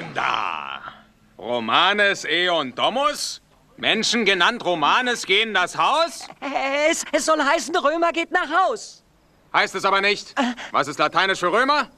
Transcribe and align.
denn 0.00 0.14
da? 0.14 0.80
Romanes 1.38 2.24
Eon 2.24 2.74
Domus? 2.74 3.40
Menschen 3.76 4.24
genannt 4.24 4.64
Romanes 4.64 5.26
gehen 5.26 5.52
das 5.54 5.76
Haus? 5.76 6.26
Es, 6.88 7.04
es 7.12 7.26
soll 7.26 7.42
heißen, 7.42 7.76
Römer 7.76 8.12
geht 8.12 8.30
nach 8.30 8.48
Haus. 8.50 9.02
Heißt 9.52 9.74
es 9.74 9.84
aber 9.84 10.00
nicht. 10.00 10.34
Was 10.70 10.88
ist 10.88 10.98
Lateinisch 10.98 11.40
für 11.40 11.52
Römer? 11.52 11.88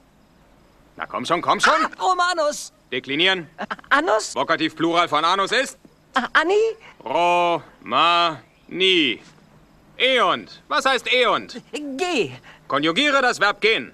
Na 0.97 1.07
komm 1.07 1.25
schon, 1.25 1.41
komm 1.43 1.61
schon. 1.61 1.73
Ah, 1.75 1.91
Romanus. 2.01 2.73
Deklinieren. 2.91 3.49
Anus? 3.91 4.35
Vokativ 4.35 4.75
Plural 4.77 5.09
von 5.09 5.25
Anus 5.25 5.53
ist? 5.53 5.79
Ah, 6.15 6.27
Anni? 6.33 6.55
Romani. 7.05 8.43
Eont. 9.97 10.63
Was 10.69 10.85
heißt 10.85 11.13
Eont? 11.13 11.61
Geh. 11.73 12.33
Konjugiere 12.73 13.21
das 13.21 13.39
Verb 13.39 13.61
gehen. 13.61 13.93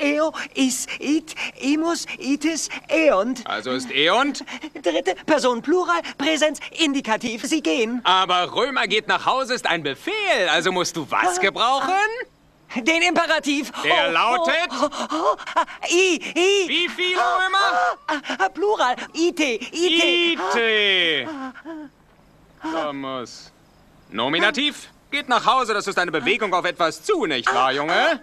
Eo, 0.00 0.32
is, 0.54 0.86
it, 1.00 1.34
imus, 1.60 2.06
itis, 2.16 2.68
eont. 2.86 3.44
Also 3.44 3.72
ist 3.72 3.90
Eont. 3.90 4.44
Dritte 4.84 5.16
Person 5.26 5.60
Plural, 5.60 6.00
Präsens, 6.16 6.60
Indikativ. 6.78 7.42
Sie 7.42 7.60
gehen. 7.60 8.00
Aber 8.04 8.54
Römer 8.54 8.86
geht 8.86 9.08
nach 9.08 9.26
Hause 9.26 9.54
ist 9.54 9.66
ein 9.66 9.82
Befehl. 9.82 10.48
Also 10.48 10.70
musst 10.70 10.96
du 10.96 11.10
was 11.10 11.40
gebrauchen? 11.40 11.90
Den 12.76 13.02
Imperativ. 13.02 13.72
Der 13.82 14.12
lautet? 14.12 14.70
Oh, 14.70 14.88
oh, 15.10 15.36
ah, 15.56 15.64
I, 15.90 16.20
I. 16.36 16.68
Wie 16.68 16.88
viele 16.88 17.18
Römer? 17.18 17.98
Ah, 18.38 18.48
Plural. 18.48 18.94
Ite, 19.12 19.58
ite. 19.72 20.38
Ite. 20.54 21.28
Thomas. 22.62 23.50
Nominativ. 24.08 24.93
Geht 25.14 25.28
nach 25.28 25.46
Hause, 25.46 25.74
das 25.74 25.86
ist 25.86 25.96
eine 25.96 26.10
Bewegung 26.10 26.52
auf 26.52 26.64
etwas 26.64 27.04
zu, 27.04 27.24
nicht 27.24 27.46
wahr, 27.54 27.70
Junge? 27.70 28.20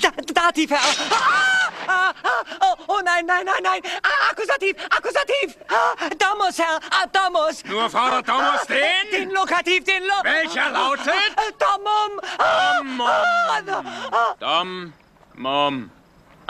Da, 0.00 0.10
Dativ, 0.32 0.70
Herr. 0.70 0.78
Ah, 0.78 1.88
ah, 1.88 2.12
ah, 2.22 2.44
oh, 2.60 2.74
oh 2.86 3.00
nein, 3.04 3.26
nein, 3.26 3.44
nein, 3.44 3.60
nein. 3.60 3.82
Ah, 4.00 4.30
Akkusativ, 4.30 4.76
Akkusativ. 4.88 5.56
Ah, 5.68 6.08
Domus, 6.10 6.60
Herr. 6.60 6.78
Ah, 6.92 7.06
Domus. 7.06 7.64
Nur 7.64 7.90
fordert 7.90 8.24
Thomas 8.24 8.68
den? 8.68 8.78
Den 9.10 9.30
Lokativ, 9.30 9.82
den 9.82 10.04
Lo... 10.04 10.14
Welcher 10.22 10.70
lautet? 10.70 11.08
Äh, 11.08 11.52
Domum. 11.58 12.20
Ah, 12.38 13.60
Domum. 13.66 14.32
Dom, 14.38 14.92
Mom. 15.34 15.90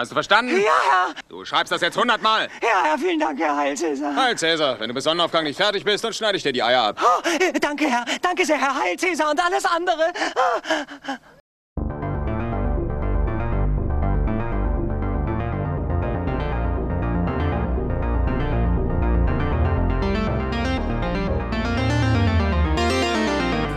Hast 0.00 0.10
du 0.10 0.14
verstanden? 0.14 0.56
Ja, 0.56 0.72
Herr. 0.90 1.14
Du 1.28 1.44
schreibst 1.44 1.70
das 1.70 1.82
jetzt 1.82 1.94
hundertmal. 1.94 2.48
Ja, 2.62 2.84
Herr, 2.84 2.96
vielen 2.96 3.20
Dank, 3.20 3.38
Herr 3.38 3.54
Heil 3.54 3.76
Cäsar. 3.76 4.16
Halt, 4.16 4.38
Cäsar, 4.38 4.80
wenn 4.80 4.88
du 4.88 4.94
bis 4.94 5.04
Sonnenaufgang 5.04 5.44
nicht 5.44 5.58
fertig 5.58 5.84
bist, 5.84 6.02
dann 6.02 6.14
schneide 6.14 6.38
ich 6.38 6.42
dir 6.42 6.54
die 6.54 6.62
Eier 6.62 6.84
ab. 6.84 7.02
Oh, 7.02 7.28
äh, 7.28 7.52
danke, 7.60 7.84
Herr. 7.86 8.06
Danke 8.22 8.46
sehr, 8.46 8.58
Herr 8.58 8.80
Heil 8.80 8.96
Cäsar 8.96 9.30
und 9.30 9.44
alles 9.44 9.62
andere. 9.66 10.10
Ah, 11.04 11.18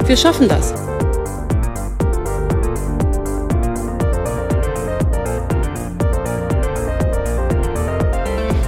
Wir 0.06 0.16
schaffen 0.16 0.48
das. 0.48 0.74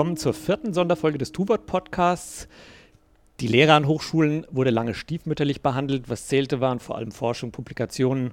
Willkommen 0.00 0.16
zur 0.16 0.32
vierten 0.32 0.72
Sonderfolge 0.72 1.18
des 1.18 1.30
Tuwort-Podcasts. 1.32 2.48
Die 3.40 3.48
Lehre 3.48 3.74
an 3.74 3.86
Hochschulen 3.86 4.46
wurde 4.50 4.70
lange 4.70 4.94
stiefmütterlich 4.94 5.60
behandelt. 5.60 6.08
Was 6.08 6.26
zählte, 6.26 6.62
waren 6.62 6.80
vor 6.80 6.96
allem 6.96 7.12
Forschung, 7.12 7.52
Publikationen 7.52 8.32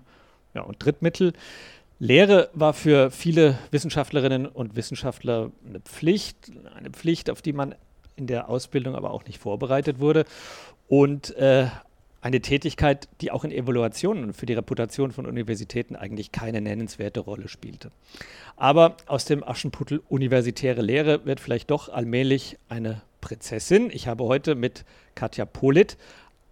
ja, 0.53 0.61
und 0.61 0.77
Drittmittel. 0.81 1.33
Lehre 1.99 2.49
war 2.53 2.71
für 2.71 3.11
viele 3.11 3.57
Wissenschaftlerinnen 3.71 4.45
und 4.45 4.77
Wissenschaftler 4.77 5.51
eine 5.67 5.81
Pflicht, 5.81 6.53
eine 6.73 6.89
Pflicht, 6.89 7.29
auf 7.29 7.41
die 7.41 7.51
man 7.51 7.75
in 8.15 8.27
der 8.27 8.47
Ausbildung 8.47 8.95
aber 8.95 9.11
auch 9.11 9.25
nicht 9.25 9.39
vorbereitet 9.39 9.99
wurde. 9.99 10.23
Und 10.87 11.35
äh, 11.35 11.67
eine 12.21 12.41
Tätigkeit, 12.41 13.07
die 13.21 13.31
auch 13.31 13.43
in 13.43 13.51
Evaluationen 13.51 14.23
und 14.25 14.33
für 14.33 14.45
die 14.45 14.53
Reputation 14.53 15.11
von 15.11 15.25
Universitäten 15.25 15.95
eigentlich 15.95 16.31
keine 16.31 16.61
nennenswerte 16.61 17.19
Rolle 17.19 17.47
spielte. 17.47 17.91
Aber 18.55 18.97
aus 19.05 19.25
dem 19.25 19.43
Aschenputtel 19.43 20.01
universitäre 20.09 20.81
Lehre 20.81 21.25
wird 21.25 21.39
vielleicht 21.39 21.69
doch 21.69 21.89
allmählich 21.89 22.57
eine 22.69 23.01
Prinzessin. 23.21 23.89
Ich 23.91 24.07
habe 24.07 24.23
heute 24.23 24.55
mit 24.55 24.83
Katja 25.15 25.45
Polit 25.45 25.97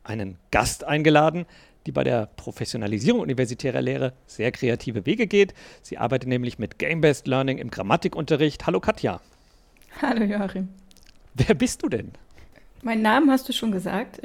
einen 0.03 0.38
Gast 0.52 0.84
eingeladen, 0.84 1.46
die 1.86 1.92
bei 1.92 2.03
der 2.03 2.28
Professionalisierung 2.36 3.22
universitärer 3.22 3.82
Lehre 3.82 4.14
sehr 4.26 4.52
kreative 4.52 5.06
Wege 5.06 5.28
geht. 5.28 5.53
Sie 5.82 5.97
arbeitet 5.97 6.30
nämlich 6.30 6.58
mit 6.58 6.80
Game-Based 6.80 7.28
Learning 7.28 7.58
im 7.58 7.70
Grammatikunterricht. 7.70 8.66
Hallo 8.66 8.80
Katja. 8.80 9.22
Hallo 10.02 10.24
Joachim. 10.24 10.70
Wer 11.34 11.56
bist 11.56 11.84
du 11.84 11.90
denn? 11.90 12.12
Meinen 12.82 13.02
Namen 13.02 13.32
hast 13.32 13.47
du 13.50 13.53
schon 13.53 13.72
gesagt. 13.72 14.20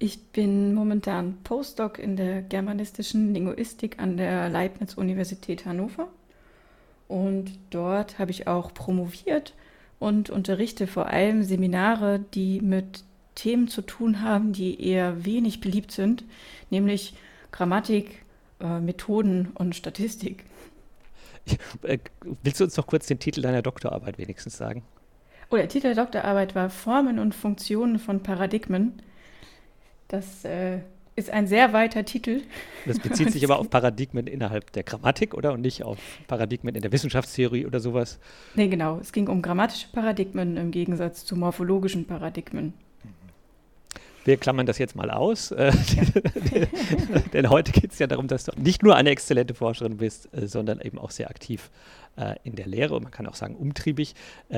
Ich 0.00 0.22
bin 0.28 0.74
momentan 0.74 1.38
Postdoc 1.42 1.98
in 1.98 2.16
der 2.16 2.42
germanistischen 2.42 3.34
Linguistik 3.34 3.98
an 3.98 4.16
der 4.16 4.48
Leibniz-Universität 4.48 5.66
Hannover. 5.66 6.08
Und 7.08 7.58
dort 7.70 8.18
habe 8.18 8.30
ich 8.30 8.46
auch 8.46 8.72
promoviert 8.72 9.54
und 9.98 10.30
unterrichte 10.30 10.86
vor 10.86 11.06
allem 11.08 11.42
Seminare, 11.42 12.20
die 12.34 12.60
mit 12.60 13.02
Themen 13.34 13.66
zu 13.66 13.82
tun 13.82 14.22
haben, 14.22 14.52
die 14.52 14.80
eher 14.80 15.24
wenig 15.24 15.60
beliebt 15.60 15.90
sind, 15.90 16.24
nämlich 16.70 17.14
Grammatik, 17.50 18.24
äh, 18.60 18.78
Methoden 18.78 19.48
und 19.54 19.74
Statistik. 19.74 20.44
Äh, 21.82 21.98
Willst 22.42 22.60
du 22.60 22.64
uns 22.64 22.76
noch 22.76 22.86
kurz 22.86 23.06
den 23.06 23.18
Titel 23.18 23.40
deiner 23.40 23.62
Doktorarbeit 23.62 24.18
wenigstens 24.18 24.58
sagen? 24.58 24.82
Oh, 25.50 25.56
der 25.56 25.68
Titel 25.68 25.94
der 25.94 26.04
Doktorarbeit 26.04 26.54
war 26.54 26.68
Formen 26.68 27.18
und 27.18 27.34
Funktionen 27.34 27.98
von 27.98 28.22
Paradigmen. 28.22 29.00
Das 30.08 30.44
äh, 30.44 30.78
ist 31.16 31.30
ein 31.30 31.46
sehr 31.46 31.72
weiter 31.72 32.04
Titel. 32.04 32.42
Das 32.86 32.98
bezieht 32.98 33.30
sich 33.32 33.44
aber 33.44 33.58
auf 33.58 33.68
Paradigmen 33.68 34.26
innerhalb 34.26 34.72
der 34.72 34.84
Grammatik, 34.84 35.34
oder? 35.34 35.52
Und 35.52 35.60
nicht 35.60 35.82
auf 35.82 35.98
Paradigmen 36.26 36.74
in 36.74 36.80
der 36.80 36.92
Wissenschaftstheorie 36.92 37.66
oder 37.66 37.80
sowas. 37.80 38.18
Nee, 38.54 38.68
genau. 38.68 38.98
Es 39.00 39.12
ging 39.12 39.28
um 39.28 39.42
grammatische 39.42 39.88
Paradigmen 39.92 40.56
im 40.56 40.70
Gegensatz 40.70 41.24
zu 41.24 41.36
morphologischen 41.36 42.06
Paradigmen. 42.06 42.72
Wir 44.24 44.36
klammern 44.36 44.66
das 44.66 44.78
jetzt 44.78 44.94
mal 44.94 45.10
aus, 45.10 45.52
äh, 45.52 45.72
denn 47.32 47.48
heute 47.48 47.72
geht 47.72 47.92
es 47.92 47.98
ja 47.98 48.06
darum, 48.06 48.28
dass 48.28 48.44
du 48.44 48.52
nicht 48.60 48.82
nur 48.82 48.94
eine 48.94 49.08
exzellente 49.08 49.54
Forscherin 49.54 49.96
bist, 49.96 50.28
äh, 50.34 50.46
sondern 50.46 50.82
eben 50.82 50.98
auch 50.98 51.10
sehr 51.10 51.30
aktiv 51.30 51.70
äh, 52.16 52.34
in 52.44 52.54
der 52.54 52.66
Lehre 52.66 52.94
und 52.94 53.04
man 53.04 53.12
kann 53.12 53.26
auch 53.26 53.34
sagen 53.34 53.56
umtriebig. 53.56 54.14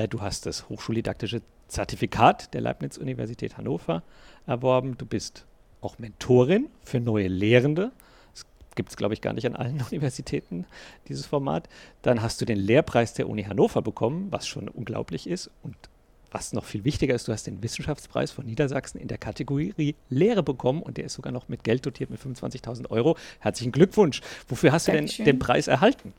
Du 0.09 0.21
hast 0.21 0.45
das 0.45 0.67
hochschuldidaktische 0.67 1.41
Zertifikat 1.69 2.53
der 2.53 2.59
Leibniz-Universität 2.59 3.57
Hannover 3.57 4.03
erworben. 4.51 4.97
Du 4.97 5.05
bist 5.05 5.45
auch 5.81 5.97
Mentorin 5.99 6.67
für 6.83 6.99
neue 6.99 7.27
Lehrende. 7.27 7.91
Das 8.33 8.45
gibt 8.75 8.89
es, 8.89 8.97
glaube 8.97 9.13
ich, 9.13 9.21
gar 9.21 9.33
nicht 9.33 9.47
an 9.47 9.55
allen 9.55 9.83
Universitäten, 9.91 10.65
dieses 11.07 11.25
Format. 11.25 11.67
Dann 12.01 12.21
hast 12.21 12.39
du 12.41 12.45
den 12.45 12.57
Lehrpreis 12.57 13.13
der 13.13 13.27
Uni 13.27 13.43
Hannover 13.43 13.81
bekommen, 13.81 14.27
was 14.29 14.47
schon 14.47 14.67
unglaublich 14.67 15.27
ist. 15.27 15.49
Und 15.63 15.75
was 16.31 16.53
noch 16.53 16.63
viel 16.63 16.85
wichtiger 16.85 17.13
ist, 17.13 17.27
du 17.27 17.33
hast 17.33 17.45
den 17.45 17.61
Wissenschaftspreis 17.61 18.31
von 18.31 18.45
Niedersachsen 18.45 18.99
in 18.99 19.09
der 19.09 19.17
Kategorie 19.17 19.95
Lehre 20.09 20.43
bekommen 20.43 20.81
und 20.81 20.97
der 20.97 21.05
ist 21.05 21.13
sogar 21.13 21.33
noch 21.33 21.49
mit 21.49 21.63
Geld 21.65 21.85
dotiert 21.85 22.09
mit 22.09 22.21
25.000 22.21 22.89
Euro. 22.89 23.17
Herzlichen 23.39 23.73
Glückwunsch. 23.73 24.21
Wofür 24.47 24.71
hast 24.71 24.87
Dankeschön. 24.87 25.07
du 25.07 25.23
denn 25.23 25.35
den 25.35 25.39
Preis 25.39 25.67
erhalten? 25.67 26.13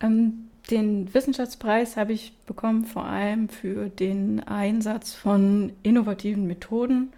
Ähm, 0.00 0.49
den 0.70 1.12
Wissenschaftspreis 1.12 1.96
habe 1.96 2.12
ich 2.12 2.32
bekommen 2.46 2.84
vor 2.84 3.04
allem 3.04 3.48
für 3.48 3.88
den 3.88 4.40
Einsatz 4.40 5.14
von 5.14 5.72
innovativen 5.82 6.46
Methoden 6.46 7.12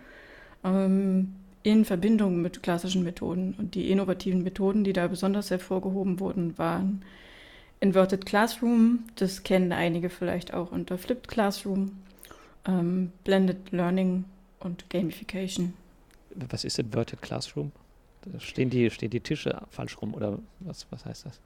ähm, 0.64 1.34
in 1.62 1.84
Verbindung 1.84 2.42
mit 2.42 2.62
klassischen 2.62 3.02
Methoden. 3.02 3.54
Und 3.58 3.74
die 3.74 3.90
innovativen 3.90 4.42
Methoden, 4.42 4.84
die 4.84 4.92
da 4.92 5.06
besonders 5.06 5.50
hervorgehoben 5.50 6.20
wurden, 6.20 6.56
waren 6.58 7.02
Inverted 7.80 8.26
Classroom, 8.26 9.00
das 9.16 9.42
kennen 9.42 9.72
einige 9.72 10.08
vielleicht 10.08 10.54
auch 10.54 10.70
unter 10.70 10.98
Flipped 10.98 11.28
Classroom, 11.28 11.92
ähm, 12.66 13.10
Blended 13.24 13.72
Learning 13.72 14.24
und 14.60 14.88
Gamification. 14.88 15.74
Was 16.34 16.64
ist 16.64 16.78
Inverted 16.78 17.20
Classroom? 17.20 17.72
Stehen 18.38 18.70
die, 18.70 18.88
stehen 18.90 19.10
die 19.10 19.20
Tische 19.20 19.60
falsch 19.70 20.00
rum 20.00 20.14
oder 20.14 20.38
was, 20.60 20.86
was 20.90 21.04
heißt 21.04 21.26
das? 21.26 21.40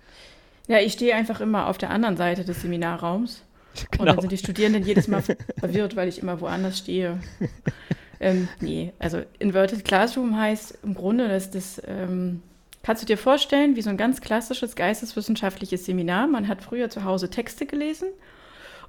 Ja, 0.69 0.79
ich 0.81 0.93
stehe 0.95 1.15
einfach 1.15 1.41
immer 1.41 1.69
auf 1.69 1.79
der 1.79 1.91
anderen 1.91 2.17
Seite 2.17 2.45
des 2.45 2.63
Seminarraums. 2.63 3.43
Und 3.77 3.99
Genau. 3.99 4.05
dann 4.13 4.21
sind 4.23 4.33
die 4.33 4.39
Studierenden 4.39 4.85
jedes 4.85 5.07
Mal 5.07 5.23
verwirrt, 5.59 5.97
weil 5.97 6.09
ich 6.09 6.21
immer 6.21 6.41
woanders 6.41 6.79
stehe. 6.79 7.21
ähm, 8.21 8.49
nee, 8.61 8.93
also 8.99 9.21
Inverted 9.39 9.85
Classroom 9.85 10.37
heißt 10.39 10.79
im 10.83 10.95
Grunde, 10.95 11.29
dass 11.29 11.51
das, 11.51 11.81
ähm, 11.87 12.43
kannst 12.83 13.03
du 13.03 13.07
dir 13.07 13.19
vorstellen, 13.19 13.77
wie 13.77 13.83
so 13.83 13.91
ein 13.91 13.99
ganz 13.99 14.21
klassisches 14.23 14.77
geisteswissenschaftliches 14.77 15.85
Seminar. 15.85 16.27
Man 16.27 16.49
hat 16.49 16.63
früher 16.63 16.89
zu 16.89 17.05
Hause 17.05 17.29
Texte 17.29 17.67
gelesen 17.67 18.09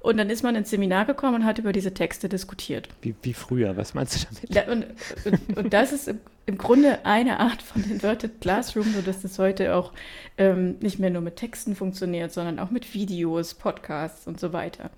und 0.00 0.16
dann 0.16 0.30
ist 0.30 0.42
man 0.42 0.54
ins 0.54 0.70
Seminar 0.70 1.04
gekommen 1.04 1.36
und 1.36 1.44
hat 1.44 1.58
über 1.58 1.72
diese 1.72 1.92
Texte 1.92 2.28
diskutiert. 2.28 2.88
Wie, 3.02 3.14
wie 3.22 3.34
früher, 3.34 3.76
was 3.76 3.94
meinst 3.94 4.16
du 4.16 4.26
damit? 4.26 4.56
Da, 4.56 4.72
und, 4.72 4.86
und, 5.24 5.56
und 5.58 5.72
das 5.72 5.92
ist 5.92 6.08
im, 6.08 6.20
im 6.46 6.56
Grunde 6.58 7.04
eine 7.04 7.40
Art 7.40 7.62
von 7.62 7.82
Inverted 7.84 8.40
Classroom, 8.40 8.92
sodass 8.94 9.22
das 9.22 9.38
heute 9.38 9.74
auch 9.74 9.92
ähm, 10.36 10.76
nicht 10.80 10.98
mehr 10.98 11.10
nur 11.10 11.22
mit 11.22 11.36
Texten 11.36 11.74
funktioniert, 11.74 12.32
sondern 12.32 12.58
auch 12.58 12.70
mit 12.70 12.94
Videos, 12.94 13.54
Podcasts 13.54 14.26
und 14.26 14.38
so 14.38 14.52
weiter. 14.52 14.90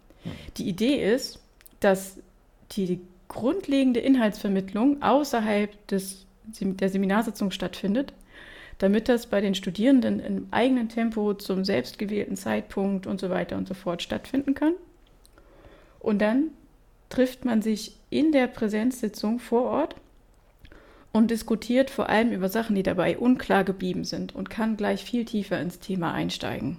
Die 0.58 0.69
Idee 0.69 1.12
ist, 1.14 1.41
dass 1.81 2.19
die 2.73 3.00
grundlegende 3.29 4.00
Inhaltsvermittlung 4.00 5.02
außerhalb 5.02 5.87
des, 5.88 6.26
der 6.44 6.88
Seminarsitzung 6.88 7.50
stattfindet, 7.50 8.12
damit 8.79 9.08
das 9.08 9.26
bei 9.26 9.41
den 9.41 9.55
Studierenden 9.55 10.20
im 10.20 10.49
eigenen 10.50 10.88
Tempo 10.88 11.35
zum 11.35 11.64
selbstgewählten 11.64 12.37
Zeitpunkt 12.37 13.06
und 13.06 13.20
so 13.20 13.31
weiter 13.31 13.56
und 13.56 13.69
so 13.69 13.75
fort 13.75 14.02
stattfinden 14.02 14.55
kann. 14.55 14.75
Und 16.00 16.20
dann 16.20 16.50
trifft 17.08 17.44
man 17.44 17.62
sich 17.62 17.97
in 18.11 18.32
der 18.32 18.49
Präsenzsitzung 18.49 19.38
vor 19.38 19.64
Ort 19.64 19.97
und 21.12 21.31
diskutiert 21.31 21.91
vor 21.91 22.08
allem 22.08 22.32
über 22.32 22.49
Sachen, 22.49 22.76
die 22.76 22.82
dabei 22.82 23.19
unklar 23.19 23.64
geblieben 23.64 24.05
sind 24.05 24.35
und 24.35 24.50
kann 24.50 24.76
gleich 24.76 25.05
viel 25.05 25.25
tiefer 25.25 25.61
ins 25.61 25.81
Thema 25.81 26.12
einsteigen. 26.12 26.79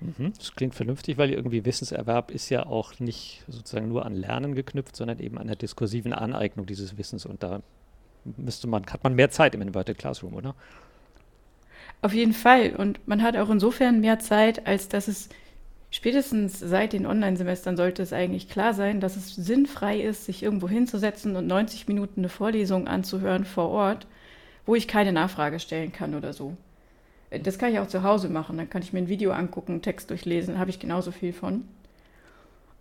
Mhm, 0.00 0.32
Das 0.38 0.54
klingt 0.54 0.74
vernünftig, 0.74 1.18
weil 1.18 1.30
irgendwie 1.30 1.64
Wissenserwerb 1.64 2.30
ist 2.30 2.50
ja 2.50 2.66
auch 2.66 2.98
nicht 3.00 3.44
sozusagen 3.48 3.88
nur 3.88 4.04
an 4.04 4.14
Lernen 4.14 4.54
geknüpft, 4.54 4.96
sondern 4.96 5.18
eben 5.18 5.38
an 5.38 5.46
der 5.46 5.56
diskursiven 5.56 6.12
Aneignung 6.12 6.66
dieses 6.66 6.98
Wissens. 6.98 7.26
Und 7.26 7.42
da 7.42 7.62
müsste 8.24 8.66
man, 8.68 8.86
hat 8.86 9.04
man 9.04 9.14
mehr 9.14 9.30
Zeit 9.30 9.54
im 9.54 9.62
Inverted 9.62 9.98
Classroom, 9.98 10.34
oder? 10.34 10.54
Auf 12.02 12.12
jeden 12.12 12.34
Fall. 12.34 12.74
Und 12.76 13.06
man 13.08 13.22
hat 13.22 13.36
auch 13.36 13.50
insofern 13.50 14.00
mehr 14.00 14.18
Zeit, 14.18 14.66
als 14.66 14.88
dass 14.88 15.08
es 15.08 15.28
spätestens 15.94 16.58
seit 16.58 16.92
den 16.92 17.06
Online-Semestern 17.06 17.76
sollte 17.76 18.02
es 18.02 18.12
eigentlich 18.12 18.48
klar 18.48 18.74
sein, 18.74 19.00
dass 19.00 19.14
es 19.14 19.36
sinnfrei 19.36 20.00
ist, 20.00 20.24
sich 20.24 20.42
irgendwo 20.42 20.68
hinzusetzen 20.68 21.36
und 21.36 21.46
90 21.46 21.86
Minuten 21.86 22.20
eine 22.20 22.28
Vorlesung 22.28 22.88
anzuhören 22.88 23.44
vor 23.44 23.68
Ort, 23.68 24.08
wo 24.66 24.74
ich 24.74 24.88
keine 24.88 25.12
Nachfrage 25.12 25.60
stellen 25.60 25.92
kann 25.92 26.16
oder 26.16 26.32
so. 26.32 26.56
Äh, 27.30 27.38
Das 27.38 27.58
kann 27.58 27.72
ich 27.72 27.78
auch 27.78 27.86
zu 27.86 28.02
Hause 28.02 28.28
machen. 28.28 28.56
Dann 28.56 28.68
kann 28.68 28.82
ich 28.82 28.92
mir 28.92 28.98
ein 28.98 29.08
Video 29.08 29.30
angucken, 29.30 29.82
Text 29.82 30.10
durchlesen, 30.10 30.58
habe 30.58 30.70
ich 30.70 30.80
genauso 30.80 31.12
viel 31.12 31.32
von. 31.32 31.62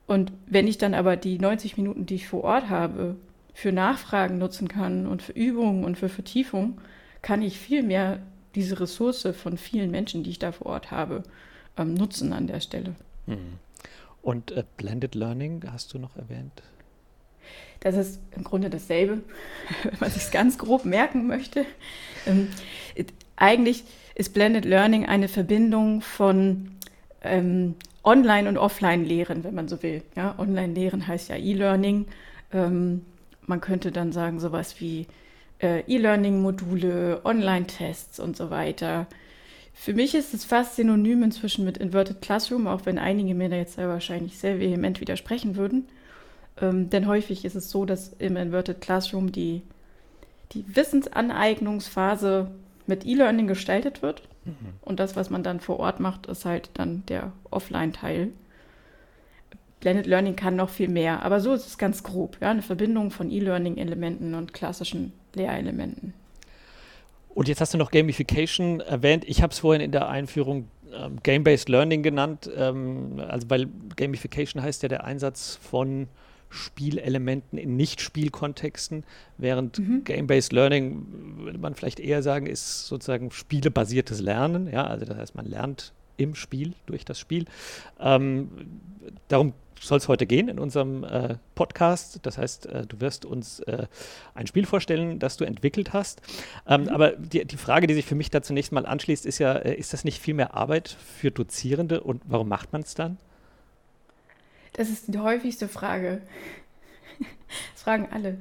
Und 0.08 0.32
wenn 0.48 0.68
ich 0.68 0.80
dann 0.80 0.96
aber 0.96 1.16
die 1.16 1.38
90 1.38 1.78
Minuten, 1.78 2.08
die 2.08 2.16
ich 2.16 2.28
vor 2.28 2.44
Ort 2.44 2.70
habe, 2.70 3.16
für 3.54 3.72
Nachfragen 3.72 4.40
nutzen 4.40 4.68
kann 4.68 5.06
und 5.06 5.22
für 5.22 5.34
Übungen 5.34 5.86
und 5.86 6.00
für 6.00 6.10
Vertiefung, 6.10 6.82
kann 7.22 7.44
ich 7.44 7.60
viel 7.60 7.84
mehr 7.84 8.20
diese 8.56 8.80
Ressource 8.80 9.28
von 9.36 9.58
vielen 9.58 9.92
Menschen, 9.92 10.24
die 10.24 10.32
ich 10.32 10.40
da 10.40 10.52
vor 10.52 10.68
Ort 10.68 10.90
habe, 10.90 11.22
ähm, 11.78 11.94
nutzen 11.94 12.34
an 12.34 12.48
der 12.48 12.60
Stelle. 12.60 12.96
Und 14.22 14.52
äh, 14.52 14.64
Blended 14.78 15.16
Learning 15.16 15.64
hast 15.72 15.94
du 15.94 16.00
noch 16.00 16.16
erwähnt? 16.16 16.64
Das 17.82 17.96
ist 17.96 18.22
im 18.36 18.44
Grunde 18.44 18.70
dasselbe, 18.70 19.22
wenn 19.84 20.00
man 20.00 20.10
sich 20.10 20.32
ganz 20.32 20.58
grob 20.58 20.86
merken 20.86 21.28
möchte. 21.28 21.66
Ähm, 22.26 22.50
eigentlich 23.36 23.84
ist 24.16 24.34
Blended 24.34 24.66
Learning 24.66 25.06
eine 25.06 25.28
Verbindung 25.28 26.02
von 26.02 26.72
ähm, 27.24 27.76
Online- 28.04 28.48
und 28.50 28.58
Offline-Lehren, 28.58 29.44
wenn 29.44 29.56
man 29.56 29.68
so 29.68 29.82
will. 29.82 30.04
Ja, 30.16 30.36
Online-Lehren 30.38 31.08
heißt 31.08 31.30
ja 31.30 31.36
E-Learning. 31.36 32.06
Ähm, 32.52 33.06
man 33.46 33.62
könnte 33.62 33.92
dann 33.92 34.12
sagen 34.12 34.40
sowas 34.40 34.80
wie 34.80 35.08
äh, 35.62 35.82
E-Learning-Module, 35.88 37.22
Online-Tests 37.24 38.20
und 38.20 38.38
so 38.38 38.50
weiter. 38.50 39.08
Für 39.74 39.94
mich 39.94 40.16
ist 40.16 40.34
es 40.34 40.46
fast 40.46 40.76
synonym 40.76 41.24
inzwischen 41.24 41.66
mit 41.66 41.78
Inverted 41.78 42.22
Classroom, 42.22 42.68
auch 42.68 42.86
wenn 42.86 42.98
einige 42.98 43.34
mir 43.36 43.50
da 43.50 43.56
jetzt 43.56 43.76
sehr 43.76 43.90
wahrscheinlich 43.90 44.38
sehr 44.38 44.60
vehement 44.60 45.02
widersprechen 45.02 45.56
würden. 45.56 45.88
Ähm, 46.62 46.90
denn 46.90 47.08
häufig 47.08 47.44
ist 47.44 47.56
es 47.56 47.70
so, 47.70 47.86
dass 47.86 48.14
im 48.20 48.38
Inverted 48.38 48.80
Classroom 48.82 49.32
die, 49.32 49.64
die 50.54 50.64
Wissensaneignungsphase 50.74 52.52
mit 52.86 53.06
E-Learning 53.06 53.48
gestaltet 53.48 54.02
wird. 54.02 54.24
Und 54.82 55.00
das, 55.00 55.16
was 55.16 55.30
man 55.30 55.44
dann 55.44 55.60
vor 55.60 55.80
Ort 55.80 56.00
macht, 56.00 56.28
ist 56.28 56.46
halt 56.46 56.70
dann 56.74 57.04
der 57.08 57.32
Offline-Teil. 57.50 58.32
Blended 59.80 60.06
Learning 60.06 60.36
kann 60.36 60.56
noch 60.56 60.70
viel 60.70 60.90
mehr, 60.90 61.24
aber 61.24 61.40
so 61.40 61.54
ist 61.54 61.66
es 61.66 61.78
ganz 61.78 62.04
grob. 62.04 62.38
Ja? 62.42 62.52
Eine 62.52 62.62
Verbindung 62.62 63.12
von 63.12 63.32
E-Learning-Elementen 63.32 64.34
und 64.34 64.54
klassischen 64.54 65.14
Lehrelementen. 65.34 66.14
Und 67.34 67.48
jetzt 67.48 67.62
hast 67.62 67.74
du 67.74 67.78
noch 67.78 67.92
Gamification 67.92 68.80
erwähnt. 68.80 69.24
Ich 69.28 69.42
habe 69.42 69.52
es 69.52 69.60
vorhin 69.60 69.82
in 69.82 69.92
der 69.92 70.08
Einführung 70.08 70.68
ähm, 70.94 71.18
Game-Based 71.24 71.68
Learning 71.70 72.04
genannt. 72.04 72.50
Ähm, 72.56 73.22
also 73.28 73.50
weil 73.50 73.68
Gamification 73.96 74.62
heißt 74.62 74.84
ja 74.84 74.90
der 74.90 75.04
Einsatz 75.04 75.58
von 75.62 76.08
Spielelementen 76.50 77.58
in 77.58 77.76
Nicht-Spielkontexten, 77.76 79.06
während 79.40 79.82
Game-Based 80.06 80.54
Learning, 80.54 81.06
würde 81.38 81.58
man 81.58 81.74
vielleicht 81.74 82.00
eher 82.00 82.22
sagen, 82.22 82.46
ist 82.46 82.86
sozusagen 82.86 83.32
spielebasiertes 83.32 84.20
Lernen. 84.20 84.72
Ja, 84.72 84.86
also 84.86 85.06
das 85.06 85.18
heißt, 85.18 85.36
man 85.36 85.48
lernt 85.48 85.94
im 86.18 86.36
Spiel, 86.36 86.74
durch 86.86 87.06
das 87.06 87.20
Spiel. 87.20 87.46
Ähm, 88.00 88.50
darum 89.28 89.54
soll 89.84 89.98
es 89.98 90.08
heute 90.08 90.26
gehen 90.26 90.48
in 90.48 90.60
unserem 90.60 91.04
äh, 91.04 91.36
Podcast. 91.56 92.20
Das 92.24 92.38
heißt, 92.38 92.66
äh, 92.68 92.86
du 92.86 93.02
wirst 93.02 93.26
uns 93.26 93.60
äh, 93.62 93.88
ein 94.34 94.48
Spiel 94.48 94.66
vorstellen, 94.66 95.20
das 95.20 95.38
du 95.38 95.46
entwickelt 95.46 95.94
hast. 95.94 96.22
Ähm, 96.68 96.88
Aber 96.90 97.12
die, 97.12 97.46
die 97.46 97.58
Frage, 97.58 97.88
die 97.88 97.94
sich 97.94 98.06
für 98.06 98.16
mich 98.16 98.30
da 98.30 98.42
zunächst 98.42 98.72
mal 98.72 98.86
anschließt, 98.86 99.26
ist 99.26 99.40
ja, 99.40 99.54
äh, 99.54 99.76
ist 99.76 99.94
das 99.94 100.04
nicht 100.06 100.22
viel 100.22 100.34
mehr 100.34 100.54
Arbeit 100.54 100.96
für 101.20 101.32
Dozierende 101.32 102.02
und 102.02 102.22
warum 102.26 102.48
macht 102.48 102.72
man 102.74 102.82
es 102.82 102.96
dann? 102.96 103.18
Das 104.74 104.90
ist 104.90 105.14
die 105.14 105.20
häufigste 105.20 105.68
Frage. 105.68 106.22
Das 107.74 107.84
fragen 107.84 108.08
alle. 108.10 108.40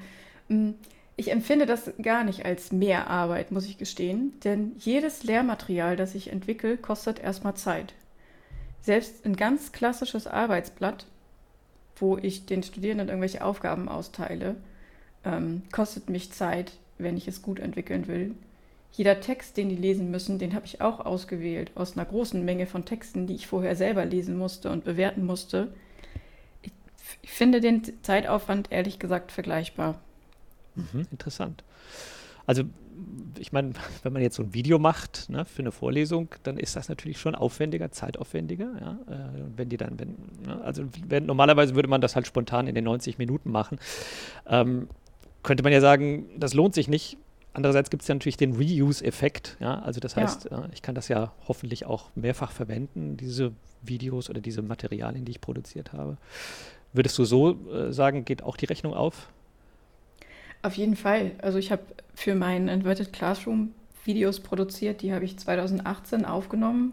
Ich 1.22 1.30
empfinde 1.30 1.66
das 1.66 1.92
gar 2.02 2.24
nicht 2.24 2.44
als 2.44 2.72
mehr 2.72 3.06
Arbeit, 3.06 3.52
muss 3.52 3.66
ich 3.66 3.78
gestehen, 3.78 4.32
denn 4.42 4.72
jedes 4.76 5.22
Lehrmaterial, 5.22 5.94
das 5.94 6.16
ich 6.16 6.32
entwickle, 6.32 6.76
kostet 6.76 7.20
erstmal 7.20 7.54
Zeit. 7.54 7.94
Selbst 8.80 9.24
ein 9.24 9.36
ganz 9.36 9.70
klassisches 9.70 10.26
Arbeitsblatt, 10.26 11.06
wo 11.94 12.18
ich 12.18 12.44
den 12.46 12.64
Studierenden 12.64 13.06
irgendwelche 13.06 13.44
Aufgaben 13.44 13.88
austeile, 13.88 14.56
ähm, 15.24 15.62
kostet 15.70 16.10
mich 16.10 16.32
Zeit, 16.32 16.72
wenn 16.98 17.16
ich 17.16 17.28
es 17.28 17.40
gut 17.40 17.60
entwickeln 17.60 18.08
will. 18.08 18.34
Jeder 18.90 19.20
Text, 19.20 19.56
den 19.56 19.68
die 19.68 19.76
lesen 19.76 20.10
müssen, 20.10 20.40
den 20.40 20.56
habe 20.56 20.66
ich 20.66 20.80
auch 20.80 20.98
ausgewählt 21.06 21.70
aus 21.76 21.96
einer 21.96 22.04
großen 22.04 22.44
Menge 22.44 22.66
von 22.66 22.84
Texten, 22.84 23.28
die 23.28 23.36
ich 23.36 23.46
vorher 23.46 23.76
selber 23.76 24.04
lesen 24.04 24.36
musste 24.36 24.72
und 24.72 24.82
bewerten 24.82 25.24
musste. 25.24 25.72
Ich, 26.62 26.72
ich 27.22 27.30
finde 27.30 27.60
den 27.60 27.84
Zeitaufwand 28.02 28.72
ehrlich 28.72 28.98
gesagt 28.98 29.30
vergleichbar. 29.30 30.00
Mhm, 30.74 31.06
interessant. 31.10 31.64
Also, 32.46 32.64
ich 33.38 33.52
meine, 33.52 33.72
wenn 34.02 34.12
man 34.12 34.22
jetzt 34.22 34.36
so 34.36 34.42
ein 34.42 34.54
Video 34.54 34.78
macht 34.78 35.28
ne, 35.30 35.44
für 35.44 35.62
eine 35.62 35.72
Vorlesung, 35.72 36.28
dann 36.42 36.58
ist 36.58 36.76
das 36.76 36.88
natürlich 36.88 37.18
schon 37.20 37.34
aufwendiger, 37.34 37.90
zeitaufwendiger. 37.90 38.70
Ja? 38.80 38.98
Äh, 39.36 39.40
und 39.42 39.58
wenn 39.58 39.68
die 39.68 39.76
dann, 39.76 39.98
wenn, 39.98 40.16
ne, 40.46 40.60
also 40.62 40.84
wenn, 41.08 41.26
normalerweise 41.26 41.74
würde 41.74 41.88
man 41.88 42.00
das 42.00 42.16
halt 42.16 42.26
spontan 42.26 42.66
in 42.66 42.74
den 42.74 42.84
90 42.84 43.18
Minuten 43.18 43.50
machen. 43.50 43.78
Ähm, 44.46 44.88
könnte 45.42 45.62
man 45.62 45.72
ja 45.72 45.80
sagen, 45.80 46.26
das 46.36 46.54
lohnt 46.54 46.74
sich 46.74 46.88
nicht. 46.88 47.16
Andererseits 47.54 47.90
gibt 47.90 48.02
es 48.02 48.08
ja 48.08 48.14
natürlich 48.14 48.36
den 48.36 48.54
Reuse-Effekt. 48.56 49.56
Ja? 49.60 49.80
Also 49.80 50.00
das 50.00 50.14
Ja. 50.14 50.22
heißt, 50.22 50.50
äh, 50.50 50.56
ich 50.72 50.82
kann 50.82 50.94
das 50.94 51.08
ja 51.08 51.32
hoffentlich 51.48 51.84
auch 51.86 52.10
mehrfach 52.14 52.50
verwenden, 52.50 53.16
diese 53.16 53.52
Videos 53.82 54.30
oder 54.30 54.40
diese 54.40 54.62
Materialien, 54.62 55.24
die 55.24 55.32
ich 55.32 55.40
produziert 55.40 55.92
habe. 55.92 56.16
Würdest 56.92 57.18
du 57.18 57.24
so 57.24 57.58
äh, 57.72 57.92
sagen, 57.92 58.24
geht 58.24 58.42
auch 58.42 58.56
die 58.56 58.66
Rechnung 58.66 58.94
auf? 58.94 59.28
Auf 60.62 60.74
jeden 60.74 60.96
Fall. 60.96 61.32
Also 61.42 61.58
ich 61.58 61.72
habe 61.72 61.82
für 62.14 62.34
mein 62.34 62.68
Inverted 62.68 63.12
Classroom 63.12 63.72
Videos 64.04 64.40
produziert, 64.40 65.02
die 65.02 65.12
habe 65.12 65.24
ich 65.24 65.38
2018 65.38 66.24
aufgenommen. 66.24 66.92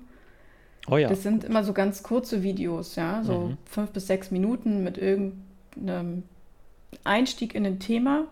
Oh 0.88 0.98
ja. 0.98 1.08
Das 1.10 1.24
sind 1.24 1.44
immer 1.44 1.64
so 1.64 1.74
ganz 1.74 2.04
kurze 2.04 2.42
Videos, 2.44 2.96
ja, 2.96 3.24
so 3.24 3.40
Mhm. 3.50 3.58
fünf 3.66 3.92
bis 3.92 4.08
sechs 4.08 4.32
Minuten 4.32 4.84
mit 4.84 4.98
irgendeinem 4.98 6.24
Einstieg 7.04 7.54
in 7.56 7.66
ein 7.66 7.80
Thema. 7.80 8.26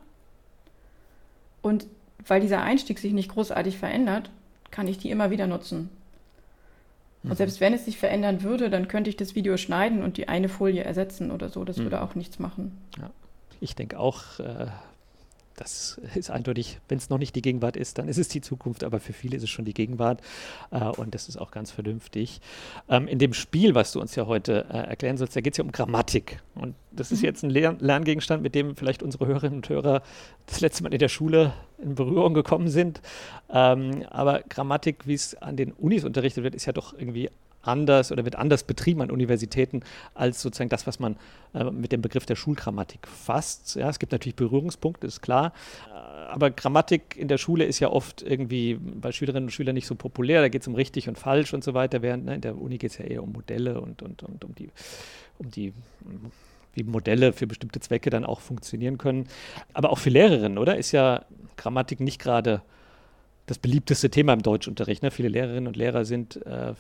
Und 1.62 1.86
weil 2.26 2.42
dieser 2.42 2.62
Einstieg 2.62 3.00
sich 3.00 3.14
nicht 3.14 3.30
großartig 3.32 3.78
verändert, 3.78 4.30
kann 4.72 4.88
ich 4.88 4.98
die 4.98 5.12
immer 5.12 5.30
wieder 5.32 5.48
nutzen. 5.48 5.90
Mhm. 7.24 7.32
Und 7.32 7.38
selbst 7.38 7.60
wenn 7.62 7.74
es 7.74 7.86
sich 7.86 7.98
verändern 7.98 8.44
würde, 8.44 8.70
dann 8.70 8.88
könnte 8.88 9.10
ich 9.10 9.18
das 9.18 9.36
Video 9.36 9.58
schneiden 9.58 10.04
und 10.04 10.18
die 10.18 10.28
eine 10.28 10.50
Folie 10.50 10.84
ersetzen 10.84 11.32
oder 11.32 11.50
so. 11.50 11.64
Das 11.64 11.78
Mhm. 11.78 11.84
würde 11.84 12.02
auch 12.02 12.16
nichts 12.16 12.40
machen. 12.40 12.78
Ich 13.60 13.76
denke 13.76 14.00
auch, 14.00 14.40
äh, 14.40 14.68
das 15.58 16.00
ist 16.16 16.30
eindeutig, 16.30 16.80
wenn 16.88 17.00
es 17.00 17.10
noch 17.10 17.18
nicht 17.18 17.36
die 17.36 17.42
Gegenwart 17.42 17.76
ist, 17.76 17.98
dann 17.98 18.08
ist 18.08 18.18
es 18.18 18.30
die 18.30 18.42
Zukunft, 18.42 18.84
aber 18.84 19.00
für 19.00 19.12
viele 19.12 19.36
ist 19.36 19.44
es 19.44 19.50
schon 19.50 19.66
die 19.66 19.74
Gegenwart 19.74 20.22
äh, 20.72 20.86
und 20.86 21.14
das 21.14 21.28
ist 21.28 21.38
auch 21.38 21.52
ganz 21.52 21.72
vernünftig. 21.72 22.40
Ähm, 22.88 23.08
in 23.08 23.20
dem 23.20 23.34
Spiel, 23.34 23.76
was 23.76 23.92
du 23.92 24.00
uns 24.00 24.16
ja 24.16 24.28
heute 24.28 24.66
äh, 24.70 24.78
erklären 24.78 25.18
sollst, 25.18 25.36
da 25.36 25.42
geht 25.42 25.54
es 25.54 25.58
ja 25.58 25.64
um 25.64 25.72
Grammatik 25.72 26.42
und 26.56 26.76
das 26.92 27.12
ist 27.12 27.22
jetzt 27.22 27.44
ein 27.44 27.50
Lern 27.50 27.80
Lerngegenstand, 27.80 28.42
mit 28.42 28.56
dem 28.56 28.76
vielleicht 28.76 29.04
unsere 29.04 29.26
Hörerinnen 29.26 29.58
und 29.58 29.70
Hörer 29.70 30.04
das 30.46 30.62
letzte 30.62 30.84
Mal 30.84 30.94
in 30.94 31.00
der 31.00 31.10
Schule 31.10 31.54
in 31.80 31.96
Berührung 31.96 32.34
gekommen 32.34 32.70
sind. 32.70 33.02
Ähm, 33.50 34.04
aber 34.10 34.42
Grammatik, 34.48 35.08
wie 35.08 35.14
es 35.14 35.36
an 35.36 35.58
den 35.58 35.74
Unis 35.74 36.04
unterrichtet 36.04 36.44
wird, 36.44 36.56
ist 36.56 36.66
ja 36.66 36.74
doch 36.74 36.94
irgendwie 36.98 37.30
anders 37.68 38.12
oder 38.12 38.26
wird 38.26 38.36
anders 38.36 38.64
betrieben 38.64 39.02
an 39.02 39.12
Universitäten 39.12 39.82
als 40.14 40.42
sozusagen 40.42 40.70
das, 40.70 40.88
was 40.88 41.00
man 41.00 41.18
äh, 41.54 41.64
mit 41.66 41.92
dem 41.92 42.02
Begriff 42.02 42.26
der 42.26 42.36
Schulgrammatik 42.36 43.08
fasst. 43.08 43.76
Ja, 43.76 43.90
es 43.90 44.00
gibt 44.00 44.12
natürlich 44.12 44.36
Berührungspunkte, 44.36 45.08
ist 45.08 45.22
klar. 45.22 45.54
Äh, 45.90 45.94
aber 45.94 46.52
Grammatik 46.52 47.16
in 47.18 47.28
der 47.28 47.38
Schule 47.38 47.66
ist 47.66 47.80
ja 47.80 47.90
oft 47.90 48.22
irgendwie 48.22 48.76
bei 48.76 49.12
Schülerinnen 49.12 49.46
und 49.46 49.52
Schülern 49.52 49.76
nicht 49.76 49.88
so 49.88 49.96
populär. 49.96 50.42
Da 50.42 50.50
geht 50.50 50.62
es 50.62 50.68
um 50.68 50.76
richtig 50.76 51.08
und 51.08 51.18
falsch 51.18 51.54
und 51.54 51.64
so 51.64 51.74
weiter, 51.74 52.02
während 52.02 52.26
ne, 52.26 52.36
in 52.36 52.42
der 52.42 52.60
Uni 52.60 52.78
geht 52.78 52.92
es 52.92 52.98
ja 52.98 53.06
eher 53.06 53.24
um 53.24 53.32
Modelle 53.32 53.80
und, 53.82 54.02
und, 54.02 54.24
und 54.24 54.44
um 54.44 54.56
die, 54.56 54.70
um 55.38 55.52
die 55.52 55.74
wie 56.74 56.84
Modelle 56.84 57.34
für 57.34 57.48
bestimmte 57.48 57.80
Zwecke 57.80 58.10
dann 58.10 58.24
auch 58.24 58.40
funktionieren 58.40 58.98
können. 58.98 59.28
Aber 59.74 59.90
auch 59.92 59.98
für 59.98 60.12
Lehrerinnen, 60.12 60.60
oder? 60.60 60.78
Ist 60.78 60.92
ja 60.92 61.26
Grammatik 61.56 62.00
nicht 62.00 62.20
gerade 62.20 62.62
das 63.48 63.58
beliebteste 63.58 64.10
Thema 64.10 64.34
im 64.34 64.44
Deutschunterricht. 64.44 65.02
Ne? 65.02 65.10
Viele 65.10 65.30
Lehrerinnen 65.30 65.68
und 65.68 65.76
Lehrer 65.76 66.06
sind 66.06 66.46
äh, 66.46 66.74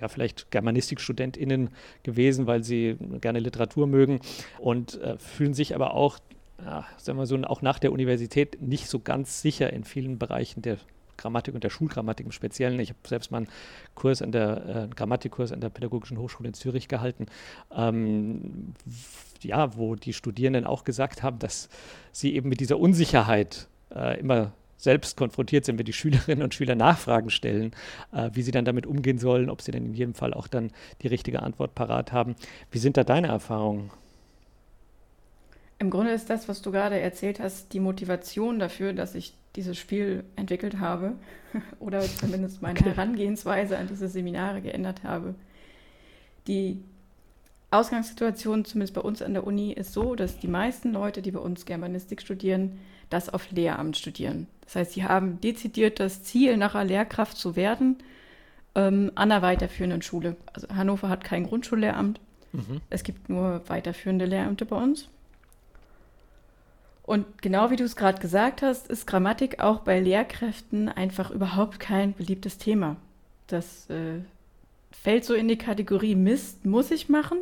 ja, 0.00 0.08
vielleicht 0.08 0.50
GermanistikstudentInnen 0.50 1.70
gewesen, 2.02 2.46
weil 2.46 2.64
sie 2.64 2.96
gerne 3.20 3.40
Literatur 3.40 3.86
mögen 3.86 4.20
und 4.58 5.00
äh, 5.00 5.18
fühlen 5.18 5.54
sich 5.54 5.74
aber 5.74 5.94
auch, 5.94 6.18
ja, 6.64 6.86
sagen 6.96 7.18
wir 7.18 7.26
so, 7.26 7.36
auch 7.42 7.62
nach 7.62 7.78
der 7.78 7.92
Universität 7.92 8.60
nicht 8.60 8.88
so 8.88 9.00
ganz 9.00 9.42
sicher 9.42 9.72
in 9.72 9.84
vielen 9.84 10.18
Bereichen 10.18 10.62
der 10.62 10.78
Grammatik 11.18 11.54
und 11.54 11.64
der 11.64 11.70
Schulgrammatik 11.70 12.24
im 12.24 12.32
Speziellen. 12.32 12.80
Ich 12.80 12.90
habe 12.90 13.00
selbst 13.06 13.30
mal 13.30 13.38
einen 13.38 13.48
Kurs 13.94 14.22
an 14.22 14.32
der, 14.32 14.88
äh, 14.90 14.94
Grammatikkurs 14.94 15.52
an 15.52 15.60
der 15.60 15.68
Pädagogischen 15.68 16.16
Hochschule 16.16 16.48
in 16.48 16.54
Zürich 16.54 16.88
gehalten, 16.88 17.26
ähm, 17.74 18.74
ja, 19.42 19.76
wo 19.76 19.94
die 19.96 20.14
Studierenden 20.14 20.64
auch 20.64 20.84
gesagt 20.84 21.22
haben, 21.22 21.38
dass 21.38 21.68
sie 22.12 22.34
eben 22.34 22.48
mit 22.48 22.60
dieser 22.60 22.78
Unsicherheit 22.78 23.68
äh, 23.94 24.18
immer 24.18 24.52
selbst 24.78 25.16
konfrontiert 25.16 25.64
sind, 25.64 25.78
wenn 25.78 25.84
die 25.84 25.92
Schülerinnen 25.92 26.42
und 26.42 26.54
Schüler 26.54 26.76
Nachfragen 26.76 27.30
stellen, 27.30 27.72
äh, 28.12 28.30
wie 28.32 28.42
sie 28.42 28.52
dann 28.52 28.64
damit 28.64 28.86
umgehen 28.86 29.18
sollen, 29.18 29.50
ob 29.50 29.60
sie 29.60 29.72
dann 29.72 29.84
in 29.84 29.94
jedem 29.94 30.14
Fall 30.14 30.32
auch 30.32 30.48
dann 30.48 30.70
die 31.02 31.08
richtige 31.08 31.42
Antwort 31.42 31.74
parat 31.74 32.12
haben. 32.12 32.36
Wie 32.70 32.78
sind 32.78 32.96
da 32.96 33.04
deine 33.04 33.28
Erfahrungen? 33.28 33.90
Im 35.80 35.90
Grunde 35.90 36.12
ist 36.12 36.30
das, 36.30 36.48
was 36.48 36.62
du 36.62 36.72
gerade 36.72 36.98
erzählt 36.98 37.38
hast, 37.38 37.72
die 37.72 37.80
Motivation 37.80 38.58
dafür, 38.58 38.92
dass 38.92 39.14
ich 39.14 39.34
dieses 39.54 39.76
Spiel 39.78 40.24
entwickelt 40.36 40.80
habe 40.80 41.14
oder 41.78 42.00
zumindest 42.00 42.62
meine. 42.62 42.80
Herangehensweise 42.80 43.78
an 43.78 43.88
diese 43.88 44.08
Seminare 44.08 44.60
geändert 44.60 45.02
habe. 45.04 45.34
Die 46.46 46.82
Ausgangssituation, 47.70 48.64
zumindest 48.64 48.94
bei 48.94 49.02
uns 49.02 49.20
an 49.20 49.34
der 49.34 49.46
Uni, 49.46 49.72
ist 49.72 49.92
so, 49.92 50.14
dass 50.14 50.38
die 50.38 50.48
meisten 50.48 50.92
Leute, 50.92 51.22
die 51.22 51.32
bei 51.32 51.40
uns 51.40 51.66
Germanistik 51.66 52.22
studieren, 52.22 52.80
das 53.10 53.28
auf 53.28 53.50
Lehramt 53.50 53.96
studieren. 53.96 54.46
Das 54.68 54.76
heißt, 54.76 54.92
sie 54.92 55.04
haben 55.04 55.40
dezidiert 55.40 55.98
das 55.98 56.22
Ziel, 56.24 56.58
nachher 56.58 56.84
Lehrkraft 56.84 57.38
zu 57.38 57.56
werden 57.56 57.96
ähm, 58.74 59.10
an 59.14 59.32
einer 59.32 59.40
weiterführenden 59.40 60.02
Schule. 60.02 60.36
Also 60.52 60.68
Hannover 60.68 61.08
hat 61.08 61.24
kein 61.24 61.46
Grundschullehramt. 61.46 62.20
Es 62.90 63.02
gibt 63.02 63.30
nur 63.30 63.62
weiterführende 63.66 64.26
Lehrämter 64.26 64.66
bei 64.66 64.76
uns. 64.76 65.08
Und 67.02 67.40
genau 67.40 67.70
wie 67.70 67.76
du 67.76 67.84
es 67.84 67.96
gerade 67.96 68.20
gesagt 68.20 68.60
hast, 68.60 68.88
ist 68.88 69.06
Grammatik 69.06 69.60
auch 69.60 69.80
bei 69.80 70.00
Lehrkräften 70.00 70.90
einfach 70.90 71.30
überhaupt 71.30 71.80
kein 71.80 72.12
beliebtes 72.12 72.58
Thema. 72.58 72.96
Das 73.46 73.88
äh, 73.88 74.20
fällt 74.90 75.24
so 75.24 75.32
in 75.32 75.48
die 75.48 75.56
Kategorie 75.56 76.14
Mist, 76.14 76.66
muss 76.66 76.90
ich 76.90 77.08
machen, 77.08 77.38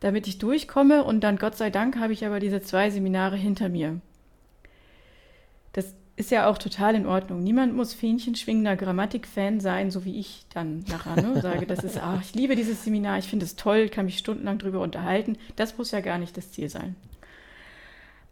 damit 0.00 0.26
ich 0.26 0.38
durchkomme. 0.38 1.04
Und 1.04 1.20
dann, 1.20 1.38
Gott 1.38 1.56
sei 1.56 1.70
Dank, 1.70 1.98
habe 1.98 2.12
ich 2.12 2.26
aber 2.26 2.40
diese 2.40 2.62
zwei 2.62 2.90
Seminare 2.90 3.36
hinter 3.36 3.68
mir. 3.68 4.00
Das 5.72 5.94
ist 6.20 6.30
ja 6.30 6.48
auch 6.48 6.58
total 6.58 6.94
in 6.94 7.06
Ordnung. 7.06 7.42
Niemand 7.42 7.74
muss 7.74 7.94
fähnchenschwingender 7.94 8.76
Grammatik-Fan 8.76 9.58
sein, 9.58 9.90
so 9.90 10.04
wie 10.04 10.20
ich 10.20 10.44
dann 10.52 10.84
nachher 10.86 11.16
ne? 11.16 11.40
sage, 11.40 11.66
das 11.66 11.82
ist, 11.82 11.98
ach, 11.98 12.20
ich 12.22 12.34
liebe 12.34 12.56
dieses 12.56 12.84
Seminar, 12.84 13.18
ich 13.18 13.24
finde 13.24 13.46
es 13.46 13.56
toll, 13.56 13.88
kann 13.88 14.04
mich 14.04 14.18
stundenlang 14.18 14.58
drüber 14.58 14.80
unterhalten. 14.80 15.38
Das 15.56 15.78
muss 15.78 15.92
ja 15.92 16.00
gar 16.00 16.18
nicht 16.18 16.36
das 16.36 16.52
Ziel 16.52 16.68
sein. 16.68 16.94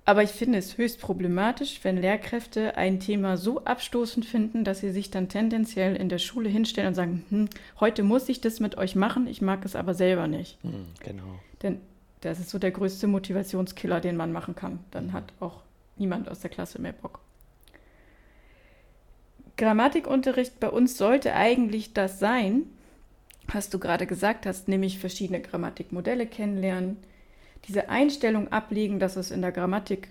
Aber 0.04 0.22
ich 0.22 0.30
finde 0.30 0.58
es 0.58 0.76
höchst 0.76 1.00
problematisch, 1.00 1.80
wenn 1.82 1.96
Lehrkräfte 1.96 2.76
ein 2.76 3.00
Thema 3.00 3.38
so 3.38 3.64
abstoßend 3.64 4.26
finden, 4.26 4.64
dass 4.64 4.80
sie 4.80 4.90
sich 4.90 5.10
dann 5.10 5.30
tendenziell 5.30 5.96
in 5.96 6.10
der 6.10 6.18
Schule 6.18 6.50
hinstellen 6.50 6.88
und 6.88 6.94
sagen, 6.94 7.24
hm, 7.30 7.48
heute 7.80 8.02
muss 8.02 8.28
ich 8.28 8.42
das 8.42 8.60
mit 8.60 8.76
euch 8.76 8.96
machen, 8.96 9.26
ich 9.26 9.40
mag 9.40 9.64
es 9.64 9.74
aber 9.74 9.94
selber 9.94 10.28
nicht. 10.28 10.58
Hm, 10.62 10.86
genau. 11.00 11.40
Denn 11.62 11.80
das 12.20 12.38
ist 12.38 12.50
so 12.50 12.58
der 12.58 12.70
größte 12.70 13.06
Motivationskiller, 13.06 14.00
den 14.00 14.16
man 14.16 14.30
machen 14.30 14.54
kann. 14.54 14.80
Dann 14.90 15.14
hat 15.14 15.32
auch 15.40 15.62
niemand 15.96 16.28
aus 16.28 16.40
der 16.40 16.50
Klasse 16.50 16.80
mehr 16.80 16.92
Bock. 16.92 17.20
Grammatikunterricht 19.58 20.58
bei 20.60 20.70
uns 20.70 20.96
sollte 20.96 21.34
eigentlich 21.34 21.92
das 21.92 22.18
sein, 22.18 22.62
was 23.52 23.68
du 23.68 23.78
gerade 23.78 24.06
gesagt 24.06 24.46
hast, 24.46 24.68
nämlich 24.68 24.98
verschiedene 24.98 25.40
Grammatikmodelle 25.40 26.26
kennenlernen, 26.26 26.96
diese 27.66 27.88
Einstellung 27.88 28.48
ablegen, 28.52 28.98
dass 29.00 29.16
es 29.16 29.30
in 29.30 29.42
der 29.42 29.52
Grammatik 29.52 30.08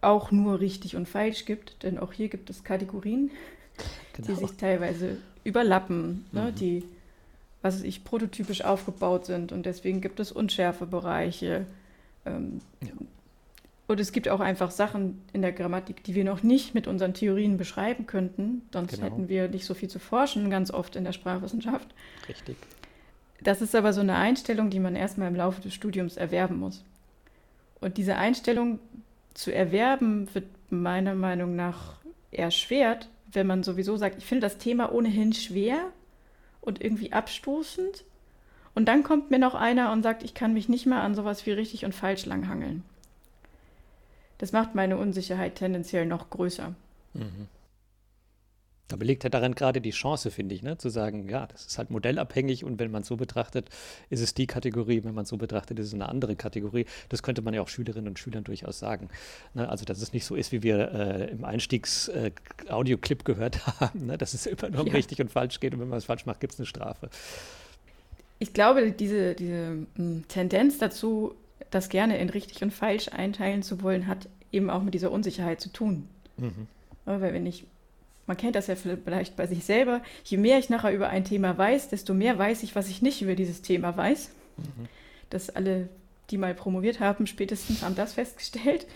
auch 0.00 0.30
nur 0.30 0.60
richtig 0.60 0.96
und 0.96 1.08
falsch 1.08 1.44
gibt, 1.44 1.82
denn 1.82 1.98
auch 1.98 2.12
hier 2.12 2.28
gibt 2.28 2.50
es 2.50 2.64
Kategorien, 2.64 3.30
die 4.16 4.22
genau. 4.22 4.38
sich 4.38 4.52
teilweise 4.56 5.16
überlappen, 5.44 6.26
ne, 6.32 6.52
die, 6.52 6.84
was 7.62 7.76
weiß 7.76 7.84
ich, 7.84 8.04
prototypisch 8.04 8.62
aufgebaut 8.64 9.26
sind 9.26 9.52
und 9.52 9.64
deswegen 9.64 10.00
gibt 10.00 10.20
es 10.20 10.32
Unschärfebereiche. 10.32 11.66
Ähm, 12.26 12.60
Ja. 12.82 12.90
Und 13.88 14.00
es 14.00 14.12
gibt 14.12 14.28
auch 14.28 14.40
einfach 14.40 14.70
Sachen 14.70 15.22
in 15.32 15.40
der 15.40 15.50
Grammatik, 15.50 16.04
die 16.04 16.14
wir 16.14 16.22
noch 16.24 16.42
nicht 16.42 16.74
mit 16.74 16.86
unseren 16.86 17.14
Theorien 17.14 17.56
beschreiben 17.56 18.06
könnten, 18.06 18.62
sonst 18.70 18.92
Genau. 18.92 19.04
hätten 19.04 19.28
wir 19.30 19.48
nicht 19.48 19.64
so 19.64 19.72
viel 19.72 19.88
zu 19.88 19.98
forschen, 19.98 20.50
ganz 20.50 20.70
oft 20.70 20.94
in 20.94 21.04
der 21.04 21.12
Sprachwissenschaft. 21.12 21.88
Richtig. 22.28 22.56
Das 23.40 23.62
ist 23.62 23.74
aber 23.74 23.94
so 23.94 24.02
eine 24.02 24.16
Einstellung, 24.16 24.68
die 24.68 24.78
man 24.78 24.94
erstmal 24.94 25.28
im 25.28 25.36
Laufe 25.36 25.62
des 25.62 25.72
Studiums 25.72 26.18
erwerben 26.18 26.58
muss. 26.58 26.84
Und 27.80 27.96
diese 27.96 28.16
Einstellung 28.16 28.78
zu 29.32 29.54
erwerben, 29.54 30.28
wird 30.34 30.46
meiner 30.68 31.14
Meinung 31.14 31.56
nach 31.56 31.94
erschwert, 32.30 33.08
wenn 33.32 33.46
man 33.46 33.62
sowieso 33.62 33.96
sagt, 33.96 34.18
ich 34.18 34.26
finde 34.26 34.42
das 34.42 34.58
Thema 34.58 34.92
ohnehin 34.92 35.32
schwer 35.32 35.78
und 36.60 36.82
irgendwie 36.84 37.12
abstoßend. 37.12 38.04
Und 38.74 38.86
dann 38.86 39.02
kommt 39.02 39.30
mir 39.30 39.38
noch 39.38 39.54
einer 39.54 39.92
und 39.92 40.02
sagt, 40.02 40.22
ich 40.22 40.34
kann 40.34 40.52
mich 40.52 40.68
nicht 40.68 40.84
mehr 40.84 41.00
an 41.00 41.14
sowas 41.14 41.46
wie 41.46 41.52
richtig 41.52 41.86
und 41.86 41.94
falsch 41.94 42.26
langhangeln. 42.26 42.82
Das 44.38 44.52
macht 44.52 44.74
meine 44.74 44.96
Unsicherheit 44.96 45.56
tendenziell 45.56 46.06
noch 46.06 46.30
größer. 46.30 46.74
Da 48.86 48.96
belegt 48.96 49.22
er 49.24 49.28
daran 49.30 49.54
gerade 49.54 49.80
die 49.82 49.90
Chance, 49.90 50.30
finde 50.30 50.54
ich, 50.54 50.62
ne? 50.62 50.78
zu 50.78 50.88
sagen, 50.88 51.28
ja, 51.28 51.46
das 51.46 51.66
ist 51.66 51.76
halt 51.76 51.90
modellabhängig 51.90 52.64
und 52.64 52.78
wenn 52.78 52.90
man 52.90 53.02
es 53.02 53.08
so 53.08 53.16
betrachtet, 53.16 53.68
ist 54.08 54.20
es 54.20 54.32
die 54.32 54.46
Kategorie, 54.46 55.04
wenn 55.04 55.12
man 55.14 55.24
es 55.24 55.28
so 55.28 55.36
betrachtet, 55.36 55.78
ist 55.78 55.88
es 55.88 55.94
eine 55.94 56.08
andere 56.08 56.36
Kategorie. 56.36 56.86
Das 57.10 57.22
könnte 57.22 57.42
man 57.42 57.52
ja 57.52 57.60
auch 57.60 57.68
Schülerinnen 57.68 58.08
und 58.08 58.18
Schülern 58.18 58.44
durchaus 58.44 58.78
sagen. 58.78 59.10
Ne? 59.52 59.68
Also, 59.68 59.84
dass 59.84 60.00
es 60.00 60.14
nicht 60.14 60.24
so 60.24 60.36
ist, 60.36 60.52
wie 60.52 60.62
wir 60.62 60.90
äh, 60.92 61.30
im 61.30 61.44
Einstiegs-Audioclip 61.44 63.24
gehört 63.26 63.66
haben, 63.80 64.06
ne? 64.06 64.16
dass 64.16 64.32
es 64.32 64.46
immer 64.46 64.70
nur 64.70 64.80
um 64.82 64.86
Ja. 64.86 64.92
richtig 64.94 65.20
und 65.20 65.30
falsch 65.30 65.60
geht 65.60 65.74
und 65.74 65.80
wenn 65.80 65.88
man 65.88 65.98
es 65.98 66.06
falsch 66.06 66.24
macht, 66.24 66.40
gibt 66.40 66.54
es 66.54 66.58
eine 66.60 66.66
Strafe. 66.66 67.10
Ich 68.38 68.54
glaube, 68.54 68.92
diese, 68.92 69.34
diese 69.34 69.86
mh, 69.96 70.22
Tendenz 70.28 70.78
dazu, 70.78 71.34
das 71.70 71.88
gerne 71.88 72.18
in 72.18 72.30
richtig 72.30 72.62
und 72.62 72.72
falsch 72.72 73.08
einteilen 73.08 73.62
zu 73.62 73.82
wollen, 73.82 74.06
hat 74.06 74.28
eben 74.52 74.70
auch 74.70 74.82
mit 74.82 74.94
dieser 74.94 75.12
Unsicherheit 75.12 75.60
zu 75.60 75.70
tun. 75.70 76.08
Ja, 77.06 77.20
Weil 77.20 77.32
wenn 77.34 77.46
ich, 77.46 77.66
man 78.26 78.36
kennt 78.36 78.54
das 78.56 78.66
ja 78.66 78.76
vielleicht 78.76 79.36
bei 79.36 79.46
sich 79.46 79.64
selber, 79.64 80.02
je 80.24 80.38
mehr 80.38 80.58
ich 80.58 80.70
nachher 80.70 80.92
über 80.92 81.08
ein 81.08 81.24
Thema 81.24 81.56
weiß, 81.56 81.88
desto 81.88 82.14
mehr 82.14 82.38
weiß 82.38 82.62
ich, 82.62 82.74
was 82.74 82.88
ich 82.88 83.02
nicht 83.02 83.22
über 83.22 83.34
dieses 83.34 83.62
Thema 83.62 83.96
weiß. 83.96 84.30
dass 85.30 85.50
alle, 85.50 85.88
die 86.30 86.38
mal 86.38 86.54
promoviert 86.54 87.00
haben, 87.00 87.26
spätestens 87.26 87.82
haben 87.82 87.94
das 87.94 88.14
festgestellt. 88.14 88.86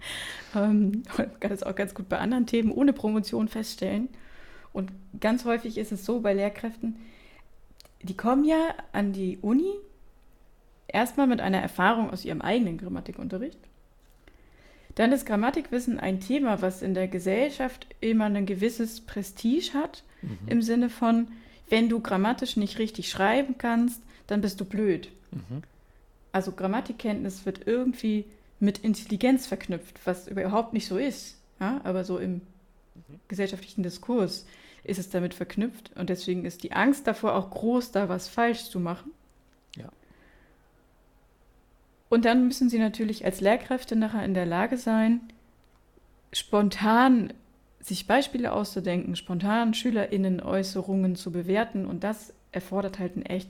ähm, 0.54 1.02
man 1.16 1.40
kann 1.40 1.50
das 1.50 1.62
auch 1.62 1.74
ganz 1.74 1.94
gut 1.94 2.08
bei 2.08 2.18
anderen 2.18 2.46
Themen 2.46 2.72
ohne 2.72 2.92
Promotion 2.92 3.48
feststellen. 3.48 4.08
Und 4.72 4.92
ganz 5.18 5.44
häufig 5.44 5.78
ist 5.78 5.92
es 5.92 6.04
so 6.04 6.20
bei 6.20 6.32
Lehrkräften, 6.32 6.96
die 8.02 8.16
kommen 8.16 8.44
ja 8.44 8.74
an 8.92 9.12
die 9.12 9.38
Uni 9.42 9.72
erstmal 10.92 11.26
mit 11.26 11.40
einer 11.40 11.60
Erfahrung 11.60 12.10
aus 12.10 12.24
ihrem 12.24 12.40
eigenen 12.40 12.78
Grammatikunterricht. 12.78 13.58
Dann 14.94 15.12
ist 15.12 15.26
Grammatikwissen 15.26 16.00
ein 16.00 16.20
Thema, 16.20 16.62
was 16.62 16.82
in 16.82 16.94
der 16.94 17.08
Gesellschaft 17.08 17.86
immer 18.00 18.26
ein 18.26 18.46
gewisses 18.46 19.00
Prestige 19.00 19.72
hat, 19.74 20.02
mhm. 20.22 20.38
im 20.46 20.62
Sinne 20.62 20.90
von, 20.90 21.28
wenn 21.68 21.88
du 21.88 22.00
grammatisch 22.00 22.56
nicht 22.56 22.78
richtig 22.78 23.08
schreiben 23.08 23.56
kannst, 23.56 24.02
dann 24.26 24.40
bist 24.40 24.60
du 24.60 24.64
blöd. 24.64 25.08
Mhm. 25.30 25.62
Also 26.32 26.52
Grammatikkenntnis 26.52 27.46
wird 27.46 27.66
irgendwie 27.66 28.24
mit 28.58 28.78
Intelligenz 28.78 29.46
verknüpft, 29.46 30.00
was 30.04 30.28
überhaupt 30.28 30.72
nicht 30.72 30.86
so 30.86 30.98
ist. 30.98 31.38
Ja? 31.60 31.80
Aber 31.84 32.04
so 32.04 32.18
im 32.18 32.34
mhm. 32.34 32.40
gesellschaftlichen 33.28 33.82
Diskurs 33.82 34.46
ist 34.82 34.98
es 34.98 35.10
damit 35.10 35.34
verknüpft 35.34 35.90
und 35.96 36.10
deswegen 36.10 36.44
ist 36.44 36.62
die 36.62 36.72
Angst 36.72 37.06
davor 37.06 37.34
auch 37.34 37.50
groß, 37.50 37.92
da 37.92 38.08
was 38.08 38.28
falsch 38.28 38.64
zu 38.64 38.80
machen. 38.80 39.12
Und 42.10 42.24
dann 42.24 42.44
müssen 42.44 42.68
sie 42.68 42.78
natürlich 42.78 43.24
als 43.24 43.40
Lehrkräfte 43.40 43.94
nachher 43.96 44.24
in 44.24 44.34
der 44.34 44.44
Lage 44.44 44.76
sein, 44.76 45.20
spontan 46.32 47.32
sich 47.78 48.06
Beispiele 48.06 48.52
auszudenken, 48.52 49.14
spontan 49.16 49.72
SchülerInnen-Äußerungen 49.72 51.14
zu 51.14 51.30
bewerten 51.30 51.86
und 51.86 52.04
das 52.04 52.34
erfordert 52.52 52.98
halt 52.98 53.16
ein 53.16 53.24
echt, 53.24 53.48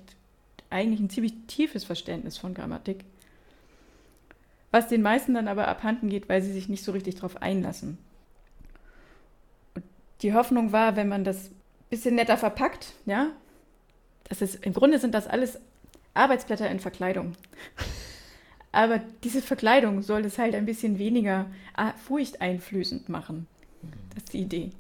eigentlich 0.69 1.01
ein 1.01 1.09
ziemlich 1.09 1.33
tiefes 1.47 1.85
Verständnis 1.85 2.37
von 2.37 2.53
Grammatik. 2.53 3.05
Was 4.71 4.89
den 4.89 5.03
meisten 5.03 5.35
dann 5.35 5.49
aber 5.49 5.67
abhanden 5.67 6.11
geht, 6.11 6.29
weil 6.29 6.43
sie 6.43 6.53
sich 6.53 6.69
nicht 6.69 6.85
so 6.85 6.93
richtig 6.93 7.17
darauf 7.17 7.41
einlassen. 7.41 7.97
Und 9.75 9.85
die 10.21 10.35
Hoffnung 10.35 10.71
war, 10.71 10.97
wenn 10.97 11.09
man 11.09 11.25
das 11.25 11.47
ein 11.47 11.55
bisschen 11.89 12.15
netter 12.15 12.37
verpackt, 12.37 12.93
ja, 13.07 13.31
das 14.29 14.43
ist, 14.43 14.65
im 14.67 14.75
Grunde 14.75 14.99
sind 14.99 15.15
das 15.15 15.27
alles 15.27 15.59
Arbeitsblätter 16.13 16.71
in 16.71 16.79
Verkleidung. 16.79 17.33
Aber 18.73 19.01
diese 19.25 19.43
Verkleidung 19.43 20.03
soll 20.03 20.25
es 20.25 20.39
halt 20.39 20.55
ein 20.55 20.67
bisschen 20.67 20.99
weniger 20.99 21.47
ah, 21.75 21.93
furchteinflößend 21.93 23.09
machen. 23.09 23.47
Das 24.15 24.25
ist 24.25 24.33
die 24.33 24.41
Idee. 24.41 24.71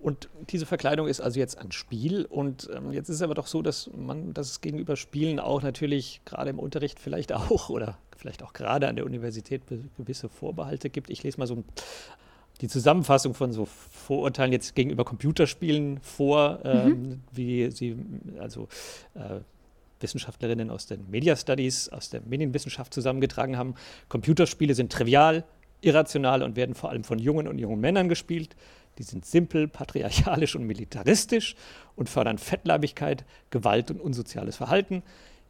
Und 0.00 0.28
diese 0.50 0.66
Verkleidung 0.66 1.06
ist 1.06 1.20
also 1.20 1.38
jetzt 1.38 1.58
ein 1.58 1.70
Spiel. 1.70 2.24
Und 2.24 2.68
ähm, 2.74 2.92
jetzt 2.92 3.08
ist 3.08 3.16
es 3.16 3.22
aber 3.22 3.34
doch 3.34 3.46
so, 3.46 3.62
dass 3.62 3.88
man, 3.96 4.34
dass 4.34 4.50
es 4.50 4.60
gegenüber 4.60 4.96
Spielen 4.96 5.38
auch 5.38 5.62
natürlich 5.62 6.20
gerade 6.24 6.50
im 6.50 6.58
Unterricht 6.58 6.98
vielleicht 6.98 7.32
auch 7.32 7.70
oder 7.70 7.96
vielleicht 8.16 8.42
auch 8.42 8.52
gerade 8.52 8.88
an 8.88 8.96
der 8.96 9.04
Universität 9.04 9.62
gewisse 9.96 10.28
Vorbehalte 10.28 10.90
gibt. 10.90 11.08
Ich 11.08 11.22
lese 11.22 11.38
mal 11.38 11.46
so 11.46 11.62
die 12.60 12.68
Zusammenfassung 12.68 13.34
von 13.34 13.52
so 13.52 13.66
Vorurteilen 13.66 14.52
jetzt 14.52 14.74
gegenüber 14.74 15.04
Computerspielen 15.04 16.00
vor, 16.00 16.60
ähm, 16.64 16.88
mhm. 16.88 17.20
wie 17.32 17.70
sie, 17.70 17.96
also 18.38 18.68
äh, 19.14 19.40
Wissenschaftlerinnen 20.02 20.70
aus 20.70 20.86
den 20.86 21.10
Media 21.10 21.36
Studies, 21.36 21.88
aus 21.88 22.10
der 22.10 22.22
Medienwissenschaft 22.22 22.92
zusammengetragen 22.92 23.56
haben. 23.56 23.74
Computerspiele 24.08 24.74
sind 24.74 24.92
trivial, 24.92 25.44
irrational 25.80 26.42
und 26.42 26.56
werden 26.56 26.74
vor 26.74 26.90
allem 26.90 27.04
von 27.04 27.18
jungen 27.18 27.48
und 27.48 27.58
jungen 27.58 27.80
Männern 27.80 28.08
gespielt. 28.08 28.56
Die 28.98 29.02
sind 29.02 29.24
simpel, 29.24 29.68
patriarchalisch 29.68 30.54
und 30.56 30.66
militaristisch 30.66 31.56
und 31.96 32.08
fördern 32.08 32.38
Fettleibigkeit, 32.38 33.24
Gewalt 33.50 33.90
und 33.90 34.00
unsoziales 34.00 34.56
Verhalten. 34.56 35.02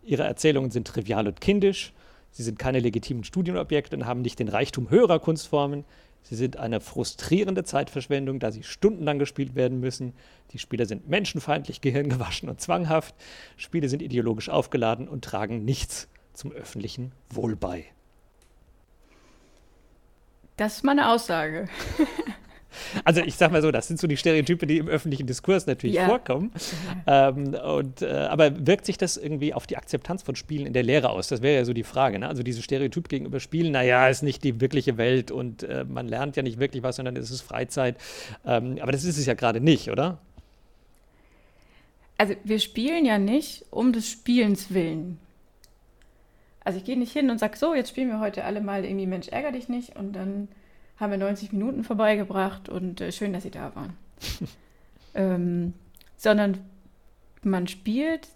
Ihre 0.03 0.25
Erzählungen 0.25 0.71
sind 0.71 0.87
trivial 0.87 1.27
und 1.27 1.41
kindisch. 1.41 1.93
Sie 2.31 2.43
sind 2.43 2.59
keine 2.59 2.81
legitimen 2.81 3.25
Studienobjekte 3.25 3.97
und 3.97 4.07
haben 4.07 4.23
nicht 4.23 4.39
den 4.39 4.49
Reichtum 4.49 4.91
höherer 4.91 5.19
Kunstformen. 5.19 5.85
Sie 6.23 6.37
sind 6.37 6.57
eine 6.57 6.81
frustrierende 6.81 7.65
Zeitverschwendung, 7.65 8.39
da 8.39 8.53
sie 8.53 8.63
stundenlang 8.63 9.19
gespielt 9.19 9.55
werden 9.55 9.81
müssen. 9.81 10.15
Die 10.53 10.59
Spiele 10.59 10.87
sind 10.87 11.09
menschenfeindlich, 11.09 11.81
gehirngewaschen 11.81 12.49
und 12.49 12.61
zwanghaft. 12.61 13.15
Spiele 13.57 13.89
sind 13.89 14.03
ideologisch 14.03 14.49
aufgeladen 14.49 15.09
und 15.09 15.25
tragen 15.25 15.65
nichts 15.65 16.09
zum 16.33 16.53
öffentlichen 16.53 17.13
Wohl 17.29 17.57
bei. 17.57 17.87
Das 20.57 20.77
ist 20.77 20.85
meine 20.85 21.09
Aussage. 21.09 21.69
Also 23.05 23.21
ich 23.21 23.37
sag 23.37 23.53
mal 23.53 23.63
so, 23.63 23.71
das 23.71 23.89
sind 23.89 24.01
so 24.01 24.07
die 24.07 24.17
Stereotype, 24.17 24.67
die 24.67 24.79
im 24.79 24.89
öffentlichen 24.89 25.27
Diskurs 25.27 25.67
natürlich 25.67 25.97
ja. 25.97 26.07
vorkommen. 26.07 26.53
Ähm, 27.07 27.55
und, 27.55 28.03
äh, 28.03 28.11
aber 28.11 28.67
wirkt 28.67 28.87
sich 28.87 28.97
das 28.99 29.17
irgendwie 29.17 29.55
auf 29.55 29.67
die 29.67 29.77
Akzeptanz 29.77 30.23
von 30.23 30.37
Spielen 30.37 30.67
in 30.67 30.73
der 30.73 30.83
Lehre 30.83 31.11
aus? 31.11 31.29
Das 31.29 31.43
wäre 31.43 31.57
ja 31.57 31.65
so 31.65 31.73
die 31.73 31.83
Frage. 31.83 32.19
Ne? 32.19 32.29
Also 32.29 32.43
diese 32.43 32.63
Stereotyp 32.63 33.09
gegenüber 33.09 33.41
Spielen, 33.41 33.73
naja, 33.73 34.09
ist 34.09 34.23
nicht 34.23 34.45
die 34.45 34.61
wirkliche 34.61 34.99
Welt 34.99 35.31
und 35.31 35.63
äh, 35.65 35.85
man 35.89 36.09
lernt 36.09 36.37
ja 36.37 36.43
nicht 36.43 36.59
wirklich 36.59 36.83
was, 36.83 36.97
sondern 36.97 37.17
es 37.17 37.31
ist 37.31 37.43
Freizeit. 37.43 37.97
Ähm, 38.47 38.79
aber 38.81 38.93
das 38.93 39.05
ist 39.05 39.19
es 39.19 39.27
ja 39.27 39.35
gerade 39.35 39.61
nicht, 39.61 39.91
oder? 39.91 40.19
Also 42.19 42.35
wir 42.45 42.61
spielen 42.61 43.05
ja 43.05 43.19
nicht 43.19 43.65
um 43.71 43.93
des 43.93 44.09
Spielens 44.09 44.73
willen. 44.73 45.19
Also 46.65 46.79
ich 46.79 46.85
gehe 46.85 46.99
nicht 46.99 47.13
hin 47.13 47.31
und 47.31 47.39
sage, 47.39 47.57
so, 47.57 47.75
jetzt 47.75 47.91
spielen 47.91 48.09
wir 48.09 48.21
heute 48.21 48.45
alle 48.45 48.61
mal 48.61 48.85
irgendwie 48.85 49.07
Mensch, 49.07 49.29
ärger 49.29 49.53
dich 49.53 49.69
nicht. 49.69 49.97
Und 49.97 50.13
dann 50.13 50.49
haben 51.03 51.11
wir 51.11 51.19
90 51.19 51.53
Minuten 51.53 51.83
vorbeigebracht 51.83 52.69
und 52.69 53.01
äh, 53.01 53.11
schön, 53.11 53.33
dass 53.33 53.43
Sie 53.43 53.51
da 53.51 53.75
waren. 53.75 53.95
ähm, 55.15 55.75
sondern 56.17 56.59
man 57.43 57.67
spielt 57.67 58.29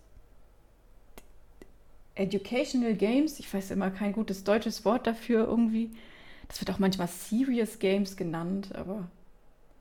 Educational 2.17 2.95
Games, 2.95 3.39
ich 3.39 3.53
weiß 3.53 3.71
immer 3.71 3.91
kein 3.91 4.13
gutes 4.13 4.43
deutsches 4.43 4.85
Wort 4.85 5.07
dafür 5.07 5.47
irgendwie. 5.47 5.91
Das 6.49 6.61
wird 6.61 6.71
auch 6.71 6.81
manchmal 6.81 7.07
Serious 7.07 7.79
Games 7.79 8.17
genannt, 8.17 8.75
aber 8.75 9.09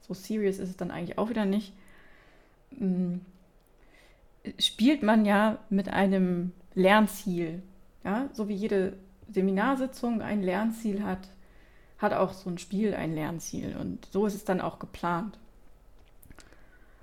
so 0.01 0.13
serious 0.13 0.59
ist 0.59 0.69
es 0.69 0.77
dann 0.77 0.91
eigentlich 0.91 1.17
auch 1.17 1.29
wieder 1.29 1.45
nicht. 1.45 1.73
Ähm, 2.79 3.21
spielt 4.59 5.01
man 5.01 5.25
ja 5.25 5.57
mit 5.71 5.89
einem 5.89 6.51
Lernziel. 6.75 7.63
Ja, 8.03 8.29
so 8.33 8.47
wie 8.47 8.53
jede 8.53 8.93
Seminarsitzung 9.31 10.21
ein 10.21 10.43
Lernziel 10.43 11.03
hat, 11.03 11.29
hat 12.05 12.13
auch 12.13 12.33
so 12.33 12.49
ein 12.49 12.57
Spiel 12.57 12.93
ein 12.93 13.13
Lernziel. 13.13 13.75
Und 13.75 14.07
so 14.11 14.25
ist 14.25 14.35
es 14.35 14.45
dann 14.45 14.61
auch 14.61 14.79
geplant. 14.79 15.37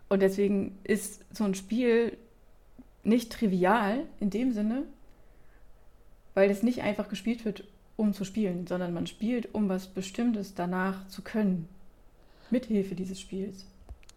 Und 0.08 0.20
deswegen 0.20 0.78
ist 0.84 1.24
so 1.34 1.44
ein 1.44 1.54
Spiel 1.54 2.16
nicht 3.02 3.32
trivial 3.32 4.04
in 4.20 4.30
dem 4.30 4.52
Sinne, 4.52 4.84
weil 6.34 6.50
es 6.50 6.62
nicht 6.62 6.82
einfach 6.82 7.08
gespielt 7.08 7.44
wird, 7.44 7.64
um 7.96 8.12
zu 8.12 8.24
spielen, 8.24 8.66
sondern 8.66 8.94
man 8.94 9.06
spielt, 9.06 9.54
um 9.54 9.68
was 9.68 9.86
Bestimmtes 9.86 10.54
danach 10.54 11.06
zu 11.08 11.22
können. 11.22 11.68
Mithilfe 12.50 12.94
dieses 12.94 13.20
Spiels. 13.20 13.66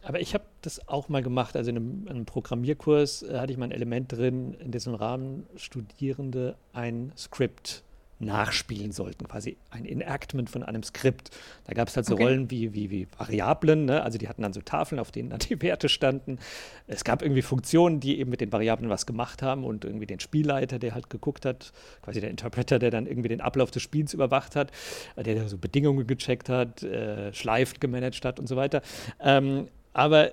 Aber 0.03 0.21
ich 0.21 0.33
habe 0.33 0.43
das 0.61 0.87
auch 0.87 1.09
mal 1.09 1.23
gemacht. 1.23 1.55
Also 1.55 1.71
in 1.71 1.77
einem, 1.77 2.07
einem 2.07 2.25
Programmierkurs 2.25 3.23
äh, 3.23 3.39
hatte 3.39 3.51
ich 3.51 3.57
mal 3.57 3.65
ein 3.65 3.71
Element 3.71 4.11
drin, 4.11 4.53
in 4.59 4.71
dessen 4.71 4.93
Rahmen 4.93 5.47
Studierende 5.55 6.55
ein 6.73 7.11
Skript 7.17 7.83
nachspielen 8.19 8.91
sollten, 8.91 9.27
quasi 9.27 9.57
ein 9.69 9.85
Enactment 9.85 10.49
von 10.49 10.63
einem 10.63 10.83
Skript. 10.83 11.31
Da 11.65 11.73
gab 11.73 11.89
es 11.89 11.95
halt 11.95 12.05
so 12.05 12.13
okay. 12.13 12.23
Rollen 12.23 12.49
wie, 12.49 12.73
wie, 12.73 12.89
wie 12.89 13.07
Variablen, 13.17 13.85
ne? 13.85 14.03
also 14.03 14.17
die 14.17 14.27
hatten 14.27 14.41
dann 14.41 14.53
so 14.53 14.61
Tafeln, 14.61 14.99
auf 14.99 15.11
denen 15.11 15.29
dann 15.29 15.39
die 15.39 15.61
Werte 15.61 15.89
standen. 15.89 16.39
Es 16.87 17.03
gab 17.03 17.21
irgendwie 17.21 17.41
Funktionen, 17.41 17.99
die 17.99 18.19
eben 18.19 18.29
mit 18.29 18.41
den 18.41 18.51
Variablen 18.51 18.89
was 18.89 19.05
gemacht 19.05 19.41
haben 19.41 19.63
und 19.63 19.83
irgendwie 19.83 20.05
den 20.05 20.19
Spielleiter, 20.19 20.79
der 20.79 20.93
halt 20.93 21.09
geguckt 21.09 21.45
hat, 21.45 21.73
quasi 22.01 22.21
der 22.21 22.29
Interpreter, 22.29 22.79
der 22.79 22.91
dann 22.91 23.05
irgendwie 23.05 23.29
den 23.29 23.41
Ablauf 23.41 23.71
des 23.71 23.83
Spiels 23.83 24.13
überwacht 24.13 24.55
hat, 24.55 24.71
der 25.17 25.47
so 25.49 25.57
Bedingungen 25.57 26.07
gecheckt 26.07 26.49
hat, 26.49 26.83
äh, 26.83 27.33
Schleifen 27.33 27.79
gemanagt 27.79 28.23
hat 28.23 28.39
und 28.39 28.47
so 28.47 28.55
weiter. 28.55 28.81
Ähm, 29.19 29.67
aber 29.93 30.31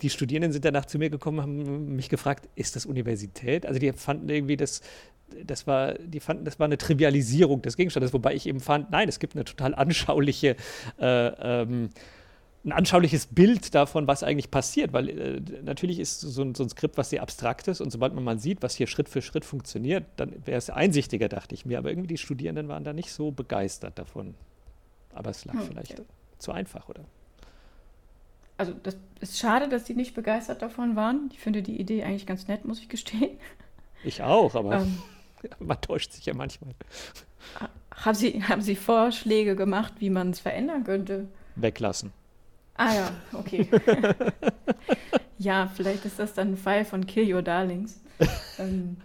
die 0.00 0.10
Studierenden 0.10 0.52
sind 0.52 0.64
danach 0.64 0.86
zu 0.86 0.98
mir 0.98 1.10
gekommen, 1.10 1.40
haben 1.40 1.96
mich 1.96 2.08
gefragt, 2.08 2.48
ist 2.56 2.76
das 2.76 2.86
Universität? 2.86 3.66
Also 3.66 3.78
die 3.78 3.92
fanden 3.92 4.28
irgendwie 4.28 4.56
das, 4.56 4.80
das 5.44 5.66
war, 5.66 5.94
die 5.94 6.20
fanden, 6.20 6.44
das 6.44 6.58
war 6.58 6.66
eine 6.66 6.78
Trivialisierung 6.78 7.62
des 7.62 7.76
Gegenstandes, 7.76 8.12
wobei 8.12 8.34
ich 8.34 8.46
eben 8.46 8.60
fand, 8.60 8.90
nein, 8.90 9.08
es 9.08 9.18
gibt 9.18 9.34
eine 9.34 9.44
total 9.44 9.74
anschauliche, 9.74 10.56
äh, 10.98 11.26
ähm, 11.26 11.90
ein 12.64 12.72
anschauliches 12.72 13.26
Bild 13.26 13.74
davon, 13.74 14.06
was 14.06 14.22
eigentlich 14.22 14.50
passiert, 14.50 14.92
weil 14.92 15.08
äh, 15.08 15.40
natürlich 15.62 15.98
ist 16.00 16.20
so 16.20 16.42
ein, 16.42 16.54
so 16.54 16.62
ein, 16.62 16.70
Skript 16.70 16.96
was 16.96 17.10
sehr 17.10 17.22
abstraktes 17.22 17.80
und 17.80 17.90
sobald 17.90 18.14
man 18.14 18.24
mal 18.24 18.38
sieht, 18.38 18.62
was 18.62 18.74
hier 18.74 18.86
Schritt 18.86 19.08
für 19.08 19.20
Schritt 19.20 19.44
funktioniert, 19.44 20.04
dann 20.16 20.32
wäre 20.46 20.56
es 20.56 20.70
einsichtiger, 20.70 21.28
dachte 21.28 21.54
ich 21.54 21.66
mir. 21.66 21.78
Aber 21.78 21.90
irgendwie 21.90 22.08
die 22.08 22.16
Studierenden 22.16 22.68
waren 22.68 22.84
da 22.84 22.94
nicht 22.94 23.12
so 23.12 23.30
begeistert 23.30 23.98
davon. 23.98 24.34
Aber 25.12 25.30
es 25.30 25.44
lag 25.44 25.54
hm, 25.54 25.62
vielleicht 25.62 26.00
okay. 26.00 26.08
zu 26.38 26.52
einfach, 26.52 26.88
oder? 26.88 27.04
Also 28.56 28.72
das 28.82 28.96
ist 29.20 29.38
schade, 29.38 29.68
dass 29.68 29.84
die 29.84 29.94
nicht 29.94 30.14
begeistert 30.14 30.62
davon 30.62 30.96
waren. 30.96 31.28
Ich 31.32 31.40
finde 31.40 31.62
die 31.62 31.78
Idee 31.78 32.04
eigentlich 32.04 32.26
ganz 32.26 32.48
nett, 32.48 32.64
muss 32.64 32.80
ich 32.80 32.88
gestehen. 32.88 33.36
Ich 34.04 34.22
auch, 34.22 34.54
aber 34.54 34.80
ähm, 34.80 34.98
man 35.58 35.80
täuscht 35.80 36.12
sich 36.12 36.26
ja 36.26 36.34
manchmal. 36.34 36.74
Haben 37.94 38.14
Sie, 38.14 38.42
haben 38.42 38.62
Sie 38.62 38.76
Vorschläge 38.76 39.56
gemacht, 39.56 39.94
wie 39.98 40.10
man 40.10 40.30
es 40.30 40.40
verändern 40.40 40.84
könnte? 40.84 41.28
Weglassen. 41.56 42.12
Ah 42.76 42.92
ja, 42.92 43.10
okay. 43.32 43.68
ja, 45.38 45.70
vielleicht 45.74 46.04
ist 46.04 46.18
das 46.18 46.34
dann 46.34 46.52
ein 46.52 46.56
Fall 46.56 46.84
von 46.84 47.06
Kill 47.06 47.32
Your 47.32 47.42
Darlings. 47.42 48.00
ähm, 48.58 48.96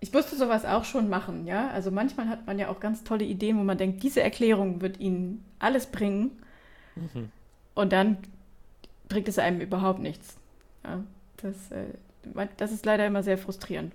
ich 0.00 0.12
musste 0.12 0.34
sowas 0.34 0.64
auch 0.64 0.84
schon 0.84 1.08
machen, 1.08 1.46
ja. 1.46 1.68
Also 1.70 1.92
manchmal 1.92 2.28
hat 2.28 2.46
man 2.46 2.58
ja 2.58 2.68
auch 2.68 2.80
ganz 2.80 3.04
tolle 3.04 3.24
Ideen, 3.24 3.58
wo 3.58 3.62
man 3.62 3.78
denkt, 3.78 4.02
diese 4.02 4.20
Erklärung 4.20 4.80
wird 4.80 4.98
Ihnen 4.98 5.44
alles 5.60 5.86
bringen. 5.86 6.32
Mhm. 6.96 7.30
Und 7.74 7.92
dann 7.92 8.18
bringt 9.08 9.28
es 9.28 9.38
einem 9.38 9.60
überhaupt 9.60 10.00
nichts. 10.00 10.36
Ja, 10.84 11.04
das, 11.36 11.70
äh, 11.70 11.84
das 12.56 12.72
ist 12.72 12.84
leider 12.86 13.06
immer 13.06 13.22
sehr 13.22 13.38
frustrierend. 13.38 13.92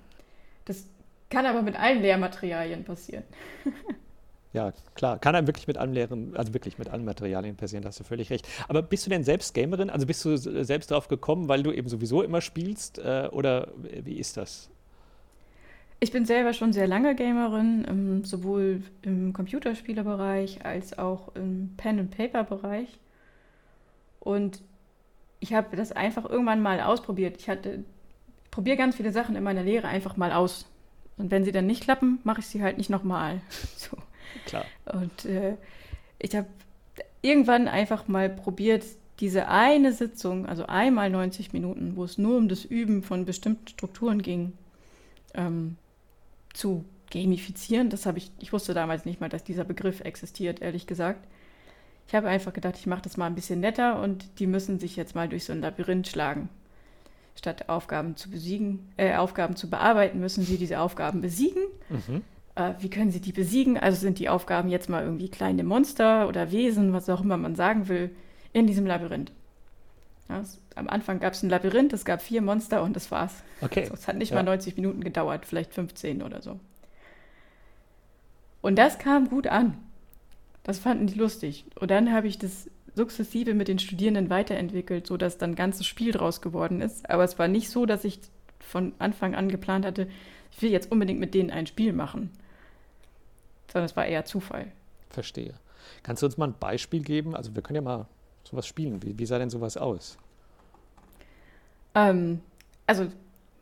Das 0.66 0.86
kann 1.30 1.46
aber 1.46 1.62
mit 1.62 1.80
allen 1.80 2.02
Lehrmaterialien 2.02 2.84
passieren. 2.84 3.24
Ja, 4.54 4.74
klar. 4.96 5.20
Kann 5.20 5.36
einem 5.36 5.46
wirklich 5.46 5.68
mit 5.68 5.78
allen 5.78 5.94
Lehren, 5.94 6.36
also 6.36 6.54
wirklich 6.54 6.80
mit 6.80 6.90
allen 6.90 7.06
Materialien 7.06 7.56
passieren, 7.56 7.84
da 7.84 7.90
hast 7.90 8.00
du 8.00 8.04
völlig 8.04 8.32
recht. 8.32 8.48
Aber 8.68 8.82
bist 8.82 9.06
du 9.06 9.10
denn 9.12 9.24
selbst 9.24 9.54
Gamerin? 9.54 9.92
Also 9.92 10.08
bist 10.08 10.26
du 10.26 10.36
selbst 10.38 10.90
darauf 10.90 11.10
gekommen, 11.10 11.48
weil 11.48 11.62
du 11.62 11.72
eben 11.72 11.90
sowieso 11.90 12.24
immer 12.24 12.42
spielst? 12.42 12.98
Äh, 12.98 13.30
oder 13.32 13.72
wie 13.78 14.18
ist 14.18 14.38
das? 14.38 14.72
Ich 16.00 16.12
bin 16.12 16.26
selber 16.26 16.54
schon 16.54 16.74
sehr 16.74 16.88
lange 16.88 17.14
Gamerin, 17.14 17.86
ähm, 17.88 18.24
sowohl 18.24 18.82
im 19.02 19.34
Computerspielerbereich 19.34 20.66
als 20.66 20.98
auch 20.98 21.36
im 21.36 21.74
Pen-and-Paper-Bereich. 21.78 23.00
Und 24.20 24.62
ich 25.40 25.54
habe 25.54 25.76
das 25.76 25.92
einfach 25.92 26.28
irgendwann 26.28 26.62
mal 26.62 26.82
ausprobiert. 26.82 27.38
Ich 27.38 27.50
hatte, 27.50 27.84
probiere 28.58 28.76
ganz 28.76 28.96
viele 28.96 29.12
Sachen 29.12 29.36
in 29.36 29.44
meiner 29.44 29.62
Lehre 29.62 29.88
einfach 29.88 30.18
mal 30.18 30.32
aus. 30.32 30.66
Und 31.16 31.30
wenn 31.30 31.46
sie 31.46 31.52
dann 31.52 31.68
nicht 31.68 31.84
klappen, 31.84 32.18
mache 32.24 32.40
ich 32.40 32.48
sie 32.48 32.64
halt 32.64 32.80
nicht 32.80 32.90
nochmal. 32.90 33.40
So. 33.78 33.96
Klar. 34.48 34.66
Und 34.92 35.26
äh, 35.26 35.58
ich 36.18 36.36
habe 36.36 36.48
irgendwann 37.22 37.68
einfach 37.68 38.08
mal 38.08 38.32
probiert, 38.32 38.84
diese 39.20 39.48
eine 39.48 39.94
Sitzung, 39.94 40.48
also 40.48 40.66
einmal 40.66 41.12
90 41.12 41.54
Minuten, 41.54 41.96
wo 41.96 42.04
es 42.04 42.18
nur 42.18 42.36
um 42.36 42.50
das 42.50 42.66
Üben 42.66 43.04
von 43.04 43.26
bestimmten 43.26 43.68
Strukturen 43.68 44.24
ging, 44.24 44.54
ähm, 45.36 45.78
zu 46.52 46.84
gamifizieren. 47.12 47.92
Das 47.92 48.08
habe 48.08 48.18
ich, 48.18 48.32
ich 48.40 48.54
wusste 48.54 48.74
damals 48.74 49.06
nicht 49.06 49.22
mal, 49.22 49.30
dass 49.30 49.44
dieser 49.44 49.66
Begriff 49.66 50.02
existiert, 50.02 50.64
ehrlich 50.64 50.88
gesagt. 50.88 51.28
Ich 52.08 52.16
habe 52.16 52.28
einfach 52.28 52.54
gedacht, 52.54 52.78
ich 52.80 52.88
mache 52.88 53.04
das 53.04 53.18
mal 53.18 53.28
ein 53.28 53.36
bisschen 53.36 53.60
netter 53.60 54.02
und 54.02 54.40
die 54.40 54.48
müssen 54.48 54.80
sich 54.80 54.96
jetzt 54.96 55.14
mal 55.14 55.30
durch 55.30 55.46
so 55.46 55.54
ein 55.54 55.62
Labyrinth 55.62 56.08
schlagen. 56.08 56.50
Statt 57.38 57.70
Aufgaben 57.70 58.16
zu 58.16 58.30
besiegen, 58.30 58.90
äh, 58.98 59.16
Aufgaben 59.16 59.56
zu 59.56 59.70
bearbeiten, 59.70 60.20
müssen 60.20 60.44
sie 60.44 60.58
diese 60.58 60.80
Aufgaben 60.80 61.22
besiegen. 61.22 61.64
Mhm 61.90 62.24
äh, 62.58 62.74
wie 62.80 62.90
können 62.90 63.12
sie 63.12 63.22
die 63.22 63.32
besiegen? 63.32 63.78
Also 63.78 64.00
sind 64.00 64.20
die 64.20 64.30
Aufgaben 64.30 64.70
jetzt 64.70 64.90
mal 64.90 65.04
irgendwie 65.04 65.30
kleine 65.30 65.64
Monster 65.64 66.28
oder 66.28 66.52
Wesen, 66.52 66.92
was 66.92 67.10
auch 67.10 67.22
immer 67.22 67.38
man 67.38 67.56
sagen 67.56 67.88
will, 67.88 68.10
in 68.52 68.68
diesem 68.68 68.86
Labyrinth. 68.86 69.32
Ja, 70.30 70.40
es, 70.40 70.60
am 70.76 70.90
Anfang 70.90 71.20
gab 71.20 71.34
es 71.34 71.44
ein 71.44 71.50
Labyrinth, 71.50 71.94
es 71.94 72.04
gab 72.04 72.22
vier 72.22 72.42
Monster 72.42 72.84
und 72.84 72.96
das 72.96 73.12
war's. 73.12 73.44
Okay. 73.62 73.86
So, 73.86 73.94
es 73.94 74.08
hat 74.08 74.18
nicht 74.18 74.32
ja. 74.32 74.36
mal 74.36 74.44
90 74.44 74.76
Minuten 74.76 75.02
gedauert, 75.02 75.46
vielleicht 75.46 75.74
15 75.74 76.22
oder 76.22 76.42
so. 76.42 76.60
Und 78.62 78.76
das 78.76 78.98
kam 78.98 79.30
gut 79.30 79.48
an. 79.48 79.78
Das 80.64 80.80
fanden 80.80 81.08
die 81.08 81.14
lustig. 81.14 81.66
Und 81.80 81.92
dann 81.92 82.12
habe 82.12 82.28
ich 82.28 82.38
das 82.38 82.70
sukzessive 82.98 83.54
mit 83.54 83.70
den 83.70 83.80
Studierenden 83.80 84.30
weiterentwickelt, 84.30 85.08
sodass 85.08 85.38
dann 85.38 85.52
ein 85.52 85.56
ganzes 85.56 85.86
Spiel 85.86 86.12
draus 86.12 86.42
geworden 86.42 86.82
ist. 86.82 87.10
Aber 87.10 87.24
es 87.24 87.40
war 87.40 87.48
nicht 87.48 87.70
so, 87.70 87.86
dass 87.86 88.04
ich 88.04 88.20
von 88.60 88.94
Anfang 89.00 89.36
an 89.36 89.48
geplant 89.48 89.86
hatte, 89.86 90.08
ich 90.52 90.62
will 90.62 90.72
jetzt 90.72 90.92
unbedingt 90.92 91.20
mit 91.20 91.34
denen 91.34 91.52
ein 91.52 91.68
Spiel 91.68 91.94
machen 91.94 92.32
sondern 93.72 93.86
es 93.86 93.96
war 93.96 94.06
eher 94.06 94.26
Zufall. 94.26 94.72
Verstehe. 95.10 95.54
Kannst 96.04 96.22
du 96.22 96.26
uns 96.26 96.38
mal 96.38 96.48
ein 96.48 96.56
Beispiel 96.60 97.02
geben? 97.02 97.36
Also 97.36 97.56
wir 97.56 97.62
können 97.62 97.76
ja 97.76 97.82
mal 97.82 98.06
sowas 98.44 98.68
spielen. 98.68 99.02
Wie, 99.04 99.18
wie 99.18 99.26
sah 99.26 99.40
denn 99.40 99.50
sowas 99.50 99.78
aus? 99.78 100.18
Ähm, 101.96 102.42
also 102.86 103.08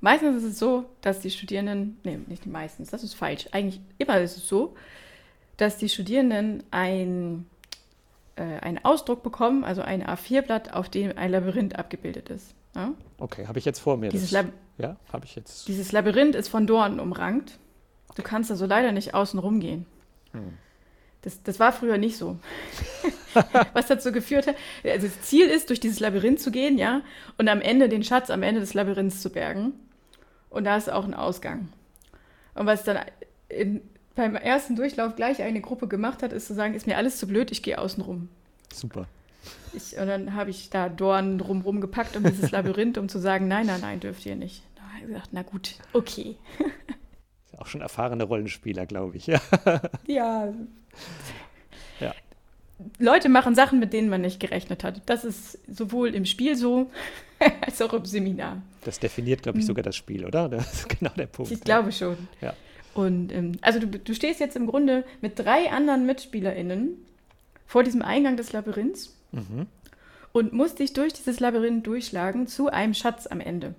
meistens 0.01 0.43
ist 0.43 0.51
es 0.51 0.59
so, 0.59 0.85
dass 1.01 1.19
die 1.19 1.31
Studierenden, 1.31 1.97
nee, 2.03 2.19
nicht 2.27 2.45
meistens, 2.45 2.91
das 2.91 3.03
ist 3.03 3.13
falsch. 3.13 3.47
Eigentlich 3.51 3.81
immer 3.97 4.19
ist 4.19 4.37
es 4.37 4.47
so, 4.47 4.75
dass 5.57 5.77
die 5.77 5.89
Studierenden 5.89 6.63
ein, 6.71 7.45
äh, 8.35 8.43
einen 8.43 8.83
Ausdruck 8.83 9.23
bekommen, 9.23 9.63
also 9.63 9.81
ein 9.81 10.03
A4-Blatt, 10.03 10.73
auf 10.73 10.89
dem 10.89 11.17
ein 11.17 11.31
Labyrinth 11.31 11.77
abgebildet 11.77 12.29
ist. 12.29 12.53
Ja? 12.75 12.93
Okay, 13.17 13.47
habe 13.47 13.59
ich 13.59 13.65
jetzt 13.65 13.79
vor 13.79 13.97
mir. 13.97 14.09
Dieses, 14.09 14.31
das, 14.31 14.45
ja, 14.77 14.97
habe 15.11 15.25
ich 15.25 15.35
jetzt. 15.35 15.67
Dieses 15.67 15.91
Labyrinth 15.91 16.35
ist 16.35 16.49
von 16.49 16.67
Dornen 16.67 16.99
umrankt. 16.99 17.57
Du 18.15 18.23
kannst 18.23 18.51
also 18.51 18.65
leider 18.65 18.91
nicht 18.91 19.13
außen 19.13 19.39
rumgehen. 19.39 19.85
Das, 21.21 21.41
das 21.43 21.59
war 21.59 21.71
früher 21.73 21.97
nicht 21.97 22.17
so. 22.17 22.37
Was 23.73 23.87
dazu 23.87 24.11
geführt 24.11 24.47
hat, 24.47 24.55
also 24.83 25.07
das 25.07 25.21
Ziel 25.21 25.47
ist, 25.47 25.69
durch 25.69 25.79
dieses 25.79 25.99
Labyrinth 25.99 26.39
zu 26.39 26.51
gehen, 26.51 26.77
ja, 26.77 27.01
und 27.37 27.49
am 27.49 27.61
Ende 27.61 27.89
den 27.89 28.03
Schatz 28.03 28.29
am 28.29 28.43
Ende 28.43 28.61
des 28.61 28.73
Labyrinths 28.73 29.21
zu 29.21 29.29
bergen. 29.29 29.73
Und 30.49 30.65
da 30.65 30.77
ist 30.77 30.89
auch 30.89 31.03
ein 31.03 31.13
Ausgang. 31.13 31.69
Und 32.53 32.65
was 32.65 32.83
dann 32.83 32.99
in, 33.49 33.81
beim 34.15 34.35
ersten 34.35 34.75
Durchlauf 34.75 35.15
gleich 35.15 35.41
eine 35.41 35.61
Gruppe 35.61 35.87
gemacht 35.87 36.23
hat, 36.23 36.33
ist 36.33 36.47
zu 36.47 36.53
sagen, 36.53 36.73
ist 36.73 36.87
mir 36.87 36.97
alles 36.97 37.17
zu 37.17 37.27
blöd, 37.27 37.51
ich 37.51 37.61
gehe 37.61 37.77
außen 37.77 38.01
rum. 38.01 38.29
Super. 38.73 39.07
Ich, 39.73 39.97
und 39.97 40.07
dann 40.07 40.33
habe 40.33 40.49
ich 40.49 40.69
da 40.69 40.89
Dornen 40.89 41.37
drumherum 41.37 41.81
gepackt 41.81 42.15
um 42.15 42.23
dieses 42.23 42.51
Labyrinth, 42.51 42.97
um 42.97 43.09
zu 43.09 43.19
sagen, 43.19 43.47
nein, 43.47 43.67
nein, 43.67 43.81
nein, 43.81 43.99
dürft 43.99 44.25
ihr 44.25 44.35
nicht. 44.35 44.63
Da 44.75 44.81
habe 44.83 44.99
ich 45.01 45.07
gesagt, 45.07 45.29
na 45.31 45.43
gut, 45.43 45.75
okay. 45.93 46.35
Auch 47.57 47.67
schon 47.67 47.81
erfahrene 47.81 48.23
Rollenspieler, 48.23 48.85
glaube 48.85 49.17
ich. 49.17 49.27
Ja. 50.07 50.53
ja. 51.99 52.13
Leute 52.99 53.29
machen 53.29 53.55
Sachen, 53.55 53.79
mit 53.79 53.93
denen 53.93 54.09
man 54.09 54.21
nicht 54.21 54.39
gerechnet 54.41 54.83
hat. 54.83 55.01
Das 55.05 55.23
ist 55.23 55.59
sowohl 55.73 56.13
im 56.13 56.25
Spiel 56.25 56.57
so, 56.57 56.91
als 57.61 57.81
auch 57.81 57.93
im 57.93 58.05
Seminar. 58.05 58.61
Das 58.83 58.99
definiert, 58.99 59.43
glaube 59.43 59.59
ich, 59.59 59.63
hm. 59.63 59.67
sogar 59.67 59.83
das 59.83 59.95
Spiel, 59.95 60.25
oder? 60.25 60.49
Das 60.49 60.73
ist 60.73 60.89
genau 60.89 61.11
der 61.15 61.27
Punkt. 61.27 61.51
Ich 61.51 61.61
glaube 61.61 61.91
schon. 61.93 62.17
Ja. 62.41 62.53
Und 62.95 63.33
ähm, 63.33 63.51
also 63.61 63.79
du, 63.79 63.87
du 63.87 64.15
stehst 64.15 64.39
jetzt 64.39 64.55
im 64.55 64.67
Grunde 64.67 65.03
mit 65.21 65.37
drei 65.37 65.69
anderen 65.69 66.05
MitspielerInnen 66.05 66.97
vor 67.67 67.83
diesem 67.83 68.01
Eingang 68.01 68.37
des 68.37 68.53
Labyrinths 68.53 69.13
mhm. 69.33 69.67
und 70.31 70.53
musst 70.53 70.79
dich 70.79 70.93
durch 70.93 71.11
dieses 71.11 71.41
Labyrinth 71.41 71.85
durchschlagen 71.85 72.47
zu 72.47 72.69
einem 72.69 72.93
Schatz 72.93 73.27
am 73.27 73.41
Ende. 73.41 73.75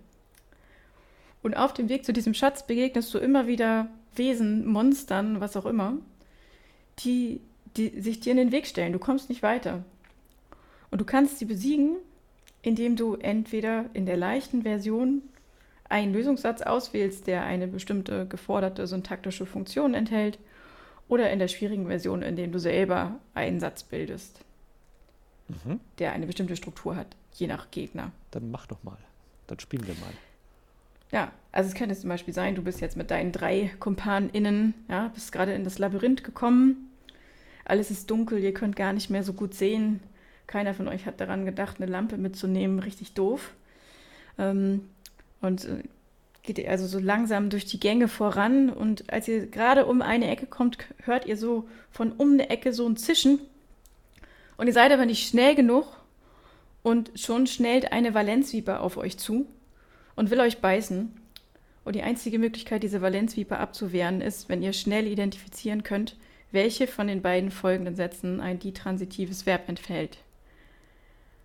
Und 1.43 1.57
auf 1.57 1.73
dem 1.73 1.89
Weg 1.89 2.05
zu 2.05 2.13
diesem 2.13 2.35
Schatz 2.35 2.67
begegnest 2.67 3.13
du 3.15 3.19
immer 3.19 3.47
wieder 3.47 3.89
Wesen, 4.15 4.67
Monstern, 4.67 5.41
was 5.41 5.57
auch 5.57 5.67
immer, 5.67 5.97
die, 6.99 7.41
die 7.77 8.01
sich 8.01 8.21
dir 8.21 8.33
in 8.33 8.39
den 8.39 8.53
Weg 8.53 8.67
stellen. 8.67 8.93
Du 8.93 8.99
kommst 8.99 9.31
nicht 9.31 9.43
weiter. 9.43 9.83
Und 10.91 11.01
du 11.01 11.07
kannst 11.07 11.39
sie 11.39 11.47
besiegen, 11.47 11.97
indem 12.61 12.97
du 12.97 13.15
entweder 13.15 13.87
in 13.95 14.05
der 14.05 14.19
leichten 14.19 14.63
Version 14.63 15.23
einen 15.89 16.13
Lösungssatz 16.13 16.63
auswählst, 16.63 17.27
der 17.27 17.45
eine 17.45 17.69
bestimmte 17.69 18.27
geforderte 18.27 18.87
syntaktische 18.87 19.47
Funktion 19.47 19.95
enthält, 19.95 20.39
oder 21.09 21.31
in 21.31 21.39
der 21.39 21.49
schwierigen 21.49 21.87
Version, 21.87 22.23
indem 22.23 22.53
du 22.53 22.59
selber 22.59 23.21
einen 23.35 23.61
Satz 23.61 23.85
bildest, 23.85 24.41
mhm. 25.49 25.81
der 25.99 26.13
eine 26.13 26.27
bestimmte 26.27 26.57
Struktur 26.57 26.97
hat, 26.97 27.09
je 27.35 27.47
nach 27.47 27.71
Gegner. 27.71 28.11
Dann 28.33 28.51
mach 28.51 28.67
doch 28.67 28.83
mal. 28.83 28.99
Dann 29.47 29.61
spielen 29.61 29.87
wir 29.87 29.95
mal. 29.95 30.13
Ja, 31.13 31.31
also 31.53 31.69
es 31.69 31.77
könnte 31.77 31.95
zum 31.95 32.09
Beispiel 32.09 32.35
sein, 32.35 32.57
du 32.57 32.63
bist 32.63 32.81
jetzt 32.81 32.97
mit 32.97 33.13
deinen 33.13 33.31
drei 33.31 33.71
KumpanInnen, 33.79 34.75
ja, 34.89 35.09
bist 35.15 35.31
gerade 35.31 35.55
in 35.55 35.63
das 35.63 35.79
Labyrinth 35.79 36.25
gekommen. 36.25 36.91
Alles 37.65 37.91
ist 37.91 38.11
dunkel, 38.11 38.39
ihr 38.41 38.55
könnt 38.55 38.75
gar 38.77 38.93
nicht 38.93 39.11
mehr 39.11 39.23
so 39.23 39.33
gut 39.33 39.55
sehen. 39.55 40.01
Keiner 40.49 40.75
von 40.75 40.89
euch 40.89 41.07
hat 41.07 41.21
daran 41.21 41.45
gedacht, 41.45 41.77
eine 41.81 41.91
Lampe 41.91 42.17
mitzunehmen, 42.17 42.81
richtig 42.81 43.15
doof. 43.15 43.55
Ähm, 44.39 44.89
und 45.41 45.65
äh, 45.65 45.83
geht 46.47 46.59
ihr 46.59 46.71
also 46.71 46.87
so 46.87 46.99
langsam 46.99 47.51
durch 47.51 47.67
die 47.67 47.81
Gänge 47.81 48.09
voran 48.09 48.71
und 48.71 49.13
als 49.13 49.29
ihr 49.29 49.47
gerade 49.47 49.87
um 49.87 50.01
eine 50.01 50.31
Ecke 50.31 50.47
kommt, 50.47 50.79
hört 51.03 51.27
ihr 51.27 51.37
so 51.37 51.69
von 51.91 52.13
um 52.13 52.33
eine 52.33 52.49
Ecke 52.51 52.73
so 52.73 52.89
ein 52.89 52.97
Zischen. 52.97 53.41
Und 54.57 54.69
ihr 54.69 54.73
seid 54.73 54.93
aber 54.93 55.05
nicht 55.05 55.29
schnell 55.29 55.55
genug 55.55 55.87
und 56.83 57.11
schon 57.17 57.47
schnellt 57.47 57.93
eine 57.93 58.15
Valenzviper 58.15 58.81
auf 58.81 58.97
euch 58.97 59.19
zu 59.19 59.47
und 60.15 60.31
will 60.31 60.41
euch 60.41 60.59
beißen. 60.59 61.15
Und 61.85 61.95
die 61.95 62.03
einzige 62.03 62.39
Möglichkeit, 62.39 62.83
diese 62.83 63.03
Valenzviper 63.03 63.61
abzuwehren, 63.61 64.21
ist, 64.21 64.49
wenn 64.49 64.63
ihr 64.63 64.73
schnell 64.73 65.07
identifizieren 65.07 65.83
könnt, 65.83 66.17
welche 66.53 66.87
von 66.87 67.07
den 67.07 67.23
beiden 67.23 67.51
folgenden 67.51 67.97
Sätzen 67.97 68.41
ein 68.41 68.59
detransitives 68.59 69.47
Verb 69.47 69.69
enthält. 69.69 70.19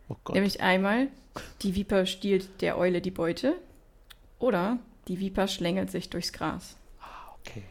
Oh 0.09 0.15
Nämlich 0.31 0.61
einmal, 0.61 1.07
die 1.61 1.75
Viper 1.75 2.05
stiehlt 2.05 2.61
der 2.61 2.77
Eule 2.77 3.01
die 3.01 3.11
Beute 3.11 3.55
oder 4.41 4.79
die 5.07 5.19
Viper 5.19 5.47
schlängelt 5.47 5.91
sich 5.91 6.09
durchs 6.09 6.33
Gras. 6.33 6.75
Ah, 6.99 7.35
okay. 7.39 7.63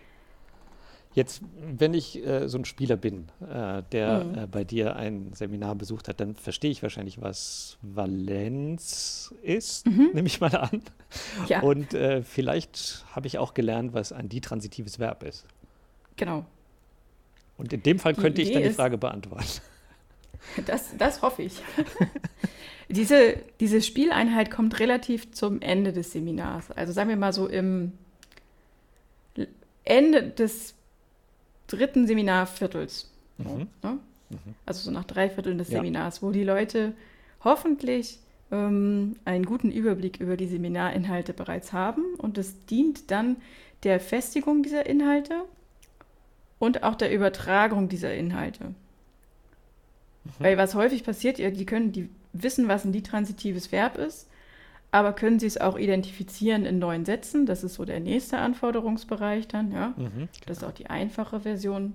Jetzt, 1.13 1.43
wenn 1.61 1.93
ich 1.93 2.25
äh, 2.25 2.49
so 2.49 2.57
ein 2.59 2.65
Spieler 2.65 2.97
bin, 2.97 3.29
äh, 3.41 3.83
der 3.91 4.25
mhm. 4.25 4.39
äh, 4.39 4.47
bei 4.47 4.63
dir 4.63 4.95
ein 4.95 5.33
Seminar 5.33 5.75
besucht 5.75 6.07
hat, 6.07 6.21
dann 6.21 6.37
verstehe 6.37 6.71
ich 6.71 6.85
wahrscheinlich, 6.85 7.21
was 7.21 7.79
Valenz 7.83 9.35
ist, 9.43 9.87
mhm. 9.87 10.11
nehme 10.15 10.29
ich 10.29 10.41
mal 10.41 10.55
an. 10.55 10.83
Ja. 11.49 11.63
Und 11.63 11.95
äh, 11.95 12.23
vielleicht 12.23 13.05
habe 13.13 13.27
ich 13.27 13.39
auch 13.39 13.55
gelernt, 13.55 13.93
was 13.93 14.13
ein 14.13 14.29
detransitives 14.29 15.01
Verb 15.01 15.25
ist. 15.25 15.47
Genau. 16.17 16.45
Und 17.59 17.73
in 17.73 17.83
dem 17.83 17.99
Fall 17.99 18.15
die 18.15 18.21
könnte 18.21 18.43
Idee 18.43 18.51
ich 18.51 18.55
dann 18.55 18.63
die 18.63 18.75
Frage 18.75 18.97
beantworten. 18.97 19.61
Das, 20.67 20.97
das 20.97 21.23
hoffe 21.23 21.43
ich. 21.43 21.55
diese, 22.91 23.37
diese 23.61 23.83
Spieleinheit 23.83 24.51
kommt 24.51 24.81
relativ 24.81 25.33
zum 25.33 25.61
Ende 25.63 25.93
des 25.93 26.13
Seminars. 26.13 26.71
Also 26.73 26.93
sagen 26.93 27.09
wir 27.09 27.17
mal 27.17 27.33
so 27.33 27.47
im 27.47 27.93
Ende 29.85 30.23
des 30.23 30.75
dritten 31.69 32.07
Seminarviertels. 32.07 33.11
Mhm. 33.39 33.69
Ne? 33.83 33.99
Also 34.67 34.83
so 34.83 34.91
nach 34.91 35.05
drei 35.05 35.31
Vierteln 35.31 35.59
des 35.59 35.71
Ja. 35.71 35.79
Seminars, 35.79 36.23
wo 36.23 36.31
die 36.31 36.45
Leute 36.45 36.95
hoffentlich 37.43 38.19
ähm, 38.51 39.17
einen 39.25 39.45
guten 39.45 39.71
Überblick 39.71 40.21
über 40.21 40.37
die 40.37 40.47
Seminarinhalte 40.47 41.33
bereits 41.33 41.73
haben. 41.73 42.03
Und 42.19 42.39
es 42.39 42.65
dient 42.67 43.11
dann 43.11 43.37
der 43.85 44.01
Festigung 44.01 44.63
dieser 44.63 44.87
Inhalte 44.87 45.45
und 46.59 46.83
auch 46.83 46.95
der 46.95 47.13
Übertragung 47.13 47.89
dieser 47.89 48.15
Inhalte. 48.15 48.75
Weil 50.39 50.59
was 50.59 50.75
häufig 50.75 51.03
passiert, 51.03 51.39
die 51.39 51.67
können, 51.67 51.93
die 51.93 52.11
wissen, 52.33 52.69
was 52.69 52.85
ein 52.85 52.93
detransitives 52.93 53.73
Verb 53.73 53.97
ist, 53.99 54.29
aber 54.93 55.13
können 55.13 55.39
sie 55.39 55.47
es 55.47 55.61
auch 55.61 55.79
identifizieren 55.79 56.65
in 56.65 56.79
neuen 56.79 57.05
Sätzen. 57.05 57.47
Das 57.47 57.63
ist 57.63 57.75
so 57.75 57.85
der 57.85 58.01
nächste 58.01 58.39
Anforderungsbereich 58.39 59.49
dann, 59.49 59.73
ja. 59.73 59.95
Mhm. 59.97 60.29
Das 60.47 60.59
ist 60.59 60.65
auch 60.65 60.73
die 60.73 60.89
einfache 60.89 61.41
Version. 61.41 61.95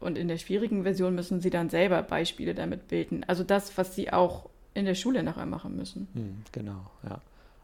Und 0.00 0.16
in 0.16 0.28
der 0.28 0.38
schwierigen 0.38 0.82
Version 0.82 1.14
müssen 1.14 1.40
sie 1.40 1.50
dann 1.50 1.68
selber 1.68 2.02
Beispiele 2.02 2.54
damit 2.54 2.88
bilden. 2.88 3.24
Also 3.26 3.44
das, 3.44 3.76
was 3.76 3.94
sie 3.94 4.12
auch 4.12 4.48
in 4.72 4.86
der 4.86 4.94
Schule 4.94 5.22
nachher 5.22 5.46
machen 5.46 5.76
müssen. 5.76 6.08
Hm, 6.14 6.42
genau, 6.52 6.90
ja. 7.08 7.20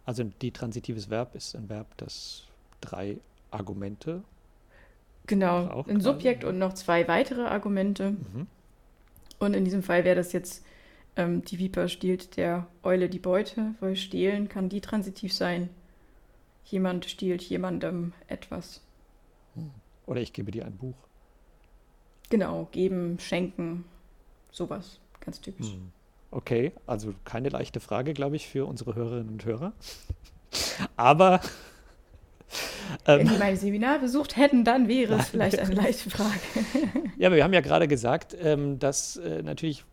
Also 0.06 0.24
die 0.24 0.50
transitives 0.50 1.10
Verb 1.10 1.34
ist 1.34 1.54
ein 1.54 1.68
Verb, 1.68 1.86
das 1.96 2.44
drei 2.80 3.18
Argumente. 3.50 4.22
Genau, 5.26 5.84
ein 5.88 6.00
Subjekt 6.00 6.42
ja. 6.42 6.48
und 6.48 6.58
noch 6.58 6.74
zwei 6.74 7.06
weitere 7.06 7.42
Argumente. 7.42 8.12
Mhm. 8.12 8.46
Und 9.38 9.54
in 9.54 9.64
diesem 9.64 9.82
Fall 9.82 10.04
wäre 10.04 10.16
das 10.16 10.32
jetzt, 10.32 10.64
ähm, 11.16 11.44
die 11.44 11.58
Viper 11.58 11.88
stiehlt 11.88 12.36
der 12.36 12.66
Eule 12.82 13.08
die 13.08 13.18
Beute, 13.18 13.74
weil 13.80 13.96
stehlen 13.96 14.48
kann 14.48 14.68
die 14.68 14.80
transitiv 14.80 15.32
sein. 15.32 15.68
Jemand 16.64 17.04
stiehlt 17.04 17.42
jemandem 17.42 18.12
etwas. 18.28 18.80
Oder 20.06 20.20
ich 20.20 20.32
gebe 20.32 20.50
dir 20.50 20.64
ein 20.64 20.76
Buch. 20.76 20.96
Genau, 22.28 22.68
geben, 22.70 23.18
schenken, 23.18 23.84
sowas. 24.52 25.00
Ganz 25.20 25.40
typisch. 25.40 25.72
Hm. 25.72 25.92
Okay, 26.30 26.72
also 26.86 27.12
keine 27.24 27.48
leichte 27.48 27.80
Frage, 27.80 28.14
glaube 28.14 28.36
ich, 28.36 28.48
für 28.48 28.66
unsere 28.66 28.94
Hörerinnen 28.94 29.32
und 29.32 29.44
Hörer. 29.44 29.72
Aber 30.96 31.40
Wenn 33.04 33.28
die 33.28 33.38
mein 33.38 33.56
Seminar 33.56 33.98
besucht 33.98 34.36
hätten, 34.36 34.64
dann 34.64 34.88
wäre 34.88 35.14
es 35.14 35.28
vielleicht 35.28 35.58
eine 35.58 35.74
leichte 35.82 36.10
Frage. 36.10 36.40
ja, 37.16 37.28
aber 37.28 37.36
wir 37.36 37.44
haben 37.44 37.52
ja 37.52 37.60
gerade 37.60 37.86
gesagt, 37.86 38.36
ähm, 38.40 38.78
dass 38.78 39.16
äh, 39.16 39.42
natürlich 39.42 39.84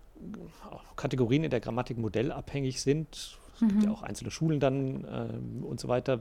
Kategorien 0.97 1.45
in 1.45 1.49
der 1.49 1.61
Grammatik 1.61 1.97
modellabhängig 1.97 2.81
sind. 2.81 3.37
Es 3.53 3.67
gibt 3.67 3.83
ja 3.83 3.91
auch 3.91 4.03
einzelne 4.03 4.29
Schulen 4.29 4.59
dann 4.59 5.07
ähm, 5.09 5.63
und 5.63 5.79
so 5.79 5.87
weiter. 5.87 6.19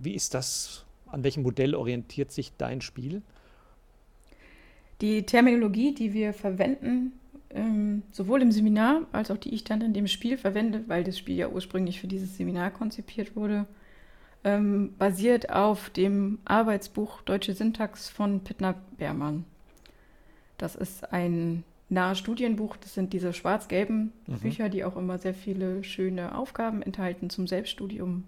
Wie 0.00 0.14
ist 0.14 0.34
das? 0.34 0.84
An 1.06 1.22
welchem 1.22 1.42
Modell 1.42 1.74
orientiert 1.74 2.32
sich 2.32 2.52
dein 2.56 2.80
Spiel? 2.80 3.22
Die 5.00 5.24
Terminologie, 5.26 5.94
die 5.94 6.12
wir 6.12 6.32
verwenden, 6.32 7.12
ähm, 7.50 8.02
sowohl 8.10 8.42
im 8.42 8.52
Seminar 8.52 9.02
als 9.12 9.30
auch 9.30 9.36
die 9.36 9.54
ich 9.54 9.64
dann 9.64 9.80
in 9.80 9.92
dem 9.92 10.06
Spiel 10.06 10.38
verwende, 10.38 10.84
weil 10.88 11.04
das 11.04 11.18
Spiel 11.18 11.36
ja 11.36 11.48
ursprünglich 11.48 12.00
für 12.00 12.06
dieses 12.06 12.36
Seminar 12.36 12.70
konzipiert 12.70 13.36
wurde, 13.36 13.66
ähm, 14.44 14.94
basiert 14.98 15.50
auf 15.50 15.90
dem 15.90 16.38
Arbeitsbuch 16.44 17.22
Deutsche 17.22 17.54
Syntax 17.54 18.08
von 18.08 18.40
Pittner 18.40 18.74
Beermann. 18.98 19.44
Das 20.58 20.74
ist 20.74 21.12
ein 21.12 21.64
nahe 21.88 22.16
Studienbuch, 22.16 22.76
das 22.76 22.94
sind 22.94 23.12
diese 23.12 23.32
schwarz-gelben 23.32 24.12
Mhm. 24.26 24.38
Bücher, 24.40 24.68
die 24.68 24.84
auch 24.84 24.96
immer 24.96 25.18
sehr 25.18 25.34
viele 25.34 25.84
schöne 25.84 26.36
Aufgaben 26.36 26.82
enthalten 26.82 27.30
zum 27.30 27.46
Selbststudium. 27.46 28.26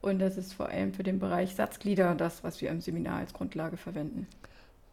Und 0.00 0.20
das 0.20 0.36
ist 0.36 0.52
vor 0.52 0.68
allem 0.68 0.94
für 0.94 1.02
den 1.02 1.18
Bereich 1.18 1.54
Satzglieder 1.54 2.14
das, 2.14 2.44
was 2.44 2.60
wir 2.60 2.70
im 2.70 2.80
Seminar 2.80 3.18
als 3.18 3.32
Grundlage 3.32 3.76
verwenden. 3.76 4.26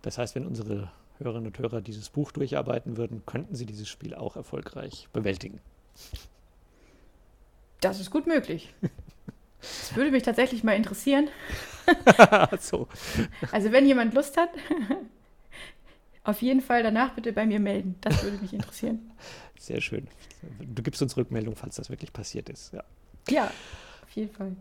Das 0.02 0.18
heißt, 0.18 0.36
wenn 0.36 0.46
unsere 0.48 0.92
Hörerinnen 1.20 1.48
und 1.48 1.60
Hörer 1.60 1.82
dieses 1.82 2.10
Buch 2.10 2.32
durcharbeiten 2.32 2.98
würden, 2.98 3.24
könnten 3.26 3.56
sie 3.56 3.66
dieses 3.66 3.88
Spiel 3.88 4.16
auch 4.16 4.36
erfolgreich 4.36 5.08
bewältigen. 5.14 5.60
Das 7.82 8.00
ist 8.00 8.10
gut 8.10 8.26
möglich. 8.28 8.74
Das 9.62 9.96
würde 9.96 10.12
mich 10.12 10.24
tatsächlich 10.24 10.64
mal 10.64 10.74
interessieren. 10.74 11.30
so. 12.60 12.88
Also 13.52 13.72
wenn 13.72 13.86
jemand 13.86 14.14
Lust 14.14 14.38
hat, 14.38 14.50
auf 16.26 16.42
jeden 16.42 16.62
Fall 16.62 16.84
danach 16.84 17.14
bitte 17.14 17.32
bei 17.34 17.46
mir 17.46 17.60
melden. 17.60 17.96
Das 18.02 18.24
würde 18.24 18.38
mich 18.38 18.54
interessieren. 18.54 19.12
Sehr 19.60 19.80
schön. 19.82 20.08
Du 20.60 20.84
gibst 20.84 21.02
uns 21.02 21.16
Rückmeldung, 21.18 21.56
falls 21.56 21.76
das 21.76 21.90
wirklich 21.90 22.12
passiert 22.14 22.50
ist. 22.50 22.74
Ja. 22.74 22.84
Ja, 23.30 23.46
auf 24.04 24.12
jeden 24.14 24.34
Fall. 24.34 24.56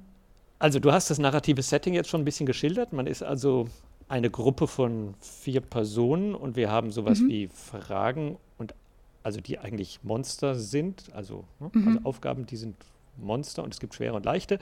Also 0.59 0.79
du 0.79 0.93
hast 0.93 1.11
das 1.11 1.19
narrative 1.19 1.63
Setting 1.63 1.95
jetzt 1.95 2.09
schon 2.09 2.23
ein 2.23 2.25
bisschen 2.25 2.47
geschildert. 2.47 2.93
Man 2.93 3.07
ist 3.07 3.23
also 3.23 3.69
eine 4.09 4.31
Gruppe 4.31 4.67
von 4.69 5.15
vier 5.21 5.61
Personen 5.61 6.35
und 6.35 6.57
wir 6.57 6.71
haben 6.71 6.91
sowas 6.91 7.21
Mhm. 7.21 7.29
wie 7.29 7.49
Fragen 7.49 8.39
und 8.59 8.75
also 9.23 9.41
die 9.41 9.59
eigentlich 9.59 10.01
Monster 10.03 10.55
sind, 10.55 11.05
also, 11.13 11.45
ne, 11.59 11.71
Mhm. 11.73 11.89
also 11.89 12.01
Aufgaben, 12.05 12.47
die 12.47 12.57
sind 12.57 12.77
Monster 13.17 13.63
und 13.65 13.73
es 13.75 13.81
gibt 13.81 13.95
schwere 13.95 14.15
und 14.15 14.25
leichte. 14.25 14.59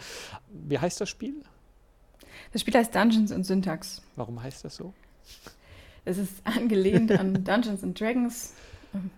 Wie 0.51 0.79
heißt 0.79 1.01
das 1.01 1.09
Spiel? 1.09 1.35
Das 2.53 2.61
Spiel 2.63 2.75
heißt 2.75 2.95
Dungeons 2.95 3.31
and 3.33 3.45
Syntax. 3.47 4.03
Warum 4.17 4.43
heißt 4.43 4.65
das 4.65 4.77
so? 4.77 4.93
Es 6.05 6.19
ist 6.19 6.35
angelehnt 6.45 7.13
an 7.13 7.45
Dungeons 7.45 7.83
and 7.83 7.99
Dragons. 7.99 8.55
Ähm, 8.95 9.11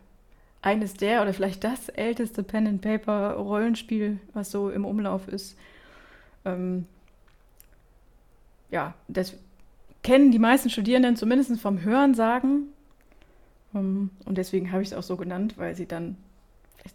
Eines 0.62 0.94
der 0.94 1.23
oder 1.23 1.35
vielleicht 1.35 1.62
das 1.62 1.90
älteste 1.90 2.42
Pen-and-Paper-Rollenspiel, 2.42 4.18
was 4.33 4.51
so 4.51 4.70
im 4.70 4.87
Umlauf 4.87 5.29
ist. 5.29 5.57
Ähm, 6.44 6.87
ja, 8.70 8.94
das 9.09 9.35
kennen 10.03 10.31
die 10.31 10.38
meisten 10.38 10.70
Studierenden 10.70 11.16
zumindest 11.16 11.61
vom 11.61 11.83
Hören 11.83 12.14
sagen. 12.14 12.68
Ähm, 13.75 14.11
und 14.25 14.38
deswegen 14.38 14.73
habe 14.73 14.83
ich 14.83 14.88
es 14.88 14.94
auch 14.94 15.03
so 15.03 15.16
genannt, 15.16 15.55
weil 15.57 15.75
sie 15.75 15.87
dann 15.87 16.16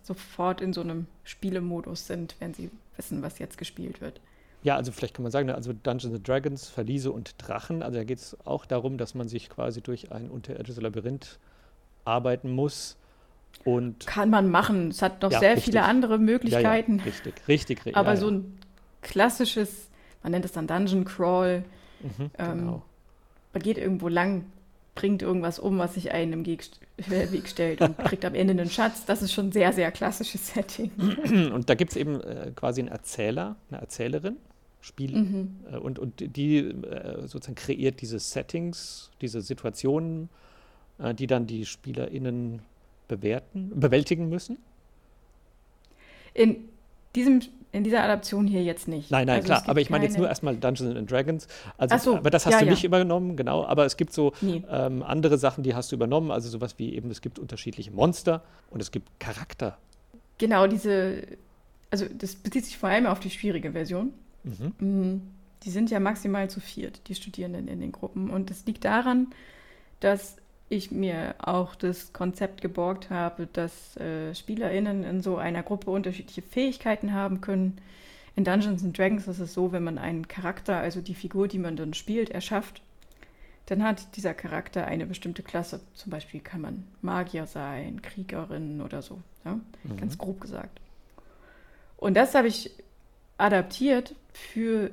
sofort 0.03 0.61
in 0.61 0.73
so 0.73 0.81
einem 0.81 1.07
Spielemodus 1.23 2.07
sind, 2.07 2.35
wenn 2.39 2.53
sie 2.53 2.69
wissen, 2.97 3.21
was 3.21 3.39
jetzt 3.39 3.57
gespielt 3.57 4.01
wird. 4.01 4.19
Ja, 4.61 4.75
also 4.75 4.91
vielleicht 4.91 5.13
kann 5.13 5.23
man 5.23 5.31
sagen, 5.31 5.47
ne, 5.47 5.55
also 5.55 5.71
Dungeons 5.71 6.13
and 6.15 6.27
Dragons, 6.27 6.67
Verliese 6.67 7.11
und 7.11 7.35
Drachen. 7.37 7.81
Also 7.81 7.97
da 7.97 8.03
geht 8.03 8.19
es 8.19 8.37
auch 8.45 8.65
darum, 8.65 8.97
dass 8.97 9.15
man 9.15 9.29
sich 9.29 9.49
quasi 9.49 9.81
durch 9.81 10.11
ein 10.11 10.29
unterirdisches 10.29 10.81
Labyrinth 10.81 11.39
arbeiten 12.05 12.51
muss. 12.51 12.97
Und 13.63 14.05
Kann 14.05 14.29
man 14.29 14.49
machen. 14.49 14.89
Es 14.89 15.01
hat 15.01 15.21
noch 15.21 15.31
Ja, 15.31 15.39
sehr 15.39 15.51
richtig. 15.55 15.65
viele 15.65 15.83
andere 15.83 16.13
ja, 16.13 16.17
ja, 16.19 16.23
Möglichkeiten. 16.25 16.99
richtig, 16.99 17.35
richtig, 17.47 17.79
ri- 17.85 17.95
Aber 17.95 18.11
ja, 18.11 18.17
so 18.17 18.29
ja. 18.29 18.35
ein 18.35 18.57
klassisches, 19.01 19.89
man 20.23 20.31
nennt 20.33 20.45
es 20.45 20.51
dann 20.51 20.67
Dungeon 20.67 21.05
Crawl, 21.05 21.63
Mhm, 22.01 22.31
ähm, 22.37 22.57
genau. 22.59 22.81
man 23.53 23.61
geht 23.63 23.77
irgendwo 23.77 24.07
lang, 24.07 24.45
bringt 24.95 25.21
irgendwas 25.21 25.59
um, 25.59 25.77
was 25.79 25.95
sich 25.95 26.11
einem 26.11 26.33
im 26.33 26.45
Weg, 26.45 26.61
st- 26.63 26.79
äh, 27.13 27.31
Weg 27.31 27.47
stellt 27.49 27.81
und 27.81 27.97
kriegt 27.97 28.23
am 28.25 28.35
Ende 28.35 28.51
einen 28.51 28.69
Schatz. 28.69 29.05
Das 29.05 29.21
ist 29.21 29.33
schon 29.33 29.47
ein 29.47 29.51
sehr, 29.51 29.73
sehr 29.73 29.91
klassisches 29.91 30.53
Setting. 30.53 30.91
Und 31.53 31.69
da 31.69 31.75
gibt 31.75 31.91
es 31.91 31.97
eben 31.97 32.21
äh, 32.21 32.51
quasi 32.55 32.81
einen 32.81 32.89
Erzähler, 32.89 33.55
eine 33.71 33.81
Erzählerin, 33.81 34.37
Spiel, 34.81 35.15
Mhm. 35.15 35.55
äh, 35.71 35.77
und, 35.77 35.99
und 35.99 36.35
die 36.35 36.57
äh, 36.59 37.21
sozusagen 37.27 37.55
kreiert 37.55 38.01
diese 38.01 38.17
Settings, 38.19 39.11
diese 39.21 39.41
Situationen, 39.41 40.29
äh, 40.99 41.13
die 41.13 41.27
dann 41.27 41.47
die 41.47 41.65
SpielerInnen 41.65 42.61
bewerten, 43.07 43.71
bewältigen 43.79 44.29
müssen. 44.29 44.57
In, 46.33 46.69
diesem, 47.15 47.41
in 47.71 47.83
dieser 47.83 48.03
Adaption 48.03 48.47
hier 48.47 48.63
jetzt 48.63 48.87
nicht. 48.87 49.11
Nein, 49.11 49.27
nein, 49.27 49.37
Also 49.37 49.47
klar. 49.47 49.63
Aber 49.67 49.81
ich 49.81 49.89
meine 49.89 50.05
jetzt 50.05 50.17
nur 50.17 50.27
erstmal 50.29 50.55
Dungeons 50.55 50.95
and 50.95 51.09
Dragons. 51.11 51.47
Also, 51.77 51.95
Ach 51.95 51.99
so, 51.99 52.17
aber 52.17 52.29
das 52.29 52.45
hast 52.45 52.53
ja, 52.53 52.59
du 52.59 52.65
ja. 52.65 52.71
nicht 52.71 52.83
übernommen, 52.83 53.35
genau. 53.35 53.65
Aber 53.65 53.85
es 53.85 53.97
gibt 53.97 54.13
so 54.13 54.31
Nee. 54.41 54.63
ähm, 54.69 55.03
andere 55.03 55.37
Sachen, 55.37 55.63
die 55.63 55.75
hast 55.75 55.91
du 55.91 55.95
übernommen. 55.95 56.31
Also 56.31 56.49
sowas 56.49 56.75
wie 56.77 56.93
eben, 56.95 57.09
es 57.11 57.21
gibt 57.21 57.39
unterschiedliche 57.39 57.91
Monster 57.91 58.43
und 58.69 58.81
es 58.81 58.91
gibt 58.91 59.09
Charakter. 59.19 59.77
Genau, 60.37 60.67
diese, 60.67 61.23
also 61.91 62.05
das 62.17 62.35
bezieht 62.35 62.65
sich 62.65 62.77
vor 62.77 62.89
allem 62.89 63.07
auf 63.07 63.19
die 63.19 63.29
schwierige 63.29 63.71
Version. 63.73 64.13
Mhm. 64.57 64.73
Mm, 64.79 65.21
Die 65.63 65.71
sind 65.71 65.91
ja 65.91 65.99
maximal 65.99 66.49
zu 66.49 66.59
viert, 66.61 67.07
die 67.07 67.15
Studierenden 67.15 67.67
in 67.67 67.81
den 67.81 67.91
Gruppen. 67.91 68.29
Und 68.29 68.49
das 68.49 68.65
liegt 68.65 68.85
daran, 68.85 69.27
dass 69.99 70.37
ich 70.69 70.91
mir 70.91 71.35
auch 71.39 71.75
das 71.75 72.13
Konzept 72.13 72.61
geborgt 72.61 73.09
habe, 73.09 73.47
dass 73.51 73.97
äh, 73.97 74.33
SpielerInnen 74.35 75.03
in 75.03 75.21
so 75.21 75.37
einer 75.37 75.63
Gruppe 75.63 75.91
unterschiedliche 75.91 76.43
Fähigkeiten 76.43 77.13
haben 77.13 77.41
können. 77.41 77.79
In 78.35 78.43
Dungeons 78.45 78.83
and 78.83 78.97
Dragons 78.97 79.27
ist 79.27 79.39
es 79.39 79.53
so, 79.53 79.71
wenn 79.71 79.83
man 79.83 79.97
einen 79.97 80.27
Charakter, 80.27 80.77
also 80.77 81.01
die 81.01 81.15
Figur, 81.15 81.47
die 81.47 81.59
man 81.59 81.75
dann 81.75 81.93
spielt, 81.93 82.29
erschafft, 82.29 82.81
dann 83.65 83.83
hat 83.83 84.15
dieser 84.15 84.33
Charakter 84.33 84.85
eine 84.85 85.05
bestimmte 85.05 85.43
Klasse. 85.43 85.81
Zum 85.93 86.11
Beispiel 86.11 86.39
kann 86.39 86.61
man 86.61 86.85
Magier 87.01 87.45
sein, 87.47 88.01
Kriegerin 88.01 88.81
oder 88.81 89.01
so. 89.01 89.19
Ja? 89.45 89.59
Ganz 89.97 90.17
grob 90.17 90.41
gesagt. 90.41 90.79
Und 91.97 92.15
das 92.15 92.33
habe 92.35 92.47
ich 92.47 92.71
adaptiert 93.39 94.15
für 94.33 94.91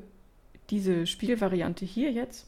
diese 0.71 1.07
Spielvariante 1.07 1.85
hier 1.85 2.13
jetzt. 2.13 2.47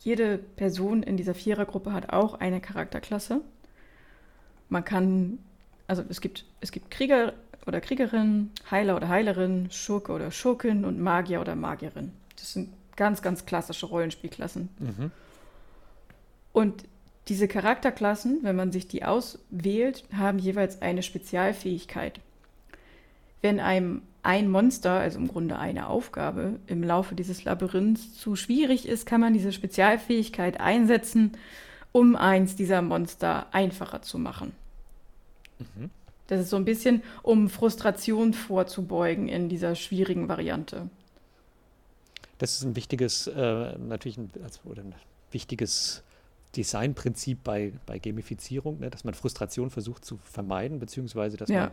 Jede 0.00 0.38
Person 0.38 1.02
in 1.02 1.16
dieser 1.16 1.34
Vierergruppe 1.34 1.92
hat 1.92 2.12
auch 2.12 2.34
eine 2.34 2.60
Charakterklasse. 2.60 3.40
Man 4.68 4.84
kann, 4.84 5.38
also 5.86 6.04
es 6.08 6.20
gibt, 6.20 6.44
es 6.60 6.72
gibt 6.72 6.90
Krieger 6.90 7.32
oder 7.66 7.80
Kriegerin, 7.80 8.50
Heiler 8.70 8.96
oder 8.96 9.08
Heilerin, 9.08 9.70
Schurke 9.70 10.12
oder 10.12 10.30
Schurkin 10.30 10.84
und 10.84 11.00
Magier 11.00 11.40
oder 11.40 11.56
Magierin. 11.56 12.12
Das 12.36 12.52
sind 12.52 12.70
ganz, 12.96 13.22
ganz 13.22 13.46
klassische 13.46 13.86
Rollenspielklassen. 13.86 14.68
Und 16.52 16.84
diese 17.28 17.46
Charakterklassen, 17.46 18.40
wenn 18.42 18.56
man 18.56 18.72
sich 18.72 18.88
die 18.88 19.04
auswählt, 19.04 20.04
haben 20.16 20.38
jeweils 20.38 20.80
eine 20.80 21.02
Spezialfähigkeit. 21.02 22.20
Wenn 23.42 23.60
einem 23.60 24.02
ein 24.28 24.50
Monster, 24.50 24.92
also 24.92 25.18
im 25.18 25.26
Grunde 25.26 25.58
eine 25.58 25.88
Aufgabe, 25.88 26.60
im 26.66 26.82
Laufe 26.82 27.14
dieses 27.14 27.44
Labyrinths 27.44 28.12
zu 28.12 28.36
schwierig 28.36 28.86
ist, 28.86 29.06
kann 29.06 29.22
man 29.22 29.32
diese 29.32 29.52
Spezialfähigkeit 29.52 30.60
einsetzen, 30.60 31.32
um 31.92 32.14
eins 32.14 32.54
dieser 32.54 32.82
Monster 32.82 33.46
einfacher 33.52 34.02
zu 34.02 34.18
machen. 34.18 34.52
Das 36.26 36.40
ist 36.40 36.50
so 36.50 36.56
ein 36.56 36.66
bisschen, 36.66 37.02
um 37.22 37.48
Frustration 37.48 38.34
vorzubeugen 38.34 39.28
in 39.28 39.48
dieser 39.48 39.74
schwierigen 39.74 40.28
Variante. 40.28 40.90
Das 42.36 42.56
ist 42.56 42.64
ein 42.64 42.76
wichtiges, 42.76 43.28
äh, 43.28 43.78
natürlich 43.78 44.18
ein, 44.18 44.30
also, 44.44 44.60
oder 44.66 44.82
ein 44.82 44.94
wichtiges 45.30 46.02
Designprinzip 46.56 47.44
bei, 47.44 47.72
bei 47.86 47.98
Gamifizierung, 47.98 48.80
ne, 48.80 48.90
dass 48.90 49.04
man 49.04 49.14
Frustration 49.14 49.70
versucht 49.70 50.04
zu 50.04 50.18
vermeiden, 50.24 50.78
beziehungsweise 50.78 51.36
dass 51.36 51.50
Ja. 51.50 51.60
man 51.60 51.70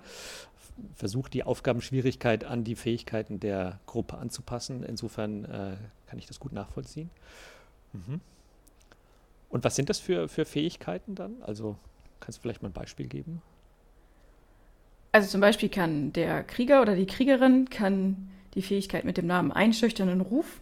versucht, 0.95 1.33
die 1.33 1.43
Aufgabenschwierigkeit 1.43 2.43
an 2.43 2.63
die 2.63 2.75
Fähigkeiten 2.75 3.39
der 3.39 3.79
Gruppe 3.85 4.17
anzupassen. 4.17 4.83
Insofern 4.83 5.45
äh, 5.45 5.77
kann 6.07 6.19
ich 6.19 6.25
das 6.25 6.39
gut 6.39 6.51
nachvollziehen. 6.51 7.09
Mhm. 7.93 8.19
Und 9.49 9.63
was 9.63 9.75
sind 9.75 9.89
das 9.89 9.99
für, 9.99 10.27
für 10.27 10.43
Fähigkeiten 10.43 11.15
dann? 11.15 11.41
Also 11.41 11.77
kannst 12.19 12.39
du 12.39 12.41
vielleicht 12.41 12.61
mal 12.61 12.69
ein 12.69 12.73
Beispiel 12.73 13.07
geben? 13.07 13.41
Also 15.13 15.29
zum 15.29 15.39
Beispiel 15.39 15.69
kann 15.69 16.11
der 16.11 16.43
Krieger 16.43 16.81
oder 16.81 16.93
die 16.95 17.05
Kriegerin 17.05 17.69
kann 17.69 18.29
die 18.53 18.61
Fähigkeit 18.61 19.05
mit 19.05 19.15
dem 19.15 19.27
Namen 19.27 19.53
einschüchternden 19.53 20.19
Ruf. 20.19 20.59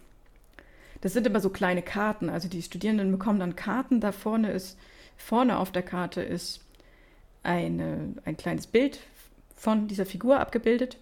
Das 1.04 1.12
sind 1.12 1.26
immer 1.26 1.40
so 1.40 1.50
kleine 1.50 1.82
Karten. 1.82 2.30
Also 2.30 2.48
die 2.48 2.62
Studierenden 2.62 3.12
bekommen 3.12 3.38
dann 3.38 3.54
Karten. 3.54 4.00
Da 4.00 4.10
vorne 4.10 4.50
ist, 4.50 4.78
vorne 5.18 5.58
auf 5.58 5.70
der 5.70 5.82
Karte 5.82 6.22
ist 6.22 6.64
eine, 7.42 8.14
ein 8.24 8.38
kleines 8.38 8.66
Bild 8.66 9.00
von 9.54 9.86
dieser 9.86 10.06
Figur 10.06 10.40
abgebildet. 10.40 10.96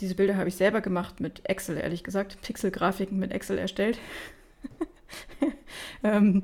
Diese 0.00 0.14
Bilder 0.14 0.38
habe 0.38 0.48
ich 0.48 0.56
selber 0.56 0.80
gemacht 0.80 1.20
mit 1.20 1.46
Excel, 1.46 1.76
ehrlich 1.76 2.04
gesagt. 2.04 2.40
Pixelgrafiken 2.40 3.18
mit 3.18 3.30
Excel 3.30 3.58
erstellt. 3.58 3.98
ähm, 6.02 6.40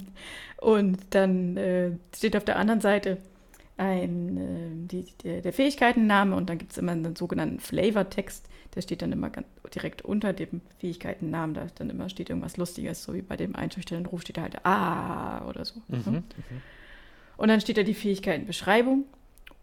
und 0.58 0.98
dann 1.08 1.56
äh, 1.56 1.92
steht 2.14 2.36
auf 2.36 2.44
der 2.44 2.58
anderen 2.58 2.82
Seite 2.82 3.16
ein, 3.76 4.36
äh, 4.36 4.88
die, 4.88 5.06
der, 5.22 5.40
der 5.42 5.52
Fähigkeitenname 5.52 6.36
und 6.36 6.48
dann 6.48 6.58
gibt 6.58 6.72
es 6.72 6.78
immer 6.78 6.92
einen 6.92 7.16
sogenannten 7.16 7.60
Flavortext, 7.60 8.48
der 8.74 8.82
steht 8.82 9.02
dann 9.02 9.12
immer 9.12 9.30
ganz 9.30 9.46
direkt 9.74 10.02
unter 10.02 10.32
dem 10.32 10.60
Fähigkeitennamen, 10.78 11.54
da 11.54 11.66
dann 11.74 11.90
immer 11.90 12.08
steht 12.08 12.30
irgendwas 12.30 12.56
Lustiges, 12.56 13.02
so 13.02 13.14
wie 13.14 13.22
bei 13.22 13.36
dem 13.36 13.56
einschüchternden 13.56 14.06
Ruf 14.06 14.22
steht 14.22 14.36
da 14.36 14.42
halt 14.42 14.64
Ah 14.64 15.46
oder 15.48 15.64
so. 15.64 15.82
ne? 16.10 16.22
Und 17.36 17.48
dann 17.48 17.60
steht 17.60 17.76
da 17.76 17.82
die 17.82 17.94
Fähigkeitenbeschreibung 17.94 19.04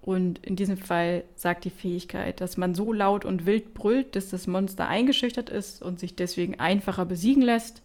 und 0.01 0.45
in 0.45 0.57
diesem 0.57 0.77
Fall 0.77 1.23
sagt 1.35 1.63
die 1.63 1.69
Fähigkeit, 1.69 2.41
dass 2.41 2.57
man 2.57 2.75
so 2.75 2.91
laut 2.91 3.23
und 3.23 3.45
wild 3.45 3.73
brüllt, 3.73 4.15
dass 4.15 4.29
das 4.29 4.47
Monster 4.47 4.87
eingeschüchtert 4.87 5.49
ist 5.49 5.81
und 5.81 5.99
sich 5.99 6.15
deswegen 6.15 6.59
einfacher 6.59 7.05
besiegen 7.05 7.43
lässt. 7.43 7.81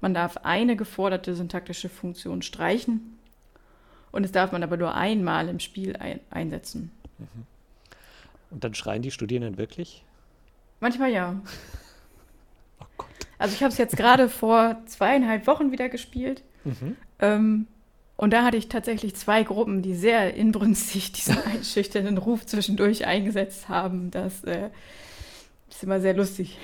Man 0.00 0.14
darf 0.14 0.38
eine 0.38 0.76
geforderte 0.76 1.34
syntaktische 1.34 1.90
Funktion 1.90 2.40
streichen 2.40 3.17
und 4.18 4.24
es 4.24 4.32
darf 4.32 4.50
man 4.50 4.64
aber 4.64 4.76
nur 4.76 4.94
einmal 4.94 5.48
im 5.48 5.60
Spiel 5.60 5.94
ein 5.96 6.18
einsetzen. 6.28 6.90
Und 8.50 8.64
dann 8.64 8.74
schreien 8.74 9.00
die 9.00 9.12
Studierenden 9.12 9.58
wirklich? 9.58 10.04
Manchmal 10.80 11.12
ja. 11.12 11.40
Oh 12.80 12.86
Gott. 12.96 13.08
Also 13.38 13.54
ich 13.54 13.62
habe 13.62 13.70
es 13.70 13.78
jetzt 13.78 13.96
gerade 13.96 14.28
vor 14.28 14.76
zweieinhalb 14.86 15.46
Wochen 15.46 15.70
wieder 15.70 15.88
gespielt. 15.88 16.42
Mhm. 16.64 16.96
Ähm, 17.20 17.66
und 18.16 18.32
da 18.32 18.42
hatte 18.42 18.56
ich 18.56 18.68
tatsächlich 18.68 19.14
zwei 19.14 19.44
Gruppen, 19.44 19.82
die 19.82 19.94
sehr 19.94 20.34
inbrünstig 20.34 21.12
diesen 21.12 21.40
einschüchternden 21.40 22.18
Ruf 22.18 22.44
zwischendurch 22.44 23.06
eingesetzt 23.06 23.68
haben. 23.68 24.10
Das 24.10 24.42
äh, 24.42 24.70
ist 25.70 25.84
immer 25.84 26.00
sehr 26.00 26.14
lustig. 26.14 26.58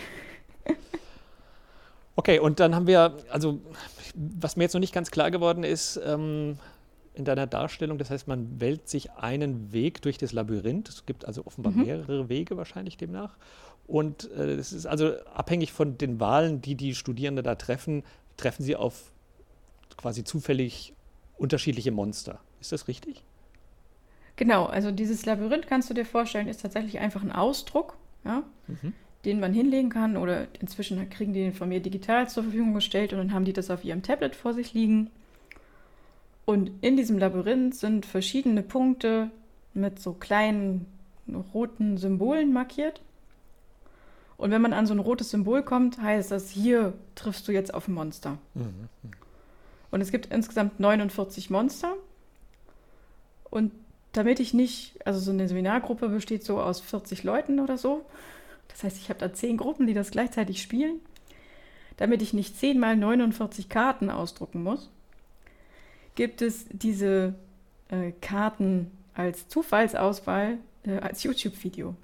Okay, 2.17 2.41
und 2.41 2.59
dann 2.59 2.75
haben 2.75 2.89
wir, 2.89 3.17
also 3.31 3.61
was 4.15 4.57
mir 4.57 4.65
jetzt 4.65 4.75
noch 4.75 4.81
nicht 4.81 4.95
ganz 4.95 5.13
klar 5.13 5.31
geworden 5.31 5.65
ist, 5.65 6.01
ähm, 6.05 6.59
in 7.15 7.25
deiner 7.25 7.47
Darstellung, 7.47 7.99
das 7.99 8.11
heißt, 8.11 8.27
man 8.27 8.61
wählt 8.61 8.89
sich 8.89 9.13
einen 9.13 9.73
Weg 9.73 10.03
durch 10.03 10.19
das 10.19 10.33
Labyrinth. 10.33 10.89
Es 10.89 11.07
gibt 11.07 11.25
also 11.25 11.47
offenbar 11.47 11.73
mehrere 11.73 12.29
Wege 12.29 12.57
wahrscheinlich 12.57 12.97
demnach. 12.97 13.37
Und 13.87 14.31
äh, 14.33 14.55
es 14.55 14.73
ist 14.73 14.87
also 14.87 15.13
abhängig 15.27 15.73
von 15.73 15.97
den 15.97 16.19
Wahlen, 16.19 16.61
die 16.61 16.75
die 16.75 16.95
Studierenden 16.95 17.45
da 17.45 17.55
treffen, 17.55 18.03
treffen 18.37 18.63
sie 18.63 18.77
auf 18.77 19.13
quasi 19.97 20.25
zufällig 20.25 20.95
unterschiedliche 21.37 21.93
Monster. 21.93 22.41
Ist 22.61 22.73
das 22.73 22.89
richtig? 22.89 23.23
Genau, 24.37 24.67
also 24.67 24.91
dieses 24.91 25.25
Labyrinth 25.27 25.67
kannst 25.69 25.91
du 25.91 25.95
dir 25.95 26.05
vorstellen, 26.05 26.49
ist 26.49 26.63
tatsächlich 26.63 26.99
einfach 26.99 27.23
ein 27.23 27.31
Ausdruck, 27.31 27.97
ja, 28.25 28.43
den 29.25 29.39
man 29.39 29.53
hinlegen 29.53 29.91
kann. 29.91 30.17
Oder 30.17 30.49
inzwischen 30.61 31.09
kriegen 31.11 31.33
die 31.33 31.41
den 31.41 31.53
von 31.53 31.69
mir 31.69 31.81
digital 31.81 32.29
zur 32.29 32.43
Verfügung 32.43 32.75
gestellt 32.75 33.13
und 33.13 33.19
dann 33.19 33.33
haben 33.33 33.45
die 33.45 33.53
das 33.53 33.71
auf 33.71 33.85
ihrem 33.85 34.03
Tablet 34.03 34.35
vor 34.35 34.53
sich 34.53 34.75
liegen. 34.75 35.11
Und 36.45 36.71
in 36.83 36.97
diesem 36.97 37.19
Labyrinth 37.19 37.75
sind 37.75 38.07
verschiedene 38.07 38.63
Punkte 38.63 39.31
mit 39.73 39.99
so 39.99 40.13
kleinen 40.13 40.87
roten 41.53 41.97
Symbolen 41.97 42.53
markiert. 42.53 43.01
Und 44.37 44.51
wenn 44.51 44.63
man 44.63 44.73
an 44.73 44.87
so 44.87 44.93
ein 44.93 44.99
rotes 44.99 45.31
Symbol 45.31 45.63
kommt, 45.63 46.01
heißt 46.01 46.31
das, 46.31 46.51
hier 46.51 46.93
triffst 47.15 47.47
du 47.49 47.53
jetzt 47.53 47.73
auf 47.73 47.89
ein 47.89 47.95
Monster. 47.95 48.39
Und 49.91 50.01
es 50.01 50.11
gibt 50.11 50.27
insgesamt 50.27 50.81
49 50.81 51.51
Monster. 51.51 51.95
Und 53.49 53.73
damit 54.13 54.41
ich 54.41 54.53
nicht, 54.53 55.07
also 55.07 55.21
so 55.21 55.31
eine 55.31 55.49
Seminargruppe 55.49 56.09
besteht 56.09 56.45
so 56.45 56.61
aus 56.61 56.81
40 56.81 57.23
Leuten 57.23 57.61
oder 57.61 57.79
so. 57.79 58.05
Das 58.69 58.83
heißt, 58.83 58.99
ich 58.99 59.09
habe 59.09 59.21
da 59.21 59.33
10 59.33 59.57
Gruppen, 59.57 59.87
die 59.87 59.95
das 59.95 60.11
gleichzeitig 60.11 60.61
spielen. 60.61 61.01
Damit 61.97 62.23
ich 62.23 62.33
nicht 62.33 62.59
10 62.59 62.79
mal 62.81 62.97
49 62.97 63.69
Karten 63.69 64.11
ausdrucken 64.11 64.63
muss, 64.65 64.91
gibt 66.15 66.43
es 66.43 66.67
diese 66.71 67.35
äh, 67.89 68.13
Karten 68.21 68.91
als 69.15 69.49
Zufallsauswahl 69.49 70.59
äh, 70.85 70.99
als 70.99 71.23
YouTube-Video. 71.23 71.95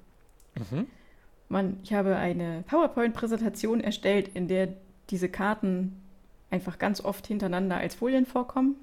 Man, 1.49 1.79
ich 1.83 1.93
habe 1.93 2.15
eine 2.15 2.63
PowerPoint-Präsentation 2.67 3.81
erstellt, 3.81 4.29
in 4.33 4.47
der 4.47 4.69
diese 5.09 5.29
Karten 5.29 6.01
einfach 6.49 6.79
ganz 6.79 7.01
oft 7.01 7.27
hintereinander 7.27 7.77
als 7.77 7.95
Folien 7.95 8.25
vorkommen. 8.25 8.75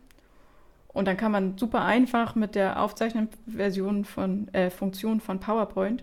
Und 0.88 1.06
dann 1.06 1.16
kann 1.16 1.32
man 1.32 1.56
super 1.58 1.84
einfach 1.84 2.34
mit 2.34 2.54
der 2.54 2.82
Aufzeichnungsversion 2.82 4.04
von 4.04 4.52
äh, 4.52 4.70
Funktion 4.70 5.20
von 5.20 5.38
PowerPoint, 5.38 6.02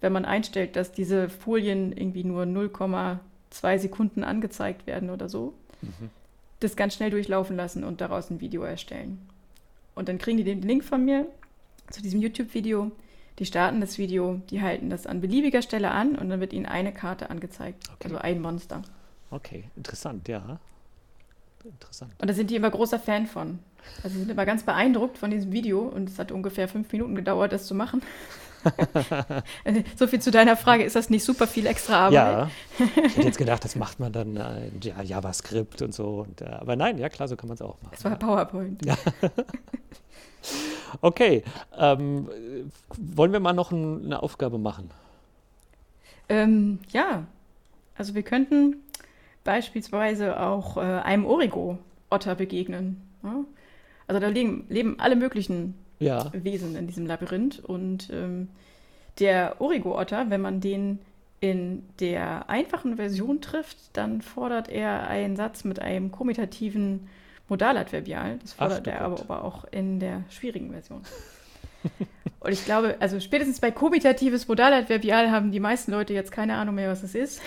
wenn 0.00 0.12
man 0.12 0.24
einstellt, 0.24 0.76
dass 0.76 0.92
diese 0.92 1.28
Folien 1.28 1.92
irgendwie 1.92 2.24
nur 2.24 2.44
0,2 2.44 3.78
Sekunden 3.78 4.24
angezeigt 4.24 4.86
werden 4.86 5.10
oder 5.10 5.28
so, 5.28 5.54
das 6.60 6.76
ganz 6.76 6.94
schnell 6.94 7.10
durchlaufen 7.10 7.56
lassen 7.56 7.84
und 7.84 8.00
daraus 8.00 8.30
ein 8.30 8.40
Video 8.40 8.62
erstellen. 8.62 9.18
Und 9.94 10.08
dann 10.08 10.18
kriegen 10.18 10.38
die 10.38 10.44
den 10.44 10.62
Link 10.62 10.84
von 10.84 11.04
mir 11.04 11.26
zu 11.90 12.02
diesem 12.02 12.20
YouTube-Video. 12.20 12.90
Die 13.38 13.46
starten 13.46 13.80
das 13.80 13.98
Video, 13.98 14.40
die 14.50 14.62
halten 14.62 14.90
das 14.90 15.06
an 15.06 15.20
beliebiger 15.20 15.62
Stelle 15.62 15.90
an 15.92 16.16
und 16.16 16.28
dann 16.28 16.40
wird 16.40 16.52
ihnen 16.52 16.66
eine 16.66 16.92
Karte 16.92 17.30
angezeigt, 17.30 17.84
Okay. 17.94 18.04
also 18.04 18.18
ein 18.18 18.40
Monster. 18.40 18.82
Okay, 19.30 19.64
interessant, 19.76 20.26
ja. 20.26 20.58
Interessant. 21.64 22.12
Und 22.20 22.28
da 22.28 22.34
sind 22.34 22.50
die 22.50 22.56
immer 22.56 22.70
großer 22.70 22.98
Fan 22.98 23.26
von. 23.26 23.58
Also 24.02 24.14
sie 24.14 24.20
sind 24.20 24.30
immer 24.30 24.46
ganz 24.46 24.62
beeindruckt 24.64 25.18
von 25.18 25.30
diesem 25.30 25.52
Video 25.52 25.80
und 25.80 26.08
es 26.08 26.18
hat 26.18 26.32
ungefähr 26.32 26.68
fünf 26.68 26.90
Minuten 26.92 27.14
gedauert, 27.14 27.52
das 27.52 27.66
zu 27.66 27.74
machen. 27.74 28.02
So 29.96 30.06
viel 30.06 30.20
zu 30.20 30.30
deiner 30.30 30.56
Frage, 30.56 30.84
ist 30.84 30.96
das 30.96 31.10
nicht 31.10 31.24
super 31.24 31.46
viel 31.46 31.66
extra 31.66 32.06
Arbeit? 32.06 32.12
Ja, 32.12 32.50
ich 32.78 33.16
hätte 33.16 33.26
jetzt 33.26 33.38
gedacht, 33.38 33.64
das 33.64 33.76
macht 33.76 34.00
man 34.00 34.12
dann 34.12 34.36
äh, 34.36 34.68
in 34.68 34.80
ja, 34.82 35.02
JavaScript 35.02 35.82
und 35.82 35.94
so. 35.94 36.26
Und, 36.26 36.40
äh, 36.40 36.46
aber 36.46 36.76
nein, 36.76 36.98
ja 36.98 37.08
klar, 37.08 37.28
so 37.28 37.36
kann 37.36 37.48
man 37.48 37.54
es 37.54 37.62
auch 37.62 37.80
machen. 37.82 37.94
Es 37.96 38.04
war 38.04 38.16
PowerPoint. 38.16 38.82
Okay, 41.00 41.42
ähm, 41.76 42.28
äh, 42.30 42.64
wollen 42.96 43.32
wir 43.32 43.40
mal 43.40 43.52
noch 43.52 43.72
ein, 43.72 44.06
eine 44.06 44.22
Aufgabe 44.22 44.58
machen? 44.58 44.90
Ähm, 46.28 46.78
ja, 46.90 47.24
also 47.96 48.14
wir 48.14 48.22
könnten 48.22 48.76
beispielsweise 49.44 50.40
auch 50.40 50.76
äh, 50.76 50.80
einem 50.80 51.26
Origo-Otter 51.26 52.34
begegnen. 52.34 53.02
Ja? 53.22 53.44
Also 54.06 54.20
da 54.20 54.28
leben, 54.28 54.66
leben 54.68 54.98
alle 54.98 55.16
möglichen 55.16 55.74
Ja, 55.98 56.30
Wesen 56.32 56.76
in 56.76 56.86
diesem 56.86 57.06
Labyrinth. 57.06 57.58
Und 57.64 58.10
ähm, 58.12 58.48
der 59.18 59.60
Origo-Otter, 59.60 60.30
wenn 60.30 60.40
man 60.40 60.60
den 60.60 61.00
in 61.40 61.88
der 62.00 62.48
einfachen 62.48 62.96
Version 62.96 63.40
trifft, 63.40 63.78
dann 63.92 64.22
fordert 64.22 64.68
er 64.68 65.08
einen 65.08 65.36
Satz 65.36 65.64
mit 65.64 65.80
einem 65.80 66.10
komitativen 66.10 67.08
Modaladverbial. 67.48 68.38
Das 68.42 68.54
fordert 68.54 68.86
du 68.86 68.90
er 68.90 69.02
aber, 69.02 69.20
aber 69.20 69.44
auch 69.44 69.64
in 69.70 70.00
der 70.00 70.24
schwierigen 70.30 70.72
Version. 70.72 71.02
Und 72.40 72.52
ich 72.52 72.64
glaube, 72.64 72.96
also 73.00 73.18
spätestens 73.20 73.60
bei 73.60 73.70
komitatives 73.70 74.46
Modaladverbial 74.46 75.30
haben 75.30 75.50
die 75.50 75.60
meisten 75.60 75.90
Leute 75.90 76.12
jetzt 76.12 76.30
keine 76.30 76.56
Ahnung 76.56 76.76
mehr, 76.76 76.90
was 76.90 77.02
es 77.02 77.14
ist. 77.14 77.40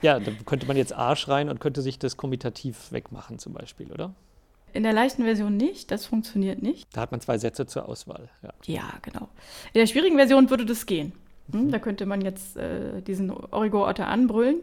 Ja, 0.00 0.20
da 0.20 0.30
könnte 0.46 0.66
man 0.66 0.76
jetzt 0.76 0.96
A 0.96 1.16
schreien 1.16 1.48
und 1.48 1.60
könnte 1.60 1.82
sich 1.82 1.98
das 1.98 2.16
kommutativ 2.16 2.92
wegmachen 2.92 3.38
zum 3.38 3.52
Beispiel, 3.52 3.92
oder? 3.92 4.14
In 4.72 4.82
der 4.82 4.92
leichten 4.92 5.24
Version 5.24 5.56
nicht, 5.56 5.90
das 5.90 6.06
funktioniert 6.06 6.62
nicht. 6.62 6.88
Da 6.94 7.02
hat 7.02 7.10
man 7.10 7.20
zwei 7.20 7.38
Sätze 7.38 7.66
zur 7.66 7.88
Auswahl. 7.88 8.28
Ja, 8.42 8.52
ja 8.66 8.92
genau. 9.02 9.28
In 9.72 9.80
der 9.80 9.86
schwierigen 9.86 10.16
Version 10.16 10.50
würde 10.50 10.66
das 10.66 10.86
gehen. 10.86 11.12
Hm, 11.52 11.70
da 11.70 11.78
könnte 11.78 12.06
man 12.06 12.20
jetzt 12.20 12.56
äh, 12.56 13.00
diesen 13.02 13.30
Origo-Otter 13.30 14.06
anbrüllen 14.06 14.60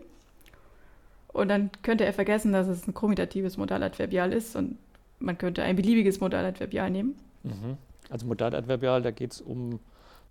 und 1.35 1.49
dann 1.49 1.69
könnte 1.81 2.05
er 2.05 2.13
vergessen, 2.13 2.53
dass 2.53 2.67
es 2.67 2.87
ein 2.87 2.93
kommutatives 2.93 3.57
Modaladverbial 3.57 4.31
ist 4.31 4.55
und 4.55 4.77
man 5.19 5.37
könnte 5.37 5.63
ein 5.63 5.75
beliebiges 5.75 6.19
Modaladverbial 6.19 6.89
nehmen. 6.91 7.15
Mhm. 7.43 7.77
Also 8.09 8.27
Modaladverbial, 8.27 9.01
da 9.01 9.11
geht 9.11 9.33
es 9.33 9.41
um 9.41 9.79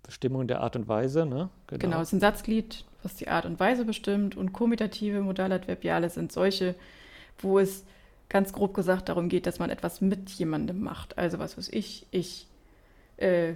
Bestimmung 0.03 0.47
der 0.47 0.61
Art 0.61 0.75
und 0.75 0.87
Weise, 0.87 1.25
ne? 1.25 1.49
Genau. 1.67 1.79
genau, 1.79 2.01
es 2.01 2.09
ist 2.09 2.13
ein 2.13 2.19
Satzglied, 2.21 2.85
was 3.03 3.15
die 3.15 3.27
Art 3.27 3.45
und 3.45 3.59
Weise 3.59 3.85
bestimmt 3.85 4.37
und 4.37 4.53
kommutative 4.53 5.21
Modaladverbiale 5.21 6.09
sind 6.09 6.31
solche, 6.31 6.75
wo 7.39 7.59
es 7.59 7.83
ganz 8.35 8.51
grob 8.51 8.73
gesagt 8.73 9.07
darum 9.07 9.29
geht, 9.29 9.47
dass 9.47 9.59
man 9.59 9.69
etwas 9.69 10.01
mit 10.01 10.29
jemandem 10.31 10.81
macht. 10.81 11.17
Also 11.17 11.39
was 11.39 11.57
weiß 11.57 11.69
ich, 11.69 12.05
ich 12.11 12.47
äh, 13.15 13.53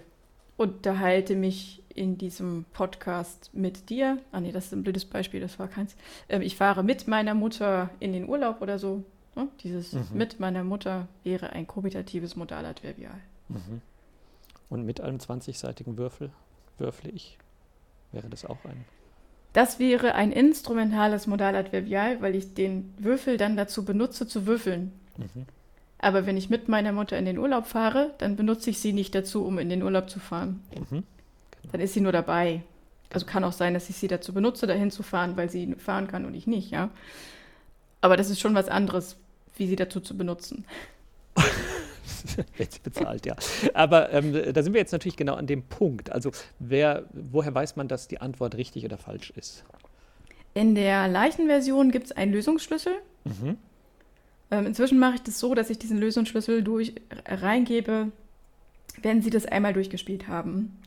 unterhalte 0.56 1.36
mich 1.36 1.84
in 1.94 2.18
diesem 2.18 2.64
Podcast 2.72 3.50
mit 3.52 3.90
dir. 3.90 4.20
Ah 4.32 4.40
nee, 4.40 4.54
das 4.54 4.68
ist 4.68 4.72
ein 4.72 4.84
blödes 4.84 5.04
Beispiel, 5.04 5.42
das 5.42 5.60
war 5.60 5.68
keins. 5.68 5.98
Ähm, 6.30 6.42
ich 6.42 6.56
fahre 6.56 6.82
mit 6.82 7.10
meiner 7.10 7.34
Mutter 7.34 7.90
in 8.00 8.14
den 8.14 8.30
Urlaub 8.30 8.62
oder 8.62 8.80
so. 8.80 9.04
Ne? 9.36 9.50
Dieses 9.64 9.92
mhm. 9.92 10.06
mit 10.14 10.40
meiner 10.40 10.64
Mutter 10.64 11.10
wäre 11.26 11.50
ein 11.50 11.68
komitatives 11.68 12.38
Modaladverbial. 12.38 13.20
Mhm. 13.50 13.82
Und 14.70 14.86
mit 14.86 15.02
einem 15.02 15.18
20-seitigen 15.18 15.98
Würfel 15.98 16.32
würfle 16.78 17.12
ich. 17.12 17.38
Wäre 18.14 18.30
das 18.30 18.46
auch 18.46 18.64
ein? 18.64 18.86
Das 19.54 19.80
wäre 19.80 20.14
ein 20.16 20.32
instrumentales 20.32 21.28
Modaladverbial, 21.28 22.22
weil 22.22 22.36
ich 22.36 22.54
den 22.54 22.94
Würfel 22.98 23.38
dann 23.38 23.58
dazu 23.58 23.84
benutze, 23.84 24.28
zu 24.28 24.46
würfeln. 24.46 24.92
Mhm. 25.18 25.46
Aber 25.98 26.26
wenn 26.26 26.38
ich 26.38 26.50
mit 26.50 26.70
meiner 26.70 26.92
Mutter 26.92 27.18
in 27.18 27.26
den 27.26 27.38
Urlaub 27.38 27.66
fahre, 27.66 28.14
dann 28.20 28.36
benutze 28.36 28.70
ich 28.70 28.80
sie 28.80 28.94
nicht 28.94 29.14
dazu, 29.16 29.44
um 29.44 29.60
in 29.60 29.70
den 29.70 29.84
Urlaub 29.84 30.10
zu 30.10 30.20
fahren. 30.20 30.62
Mhm. 30.74 31.04
Genau. 31.62 31.72
Dann 31.72 31.82
ist 31.82 31.94
sie 31.94 32.02
nur 32.02 32.12
dabei. 32.12 32.62
Also 33.12 33.26
kann 33.26 33.44
auch 33.44 33.54
sein, 33.54 33.74
dass 33.74 33.90
ich 33.90 33.98
sie 33.98 34.08
dazu 34.08 34.34
benutze, 34.34 34.68
dahin 34.68 34.92
zu 34.92 35.04
fahren, 35.04 35.36
weil 35.36 35.50
sie 35.50 35.76
fahren 35.76 36.08
kann 36.08 36.26
und 36.26 36.36
ich 36.36 36.48
nicht, 36.48 36.72
ja. 36.72 36.90
Aber 38.02 38.16
das 38.18 38.30
ist 38.30 38.40
schon 38.40 38.56
was 38.56 38.70
anderes, 38.70 39.18
wie 39.56 39.68
sie 39.68 39.76
dazu 39.76 40.00
zu 40.00 40.16
benutzen. 40.16 40.64
Wenn 42.58 42.70
sie 42.70 42.80
bezahlt, 42.82 43.26
ja. 43.26 43.36
Aber 43.74 44.12
ähm, 44.12 44.34
da 44.54 44.64
sind 44.64 44.74
wir 44.74 44.80
jetzt 44.80 44.92
natürlich 44.92 45.18
genau 45.18 45.36
an 45.36 45.48
dem 45.48 45.64
Punkt. 45.64 46.12
Also 46.12 46.32
wer, 46.60 47.06
woher 47.14 47.54
weiß 47.54 47.76
man, 47.76 47.88
dass 47.88 48.08
die 48.08 48.22
Antwort 48.22 48.56
richtig 48.56 48.86
oder 48.86 48.98
falsch 48.98 49.32
ist? 49.36 49.64
In 50.54 50.76
der 50.76 51.08
leichten 51.08 51.48
Version 51.48 51.92
gibt 51.92 52.08
es 52.08 52.12
einen 52.12 52.32
Lösungsschlüssel. 52.32 52.94
Mhm. 53.26 53.58
Ähm, 54.52 54.66
inzwischen 54.66 54.98
mache 55.00 55.16
ich 55.16 55.22
das 55.22 55.40
so, 55.40 55.54
dass 55.54 55.70
ich 55.70 55.78
diesen 55.78 56.00
Lösungsschlüssel 56.00 56.64
durch 56.64 56.96
reingebe, 57.26 58.12
wenn 59.02 59.22
Sie 59.22 59.30
das 59.30 59.46
einmal 59.46 59.74
durchgespielt 59.74 60.28
haben. 60.28 60.78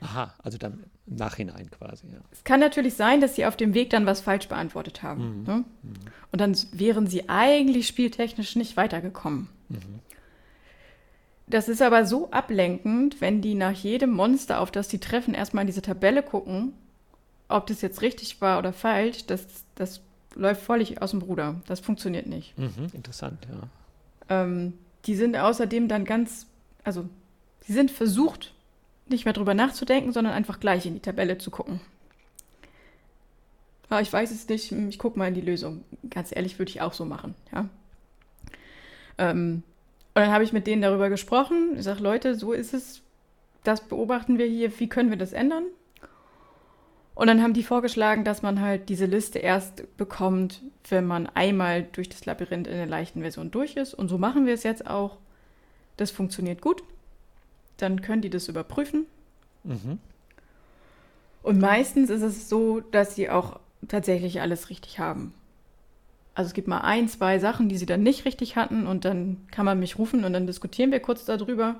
Aha, 0.00 0.34
also 0.42 0.58
dann 0.58 0.84
im 1.06 1.16
Nachhinein 1.16 1.70
quasi, 1.70 2.06
ja. 2.08 2.18
Es 2.32 2.44
kann 2.44 2.60
natürlich 2.60 2.94
sein, 2.94 3.20
dass 3.20 3.36
Sie 3.36 3.46
auf 3.46 3.56
dem 3.56 3.74
Weg 3.74 3.90
dann 3.90 4.06
was 4.06 4.20
falsch 4.20 4.48
beantwortet 4.48 5.02
haben. 5.02 5.40
Mhm. 5.40 5.44
Ne? 5.44 5.64
Mhm. 5.82 5.94
Und 6.32 6.40
dann 6.40 6.56
wären 6.72 7.06
Sie 7.06 7.28
eigentlich 7.28 7.86
spieltechnisch 7.86 8.56
nicht 8.56 8.76
weitergekommen. 8.76 9.48
Mhm. 9.68 10.00
Das 11.46 11.68
ist 11.68 11.82
aber 11.82 12.06
so 12.06 12.30
ablenkend, 12.30 13.20
wenn 13.20 13.42
die 13.42 13.54
nach 13.54 13.72
jedem 13.72 14.10
Monster, 14.10 14.60
auf 14.60 14.70
das 14.70 14.88
sie 14.88 14.98
treffen, 14.98 15.34
erstmal 15.34 15.62
in 15.62 15.66
diese 15.66 15.82
Tabelle 15.82 16.22
gucken, 16.22 16.72
ob 17.48 17.66
das 17.66 17.82
jetzt 17.82 18.00
richtig 18.02 18.40
war 18.40 18.58
oder 18.58 18.72
falsch, 18.72 19.26
das, 19.26 19.46
das 19.74 20.00
läuft 20.34 20.62
völlig 20.62 21.02
aus 21.02 21.10
dem 21.10 21.20
Bruder. 21.20 21.60
Das 21.66 21.80
funktioniert 21.80 22.26
nicht. 22.26 22.56
Mhm, 22.58 22.90
interessant, 22.92 23.46
ja. 23.50 24.42
Ähm, 24.42 24.72
die 25.04 25.14
sind 25.16 25.36
außerdem 25.36 25.88
dann 25.88 26.04
ganz, 26.04 26.46
also 26.82 27.06
sie 27.60 27.74
sind 27.74 27.90
versucht, 27.90 28.54
nicht 29.06 29.26
mehr 29.26 29.34
drüber 29.34 29.52
nachzudenken, 29.52 30.12
sondern 30.12 30.32
einfach 30.32 30.60
gleich 30.60 30.86
in 30.86 30.94
die 30.94 31.00
Tabelle 31.00 31.36
zu 31.36 31.50
gucken. 31.50 31.80
Aber 33.90 34.00
ich 34.00 34.12
weiß 34.12 34.30
es 34.30 34.48
nicht, 34.48 34.72
ich 34.72 34.98
gucke 34.98 35.18
mal 35.18 35.28
in 35.28 35.34
die 35.34 35.42
Lösung. 35.42 35.84
Ganz 36.08 36.34
ehrlich, 36.34 36.58
würde 36.58 36.70
ich 36.70 36.80
auch 36.80 36.94
so 36.94 37.04
machen, 37.04 37.34
ja. 37.52 37.68
Ähm, 39.18 39.62
und 40.14 40.22
dann 40.22 40.30
habe 40.30 40.44
ich 40.44 40.52
mit 40.52 40.66
denen 40.66 40.82
darüber 40.82 41.08
gesprochen. 41.08 41.74
Ich 41.76 41.82
sage, 41.82 42.02
Leute, 42.02 42.36
so 42.36 42.52
ist 42.52 42.72
es. 42.72 43.02
Das 43.64 43.80
beobachten 43.80 44.38
wir 44.38 44.46
hier. 44.46 44.78
Wie 44.78 44.88
können 44.88 45.10
wir 45.10 45.16
das 45.16 45.32
ändern? 45.32 45.64
Und 47.16 47.26
dann 47.26 47.42
haben 47.42 47.52
die 47.54 47.62
vorgeschlagen, 47.62 48.24
dass 48.24 48.42
man 48.42 48.60
halt 48.60 48.88
diese 48.88 49.06
Liste 49.06 49.38
erst 49.38 49.96
bekommt, 49.96 50.62
wenn 50.88 51.06
man 51.06 51.26
einmal 51.28 51.82
durch 51.82 52.08
das 52.08 52.26
Labyrinth 52.26 52.66
in 52.66 52.76
der 52.76 52.86
leichten 52.86 53.22
Version 53.22 53.50
durch 53.50 53.76
ist. 53.76 53.94
Und 53.94 54.08
so 54.08 54.18
machen 54.18 54.46
wir 54.46 54.54
es 54.54 54.62
jetzt 54.62 54.86
auch. 54.86 55.18
Das 55.96 56.10
funktioniert 56.10 56.60
gut. 56.60 56.82
Dann 57.76 58.00
können 58.02 58.22
die 58.22 58.30
das 58.30 58.48
überprüfen. 58.48 59.06
Mhm. 59.64 59.98
Und 61.42 61.60
meistens 61.60 62.10
ist 62.10 62.22
es 62.22 62.48
so, 62.48 62.80
dass 62.80 63.16
sie 63.16 63.30
auch 63.30 63.58
tatsächlich 63.88 64.40
alles 64.40 64.70
richtig 64.70 64.98
haben. 64.98 65.34
Also 66.34 66.48
es 66.48 66.54
gibt 66.54 66.68
mal 66.68 66.80
ein, 66.80 67.08
zwei 67.08 67.38
Sachen, 67.38 67.68
die 67.68 67.76
sie 67.76 67.86
dann 67.86 68.02
nicht 68.02 68.24
richtig 68.24 68.56
hatten 68.56 68.86
und 68.86 69.04
dann 69.04 69.46
kann 69.50 69.64
man 69.64 69.78
mich 69.78 69.98
rufen 69.98 70.24
und 70.24 70.32
dann 70.32 70.46
diskutieren 70.46 70.90
wir 70.90 71.00
kurz 71.00 71.24
darüber. 71.24 71.76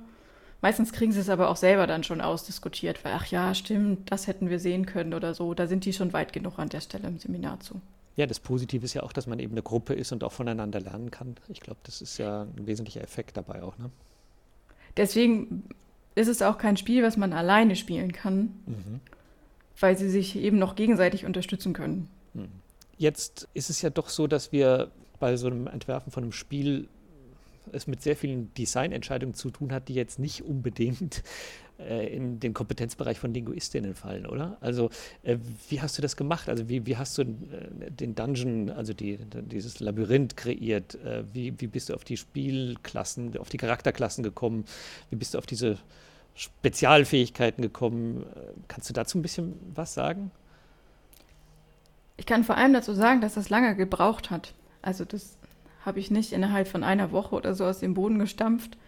Meistens 0.62 0.92
kriegen 0.92 1.12
sie 1.12 1.20
es 1.20 1.28
aber 1.28 1.50
auch 1.50 1.56
selber 1.56 1.86
dann 1.86 2.04
schon 2.04 2.20
ausdiskutiert, 2.20 3.04
weil, 3.04 3.12
ach 3.14 3.26
ja, 3.26 3.54
stimmt, 3.54 4.10
das 4.10 4.26
hätten 4.28 4.48
wir 4.48 4.58
sehen 4.58 4.86
können 4.86 5.12
oder 5.12 5.34
so. 5.34 5.52
Da 5.54 5.66
sind 5.66 5.84
die 5.84 5.92
schon 5.92 6.12
weit 6.12 6.32
genug 6.32 6.58
an 6.58 6.68
der 6.68 6.80
Stelle 6.80 7.08
im 7.08 7.18
Seminar 7.18 7.60
zu. 7.60 7.80
Ja, 8.16 8.26
das 8.26 8.38
Positive 8.38 8.84
ist 8.84 8.94
ja 8.94 9.02
auch, 9.02 9.12
dass 9.12 9.26
man 9.26 9.40
eben 9.40 9.52
eine 9.52 9.62
Gruppe 9.62 9.92
ist 9.92 10.12
und 10.12 10.22
auch 10.22 10.32
voneinander 10.32 10.80
lernen 10.80 11.10
kann. 11.10 11.34
Ich 11.48 11.60
glaube, 11.60 11.80
das 11.82 12.00
ist 12.00 12.16
ja 12.18 12.42
ein 12.42 12.66
wesentlicher 12.66 13.02
Effekt 13.02 13.36
dabei 13.36 13.62
auch. 13.62 13.76
Ne? 13.76 13.90
Deswegen 14.96 15.64
ist 16.14 16.28
es 16.28 16.40
auch 16.40 16.58
kein 16.58 16.76
Spiel, 16.76 17.02
was 17.02 17.16
man 17.16 17.32
alleine 17.32 17.74
spielen 17.74 18.12
kann, 18.12 18.54
mhm. 18.66 19.00
weil 19.80 19.98
sie 19.98 20.08
sich 20.08 20.36
eben 20.36 20.58
noch 20.58 20.76
gegenseitig 20.76 21.24
unterstützen 21.24 21.72
können. 21.72 22.08
Mhm. 22.34 22.48
Jetzt 22.96 23.48
ist 23.54 23.70
es 23.70 23.82
ja 23.82 23.90
doch 23.90 24.08
so, 24.08 24.26
dass 24.26 24.52
wir 24.52 24.90
bei 25.20 25.36
so 25.36 25.46
einem 25.46 25.66
Entwerfen 25.66 26.12
von 26.12 26.24
einem 26.24 26.32
Spiel 26.32 26.88
es 27.72 27.86
mit 27.86 28.02
sehr 28.02 28.16
vielen 28.16 28.52
Designentscheidungen 28.54 29.34
zu 29.34 29.50
tun 29.50 29.72
hat, 29.72 29.88
die 29.88 29.94
jetzt 29.94 30.18
nicht 30.18 30.42
unbedingt 30.42 31.22
äh, 31.78 32.14
in 32.14 32.38
den 32.38 32.54
Kompetenzbereich 32.54 33.18
von 33.18 33.34
Linguistinnen 33.34 33.94
fallen, 33.94 34.26
oder? 34.26 34.56
Also 34.60 34.90
äh, 35.22 35.38
wie 35.68 35.80
hast 35.80 35.98
du 35.98 36.02
das 36.02 36.16
gemacht? 36.16 36.48
Also 36.48 36.68
wie, 36.68 36.86
wie 36.86 36.96
hast 36.96 37.18
du 37.18 37.22
äh, 37.22 37.90
den 37.90 38.14
Dungeon, 38.14 38.70
also 38.70 38.92
die, 38.92 39.18
dieses 39.18 39.80
Labyrinth 39.80 40.36
kreiert? 40.36 40.98
Wie, 41.32 41.58
wie 41.60 41.66
bist 41.66 41.88
du 41.88 41.94
auf 41.94 42.04
die 42.04 42.16
Spielklassen, 42.16 43.36
auf 43.38 43.48
die 43.48 43.56
Charakterklassen 43.56 44.22
gekommen? 44.22 44.64
Wie 45.10 45.16
bist 45.16 45.34
du 45.34 45.38
auf 45.38 45.46
diese 45.46 45.78
Spezialfähigkeiten 46.34 47.62
gekommen? 47.62 48.24
Kannst 48.68 48.88
du 48.88 48.92
dazu 48.92 49.18
ein 49.18 49.22
bisschen 49.22 49.54
was 49.74 49.94
sagen? 49.94 50.30
Ich 52.16 52.26
kann 52.26 52.44
vor 52.44 52.56
allem 52.56 52.72
dazu 52.72 52.94
sagen, 52.94 53.20
dass 53.20 53.34
das 53.34 53.50
lange 53.50 53.74
gebraucht 53.76 54.30
hat. 54.30 54.54
Also 54.82 55.04
das 55.04 55.36
habe 55.84 56.00
ich 56.00 56.10
nicht 56.10 56.32
innerhalb 56.32 56.68
von 56.68 56.84
einer 56.84 57.12
Woche 57.12 57.34
oder 57.34 57.54
so 57.54 57.64
aus 57.64 57.80
dem 57.80 57.94
Boden 57.94 58.18
gestampft, 58.18 58.78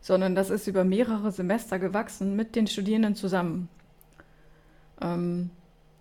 sondern 0.00 0.34
das 0.34 0.50
ist 0.50 0.66
über 0.66 0.84
mehrere 0.84 1.32
Semester 1.32 1.78
gewachsen 1.78 2.36
mit 2.36 2.56
den 2.56 2.66
Studierenden 2.66 3.14
zusammen. 3.14 3.68
Ähm, 5.00 5.50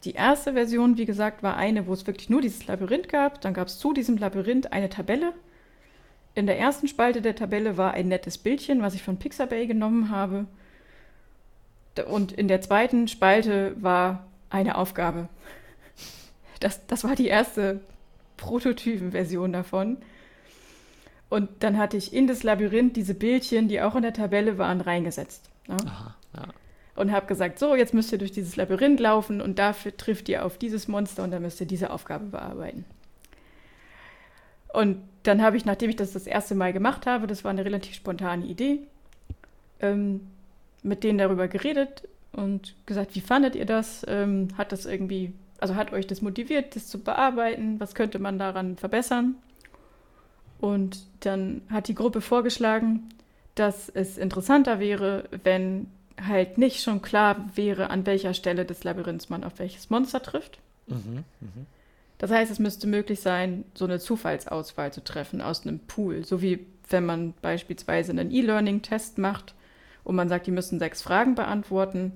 die 0.03 0.13
erste 0.13 0.53
Version, 0.53 0.97
wie 0.97 1.05
gesagt, 1.05 1.41
war 1.41 1.57
eine, 1.57 1.87
wo 1.87 1.93
es 1.93 2.05
wirklich 2.05 2.29
nur 2.29 2.41
dieses 2.41 2.67
Labyrinth 2.67 3.09
gab. 3.09 3.41
Dann 3.41 3.53
gab 3.53 3.67
es 3.67 3.79
zu 3.79 3.93
diesem 3.93 4.17
Labyrinth 4.17 4.71
eine 4.71 4.89
Tabelle. 4.89 5.33
In 6.35 6.45
der 6.45 6.59
ersten 6.59 6.87
Spalte 6.87 7.21
der 7.21 7.35
Tabelle 7.35 7.77
war 7.77 7.93
ein 7.93 8.07
nettes 8.07 8.37
Bildchen, 8.37 8.81
was 8.81 8.93
ich 8.93 9.03
von 9.03 9.17
Pixabay 9.17 9.65
genommen 9.67 10.09
habe. 10.09 10.45
Und 12.07 12.33
in 12.33 12.47
der 12.47 12.61
zweiten 12.61 13.07
Spalte 13.07 13.75
war 13.81 14.27
eine 14.49 14.77
Aufgabe. 14.77 15.29
Das, 16.59 16.85
das 16.87 17.03
war 17.03 17.15
die 17.15 17.27
erste 17.27 17.81
Prototypenversion 18.37 19.53
davon. 19.53 19.97
Und 21.29 21.49
dann 21.59 21.77
hatte 21.77 21.97
ich 21.97 22.13
in 22.13 22.27
das 22.27 22.43
Labyrinth 22.43 22.95
diese 22.95 23.13
Bildchen, 23.13 23.67
die 23.67 23.81
auch 23.81 23.95
in 23.95 24.03
der 24.03 24.13
Tabelle 24.13 24.57
waren, 24.57 24.81
reingesetzt. 24.81 25.49
Ne? 25.67 25.77
Aha, 25.85 26.15
ja. 26.35 26.43
Und 26.95 27.11
habe 27.11 27.25
gesagt, 27.25 27.59
so, 27.59 27.75
jetzt 27.75 27.93
müsst 27.93 28.11
ihr 28.13 28.17
durch 28.17 28.31
dieses 28.31 28.55
Labyrinth 28.55 28.99
laufen 28.99 29.41
und 29.41 29.59
dafür 29.59 29.97
trifft 29.97 30.29
ihr 30.29 30.45
auf 30.45 30.57
dieses 30.57 30.87
Monster 30.87 31.23
und 31.23 31.31
dann 31.31 31.41
müsst 31.41 31.59
ihr 31.59 31.67
diese 31.67 31.89
Aufgabe 31.89 32.25
bearbeiten. 32.25 32.85
Und 34.71 34.99
dann 35.23 35.41
habe 35.41 35.57
ich, 35.57 35.65
nachdem 35.65 35.89
ich 35.89 35.95
das 35.95 36.13
das 36.13 36.27
erste 36.27 36.55
Mal 36.55 36.71
gemacht 36.73 37.05
habe, 37.05 37.27
das 37.27 37.43
war 37.43 37.51
eine 37.51 37.65
relativ 37.65 37.95
spontane 37.95 38.45
Idee, 38.45 38.79
ähm, 39.81 40.27
mit 40.83 41.03
denen 41.03 41.17
darüber 41.17 41.47
geredet 41.47 42.07
und 42.31 42.75
gesagt, 42.85 43.15
wie 43.15 43.21
fandet 43.21 43.55
ihr 43.55 43.65
das? 43.65 44.05
Ähm, 44.07 44.49
hat 44.57 44.71
das 44.71 44.85
irgendwie 44.85 45.33
also 45.59 45.75
hat 45.75 45.93
euch 45.93 46.07
das 46.07 46.21
motiviert, 46.21 46.75
das 46.75 46.87
zu 46.87 46.99
bearbeiten? 46.99 47.79
Was 47.79 47.95
könnte 47.95 48.19
man 48.19 48.39
daran 48.39 48.77
verbessern? 48.77 49.35
Und 50.59 51.05
dann 51.21 51.61
hat 51.69 51.87
die 51.87 51.95
Gruppe 51.95 52.21
vorgeschlagen, 52.21 53.09
dass 53.55 53.89
es 53.89 54.17
interessanter 54.17 54.79
wäre, 54.79 55.25
wenn 55.43 55.87
halt 56.21 56.57
nicht 56.57 56.81
schon 56.81 57.01
klar 57.01 57.49
wäre, 57.55 57.89
an 57.89 58.05
welcher 58.05 58.33
Stelle 58.33 58.65
des 58.65 58.83
Labyrinths 58.83 59.29
man 59.29 59.43
auf 59.43 59.59
welches 59.59 59.89
Monster 59.89 60.21
trifft. 60.21 60.59
Mhm, 60.87 61.23
mh. 61.41 61.47
Das 62.17 62.31
heißt, 62.31 62.51
es 62.51 62.59
müsste 62.59 62.87
möglich 62.87 63.19
sein, 63.19 63.65
so 63.73 63.85
eine 63.85 63.99
Zufallsauswahl 63.99 64.93
zu 64.93 65.03
treffen 65.03 65.41
aus 65.41 65.65
einem 65.65 65.79
Pool. 65.79 66.23
So 66.23 66.41
wie 66.41 66.65
wenn 66.89 67.05
man 67.05 67.33
beispielsweise 67.41 68.11
einen 68.11 68.31
E-Learning-Test 68.31 69.17
macht 69.17 69.53
und 70.03 70.15
man 70.15 70.29
sagt, 70.29 70.47
die 70.47 70.51
müssen 70.51 70.79
sechs 70.79 71.01
Fragen 71.01 71.35
beantworten. 71.35 72.13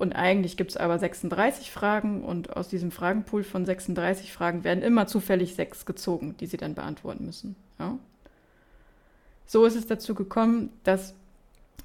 Und 0.00 0.14
eigentlich 0.14 0.56
gibt 0.56 0.70
es 0.70 0.76
aber 0.78 0.98
36 0.98 1.70
Fragen 1.70 2.24
und 2.24 2.56
aus 2.56 2.68
diesem 2.68 2.90
Fragenpool 2.90 3.44
von 3.44 3.66
36 3.66 4.32
Fragen 4.32 4.64
werden 4.64 4.82
immer 4.82 5.06
zufällig 5.06 5.54
sechs 5.54 5.84
gezogen, 5.84 6.34
die 6.40 6.46
sie 6.46 6.56
dann 6.56 6.74
beantworten 6.74 7.26
müssen. 7.26 7.54
Ja? 7.78 7.98
So 9.44 9.66
ist 9.66 9.74
es 9.74 9.86
dazu 9.86 10.14
gekommen, 10.14 10.70
dass 10.84 11.12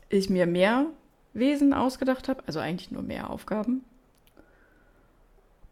ich 0.07 0.29
mir 0.29 0.45
mehr 0.45 0.85
Wesen 1.33 1.73
ausgedacht 1.73 2.29
habe, 2.29 2.41
also 2.47 2.61
eigentlich 2.61 2.89
nur 2.89 3.03
mehr 3.03 3.29
Aufgaben. 3.29 3.83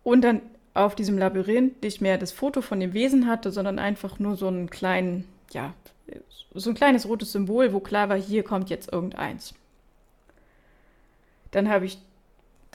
Und 0.03 0.21
dann 0.21 0.41
auf 0.73 0.95
diesem 0.95 1.17
Labyrinth 1.17 1.81
nicht 1.81 2.01
mehr 2.01 2.17
das 2.17 2.33
Foto 2.33 2.59
von 2.59 2.81
dem 2.81 2.91
Wesen 2.91 3.25
hatte, 3.25 3.51
sondern 3.51 3.79
einfach 3.79 4.19
nur 4.19 4.35
so 4.35 4.49
einen 4.49 4.69
kleinen, 4.69 5.29
ja, 5.53 5.73
so 6.53 6.69
ein 6.69 6.75
kleines 6.75 7.07
rotes 7.07 7.31
Symbol, 7.31 7.71
wo 7.71 7.79
klar 7.79 8.09
war, 8.09 8.17
hier 8.17 8.43
kommt 8.43 8.69
jetzt 8.69 8.91
irgendeins. 8.91 9.53
Dann 11.51 11.69
habe 11.69 11.85
ich, 11.85 11.99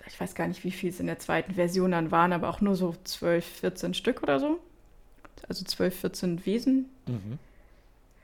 ich 0.09 0.21
weiß 0.21 0.35
gar 0.35 0.49
nicht, 0.49 0.65
wie 0.65 0.71
viel 0.71 0.91
es 0.91 1.01
in 1.01 1.07
der 1.07 1.19
zweiten 1.19 1.55
Version 1.55 1.93
dann 1.93 2.11
waren, 2.11 2.33
aber 2.33 2.49
auch 2.49 2.61
nur 2.61 2.75
so 2.75 2.95
12, 3.05 3.45
14 3.45 3.95
Stück 3.95 4.23
oder 4.23 4.41
so. 4.41 4.59
Also 5.49 5.65
12, 5.65 6.01
14 6.01 6.47
Wesen. 6.47 6.87
Mhm. 7.07 7.39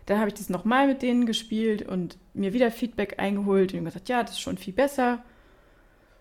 Dann 0.07 0.19
habe 0.19 0.29
ich 0.29 0.35
das 0.35 0.51
nochmal 0.51 0.87
mit 0.87 1.03
denen 1.03 1.27
gespielt 1.27 1.83
und 1.87 2.19
mir 2.35 2.53
wieder 2.53 2.71
Feedback 2.71 3.19
eingeholt 3.19 3.73
und 3.73 3.85
gesagt, 3.85 4.09
ja, 4.09 4.23
das 4.23 4.33
ist 4.33 4.41
schon 4.41 4.59
viel 4.59 4.75
besser. 4.75 5.23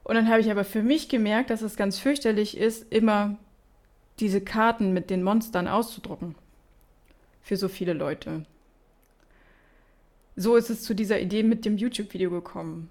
Und 0.04 0.16
dann 0.16 0.30
habe 0.30 0.42
ich 0.42 0.52
aber 0.52 0.64
für 0.64 0.84
mich 0.84 1.10
gemerkt, 1.10 1.50
dass 1.50 1.62
es 1.62 1.76
ganz 1.76 2.00
fürchterlich 2.00 2.58
ist, 2.58 2.92
immer 2.92 3.38
diese 4.20 4.42
Karten 4.42 4.94
mit 4.94 5.10
den 5.10 5.24
Monstern 5.24 5.68
auszudrucken. 5.68 6.36
Für 7.42 7.58
so 7.58 7.68
viele 7.68 7.94
Leute. 7.94 8.46
So 10.36 10.56
ist 10.56 10.70
es 10.70 10.84
zu 10.84 10.94
dieser 10.94 11.20
Idee 11.20 11.44
mit 11.44 11.66
dem 11.66 11.78
YouTube-Video 11.78 12.30
gekommen. 12.30 12.90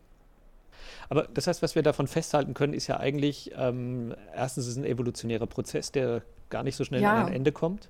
Aber 1.09 1.29
das 1.33 1.47
heißt, 1.47 1.63
was 1.63 1.75
wir 1.75 1.83
davon 1.83 2.07
festhalten 2.07 2.55
können, 2.55 2.75
ist 2.75 2.87
ja 2.87 2.99
eigentlich, 2.99 3.53
ähm, 3.57 4.15
erstens 4.35 4.65
ist 4.65 4.73
es 4.73 4.77
ein 4.77 4.85
evolutionärer 4.85 5.47
Prozess, 5.47 5.93
der 5.93 6.23
gar 6.51 6.63
nicht 6.63 6.77
so 6.77 6.85
schnell 6.85 7.03
ja. 7.03 7.15
an 7.15 7.27
ein 7.27 7.33
Ende 7.33 7.53
kommt. 7.53 7.89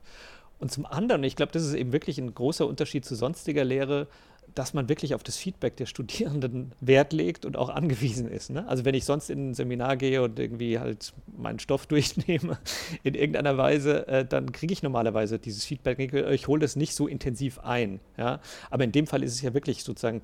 Und 0.58 0.70
zum 0.70 0.86
anderen, 0.86 1.24
ich 1.24 1.34
glaube, 1.34 1.50
das 1.50 1.64
ist 1.64 1.74
eben 1.74 1.92
wirklich 1.92 2.18
ein 2.18 2.34
großer 2.34 2.66
Unterschied 2.66 3.04
zu 3.04 3.16
sonstiger 3.16 3.64
Lehre, 3.64 4.06
dass 4.54 4.74
man 4.74 4.88
wirklich 4.88 5.14
auf 5.14 5.22
das 5.22 5.36
Feedback 5.36 5.76
der 5.76 5.86
Studierenden 5.86 6.72
Wert 6.80 7.12
legt 7.12 7.44
und 7.44 7.56
auch 7.56 7.68
angewiesen 7.68 8.28
ist. 8.28 8.50
Ne? 8.50 8.68
Also 8.68 8.84
wenn 8.84 8.94
ich 8.94 9.04
sonst 9.04 9.30
in 9.30 9.50
ein 9.50 9.54
Seminar 9.54 9.96
gehe 9.96 10.22
und 10.22 10.38
irgendwie 10.38 10.78
halt 10.78 11.12
meinen 11.36 11.58
Stoff 11.58 11.86
durchnehme 11.88 12.58
in 13.02 13.14
irgendeiner 13.14 13.56
Weise, 13.56 14.06
äh, 14.08 14.24
dann 14.24 14.52
kriege 14.52 14.72
ich 14.72 14.82
normalerweise 14.82 15.38
dieses 15.38 15.64
Feedback. 15.64 15.98
Ich 15.98 16.48
hole 16.48 16.60
das 16.60 16.76
nicht 16.76 16.94
so 16.94 17.08
intensiv 17.08 17.58
ein. 17.60 18.00
Ja? 18.16 18.40
Aber 18.70 18.84
in 18.84 18.92
dem 18.92 19.06
Fall 19.06 19.22
ist 19.22 19.32
es 19.32 19.42
ja 19.42 19.54
wirklich 19.54 19.82
sozusagen 19.84 20.22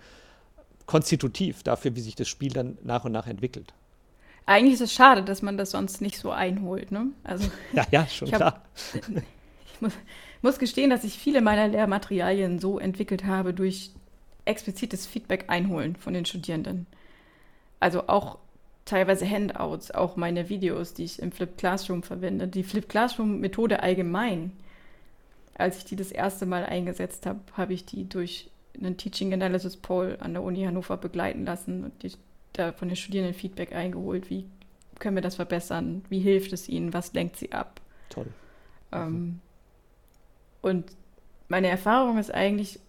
konstitutiv 0.89 1.63
dafür, 1.63 1.95
wie 1.95 2.01
sich 2.01 2.17
das 2.17 2.29
Spiel 2.29 2.51
dann 2.51 2.79
nach 2.83 3.05
und 3.05 3.13
nach 3.13 3.29
entwickelt. 3.29 3.75
Eigentlich 4.47 4.75
ist 4.75 4.81
es 4.81 4.95
schade, 4.95 5.23
dass 5.23 5.43
man 5.43 5.59
das 5.59 5.71
sonst 5.71 6.01
nicht 6.01 6.19
so 6.19 6.31
einholt. 6.31 6.91
Ne? 6.91 7.09
Also, 7.23 7.49
ja, 7.75 7.87
ja, 7.93 8.07
schon 8.07 8.33
hab, 8.33 8.37
klar. 8.37 8.63
Ich 9.75 9.83
muss, 9.83 9.93
muss 10.43 10.59
gestehen, 10.59 10.91
dass 10.91 11.05
ich 11.05 11.19
viele 11.19 11.41
meiner 11.41 11.69
Lehrmaterialien 11.69 12.59
so 12.59 12.81
entwickelt 12.81 13.27
habe 13.27 13.55
durch 13.55 13.93
explizites 14.45 15.07
Feedback 15.07 15.45
einholen 15.49 15.95
von 15.95 16.15
den 16.15 16.25
Studierenden. 16.25 16.87
Also 17.79 18.09
auch 18.09 18.39
teilweise 18.87 19.29
Handouts, 19.29 19.93
auch 19.93 20.17
meine 20.17 20.49
Videos, 20.49 20.95
die 20.95 21.05
ich 21.05 21.21
im 21.21 21.31
Flip 21.31 21.57
Classroom 21.57 22.03
verwende. 22.03 22.49
Die 22.49 22.65
Flip 22.65 22.89
Classroom-Methode 22.89 23.85
allgemein, 23.85 24.53
als 25.55 25.79
ich 25.79 25.85
die 25.85 25.97
das 25.97 26.11
erste 26.11 26.47
Mal 26.47 26.65
eingesetzt 26.65 27.27
habe, 27.27 27.41
habe 27.57 27.75
ich 27.75 27.85
die 27.85 28.09
durch 28.09 28.51
einen 28.79 28.97
Teaching 28.97 29.33
Analysis 29.33 29.77
Poll 29.77 30.17
an 30.21 30.33
der 30.33 30.43
Uni 30.43 30.65
Hannover 30.65 30.97
begleiten 30.97 31.45
lassen 31.45 31.85
und 31.85 32.03
die, 32.03 32.13
da 32.53 32.73
von 32.73 32.89
den 32.89 32.97
Studierenden 32.97 33.35
Feedback 33.35 33.75
eingeholt. 33.75 34.31
Wie 34.31 34.45
können 34.99 35.17
wir 35.17 35.23
das 35.23 35.37
verbessern? 35.37 36.05
Wie 36.09 36.21
hilft 36.21 36.53
es 36.53 36.69
ihnen? 36.69 36.93
Was 36.93 37.13
lenkt 37.13 37.37
sie 37.37 37.53
ab? 37.53 37.81
Toll. 38.09 38.27
Ähm, 38.93 39.41
und 40.63 40.87
meine 41.49 41.69
Erfahrung 41.69 42.19
ist 42.19 42.33
eigentlich, 42.33 42.81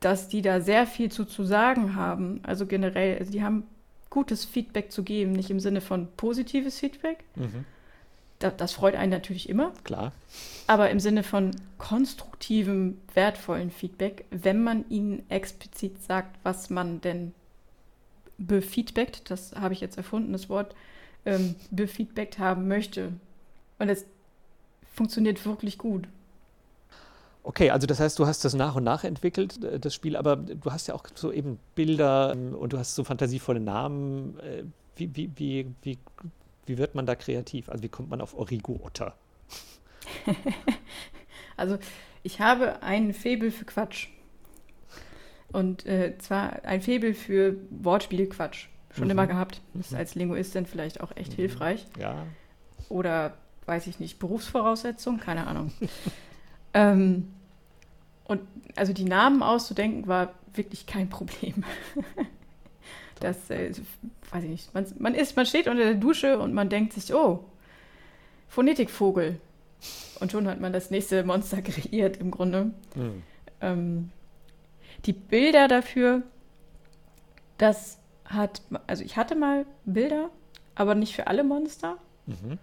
dass 0.00 0.28
die 0.28 0.42
da 0.42 0.60
sehr 0.60 0.86
viel 0.86 1.10
zu, 1.10 1.24
zu 1.24 1.44
sagen 1.44 1.94
haben. 1.94 2.40
Also 2.42 2.66
generell, 2.66 3.18
also 3.18 3.30
die 3.30 3.42
haben 3.42 3.64
gutes 4.08 4.44
Feedback 4.44 4.90
zu 4.90 5.04
geben, 5.04 5.32
nicht 5.32 5.50
im 5.50 5.60
Sinne 5.60 5.80
von 5.80 6.08
positives 6.16 6.78
Feedback. 6.78 7.18
Mhm. 7.36 7.64
Da, 8.40 8.50
das 8.50 8.72
freut 8.72 8.94
einen 8.94 9.12
natürlich 9.12 9.48
immer. 9.48 9.72
Klar. 9.84 10.12
Aber 10.66 10.90
im 10.90 10.98
Sinne 10.98 11.22
von 11.22 11.52
konstruktivem, 11.78 12.98
wertvollen 13.14 13.70
Feedback, 13.70 14.24
wenn 14.30 14.62
man 14.62 14.88
ihnen 14.88 15.28
explizit 15.30 16.02
sagt, 16.02 16.36
was 16.42 16.70
man 16.70 17.00
denn 17.00 17.32
befeedbackt, 18.38 19.30
das 19.30 19.52
habe 19.54 19.74
ich 19.74 19.80
jetzt 19.80 19.98
erfunden, 19.98 20.32
das 20.32 20.48
Wort, 20.48 20.74
ähm, 21.26 21.54
befeedbackt 21.70 22.38
haben 22.38 22.66
möchte. 22.66 23.12
Und 23.78 23.90
es 23.90 24.06
funktioniert 24.94 25.44
wirklich 25.44 25.76
gut. 25.76 26.08
Okay, 27.42 27.70
also 27.70 27.86
das 27.86 28.00
heißt, 28.00 28.18
du 28.18 28.26
hast 28.26 28.44
das 28.44 28.54
nach 28.54 28.76
und 28.76 28.84
nach 28.84 29.04
entwickelt, 29.04 29.62
äh, 29.64 29.78
das 29.78 29.94
Spiel, 29.94 30.16
aber 30.16 30.36
du 30.36 30.72
hast 30.72 30.88
ja 30.88 30.94
auch 30.94 31.04
so 31.14 31.32
eben 31.32 31.58
Bilder 31.74 32.32
ähm, 32.32 32.54
und 32.54 32.72
du 32.72 32.78
hast 32.78 32.94
so 32.94 33.04
fantasievolle 33.04 33.60
Namen. 33.60 34.38
Äh, 34.40 34.64
wie, 34.96 35.14
wie, 35.16 35.30
wie, 35.36 35.66
wie, 35.82 35.98
wie 36.66 36.78
wird 36.78 36.94
man 36.94 37.06
da 37.06 37.14
kreativ? 37.14 37.68
Also 37.68 37.82
wie 37.82 37.88
kommt 37.88 38.10
man 38.10 38.20
auf 38.20 38.36
Origo 38.36 38.80
Otter? 38.82 39.14
also 41.56 41.78
ich 42.22 42.40
habe 42.40 42.82
ein 42.82 43.14
Faible 43.14 43.50
für 43.50 43.64
Quatsch. 43.64 44.08
Und 45.52 45.84
äh, 45.86 46.16
zwar 46.18 46.64
ein 46.64 46.80
Faible 46.80 47.14
für 47.14 47.56
Wortspielquatsch. 47.70 48.68
Schon 48.94 49.04
mhm. 49.04 49.10
immer 49.10 49.26
gehabt. 49.26 49.60
Ist 49.78 49.92
mhm. 49.92 49.98
als 49.98 50.14
Linguistin 50.14 50.66
vielleicht 50.66 51.00
auch 51.00 51.16
echt 51.16 51.32
mhm. 51.32 51.36
hilfreich. 51.36 51.86
Ja. 51.98 52.26
Oder, 52.88 53.34
weiß 53.66 53.86
ich 53.86 54.00
nicht, 54.00 54.18
Berufsvoraussetzung, 54.18 55.18
keine 55.18 55.46
Ahnung. 55.46 55.72
Ähm, 56.72 57.32
und 58.24 58.42
also 58.76 58.92
die 58.92 59.04
Namen 59.04 59.42
auszudenken 59.42 60.06
war 60.06 60.34
wirklich 60.54 60.86
kein 60.86 61.08
Problem. 61.08 61.64
das, 63.20 63.50
äh, 63.50 63.72
weiß 64.30 64.44
ich 64.44 64.50
nicht. 64.50 64.74
Man, 64.74 64.86
man, 64.98 65.14
ist, 65.14 65.36
man 65.36 65.46
steht 65.46 65.68
unter 65.68 65.84
der 65.84 65.94
Dusche 65.94 66.38
und 66.38 66.52
man 66.52 66.68
denkt 66.68 66.92
sich, 66.92 67.14
oh, 67.14 67.44
Phonetikvogel. 68.48 69.40
Und 70.20 70.32
schon 70.32 70.48
hat 70.48 70.60
man 70.60 70.72
das 70.72 70.90
nächste 70.90 71.24
Monster 71.24 71.62
kreiert 71.62 72.16
im 72.18 72.30
Grunde. 72.30 72.72
Mhm. 72.94 73.22
Ähm, 73.60 74.10
die 75.06 75.12
Bilder 75.12 75.68
dafür, 75.68 76.22
das 77.58 77.98
hat, 78.24 78.62
also 78.86 79.04
ich 79.04 79.16
hatte 79.16 79.34
mal 79.34 79.66
Bilder, 79.84 80.30
aber 80.74 80.94
nicht 80.94 81.14
für 81.14 81.26
alle 81.26 81.44
Monster. 81.44 81.96
Mhm. 82.26 82.58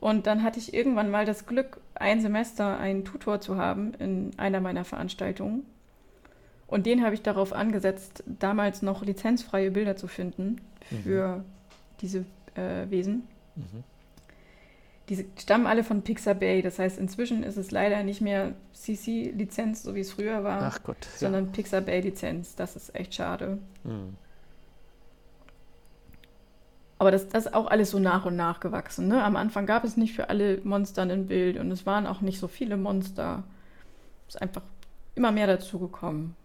Und 0.00 0.26
dann 0.26 0.42
hatte 0.42 0.58
ich 0.58 0.72
irgendwann 0.72 1.10
mal 1.10 1.26
das 1.26 1.46
Glück, 1.46 1.80
ein 1.94 2.20
Semester 2.20 2.78
einen 2.78 3.04
Tutor 3.04 3.40
zu 3.40 3.56
haben 3.56 3.92
in 3.94 4.30
einer 4.38 4.60
meiner 4.60 4.84
Veranstaltungen. 4.84 5.66
Und 6.70 6.86
den 6.86 7.04
habe 7.04 7.14
ich 7.14 7.22
darauf 7.22 7.52
angesetzt, 7.52 8.22
damals 8.26 8.80
noch 8.80 9.04
lizenzfreie 9.04 9.72
Bilder 9.72 9.96
zu 9.96 10.06
finden 10.06 10.60
für 11.02 11.38
mhm. 11.38 11.44
diese 12.00 12.24
äh, 12.54 12.88
Wesen. 12.88 13.26
Mhm. 13.56 13.82
Diese 15.08 15.24
stammen 15.36 15.66
alle 15.66 15.82
von 15.82 16.02
Pixabay. 16.02 16.62
Das 16.62 16.78
heißt, 16.78 16.96
inzwischen 16.96 17.42
ist 17.42 17.56
es 17.56 17.72
leider 17.72 18.04
nicht 18.04 18.20
mehr 18.20 18.54
CC-Lizenz, 18.72 19.82
so 19.82 19.96
wie 19.96 20.00
es 20.00 20.12
früher 20.12 20.44
war, 20.44 20.72
Gott, 20.84 21.08
sondern 21.16 21.46
ja. 21.46 21.50
Pixabay-Lizenz. 21.50 22.54
Das 22.54 22.76
ist 22.76 22.94
echt 22.94 23.14
schade. 23.14 23.58
Mhm. 23.82 24.16
Aber 26.98 27.10
das, 27.10 27.28
das 27.28 27.46
ist 27.46 27.54
auch 27.54 27.66
alles 27.66 27.90
so 27.90 27.98
nach 27.98 28.26
und 28.26 28.36
nach 28.36 28.60
gewachsen. 28.60 29.08
Ne? 29.08 29.24
Am 29.24 29.34
Anfang 29.34 29.66
gab 29.66 29.82
es 29.82 29.96
nicht 29.96 30.14
für 30.14 30.28
alle 30.28 30.60
Monster 30.62 31.02
ein 31.02 31.26
Bild 31.26 31.58
und 31.58 31.72
es 31.72 31.84
waren 31.84 32.06
auch 32.06 32.20
nicht 32.20 32.38
so 32.38 32.46
viele 32.46 32.76
Monster. 32.76 33.42
Es 34.28 34.36
ist 34.36 34.42
einfach 34.42 34.62
immer 35.16 35.32
mehr 35.32 35.48
dazu 35.48 35.80
gekommen. 35.80 36.36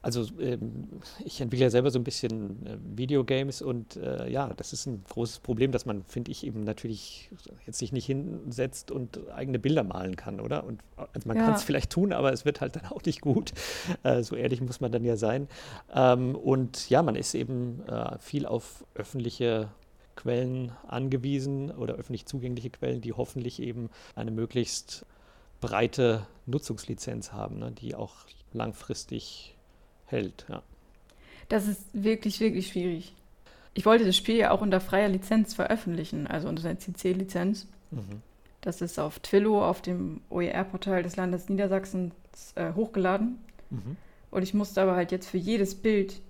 Also 0.00 0.26
ähm, 0.40 0.88
ich 1.24 1.40
entwickle 1.40 1.64
ja 1.64 1.70
selber 1.70 1.90
so 1.90 1.98
ein 1.98 2.04
bisschen 2.04 2.64
äh, 2.66 2.78
Videogames 2.96 3.62
und 3.62 3.96
äh, 3.96 4.30
ja, 4.30 4.52
das 4.56 4.72
ist 4.72 4.86
ein 4.86 5.02
großes 5.08 5.40
Problem, 5.40 5.72
dass 5.72 5.86
man, 5.86 6.04
finde 6.04 6.30
ich, 6.30 6.46
eben 6.46 6.62
natürlich 6.62 7.30
jetzt 7.66 7.78
sich 7.78 7.92
nicht 7.92 8.06
hinsetzt 8.06 8.92
und 8.92 9.18
eigene 9.30 9.58
Bilder 9.58 9.82
malen 9.82 10.14
kann, 10.14 10.40
oder? 10.40 10.64
Und 10.64 10.82
also 10.96 11.26
man 11.26 11.36
ja. 11.36 11.44
kann 11.44 11.54
es 11.54 11.64
vielleicht 11.64 11.90
tun, 11.90 12.12
aber 12.12 12.32
es 12.32 12.44
wird 12.44 12.60
halt 12.60 12.76
dann 12.76 12.86
auch 12.86 13.02
nicht 13.04 13.20
gut. 13.20 13.52
Äh, 14.04 14.22
so 14.22 14.36
ehrlich 14.36 14.60
muss 14.60 14.80
man 14.80 14.92
dann 14.92 15.04
ja 15.04 15.16
sein. 15.16 15.48
Ähm, 15.92 16.36
und 16.36 16.88
ja, 16.90 17.02
man 17.02 17.16
ist 17.16 17.34
eben 17.34 17.82
äh, 17.86 18.18
viel 18.18 18.46
auf 18.46 18.84
öffentliche 18.94 19.68
Quellen 20.14 20.72
angewiesen 20.86 21.70
oder 21.70 21.94
öffentlich 21.94 22.26
zugängliche 22.26 22.70
Quellen, 22.70 23.00
die 23.00 23.12
hoffentlich 23.12 23.60
eben 23.60 23.90
eine 24.14 24.30
möglichst 24.30 25.06
breite 25.60 26.26
Nutzungslizenz 26.46 27.32
haben, 27.32 27.58
ne, 27.58 27.72
die 27.72 27.94
auch 27.94 28.14
langfristig 28.52 29.57
hält. 30.08 30.46
Ja. 30.48 30.62
Das 31.48 31.66
ist 31.66 31.82
wirklich, 31.92 32.40
wirklich 32.40 32.68
schwierig. 32.68 33.14
Ich 33.74 33.86
wollte 33.86 34.04
das 34.04 34.16
Spiel 34.16 34.36
ja 34.36 34.50
auch 34.50 34.60
unter 34.60 34.80
freier 34.80 35.08
Lizenz 35.08 35.54
veröffentlichen, 35.54 36.26
also 36.26 36.48
unter 36.48 36.68
einer 36.68 36.78
CC-Lizenz. 36.78 37.68
Mhm. 37.90 38.22
Das 38.60 38.82
ist 38.82 38.98
auf 38.98 39.20
Twillo, 39.20 39.64
auf 39.64 39.80
dem 39.80 40.20
OER-Portal 40.30 41.02
des 41.02 41.16
Landes 41.16 41.48
Niedersachsen 41.48 42.12
äh, 42.56 42.72
hochgeladen. 42.72 43.38
Mhm. 43.70 43.96
Und 44.30 44.42
ich 44.42 44.52
musste 44.52 44.82
aber 44.82 44.96
halt 44.96 45.12
jetzt 45.12 45.28
für 45.28 45.38
jedes 45.38 45.74
Bild 45.76 46.20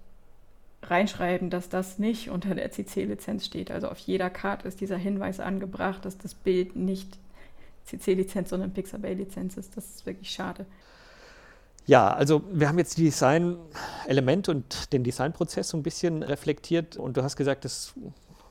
reinschreiben, 0.82 1.50
dass 1.50 1.68
das 1.68 1.98
nicht 1.98 2.30
unter 2.30 2.54
der 2.54 2.70
CC-Lizenz 2.70 3.44
steht. 3.44 3.70
Also 3.70 3.88
auf 3.88 3.98
jeder 3.98 4.30
Karte 4.30 4.68
ist 4.68 4.80
dieser 4.80 4.96
Hinweis 4.96 5.40
angebracht, 5.40 6.04
dass 6.04 6.18
das 6.18 6.34
Bild 6.34 6.76
nicht 6.76 7.18
CC-Lizenz, 7.84 8.50
sondern 8.50 8.72
Pixabay-Lizenz 8.72 9.56
ist. 9.56 9.76
Das 9.76 9.88
ist 9.88 10.06
wirklich 10.06 10.30
schade. 10.30 10.66
Ja, 11.88 12.12
also 12.12 12.42
wir 12.52 12.68
haben 12.68 12.76
jetzt 12.76 12.98
die 12.98 13.04
Design-Elemente 13.04 14.50
und 14.50 14.92
den 14.92 15.04
Designprozess 15.04 15.70
so 15.70 15.78
ein 15.78 15.82
bisschen 15.82 16.22
reflektiert 16.22 16.98
und 16.98 17.16
du 17.16 17.22
hast 17.22 17.36
gesagt, 17.36 17.64
dass 17.64 17.94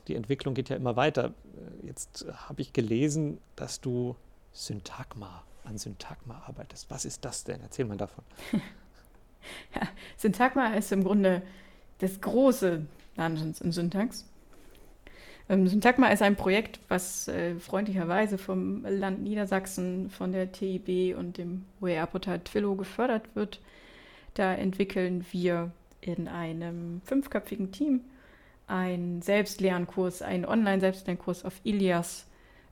die 0.08 0.16
Entwicklung 0.16 0.54
geht 0.54 0.70
ja 0.70 0.76
immer 0.76 0.96
weiter. 0.96 1.34
Jetzt 1.82 2.26
habe 2.48 2.62
ich 2.62 2.72
gelesen, 2.72 3.38
dass 3.54 3.80
du 3.80 4.16
Syntagma 4.52 5.44
an 5.62 5.78
Syntagma 5.78 6.42
arbeitest. 6.48 6.90
Was 6.90 7.04
ist 7.04 7.24
das 7.24 7.44
denn? 7.44 7.60
Erzähl 7.60 7.84
mal 7.84 7.96
davon. 7.96 8.24
ja, 9.72 9.82
Syntagma 10.16 10.74
ist 10.74 10.90
im 10.90 11.04
Grunde 11.04 11.42
das 11.98 12.20
große 12.20 12.86
Dungeons 13.14 13.60
in 13.60 13.70
Syntax. 13.70 14.24
Ähm, 15.48 15.66
Syntagma 15.66 16.08
ist 16.08 16.22
ein 16.22 16.36
Projekt, 16.36 16.78
was 16.88 17.28
äh, 17.28 17.54
freundlicherweise 17.56 18.36
vom 18.38 18.84
Land 18.84 19.22
Niedersachsen, 19.22 20.10
von 20.10 20.32
der 20.32 20.52
TIB 20.52 21.16
und 21.16 21.38
dem 21.38 21.64
OER-Portal 21.80 22.40
Twillo 22.40 22.74
gefördert 22.74 23.34
wird. 23.34 23.60
Da 24.34 24.54
entwickeln 24.54 25.24
wir 25.32 25.72
in 26.00 26.28
einem 26.28 27.00
fünfköpfigen 27.04 27.72
Team 27.72 28.02
einen 28.66 29.22
Selbstlernkurs, 29.22 30.22
einen 30.22 30.44
Online-Selbstlernkurs 30.44 31.44
auf 31.44 31.54
Ilias 31.64 32.26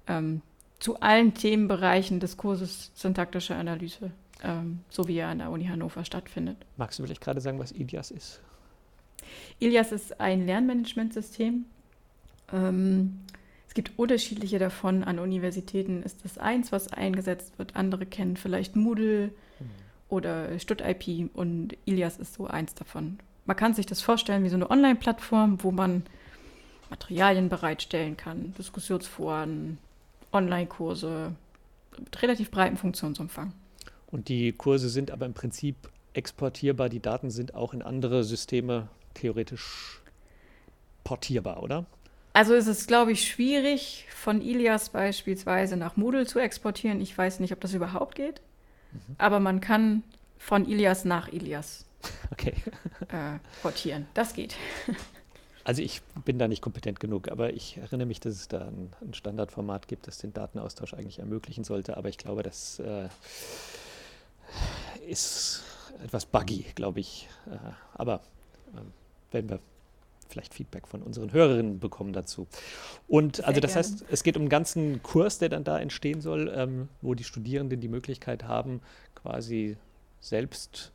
ähm, 0.06 0.42
zu 0.78 1.00
allen 1.00 1.32
Themenbereichen 1.32 2.20
des 2.20 2.36
Kurses 2.36 2.92
Syntaktische 2.94 3.54
Analyse, 3.54 4.10
ähm, 4.42 4.80
so 4.90 5.08
wie 5.08 5.16
er 5.16 5.28
an 5.28 5.38
der 5.38 5.50
Uni 5.50 5.64
Hannover 5.64 6.04
stattfindet. 6.04 6.58
Magst 6.76 6.98
du 6.98 7.02
vielleicht 7.02 7.22
gerade 7.22 7.40
sagen, 7.40 7.58
was 7.58 7.72
Ilias 7.72 8.10
ist? 8.10 8.42
Ilias 9.58 9.90
ist 9.90 10.20
ein 10.20 10.44
Lernmanagementsystem. 10.44 11.64
Ähm, 12.52 13.20
es 13.68 13.74
gibt 13.74 13.98
unterschiedliche 13.98 14.58
davon. 14.58 15.04
An 15.04 15.18
Universitäten 15.18 16.02
ist 16.02 16.24
das 16.24 16.38
eins, 16.38 16.72
was 16.72 16.92
eingesetzt 16.92 17.58
wird. 17.58 17.76
Andere 17.76 18.06
kennen 18.06 18.36
vielleicht 18.36 18.76
Moodle 18.76 19.28
mhm. 19.58 19.70
oder 20.08 20.58
StudIP 20.58 21.30
und 21.34 21.76
Ilias 21.84 22.18
ist 22.18 22.34
so 22.34 22.46
eins 22.46 22.74
davon. 22.74 23.18
Man 23.44 23.56
kann 23.56 23.74
sich 23.74 23.86
das 23.86 24.00
vorstellen 24.00 24.44
wie 24.44 24.48
so 24.48 24.56
eine 24.56 24.70
Online-Plattform, 24.70 25.62
wo 25.62 25.70
man 25.70 26.02
Materialien 26.90 27.48
bereitstellen 27.48 28.16
kann, 28.16 28.54
Diskussionsforen, 28.58 29.78
Online-Kurse 30.32 31.32
mit 31.98 32.22
relativ 32.22 32.50
breitem 32.50 32.76
Funktionsumfang. 32.76 33.52
Und 34.06 34.28
die 34.28 34.52
Kurse 34.52 34.88
sind 34.88 35.10
aber 35.10 35.26
im 35.26 35.34
Prinzip 35.34 35.76
exportierbar. 36.12 36.88
Die 36.88 37.00
Daten 37.00 37.30
sind 37.30 37.54
auch 37.54 37.74
in 37.74 37.82
andere 37.82 38.24
Systeme 38.24 38.88
theoretisch 39.14 40.00
portierbar, 41.04 41.62
oder? 41.62 41.86
Also 42.36 42.52
ist 42.52 42.66
es, 42.66 42.86
glaube 42.86 43.12
ich, 43.12 43.26
schwierig, 43.26 44.04
von 44.10 44.42
Ilias 44.42 44.90
beispielsweise 44.90 45.78
nach 45.78 45.96
Moodle 45.96 46.26
zu 46.26 46.38
exportieren. 46.38 47.00
Ich 47.00 47.16
weiß 47.16 47.40
nicht, 47.40 47.50
ob 47.54 47.60
das 47.62 47.72
überhaupt 47.72 48.14
geht. 48.14 48.42
Mhm. 48.92 49.16
Aber 49.16 49.40
man 49.40 49.62
kann 49.62 50.02
von 50.36 50.66
Ilias 50.66 51.06
nach 51.06 51.28
Ilias 51.32 51.86
okay. 52.30 52.52
äh, 53.08 53.38
portieren. 53.62 54.06
Das 54.12 54.34
geht. 54.34 54.54
Also 55.64 55.82
ich 55.82 56.00
bin 56.24 56.38
da 56.38 56.46
nicht 56.46 56.62
kompetent 56.62 57.00
genug, 57.00 57.28
aber 57.28 57.52
ich 57.52 57.76
erinnere 57.78 58.06
mich, 58.06 58.20
dass 58.20 58.34
es 58.34 58.46
da 58.46 58.68
ein, 58.68 58.92
ein 59.00 59.14
Standardformat 59.14 59.88
gibt, 59.88 60.06
das 60.06 60.18
den 60.18 60.32
Datenaustausch 60.32 60.94
eigentlich 60.94 61.18
ermöglichen 61.18 61.64
sollte. 61.64 61.96
Aber 61.96 62.08
ich 62.08 62.18
glaube, 62.18 62.44
das 62.44 62.78
äh, 62.78 63.08
ist 65.08 65.64
etwas 66.04 66.24
buggy, 66.24 66.66
glaube 66.76 67.00
ich. 67.00 67.28
Äh, 67.50 67.56
aber 67.94 68.20
äh, 68.76 69.32
werden 69.32 69.50
wir 69.50 69.58
vielleicht 70.28 70.54
Feedback 70.54 70.86
von 70.86 71.02
unseren 71.02 71.32
Hörerinnen 71.32 71.78
bekommen 71.78 72.12
dazu. 72.12 72.46
Und 73.08 73.36
Sehr 73.36 73.48
also 73.48 73.60
das 73.60 73.74
gerne. 73.74 73.86
heißt, 73.86 74.04
es 74.10 74.22
geht 74.22 74.36
um 74.36 74.42
einen 74.42 74.48
ganzen 74.48 75.02
Kurs, 75.02 75.38
der 75.38 75.48
dann 75.48 75.64
da 75.64 75.78
entstehen 75.78 76.20
soll, 76.20 76.52
ähm, 76.54 76.88
wo 77.02 77.14
die 77.14 77.24
Studierenden 77.24 77.80
die 77.80 77.88
Möglichkeit 77.88 78.44
haben, 78.44 78.80
quasi 79.14 79.76
selbst 80.20 80.92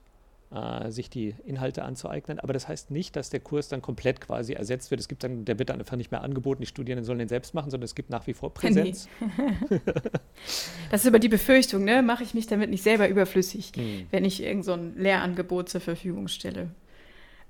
äh, 0.51 0.91
sich 0.91 1.09
die 1.09 1.33
Inhalte 1.45 1.83
anzueignen. 1.83 2.39
Aber 2.39 2.51
das 2.51 2.67
heißt 2.67 2.91
nicht, 2.91 3.15
dass 3.15 3.29
der 3.29 3.39
Kurs 3.39 3.69
dann 3.69 3.81
komplett 3.81 4.19
quasi 4.19 4.53
ersetzt 4.53 4.91
wird. 4.91 4.99
Es 4.99 5.07
gibt 5.07 5.23
dann, 5.23 5.45
der 5.45 5.57
wird 5.59 5.69
dann 5.69 5.79
einfach 5.79 5.95
nicht 5.95 6.11
mehr 6.11 6.21
angeboten, 6.21 6.61
die 6.61 6.67
Studierenden 6.67 7.05
sollen 7.05 7.19
den 7.19 7.29
selbst 7.29 7.53
machen, 7.53 7.71
sondern 7.71 7.85
es 7.85 7.95
gibt 7.95 8.09
nach 8.09 8.27
wie 8.27 8.33
vor 8.33 8.53
Präsenz. 8.53 9.07
Nee. 9.21 9.79
das 10.91 11.01
ist 11.01 11.07
aber 11.07 11.19
die 11.19 11.29
Befürchtung, 11.29 11.85
ne? 11.85 12.01
Mache 12.01 12.23
ich 12.23 12.33
mich 12.33 12.47
damit 12.47 12.69
nicht 12.69 12.83
selber 12.83 13.07
überflüssig, 13.07 13.71
hm. 13.75 14.07
wenn 14.11 14.25
ich 14.25 14.43
irgend 14.43 14.65
so 14.65 14.73
ein 14.73 14.97
Lehrangebot 14.97 15.69
zur 15.69 15.79
Verfügung 15.79 16.27
stelle. 16.27 16.71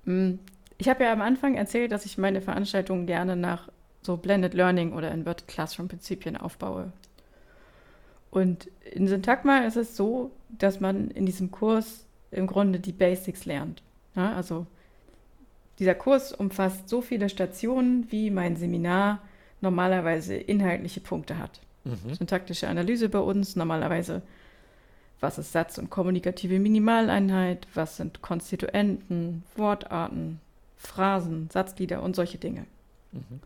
Hm. 0.06 0.40
Ich 0.82 0.90
habe 0.90 1.04
ja 1.04 1.14
am 1.14 1.22
Anfang 1.22 1.54
erzählt, 1.54 1.92
dass 1.92 2.08
ich 2.08 2.18
meine 2.18 2.42
Veranstaltungen 2.42 3.06
gerne 3.06 3.36
nach 3.36 3.70
so 4.02 4.18
Blended 4.18 4.56
Learning 4.56 4.94
oder 4.94 5.12
Inverted 5.12 5.48
Classroom 5.48 5.88
Prinzipien 5.88 6.36
aufbaue. 6.36 6.92
Und 8.32 8.68
in 8.92 9.08
Syntagma 9.08 9.60
ist 9.60 9.76
es 9.76 9.96
so, 9.96 10.32
dass 10.50 10.80
man 10.80 11.12
in 11.12 11.28
diesem 11.28 11.52
Kurs 11.52 12.08
im 12.32 12.48
Grunde 12.48 12.80
die 12.80 12.94
Basics 12.94 13.46
lernt. 13.46 13.84
Ja, 14.16 14.34
also 14.34 14.66
dieser 15.78 15.94
Kurs 15.94 16.34
umfasst 16.34 16.90
so 16.90 17.04
viele 17.04 17.30
Stationen, 17.30 18.12
wie 18.12 18.32
mein 18.32 18.56
Seminar 18.56 19.20
normalerweise 19.62 20.34
inhaltliche 20.34 21.00
Punkte 21.00 21.38
hat. 21.38 21.60
Mhm. 21.84 22.16
Syntaktische 22.16 22.68
Analyse 22.68 23.08
bei 23.08 23.20
uns 23.20 23.56
normalerweise, 23.56 24.24
was 25.20 25.38
ist 25.38 25.52
Satz- 25.52 25.78
und 25.78 25.92
kommunikative 25.92 26.58
Minimaleinheit, 26.58 27.68
was 27.76 27.98
sind 27.98 28.24
Konstituenten, 28.24 29.44
Wortarten, 29.56 30.40
Phrasen, 30.82 31.50
Satzglieder 31.52 32.02
und 32.02 32.16
solche 32.16 32.38
Dinge. 32.38 32.66
Mhm. 33.12 33.40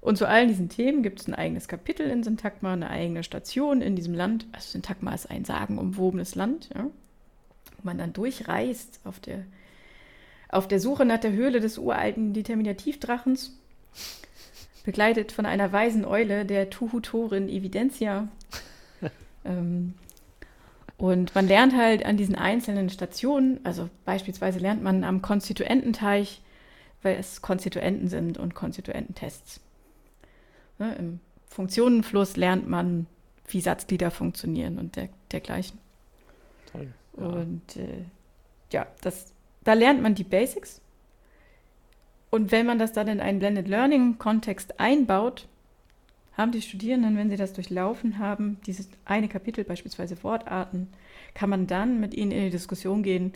Und 0.00 0.18
zu 0.18 0.28
allen 0.28 0.48
diesen 0.48 0.68
Themen 0.68 1.02
gibt 1.02 1.20
es 1.20 1.28
ein 1.28 1.34
eigenes 1.34 1.66
Kapitel 1.66 2.10
in 2.10 2.22
Syntagma, 2.22 2.74
eine 2.74 2.90
eigene 2.90 3.22
Station 3.22 3.80
in 3.80 3.96
diesem 3.96 4.12
Land. 4.12 4.46
Also 4.52 4.72
Syntagma 4.72 5.14
ist 5.14 5.30
ein 5.30 5.44
sagenumwobenes 5.44 6.34
Land, 6.34 6.68
ja 6.74 6.90
man 7.84 7.98
dann 7.98 8.12
durchreist 8.12 9.00
auf 9.04 9.20
der, 9.20 9.44
auf 10.48 10.66
der 10.68 10.80
Suche 10.80 11.04
nach 11.04 11.20
der 11.20 11.32
Höhle 11.32 11.60
des 11.60 11.78
uralten 11.78 12.32
Determinativdrachens, 12.32 13.52
begleitet 14.84 15.32
von 15.32 15.46
einer 15.46 15.72
weisen 15.72 16.04
Eule, 16.04 16.44
der 16.44 16.70
Tuhutorin 16.70 17.48
Evidentia. 17.48 18.28
ähm, 19.44 19.94
und 20.96 21.34
man 21.34 21.48
lernt 21.48 21.76
halt 21.76 22.04
an 22.06 22.16
diesen 22.16 22.36
einzelnen 22.36 22.88
Stationen, 22.88 23.60
also 23.64 23.90
beispielsweise 24.04 24.58
lernt 24.58 24.82
man 24.82 25.04
am 25.04 25.22
Konstituententeich, 25.22 26.40
weil 27.02 27.16
es 27.16 27.42
Konstituenten 27.42 28.08
sind 28.08 28.38
und 28.38 28.54
Konstituententests. 28.54 29.60
Ne, 30.78 30.94
Im 30.96 31.20
Funktionenfluss 31.48 32.36
lernt 32.36 32.68
man, 32.68 33.06
wie 33.48 33.60
Satzglieder 33.60 34.10
funktionieren 34.10 34.78
und 34.78 34.96
der, 34.96 35.08
dergleichen. 35.30 35.78
Toll. 36.72 36.88
Ja. 37.18 37.24
Und 37.24 37.76
äh, 37.76 38.04
ja, 38.72 38.86
das, 39.02 39.32
da 39.64 39.74
lernt 39.74 40.02
man 40.02 40.14
die 40.14 40.24
Basics. 40.24 40.80
Und 42.30 42.50
wenn 42.50 42.66
man 42.66 42.78
das 42.78 42.92
dann 42.92 43.06
in 43.06 43.20
einen 43.20 43.38
Blended 43.38 43.68
Learning-Kontext 43.68 44.80
einbaut, 44.80 45.46
haben 46.36 46.52
die 46.52 46.62
Studierenden, 46.62 47.16
wenn 47.16 47.30
sie 47.30 47.36
das 47.36 47.52
durchlaufen 47.52 48.18
haben, 48.18 48.58
dieses 48.66 48.88
eine 49.04 49.28
Kapitel, 49.28 49.64
beispielsweise 49.64 50.22
Wortarten, 50.22 50.88
kann 51.34 51.50
man 51.50 51.66
dann 51.66 52.00
mit 52.00 52.14
ihnen 52.14 52.32
in 52.32 52.44
die 52.44 52.50
Diskussion 52.50 53.02
gehen 53.02 53.32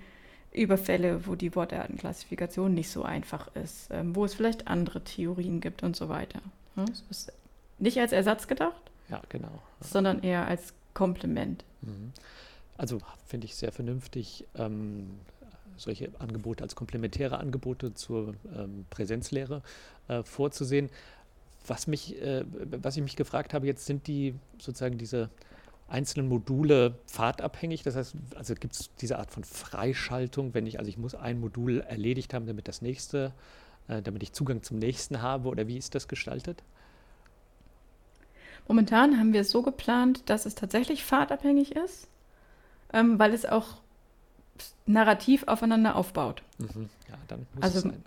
über 0.52 0.78
Fälle, 0.78 1.26
wo 1.26 1.34
die 1.34 1.54
Wortartenklassifikation 1.54 2.74
nicht 2.74 2.90
so 2.90 3.02
einfach 3.02 3.54
ist, 3.54 3.88
ähm, 3.90 4.16
wo 4.16 4.24
es 4.24 4.34
vielleicht 4.34 4.66
andere 4.66 5.04
Theorien 5.04 5.60
gibt 5.60 5.82
und 5.82 5.94
so 5.94 6.08
weiter. 6.08 6.40
Das 6.74 7.02
ist 7.10 7.32
nicht 7.78 7.98
als 7.98 8.12
Ersatz 8.12 8.46
gedacht, 8.46 8.88
ja, 9.08 9.22
genau. 9.28 9.62
Sondern 9.80 10.22
eher 10.22 10.46
als 10.46 10.74
Komplement. 10.94 11.64
Mhm. 11.82 12.12
Also 12.76 12.98
finde 13.26 13.46
ich 13.46 13.56
sehr 13.56 13.72
vernünftig, 13.72 14.44
ähm, 14.54 15.10
solche 15.76 16.10
Angebote 16.18 16.62
als 16.62 16.74
komplementäre 16.74 17.38
Angebote 17.38 17.94
zur 17.94 18.34
ähm, 18.56 18.84
Präsenzlehre 18.90 19.62
äh, 20.08 20.22
vorzusehen. 20.22 20.90
Was, 21.68 21.86
mich, 21.86 22.20
äh, 22.20 22.44
was 22.82 22.96
ich 22.96 23.02
mich 23.02 23.16
gefragt 23.16 23.54
habe, 23.54 23.66
jetzt 23.66 23.86
sind 23.86 24.06
die 24.06 24.34
sozusagen 24.58 24.98
diese 24.98 25.30
einzelnen 25.86 26.28
Module 26.28 26.98
pfadabhängig. 27.06 27.82
Das 27.82 27.96
heißt, 27.96 28.16
also 28.36 28.54
gibt 28.54 28.74
es 28.74 28.90
diese 29.00 29.18
Art 29.18 29.30
von 29.30 29.44
Freischaltung, 29.44 30.52
wenn 30.54 30.66
ich, 30.66 30.78
also 30.78 30.88
ich 30.88 30.98
muss 30.98 31.14
ein 31.14 31.40
Modul 31.40 31.80
erledigt 31.80 32.34
haben, 32.34 32.46
damit 32.46 32.68
das 32.68 32.82
nächste, 32.82 33.32
äh, 33.86 34.02
damit 34.02 34.22
ich 34.22 34.32
Zugang 34.32 34.62
zum 34.62 34.78
nächsten 34.78 35.22
habe 35.22 35.48
oder 35.48 35.66
wie 35.68 35.78
ist 35.78 35.94
das 35.94 36.08
gestaltet? 36.08 36.62
Momentan 38.66 39.18
haben 39.18 39.32
wir 39.32 39.42
es 39.42 39.50
so 39.50 39.62
geplant, 39.62 40.28
dass 40.28 40.44
es 40.44 40.54
tatsächlich 40.54 41.04
pfadabhängig 41.04 41.74
ist 41.74 42.08
ähm, 42.92 43.18
weil 43.18 43.34
es 43.34 43.44
auch 43.44 43.66
narrativ 44.86 45.44
aufeinander 45.46 45.96
aufbaut. 45.96 46.42
Mhm. 46.58 46.88
Ja, 47.08 47.14
dann 47.28 47.46
muss 47.54 47.64
also 47.64 47.78
es 47.78 47.84
sein. 47.84 48.02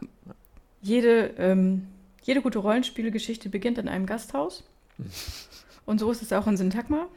Jede, 0.81 1.33
ähm, 1.37 1.87
jede 2.21 2.41
gute 2.41 2.59
Rollenspielgeschichte 2.59 3.49
beginnt 3.49 3.77
in 3.77 3.87
einem 3.87 4.05
Gasthaus. 4.05 4.63
Und 5.85 5.99
so 5.99 6.11
ist 6.11 6.21
es 6.21 6.31
auch 6.31 6.47
in 6.47 6.57
Syntagma. 6.57 7.07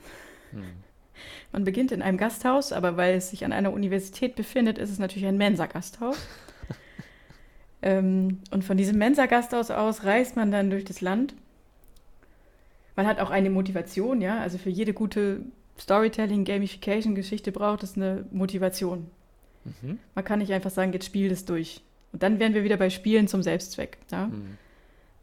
Man 1.53 1.65
beginnt 1.65 1.93
in 1.93 2.03
einem 2.03 2.19
Gasthaus, 2.19 2.73
aber 2.73 2.97
weil 2.97 3.15
es 3.15 3.31
sich 3.31 3.45
an 3.45 3.53
einer 3.53 3.73
Universität 3.73 4.35
befindet, 4.35 4.79
ist 4.79 4.91
es 4.91 4.99
natürlich 4.99 5.27
ein 5.27 5.37
Mensa-Gasthaus. 5.37 6.17
ähm, 7.83 8.41
und 8.51 8.65
von 8.65 8.77
diesem 8.77 8.99
Mensa-Gasthaus 8.99 9.71
aus 9.71 10.05
reist 10.05 10.37
man 10.37 10.51
dann 10.51 10.71
durch 10.71 10.85
das 10.85 11.01
Land. 11.01 11.35
Man 12.97 13.07
hat 13.07 13.21
auch 13.21 13.31
eine 13.31 13.51
Motivation, 13.51 14.21
ja. 14.21 14.41
Also 14.41 14.59
für 14.59 14.71
jede 14.71 14.95
gute 14.95 15.41
Storytelling, 15.79 16.45
Gamification-Geschichte 16.45 17.53
braucht 17.53 17.83
es 17.83 17.97
eine 17.97 18.27
Motivation. 18.31 19.11
Mhm. 19.65 19.99
Man 20.15 20.25
kann 20.25 20.39
nicht 20.39 20.53
einfach 20.53 20.71
sagen, 20.71 20.93
jetzt 20.93 21.07
spiel 21.07 21.29
das 21.29 21.45
durch. 21.45 21.83
Und 22.13 22.23
dann 22.23 22.39
wären 22.39 22.55
wir 22.55 22.65
wieder 22.65 22.77
bei 22.77 22.91
Spielen 22.91 23.29
zum 23.29 23.43
Selbstzweck. 23.43 23.99
Ja? 24.11 24.27
Mhm. 24.27 24.59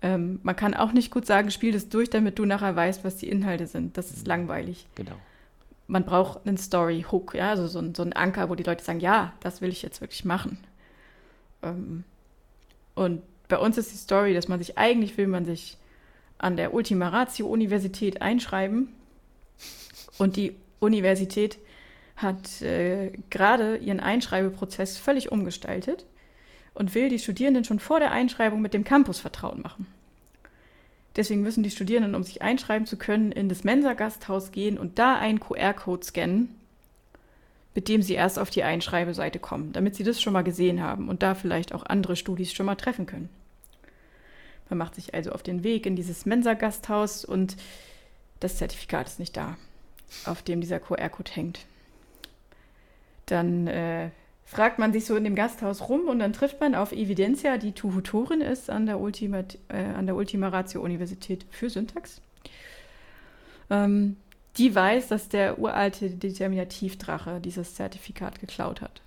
Ähm, 0.01 0.39
man 0.43 0.55
kann 0.55 0.73
auch 0.73 0.93
nicht 0.93 1.11
gut 1.11 1.25
sagen, 1.25 1.51
spiel 1.51 1.71
das 1.71 1.89
durch, 1.89 2.09
damit 2.09 2.39
du 2.39 2.45
nachher 2.45 2.75
weißt, 2.75 3.03
was 3.03 3.17
die 3.17 3.29
Inhalte 3.29 3.67
sind. 3.67 3.97
Das 3.97 4.11
ist 4.11 4.27
langweilig. 4.27 4.87
Genau. 4.95 5.15
Man 5.87 6.05
braucht 6.05 6.47
einen 6.47 6.57
Story-Hook, 6.57 7.35
ja, 7.35 7.49
also 7.49 7.67
so 7.67 7.79
ein, 7.79 7.93
so 7.93 8.01
ein 8.03 8.13
Anker, 8.13 8.49
wo 8.49 8.55
die 8.55 8.63
Leute 8.63 8.83
sagen, 8.83 8.99
ja, 8.99 9.33
das 9.41 9.61
will 9.61 9.69
ich 9.69 9.81
jetzt 9.81 10.01
wirklich 10.01 10.25
machen. 10.25 10.57
Ähm, 11.61 12.03
und 12.95 13.21
bei 13.47 13.57
uns 13.57 13.77
ist 13.77 13.91
die 13.91 13.97
Story, 13.97 14.33
dass 14.33 14.47
man 14.47 14.59
sich 14.59 14.77
eigentlich 14.77 15.17
will 15.17 15.27
man 15.27 15.45
sich 15.45 15.77
an 16.37 16.55
der 16.57 16.73
Ultima 16.73 17.09
Ratio 17.09 17.47
Universität 17.47 18.21
einschreiben. 18.21 18.89
Und 20.17 20.37
die 20.37 20.55
Universität 20.79 21.59
hat 22.15 22.61
äh, 22.61 23.11
gerade 23.29 23.77
ihren 23.77 23.99
Einschreibeprozess 23.99 24.97
völlig 24.97 25.31
umgestaltet 25.31 26.05
und 26.73 26.95
will 26.95 27.09
die 27.09 27.19
Studierenden 27.19 27.63
schon 27.63 27.79
vor 27.79 27.99
der 27.99 28.11
Einschreibung 28.11 28.61
mit 28.61 28.73
dem 28.73 28.83
Campus 28.83 29.19
vertraut 29.19 29.61
machen. 29.61 29.87
Deswegen 31.15 31.41
müssen 31.41 31.63
die 31.63 31.71
Studierenden, 31.71 32.15
um 32.15 32.23
sich 32.23 32.41
einschreiben 32.41 32.87
zu 32.87 32.97
können, 32.97 33.31
in 33.31 33.49
das 33.49 33.63
Mensa-Gasthaus 33.63 34.51
gehen 34.51 34.77
und 34.77 34.97
da 34.97 35.17
einen 35.17 35.41
QR-Code 35.41 36.05
scannen, 36.05 36.55
mit 37.75 37.89
dem 37.89 38.01
sie 38.01 38.13
erst 38.13 38.39
auf 38.39 38.49
die 38.49 38.63
Einschreibeseite 38.63 39.39
kommen, 39.39 39.73
damit 39.73 39.95
sie 39.95 40.03
das 40.03 40.21
schon 40.21 40.33
mal 40.33 40.43
gesehen 40.43 40.81
haben 40.81 41.09
und 41.09 41.21
da 41.21 41.35
vielleicht 41.35 41.73
auch 41.73 41.85
andere 41.85 42.15
Studis 42.15 42.53
schon 42.53 42.65
mal 42.65 42.75
treffen 42.75 43.05
können. 43.05 43.29
Man 44.69 44.77
macht 44.77 44.95
sich 44.95 45.13
also 45.13 45.33
auf 45.33 45.43
den 45.43 45.63
Weg 45.63 45.85
in 45.85 45.97
dieses 45.97 46.25
Mensa-Gasthaus 46.25 47.25
und 47.25 47.57
das 48.39 48.55
Zertifikat 48.55 49.07
ist 49.07 49.19
nicht 49.19 49.35
da, 49.35 49.57
auf 50.25 50.41
dem 50.41 50.61
dieser 50.61 50.79
QR-Code 50.79 51.31
hängt. 51.33 51.59
Dann 53.25 53.67
äh, 53.67 54.11
fragt 54.51 54.79
man 54.79 54.91
sich 54.91 55.05
so 55.05 55.15
in 55.15 55.23
dem 55.23 55.35
Gasthaus 55.35 55.87
rum 55.87 56.09
und 56.09 56.19
dann 56.19 56.33
trifft 56.33 56.59
man 56.59 56.75
auf 56.75 56.91
Evidentia, 56.91 57.57
die 57.57 57.71
Tutorin 57.71 58.41
ist 58.41 58.69
an 58.69 58.85
der 58.85 58.99
Ultima, 58.99 59.45
äh, 59.69 59.77
an 59.77 60.07
der 60.07 60.15
Ultima 60.15 60.49
Ratio 60.49 60.81
Universität 60.81 61.45
für 61.49 61.69
Syntax. 61.69 62.21
Ähm, 63.69 64.17
die 64.57 64.75
weiß, 64.75 65.07
dass 65.07 65.29
der 65.29 65.57
uralte 65.57 66.09
Determinativdrache 66.09 67.39
dieses 67.39 67.75
Zertifikat 67.75 68.41
geklaut 68.41 68.81
hat. 68.81 69.01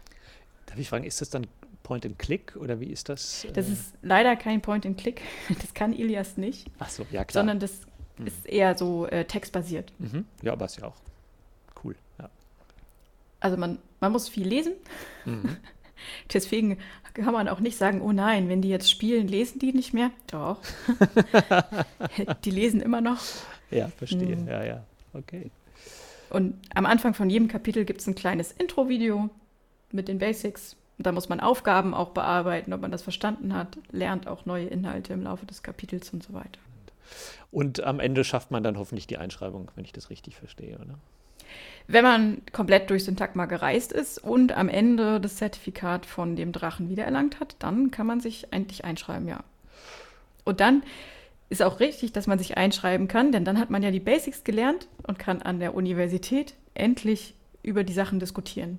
Darf 0.64 0.78
ich 0.78 0.88
fragen, 0.88 1.04
ist 1.04 1.20
das 1.20 1.28
dann 1.28 1.46
Point 1.82 2.06
and 2.06 2.18
Click 2.18 2.56
oder 2.56 2.80
wie 2.80 2.86
ist 2.86 3.10
das? 3.10 3.46
Das 3.52 3.68
äh? 3.68 3.72
ist 3.72 3.92
leider 4.00 4.36
kein 4.36 4.62
Point 4.62 4.86
and 4.86 4.96
Click. 4.96 5.20
Das 5.60 5.74
kann 5.74 5.92
Ilias 5.92 6.38
nicht. 6.38 6.70
Ach 6.78 6.88
so, 6.88 7.04
ja 7.10 7.22
klar. 7.26 7.42
Sondern 7.42 7.58
das 7.58 7.82
Hm. 8.16 8.26
ist 8.26 8.46
eher 8.46 8.76
so 8.76 9.06
äh, 9.06 9.24
textbasiert. 9.24 9.92
Mhm. 9.98 10.24
Ja, 10.42 10.52
aber 10.52 10.66
ist 10.66 10.78
ja 10.78 10.86
auch 10.86 10.96
cool. 11.82 11.96
Ja. 12.18 12.30
Also 13.40 13.56
man, 13.56 13.78
man 14.04 14.12
muss 14.12 14.28
viel 14.28 14.46
lesen. 14.46 14.74
Mhm. 15.24 15.56
Deswegen 16.32 16.78
kann 17.14 17.32
man 17.32 17.48
auch 17.48 17.60
nicht 17.60 17.78
sagen, 17.78 18.02
oh 18.02 18.12
nein, 18.12 18.48
wenn 18.48 18.60
die 18.60 18.68
jetzt 18.68 18.90
spielen, 18.90 19.28
lesen 19.28 19.58
die 19.58 19.72
nicht 19.72 19.94
mehr. 19.94 20.10
Doch. 20.30 20.58
die 22.44 22.50
lesen 22.50 22.80
immer 22.80 23.00
noch. 23.00 23.20
Ja, 23.70 23.88
verstehe. 23.88 24.36
Mhm. 24.36 24.48
Ja, 24.48 24.64
ja. 24.64 24.84
Okay. 25.14 25.50
Und 26.28 26.54
am 26.74 26.84
Anfang 26.84 27.14
von 27.14 27.30
jedem 27.30 27.48
Kapitel 27.48 27.84
gibt 27.84 28.00
es 28.00 28.06
ein 28.06 28.14
kleines 28.14 28.52
Intro-Video 28.52 29.30
mit 29.92 30.08
den 30.08 30.18
Basics. 30.18 30.76
Da 30.98 31.12
muss 31.12 31.28
man 31.28 31.40
Aufgaben 31.40 31.94
auch 31.94 32.10
bearbeiten, 32.10 32.72
ob 32.72 32.80
man 32.80 32.90
das 32.90 33.02
verstanden 33.02 33.54
hat, 33.54 33.78
lernt 33.90 34.28
auch 34.28 34.44
neue 34.44 34.66
Inhalte 34.66 35.12
im 35.12 35.22
Laufe 35.22 35.46
des 35.46 35.62
Kapitels 35.62 36.12
und 36.12 36.22
so 36.22 36.34
weiter. 36.34 36.60
Und 37.50 37.82
am 37.82 38.00
Ende 38.00 38.24
schafft 38.24 38.50
man 38.50 38.62
dann 38.62 38.76
hoffentlich 38.76 39.06
die 39.06 39.16
Einschreibung, 39.16 39.70
wenn 39.76 39.84
ich 39.84 39.92
das 39.92 40.10
richtig 40.10 40.36
verstehe, 40.36 40.76
oder? 40.76 40.98
Wenn 41.86 42.04
man 42.04 42.42
komplett 42.52 42.88
durch 42.88 43.04
Syntagma 43.04 43.44
gereist 43.44 43.92
ist 43.92 44.18
und 44.18 44.52
am 44.52 44.68
Ende 44.68 45.20
das 45.20 45.36
Zertifikat 45.36 46.06
von 46.06 46.34
dem 46.34 46.52
Drachen 46.52 46.88
wiedererlangt 46.88 47.40
hat, 47.40 47.56
dann 47.58 47.90
kann 47.90 48.06
man 48.06 48.20
sich 48.20 48.46
endlich 48.52 48.84
einschreiben, 48.84 49.28
ja. 49.28 49.44
Und 50.44 50.60
dann 50.60 50.82
ist 51.50 51.62
auch 51.62 51.80
richtig, 51.80 52.12
dass 52.12 52.26
man 52.26 52.38
sich 52.38 52.56
einschreiben 52.56 53.06
kann, 53.06 53.32
denn 53.32 53.44
dann 53.44 53.58
hat 53.58 53.70
man 53.70 53.82
ja 53.82 53.90
die 53.90 54.00
Basics 54.00 54.44
gelernt 54.44 54.88
und 55.06 55.18
kann 55.18 55.42
an 55.42 55.60
der 55.60 55.74
Universität 55.74 56.54
endlich 56.72 57.34
über 57.62 57.84
die 57.84 57.92
Sachen 57.92 58.18
diskutieren 58.18 58.78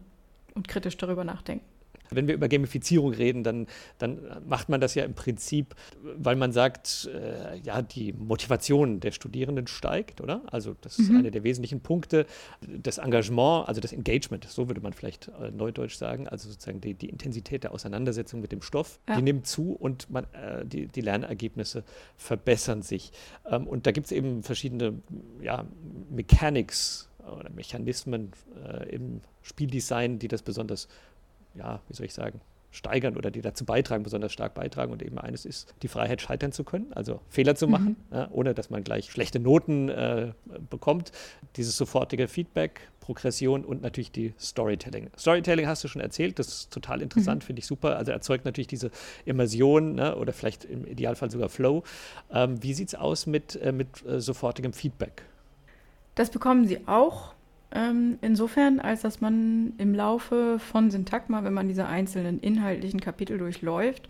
und 0.55 0.67
kritisch 0.67 0.97
darüber 0.97 1.23
nachdenken. 1.23 1.65
Wenn 2.11 2.27
wir 2.27 2.35
über 2.35 2.47
Gamifizierung 2.47 3.13
reden, 3.13 3.43
dann, 3.43 3.67
dann 3.97 4.19
macht 4.47 4.69
man 4.69 4.81
das 4.81 4.95
ja 4.95 5.03
im 5.03 5.13
Prinzip, 5.13 5.75
weil 6.17 6.35
man 6.35 6.51
sagt, 6.51 7.09
äh, 7.13 7.57
ja, 7.59 7.81
die 7.81 8.13
Motivation 8.13 8.99
der 8.99 9.11
Studierenden 9.11 9.67
steigt, 9.67 10.21
oder? 10.21 10.41
Also 10.47 10.75
das 10.81 10.99
ist 10.99 11.09
Mhm. 11.09 11.17
einer 11.19 11.31
der 11.31 11.43
wesentlichen 11.43 11.81
Punkte. 11.81 12.25
Das 12.61 12.97
Engagement, 12.97 13.67
also 13.67 13.81
das 13.81 13.93
Engagement, 13.93 14.45
so 14.49 14.67
würde 14.67 14.81
man 14.81 14.93
vielleicht 14.93 15.29
äh, 15.41 15.51
neudeutsch 15.51 15.95
sagen, 15.95 16.27
also 16.27 16.49
sozusagen 16.49 16.81
die, 16.81 16.93
die 16.93 17.09
Intensität 17.09 17.63
der 17.63 17.73
Auseinandersetzung 17.73 18.41
mit 18.41 18.51
dem 18.51 18.61
Stoff, 18.61 18.99
Ja. 19.09 19.15
die 19.17 19.21
nimmt 19.21 19.47
zu 19.47 19.71
und 19.73 20.09
man, 20.09 20.25
äh, 20.33 20.65
die, 20.65 20.87
die 20.87 21.01
Lernergebnisse 21.01 21.83
verbessern 22.17 22.81
sich. 22.81 23.11
Ähm, 23.49 23.67
und 23.67 23.87
da 23.87 23.91
gibt 23.91 24.05
es 24.05 24.11
eben 24.11 24.43
verschiedene 24.43 24.93
ja, 25.41 25.65
Mechanics 26.09 27.09
oder 27.19 27.49
Mechanismen 27.49 28.31
äh, 28.63 28.89
im 28.95 29.21
Spieldesign, 29.41 30.19
die 30.19 30.27
das 30.27 30.41
besonders 30.41 30.87
ja, 31.55 31.81
wie 31.87 31.93
soll 31.93 32.05
ich 32.05 32.13
sagen, 32.13 32.41
steigern 32.75 33.15
oder 33.15 33.31
die 33.31 33.41
dazu 33.41 33.65
beitragen, 33.65 34.03
besonders 34.03 34.33
stark 34.33 34.53
beitragen. 34.53 34.91
Und 34.91 35.01
eben 35.01 35.17
eines 35.17 35.45
ist, 35.45 35.73
die 35.81 35.87
Freiheit 35.87 36.21
scheitern 36.21 36.51
zu 36.51 36.63
können, 36.63 36.91
also 36.93 37.21
Fehler 37.29 37.55
zu 37.55 37.67
machen, 37.67 37.95
ja, 38.11 38.27
ohne 38.31 38.53
dass 38.53 38.69
man 38.69 38.83
gleich 38.83 39.09
schlechte 39.09 39.39
Noten 39.39 39.89
äh, 39.89 40.33
bekommt. 40.69 41.11
Dieses 41.55 41.77
sofortige 41.77 42.27
Feedback, 42.27 42.81
Progression 42.99 43.63
und 43.63 43.81
natürlich 43.81 44.11
die 44.11 44.33
Storytelling. 44.39 45.09
Storytelling 45.17 45.67
hast 45.67 45.83
du 45.83 45.87
schon 45.87 46.01
erzählt, 46.01 46.39
das 46.39 46.47
ist 46.47 46.71
total 46.71 47.01
interessant, 47.01 47.43
finde 47.43 47.59
ich 47.59 47.65
super. 47.65 47.97
Also 47.97 48.11
erzeugt 48.11 48.45
natürlich 48.45 48.67
diese 48.67 48.91
Immersion 49.25 49.95
ne, 49.95 50.15
oder 50.15 50.33
vielleicht 50.33 50.65
im 50.65 50.85
Idealfall 50.85 51.31
sogar 51.31 51.49
Flow. 51.49 51.83
Ähm, 52.31 52.61
wie 52.61 52.73
sieht 52.73 52.89
es 52.89 52.95
aus 52.95 53.25
mit, 53.25 53.55
äh, 53.61 53.71
mit 53.71 54.05
äh, 54.05 54.19
sofortigem 54.19 54.73
Feedback? 54.73 55.23
Das 56.15 56.29
bekommen 56.29 56.67
sie 56.67 56.79
auch 56.87 57.35
ähm, 57.75 58.17
insofern, 58.21 58.79
als 58.79 59.01
dass 59.01 59.19
man 59.19 59.73
im 59.77 59.93
Laufe 59.93 60.59
von 60.59 60.89
Syntagma, 60.89 61.43
wenn 61.43 61.53
man 61.53 61.67
diese 61.67 61.85
einzelnen 61.85 62.39
inhaltlichen 62.39 63.01
Kapitel 63.01 63.37
durchläuft, 63.37 64.07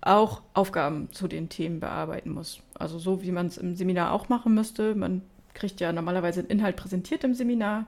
auch 0.00 0.42
Aufgaben 0.54 1.10
zu 1.12 1.26
den 1.26 1.48
Themen 1.48 1.80
bearbeiten 1.80 2.30
muss. 2.30 2.60
Also 2.74 2.98
so, 2.98 3.22
wie 3.22 3.32
man 3.32 3.46
es 3.46 3.58
im 3.58 3.74
Seminar 3.74 4.12
auch 4.12 4.28
machen 4.28 4.54
müsste. 4.54 4.94
Man 4.94 5.22
kriegt 5.52 5.80
ja 5.80 5.92
normalerweise 5.92 6.40
einen 6.40 6.50
Inhalt 6.50 6.76
präsentiert 6.76 7.24
im 7.24 7.34
Seminar 7.34 7.86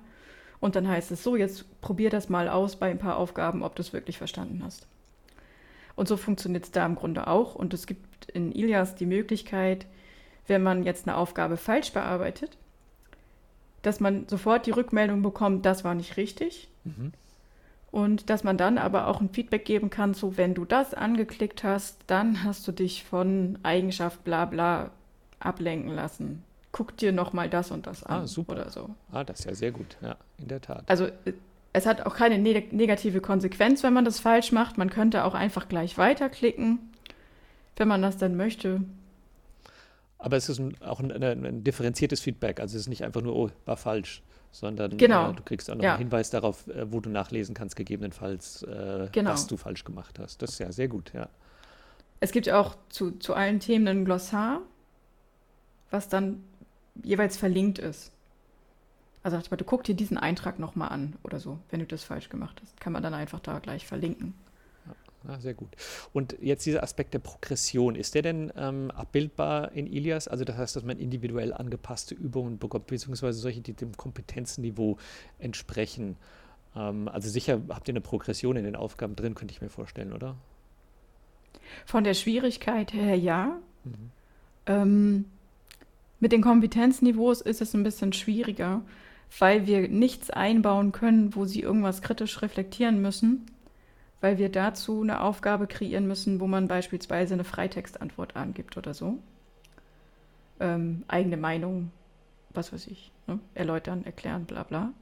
und 0.61 0.75
dann 0.75 0.89
heißt 0.89 1.12
es 1.12 1.23
so, 1.23 1.37
jetzt 1.37 1.81
probier 1.81 2.11
das 2.11 2.29
mal 2.29 2.49
aus 2.49 2.77
bei 2.77 2.91
ein 2.91 2.99
paar 2.99 3.17
Aufgaben, 3.17 3.62
ob 3.62 3.77
du 3.77 3.83
es 3.83 3.93
wirklich 3.93 4.19
verstanden 4.19 4.62
hast. 4.65 4.89
Und 5.95 6.09
so 6.09 6.17
funktioniert 6.17 6.65
es 6.65 6.73
da 6.73 6.85
im 6.85 6.97
Grunde 6.97 7.29
auch. 7.29 7.55
Und 7.55 7.73
es 7.73 7.87
gibt 7.87 8.27
in 8.31 8.51
Ilias 8.51 8.97
die 8.97 9.07
Möglichkeit, 9.07 9.87
wenn 10.49 10.62
man 10.62 10.83
jetzt 10.83 11.07
eine 11.07 11.17
Aufgabe 11.17 11.57
falsch 11.57 11.93
bearbeitet, 11.93 12.59
dass 13.87 14.01
man 14.01 14.26
sofort 14.28 14.66
die 14.66 14.70
Rückmeldung 14.72 15.22
bekommt, 15.22 15.64
das 15.66 15.85
war 15.85 15.95
nicht 15.95 16.16
richtig. 16.16 16.68
Mhm. 16.85 17.12
Und 17.91 18.28
dass 18.28 18.43
man 18.43 18.57
dann 18.57 18.76
aber 18.76 19.07
auch 19.07 19.20
ein 19.20 19.28
Feedback 19.28 19.64
geben 19.64 19.89
kann, 19.89 20.14
so 20.14 20.37
wenn 20.37 20.55
du 20.55 20.64
das 20.64 20.95
angeklickt 20.95 21.62
hast, 21.62 21.99
dann 22.09 22.43
hast 22.43 22.66
du 22.66 22.72
dich 22.72 23.05
von 23.05 23.59
Eigenschaft 23.62 24.24
bla 24.24 24.47
bla 24.47 24.91
ablenken 25.39 25.95
lassen. 25.95 26.43
Guck 26.72 26.97
dir 26.97 27.12
nochmal 27.12 27.49
das 27.49 27.70
und 27.70 27.87
das 27.87 28.03
an 28.03 28.22
Ah, 28.22 28.26
super. 28.26 28.55
oder 28.55 28.70
so. 28.70 28.91
Ah, 29.12 29.22
das 29.22 29.41
ist 29.41 29.47
ja 29.47 29.55
sehr 29.55 29.70
gut, 29.70 29.97
ja, 30.03 30.16
in 30.39 30.49
der 30.49 30.61
Tat. 30.61 30.82
Also 30.87 31.05
äh, 31.07 31.35
es 31.72 31.87
hat 31.87 32.05
auch 32.05 32.16
keine 32.16 32.39
ne 32.39 32.64
negative 32.72 33.20
Konsequenz, 33.20 33.85
wenn 33.85 33.93
man 33.93 34.05
das 34.05 34.18
falsch 34.18 34.51
macht. 34.51 34.76
Man 34.76 34.91
könnte 34.91 35.24
auch 35.24 35.35
einfach 35.35 35.68
gleich 35.68 35.97
weiterklicken, 35.97 36.78
wenn 37.76 37.87
man 37.87 38.03
das 38.03 38.16
dann 38.16 38.37
möchte. 38.37 38.80
Aber 40.25 40.39
es 40.39 40.49
ist 40.49 40.59
auch 40.81 41.01
ein, 41.01 41.12
ein, 41.12 41.45
ein 41.45 41.64
differenziertes 41.64 42.18
Feedback. 42.20 42.59
Also 42.59 42.77
es 42.77 42.83
ist 42.83 42.89
nicht 42.89 43.05
einfach 43.05 43.20
nur, 43.20 43.37
oh, 43.37 43.51
war 43.66 43.77
falsch, 43.77 44.22
sondern 44.53 44.97
Genau. 44.97 45.31
äh, 45.31 45.35
du 45.35 45.43
kriegst 45.43 45.70
auch 45.70 45.75
noch 45.75 45.85
Ja. 45.85 45.91
einen 45.93 45.99
Hinweis 46.05 46.31
darauf, 46.31 46.66
äh, 46.68 46.91
wo 46.91 47.01
du 47.01 47.11
nachlesen 47.11 47.55
kannst, 47.55 47.77
gegebenenfalls, 47.77 48.62
äh, 48.62 49.09
Genau. 49.12 49.33
was 49.33 49.47
du 49.47 49.59
falsch 49.59 49.85
gemacht 49.85 50.18
hast. 50.18 50.41
Das 50.41 50.51
ist 50.53 50.61
ja 50.61 50.72
sehr 50.72 50.89
gut, 50.89 51.12
ja. 51.12 51.29
Es 52.20 52.33
gibt 52.33 52.47
ja 52.47 52.59
auch 52.59 52.75
zu, 52.89 53.11
zu 53.18 53.35
allen 53.35 53.61
Themen 53.61 53.87
ein 53.87 54.05
Glossar, 54.07 54.62
was 55.91 56.09
dann 56.09 56.43
jeweils 57.03 57.37
verlinkt 57.37 57.79
ist. 57.79 58.11
Also 59.22 59.39
du 59.39 59.64
guck 59.64 59.85
dir 59.85 59.95
diesen 59.95 60.16
Eintrag 60.16 60.59
nochmal 60.59 60.89
an 60.89 61.16
oder 61.22 61.39
so, 61.39 61.59
wenn 61.70 61.81
du 61.81 61.87
das 61.87 62.03
falsch 62.03 62.31
gemacht 62.31 62.59
hast. 62.62 62.81
Kann 62.81 62.95
man 62.95 63.03
dann 63.03 63.12
einfach 63.12 63.41
da 63.41 63.59
gleich 63.59 63.87
verlinken. 63.87 64.33
Ja, 65.27 65.41
sehr 65.41 65.55
gut. 65.55 65.70
Und 66.12 66.37
jetzt 66.41 66.66
dieser 66.66 66.83
Aspekt 66.83 67.14
der 67.14 67.18
Progression, 67.18 67.95
ist 67.95 68.14
der 68.14 68.22
denn 68.22 68.53
ähm, 68.57 68.91
abbildbar 68.91 69.72
in 69.72 69.87
Ilias? 69.87 70.29
Also 70.29 70.45
das 70.45 70.57
heißt, 70.57 70.77
dass 70.77 70.85
man 70.85 70.99
individuell 70.99 71.53
angepasste 71.53 72.14
Übungen 72.14 72.59
bekommt, 72.59 72.89
beziehungsweise 72.89 73.39
solche, 73.39 73.62
die 73.62 73.72
dem 73.72 73.97
Kompetenzniveau 73.97 74.99
entsprechen. 75.39 76.16
Ähm, 76.77 77.09
also 77.09 77.31
sicher 77.31 77.62
habt 77.70 77.89
ihr 77.89 77.93
eine 77.93 78.03
Progression 78.03 78.57
in 78.57 78.64
den 78.64 78.77
Aufgaben 78.77 79.16
drin, 79.16 79.35
könnte 79.35 79.53
ich 79.53 79.62
mir 79.62 79.70
vorstellen, 79.70 80.12
oder? 80.12 80.37
Von 81.87 82.05
der 82.05 82.14
Schwierigkeit 82.14 82.93
her 82.93 83.16
ja. 83.16 83.59
Mhm. 83.85 84.11
Ähm, 84.66 85.25
mit 86.20 86.33
den 86.33 86.43
Kompetenzniveaus 86.43 87.41
ist 87.41 87.61
es 87.62 87.75
ein 87.75 87.83
bisschen 87.83 88.12
schwieriger, 88.12 88.83
weil 89.39 89.66
wir 89.66 89.89
nichts 89.89 90.31
einbauen 90.31 90.93
können, 90.93 91.35
wo 91.35 91.45
sie 91.45 91.61
irgendwas 91.61 92.03
kritisch 92.03 92.43
reflektieren 92.43 93.01
müssen, 93.01 93.47
weil 94.25 94.39
wir 94.39 94.49
dazu 94.49 95.03
eine 95.03 95.20
Aufgabe 95.20 95.66
kreieren 95.66 96.07
müssen, 96.07 96.41
wo 96.41 96.47
man 96.47 96.66
beispielsweise 96.66 97.35
eine 97.35 97.45
Freitextantwort 97.45 98.37
angibt 98.37 98.79
oder 98.79 98.95
so. 98.95 99.18
Ähm, 100.61 101.05
eigene 101.09 101.37
Meinung, 101.37 101.91
was 102.55 102.72
weiß 102.72 102.87
ich, 102.87 103.12
ne? 103.27 103.39
erläutern, 103.53 104.03
erklären, 104.07 104.47
bla 104.47 104.62
bla. 104.62 104.95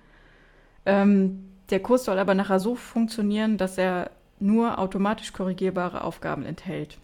Ähm, 0.87 1.45
der 1.70 1.79
Kurs 1.79 2.05
soll 2.05 2.18
aber 2.18 2.35
nachher 2.35 2.59
so 2.59 2.75
funktionieren, 2.75 3.59
dass 3.59 3.79
er 3.79 4.11
nur 4.41 4.81
automatisch 4.81 5.33
korrigierbare 5.33 6.03
Aufgaben 6.03 6.45
enthält. 6.45 6.99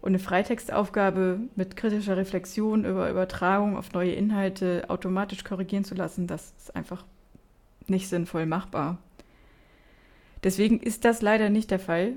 Und 0.00 0.12
eine 0.12 0.18
Freitextaufgabe 0.18 1.40
mit 1.56 1.76
kritischer 1.76 2.16
Reflexion 2.16 2.86
über 2.86 3.10
Übertragung 3.10 3.76
auf 3.76 3.92
neue 3.92 4.12
Inhalte 4.12 4.86
automatisch 4.88 5.44
korrigieren 5.44 5.84
zu 5.84 5.94
lassen, 5.94 6.26
das 6.26 6.54
ist 6.56 6.74
einfach 6.74 7.04
nicht 7.86 8.08
sinnvoll 8.08 8.46
machbar. 8.46 8.96
Deswegen 10.42 10.80
ist 10.80 11.04
das 11.04 11.22
leider 11.22 11.48
nicht 11.50 11.70
der 11.70 11.78
Fall, 11.78 12.14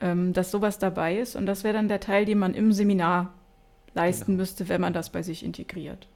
ähm, 0.00 0.32
dass 0.32 0.50
sowas 0.50 0.78
dabei 0.78 1.18
ist. 1.18 1.36
Und 1.36 1.46
das 1.46 1.64
wäre 1.64 1.74
dann 1.74 1.88
der 1.88 2.00
Teil, 2.00 2.24
den 2.24 2.38
man 2.38 2.54
im 2.54 2.72
Seminar 2.72 3.34
leisten 3.94 4.32
genau. 4.32 4.38
müsste, 4.38 4.68
wenn 4.68 4.80
man 4.80 4.92
das 4.92 5.10
bei 5.10 5.22
sich 5.22 5.44
integriert. 5.44 6.08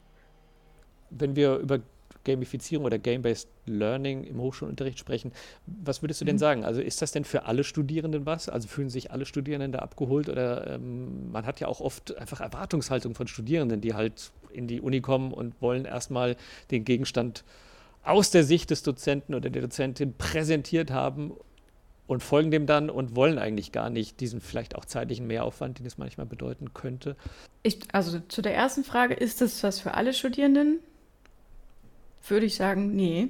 Wenn 1.11 1.37
wir 1.37 1.57
über 1.57 1.81
Gamifizierung 2.25 2.87
oder 2.87 2.99
Game-Based 2.99 3.49
Learning 3.67 4.25
im 4.25 4.41
Hochschulunterricht 4.41 4.99
sprechen. 4.99 5.33
Was 5.67 6.03
würdest 6.03 6.21
du 6.21 6.25
denn 6.25 6.37
mhm. 6.37 6.41
sagen? 6.41 6.65
Also 6.65 6.81
ist 6.81 7.01
das 7.03 7.13
denn 7.13 7.25
für 7.25 7.45
alle 7.45 7.65
Studierenden 7.65 8.27
was? 8.27 8.49
Also 8.49 8.67
fühlen 8.67 8.91
sich 8.91 9.11
alle 9.13 9.27
Studierenden 9.27 9.73
da 9.73 9.81
abgeholt? 9.81 10.29
Oder 10.29 10.75
ähm, 10.75 11.31
man 11.31 11.47
hat 11.47 11.61
ja 11.61 11.69
auch 11.69 11.81
oft 11.81 12.17
einfach 12.17 12.41
Erwartungshaltung 12.41 13.15
von 13.15 13.29
Studierenden, 13.29 13.81
die 13.81 13.95
halt 13.95 14.33
in 14.53 14.67
die 14.67 14.81
Uni 14.81 15.01
kommen 15.01 15.33
und 15.33 15.61
wollen 15.61 15.85
erstmal 15.85 16.37
den 16.71 16.85
Gegenstand 16.85 17.45
aus 18.05 18.31
der 18.31 18.45
Sicht 18.45 18.71
des 18.71 18.83
Dozenten 18.83 19.35
oder 19.35 19.51
der 19.51 19.63
Dozentin 19.63 20.15
präsentiert 20.17 20.91
haben 20.91 21.33
und 22.07 22.23
folgen 22.23 22.51
dem 22.51 22.67
dann 22.67 22.91
und 22.91 23.17
wollen 23.17 23.39
eigentlich 23.39 23.73
gar 23.73 23.91
nicht 23.91 24.21
diesen 24.21 24.41
vielleicht 24.41 24.77
auch 24.77 24.85
zeitlichen 24.85 25.27
Mehraufwand, 25.27 25.79
den 25.79 25.87
es 25.87 25.97
manchmal 25.97 26.27
bedeuten 26.27 26.75
könnte. 26.75 27.17
Ich, 27.63 27.81
also 27.93 28.21
zu 28.21 28.43
der 28.43 28.55
ersten 28.55 28.85
Frage, 28.85 29.15
ist 29.15 29.41
das 29.41 29.63
was 29.63 29.81
für 29.81 29.95
alle 29.95 30.13
Studierenden? 30.13 30.81
würde 32.31 32.47
ich 32.47 32.57
sagen, 32.57 32.95
nee. 32.95 33.29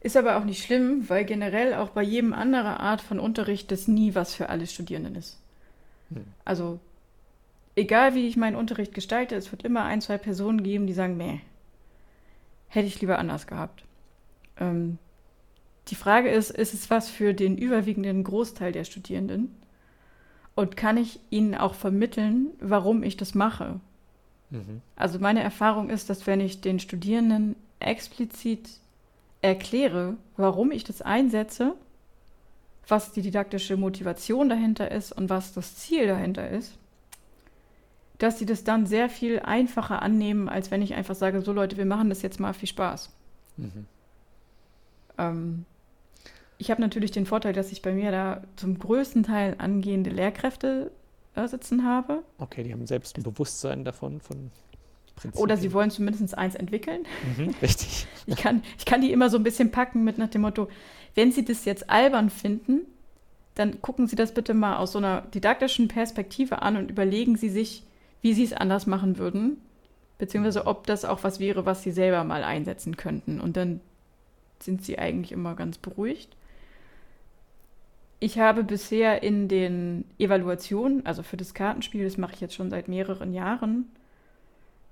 Ist 0.00 0.16
aber 0.16 0.36
auch 0.36 0.44
nicht 0.44 0.64
schlimm, 0.64 1.08
weil 1.08 1.24
generell 1.24 1.74
auch 1.74 1.90
bei 1.90 2.02
jedem 2.02 2.32
anderen 2.32 2.66
Art 2.66 3.00
von 3.00 3.20
Unterricht 3.20 3.70
das 3.70 3.86
nie 3.86 4.14
was 4.14 4.34
für 4.34 4.48
alle 4.48 4.66
Studierenden 4.66 5.14
ist. 5.14 5.40
Hm. 6.12 6.24
Also, 6.44 6.80
egal 7.76 8.14
wie 8.14 8.26
ich 8.26 8.36
meinen 8.36 8.56
Unterricht 8.56 8.94
gestalte, 8.94 9.36
es 9.36 9.52
wird 9.52 9.62
immer 9.62 9.84
ein, 9.84 10.00
zwei 10.00 10.18
Personen 10.18 10.62
geben, 10.62 10.86
die 10.86 10.92
sagen, 10.92 11.16
meh, 11.16 11.40
hätte 12.72 12.86
ich 12.86 13.00
lieber 13.00 13.18
anders 13.18 13.46
gehabt. 13.46 13.84
Ähm, 14.58 14.98
die 15.88 15.94
Frage 15.94 16.30
ist, 16.30 16.50
ist 16.50 16.72
es 16.72 16.88
was 16.88 17.10
für 17.10 17.34
den 17.34 17.58
überwiegenden 17.58 18.24
Großteil 18.24 18.72
der 18.72 18.84
Studierenden? 18.84 19.54
Und 20.54 20.76
kann 20.76 20.96
ich 20.96 21.20
ihnen 21.30 21.54
auch 21.54 21.74
vermitteln, 21.74 22.48
warum 22.60 23.02
ich 23.02 23.16
das 23.16 23.34
mache? 23.34 23.80
Mhm. 24.50 24.80
Also 24.96 25.18
meine 25.18 25.42
Erfahrung 25.42 25.90
ist, 25.90 26.08
dass 26.08 26.26
wenn 26.26 26.40
ich 26.40 26.62
den 26.62 26.78
Studierenden 26.78 27.56
explizit 27.78 28.68
erkläre, 29.42 30.16
warum 30.36 30.70
ich 30.70 30.84
das 30.84 31.02
einsetze, 31.02 31.74
was 32.88 33.12
die 33.12 33.22
didaktische 33.22 33.76
Motivation 33.76 34.48
dahinter 34.48 34.90
ist 34.90 35.12
und 35.12 35.28
was 35.28 35.52
das 35.52 35.76
Ziel 35.76 36.06
dahinter 36.06 36.48
ist, 36.48 36.78
dass 38.22 38.38
sie 38.38 38.46
das 38.46 38.62
dann 38.62 38.86
sehr 38.86 39.08
viel 39.08 39.40
einfacher 39.40 40.00
annehmen, 40.00 40.48
als 40.48 40.70
wenn 40.70 40.80
ich 40.80 40.94
einfach 40.94 41.16
sage, 41.16 41.42
so 41.42 41.52
Leute, 41.52 41.76
wir 41.76 41.86
machen 41.86 42.08
das 42.08 42.22
jetzt 42.22 42.38
mal 42.38 42.54
viel 42.54 42.68
Spaß. 42.68 43.10
Mhm. 43.56 43.86
Ähm, 45.18 45.64
ich 46.58 46.70
habe 46.70 46.80
natürlich 46.80 47.10
den 47.10 47.26
Vorteil, 47.26 47.52
dass 47.52 47.72
ich 47.72 47.82
bei 47.82 47.92
mir 47.92 48.12
da 48.12 48.42
zum 48.54 48.78
größten 48.78 49.24
Teil 49.24 49.56
angehende 49.58 50.10
Lehrkräfte 50.10 50.92
äh, 51.34 51.48
sitzen 51.48 51.84
habe. 51.84 52.22
Okay, 52.38 52.62
die 52.62 52.72
haben 52.72 52.86
selbst 52.86 53.16
ein 53.18 53.24
Bewusstsein 53.24 53.84
davon, 53.84 54.20
von 54.20 54.52
Prinzipien. 55.16 55.42
Oder 55.42 55.56
sie 55.56 55.72
wollen 55.72 55.90
zumindest 55.90 56.38
eins 56.38 56.54
entwickeln. 56.54 57.04
Mhm, 57.36 57.56
richtig. 57.62 58.06
Ich 58.26 58.36
kann, 58.36 58.62
ich 58.78 58.84
kann 58.84 59.00
die 59.00 59.10
immer 59.10 59.30
so 59.30 59.36
ein 59.36 59.42
bisschen 59.42 59.72
packen 59.72 60.04
mit 60.04 60.18
nach 60.18 60.28
dem 60.28 60.42
Motto, 60.42 60.68
wenn 61.16 61.32
sie 61.32 61.44
das 61.44 61.64
jetzt 61.64 61.90
albern 61.90 62.30
finden, 62.30 62.82
dann 63.56 63.82
gucken 63.82 64.06
Sie 64.06 64.16
das 64.16 64.32
bitte 64.32 64.54
mal 64.54 64.76
aus 64.76 64.92
so 64.92 64.98
einer 64.98 65.22
didaktischen 65.22 65.88
Perspektive 65.88 66.62
an 66.62 66.76
und 66.76 66.90
überlegen 66.90 67.36
Sie 67.36 67.50
sich, 67.50 67.82
wie 68.22 68.32
Sie 68.32 68.44
es 68.44 68.52
anders 68.52 68.86
machen 68.86 69.18
würden, 69.18 69.58
beziehungsweise 70.18 70.66
ob 70.66 70.86
das 70.86 71.04
auch 71.04 71.24
was 71.24 71.40
wäre, 71.40 71.66
was 71.66 71.82
Sie 71.82 71.90
selber 71.90 72.24
mal 72.24 72.44
einsetzen 72.44 72.96
könnten. 72.96 73.40
Und 73.40 73.56
dann 73.56 73.80
sind 74.60 74.84
Sie 74.84 74.98
eigentlich 74.98 75.32
immer 75.32 75.54
ganz 75.54 75.78
beruhigt. 75.78 76.36
Ich 78.20 78.38
habe 78.38 78.62
bisher 78.62 79.24
in 79.24 79.48
den 79.48 80.04
Evaluationen, 80.18 81.04
also 81.04 81.24
für 81.24 81.36
das 81.36 81.54
Kartenspiel, 81.54 82.04
das 82.04 82.18
mache 82.18 82.34
ich 82.34 82.40
jetzt 82.40 82.54
schon 82.54 82.70
seit 82.70 82.86
mehreren 82.86 83.34
Jahren, 83.34 83.86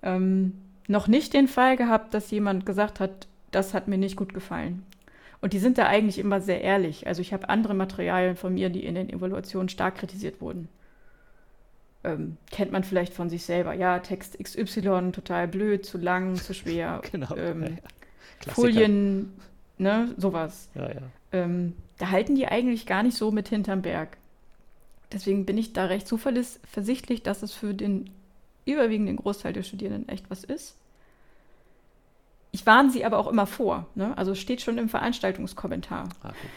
ähm, 0.02 0.54
noch 0.88 1.06
nicht 1.06 1.32
den 1.32 1.46
Fall 1.46 1.76
gehabt, 1.76 2.12
dass 2.12 2.32
jemand 2.32 2.66
gesagt 2.66 2.98
hat, 2.98 3.28
das 3.52 3.72
hat 3.72 3.86
mir 3.86 3.98
nicht 3.98 4.16
gut 4.16 4.34
gefallen. 4.34 4.84
Und 5.40 5.52
die 5.52 5.60
sind 5.60 5.78
da 5.78 5.86
eigentlich 5.86 6.18
immer 6.18 6.40
sehr 6.40 6.60
ehrlich. 6.60 7.06
Also 7.06 7.22
ich 7.22 7.32
habe 7.32 7.48
andere 7.48 7.74
Materialien 7.74 8.36
von 8.36 8.52
mir, 8.52 8.68
die 8.68 8.84
in 8.84 8.96
den 8.96 9.08
Evaluationen 9.08 9.68
stark 9.68 9.96
kritisiert 9.96 10.40
wurden. 10.40 10.68
Ähm, 12.02 12.38
kennt 12.50 12.72
man 12.72 12.82
vielleicht 12.82 13.12
von 13.12 13.28
sich 13.28 13.44
selber. 13.44 13.74
Ja, 13.74 13.98
Text 13.98 14.38
XY, 14.42 15.12
total 15.12 15.48
blöd, 15.48 15.84
zu 15.84 15.98
lang, 15.98 16.36
zu 16.36 16.54
schwer. 16.54 17.02
genau. 17.12 17.36
Ähm, 17.36 17.78
ja, 18.46 18.52
Folien, 18.52 19.32
ne, 19.76 20.14
sowas. 20.16 20.68
Ja, 20.74 20.88
ja. 20.88 21.02
Ähm, 21.32 21.74
da 21.98 22.10
halten 22.10 22.34
die 22.34 22.46
eigentlich 22.46 22.86
gar 22.86 23.02
nicht 23.02 23.16
so 23.16 23.30
mit 23.30 23.48
hinterm 23.48 23.82
Berg. 23.82 24.16
Deswegen 25.12 25.44
bin 25.44 25.58
ich 25.58 25.72
da 25.72 25.86
recht 25.86 26.06
zuversichtlich, 26.06 27.22
dass 27.22 27.42
es 27.42 27.52
für 27.52 27.74
den 27.74 28.08
überwiegenden 28.64 29.16
Großteil 29.16 29.52
der 29.52 29.62
Studierenden 29.62 30.08
echt 30.08 30.30
was 30.30 30.44
ist. 30.44 30.76
Ich 32.52 32.64
warne 32.66 32.90
sie 32.90 33.04
aber 33.04 33.18
auch 33.18 33.28
immer 33.28 33.46
vor. 33.46 33.86
Ne? 33.94 34.16
Also 34.16 34.34
steht 34.34 34.60
schon 34.60 34.78
im 34.78 34.88
Veranstaltungskommentar. 34.88 36.08
Ah, 36.22 36.28
gut. 36.28 36.50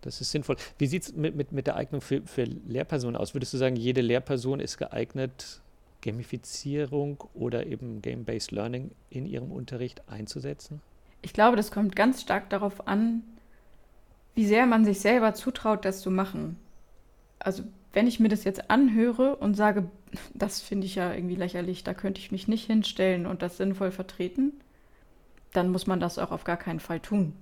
Das 0.00 0.20
ist 0.20 0.30
sinnvoll. 0.30 0.56
Wie 0.78 0.86
sieht 0.86 1.02
es 1.02 1.14
mit, 1.14 1.34
mit, 1.34 1.52
mit 1.52 1.66
der 1.66 1.76
Eignung 1.76 2.00
für, 2.00 2.22
für 2.22 2.44
Lehrpersonen 2.44 3.16
aus? 3.16 3.34
Würdest 3.34 3.52
du 3.52 3.58
sagen, 3.58 3.76
jede 3.76 4.00
Lehrperson 4.00 4.60
ist 4.60 4.78
geeignet, 4.78 5.60
Gamifizierung 6.00 7.24
oder 7.34 7.66
eben 7.66 8.00
Game-Based 8.00 8.50
Learning 8.52 8.92
in 9.10 9.26
ihrem 9.26 9.52
Unterricht 9.52 10.08
einzusetzen? 10.08 10.80
Ich 11.22 11.32
glaube, 11.32 11.56
das 11.56 11.70
kommt 11.70 11.94
ganz 11.94 12.22
stark 12.22 12.48
darauf 12.48 12.88
an, 12.88 13.22
wie 14.34 14.46
sehr 14.46 14.66
man 14.66 14.84
sich 14.84 15.00
selber 15.00 15.34
zutraut, 15.34 15.84
das 15.84 16.00
zu 16.00 16.10
machen. 16.10 16.56
Also 17.38 17.62
wenn 17.92 18.06
ich 18.06 18.20
mir 18.20 18.28
das 18.28 18.44
jetzt 18.44 18.70
anhöre 18.70 19.36
und 19.36 19.54
sage, 19.54 19.90
das 20.34 20.60
finde 20.60 20.86
ich 20.86 20.94
ja 20.94 21.12
irgendwie 21.12 21.34
lächerlich, 21.34 21.84
da 21.84 21.94
könnte 21.94 22.20
ich 22.20 22.32
mich 22.32 22.48
nicht 22.48 22.66
hinstellen 22.66 23.26
und 23.26 23.42
das 23.42 23.56
sinnvoll 23.56 23.90
vertreten, 23.90 24.52
dann 25.52 25.70
muss 25.70 25.86
man 25.86 26.00
das 26.00 26.18
auch 26.18 26.30
auf 26.30 26.44
gar 26.44 26.56
keinen 26.56 26.80
Fall 26.80 27.00
tun. 27.00 27.34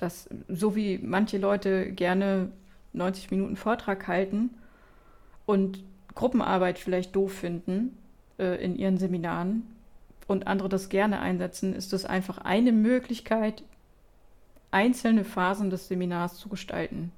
Das, 0.00 0.30
so 0.48 0.74
wie 0.74 0.98
manche 0.98 1.36
Leute 1.36 1.92
gerne 1.92 2.50
90 2.94 3.30
Minuten 3.30 3.56
Vortrag 3.56 4.08
halten 4.08 4.50
und 5.44 5.84
Gruppenarbeit 6.14 6.78
vielleicht 6.78 7.14
doof 7.14 7.34
finden 7.34 7.98
äh, 8.38 8.64
in 8.64 8.76
ihren 8.76 8.96
Seminaren 8.96 9.62
und 10.26 10.46
andere 10.46 10.70
das 10.70 10.88
gerne 10.88 11.20
einsetzen, 11.20 11.74
ist 11.74 11.92
das 11.92 12.06
einfach 12.06 12.38
eine 12.38 12.72
Möglichkeit, 12.72 13.62
einzelne 14.70 15.24
Phasen 15.24 15.68
des 15.68 15.88
Seminars 15.88 16.38
zu 16.38 16.48
gestalten. 16.48 17.12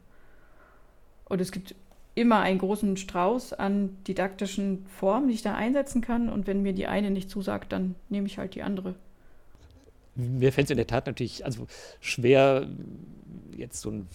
Und 1.27 1.41
es 1.41 1.53
gibt 1.53 1.77
immer 2.17 2.41
einen 2.41 2.59
großen 2.59 2.97
Strauß 2.97 3.53
an 3.53 3.97
didaktischen 4.09 4.85
Formen, 4.87 5.29
die 5.29 5.35
ich 5.35 5.43
da 5.43 5.55
einsetzen 5.55 6.03
kann. 6.03 6.29
Und 6.29 6.47
wenn 6.47 6.63
mir 6.63 6.73
die 6.73 6.87
eine 6.87 7.11
nicht 7.11 7.31
zusagt, 7.31 7.73
dann 7.73 7.95
nehme 8.09 8.27
ich 8.27 8.39
halt 8.39 8.55
die 8.55 8.63
andere. 8.63 8.97
Mir 10.15 10.53
fällt 10.53 10.67
es 10.67 10.71
in 10.71 10.77
der 10.77 10.87
Tat 10.87 11.07
natürlich 11.07 11.45
also 11.45 11.67
schwer, 12.01 12.69
jetzt 13.57 13.81
so 13.81 13.91
einen 13.91 14.09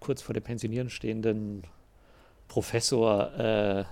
kurz 0.00 0.22
vor 0.22 0.34
der 0.34 0.40
Pensionieren 0.40 0.90
stehenden 0.90 1.62
Professor 2.48 3.32
äh, 3.38 3.84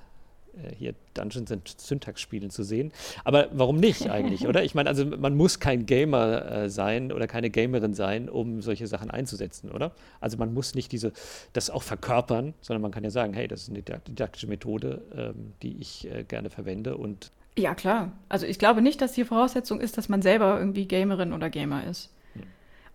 äh, 0.55 0.74
hier 0.74 0.94
Dungeons 1.14 1.50
and 1.50 1.68
Syntax 1.78 2.20
spielen 2.20 2.50
zu 2.50 2.62
sehen. 2.62 2.92
Aber 3.24 3.48
warum 3.53 3.76
nicht 3.76 4.11
eigentlich, 4.11 4.46
oder? 4.46 4.62
Ich 4.64 4.74
meine, 4.74 4.88
also 4.88 5.05
man 5.05 5.36
muss 5.36 5.61
kein 5.61 5.86
Gamer 5.86 6.50
äh, 6.50 6.70
sein 6.70 7.12
oder 7.12 7.26
keine 7.26 7.50
Gamerin 7.50 7.94
sein, 7.94 8.28
um 8.28 8.62
solche 8.62 8.86
Sachen 8.86 9.11
einzusetzen, 9.11 9.70
oder? 9.70 9.92
Also 10.20 10.36
man 10.36 10.53
muss 10.53 10.74
nicht 10.74 10.92
diese, 10.92 11.12
das 11.53 11.70
auch 11.70 11.82
verkörpern, 11.82 12.55
sondern 12.61 12.82
man 12.82 12.90
kann 12.90 13.05
ja 13.05 13.11
sagen, 13.11 13.32
hey, 13.34 13.48
das 13.48 13.62
ist 13.62 13.70
eine 13.70 13.82
didaktische 13.82 14.46
Methode, 14.46 15.03
ähm, 15.14 15.53
die 15.62 15.78
ich 15.80 16.11
äh, 16.11 16.24
gerne 16.24 16.50
verwende 16.50 16.96
und 16.96 17.30
ja, 17.57 17.74
klar. 17.74 18.12
Also 18.28 18.46
ich 18.46 18.59
glaube 18.59 18.82
nicht, 18.82 19.00
dass 19.00 19.12
die 19.12 19.24
Voraussetzung 19.24 19.80
ist, 19.80 19.98
dass 19.98 20.09
man 20.09 20.22
selber 20.22 20.59
irgendwie 20.59 20.86
Gamerin 20.86 21.32
oder 21.32 21.50
Gamer 21.50 21.84
ist. 21.86 22.11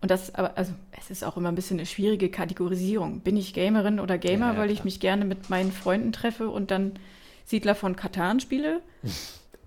Und 0.00 0.10
das, 0.10 0.34
aber, 0.34 0.56
also, 0.56 0.72
es 0.92 1.10
ist 1.10 1.24
auch 1.24 1.36
immer 1.36 1.48
ein 1.48 1.56
bisschen 1.56 1.78
eine 1.78 1.86
schwierige 1.86 2.30
Kategorisierung. 2.30 3.20
Bin 3.20 3.36
ich 3.36 3.52
Gamerin 3.52 3.98
oder 3.98 4.16
Gamer, 4.16 4.52
ja, 4.52 4.58
weil 4.58 4.70
ich 4.70 4.84
mich 4.84 5.00
gerne 5.00 5.24
mit 5.24 5.50
meinen 5.50 5.72
Freunden 5.72 6.12
treffe 6.12 6.50
und 6.50 6.70
dann 6.70 6.92
Siedler 7.44 7.74
von 7.74 7.96
Katan 7.96 8.38
spiele? 8.38 8.80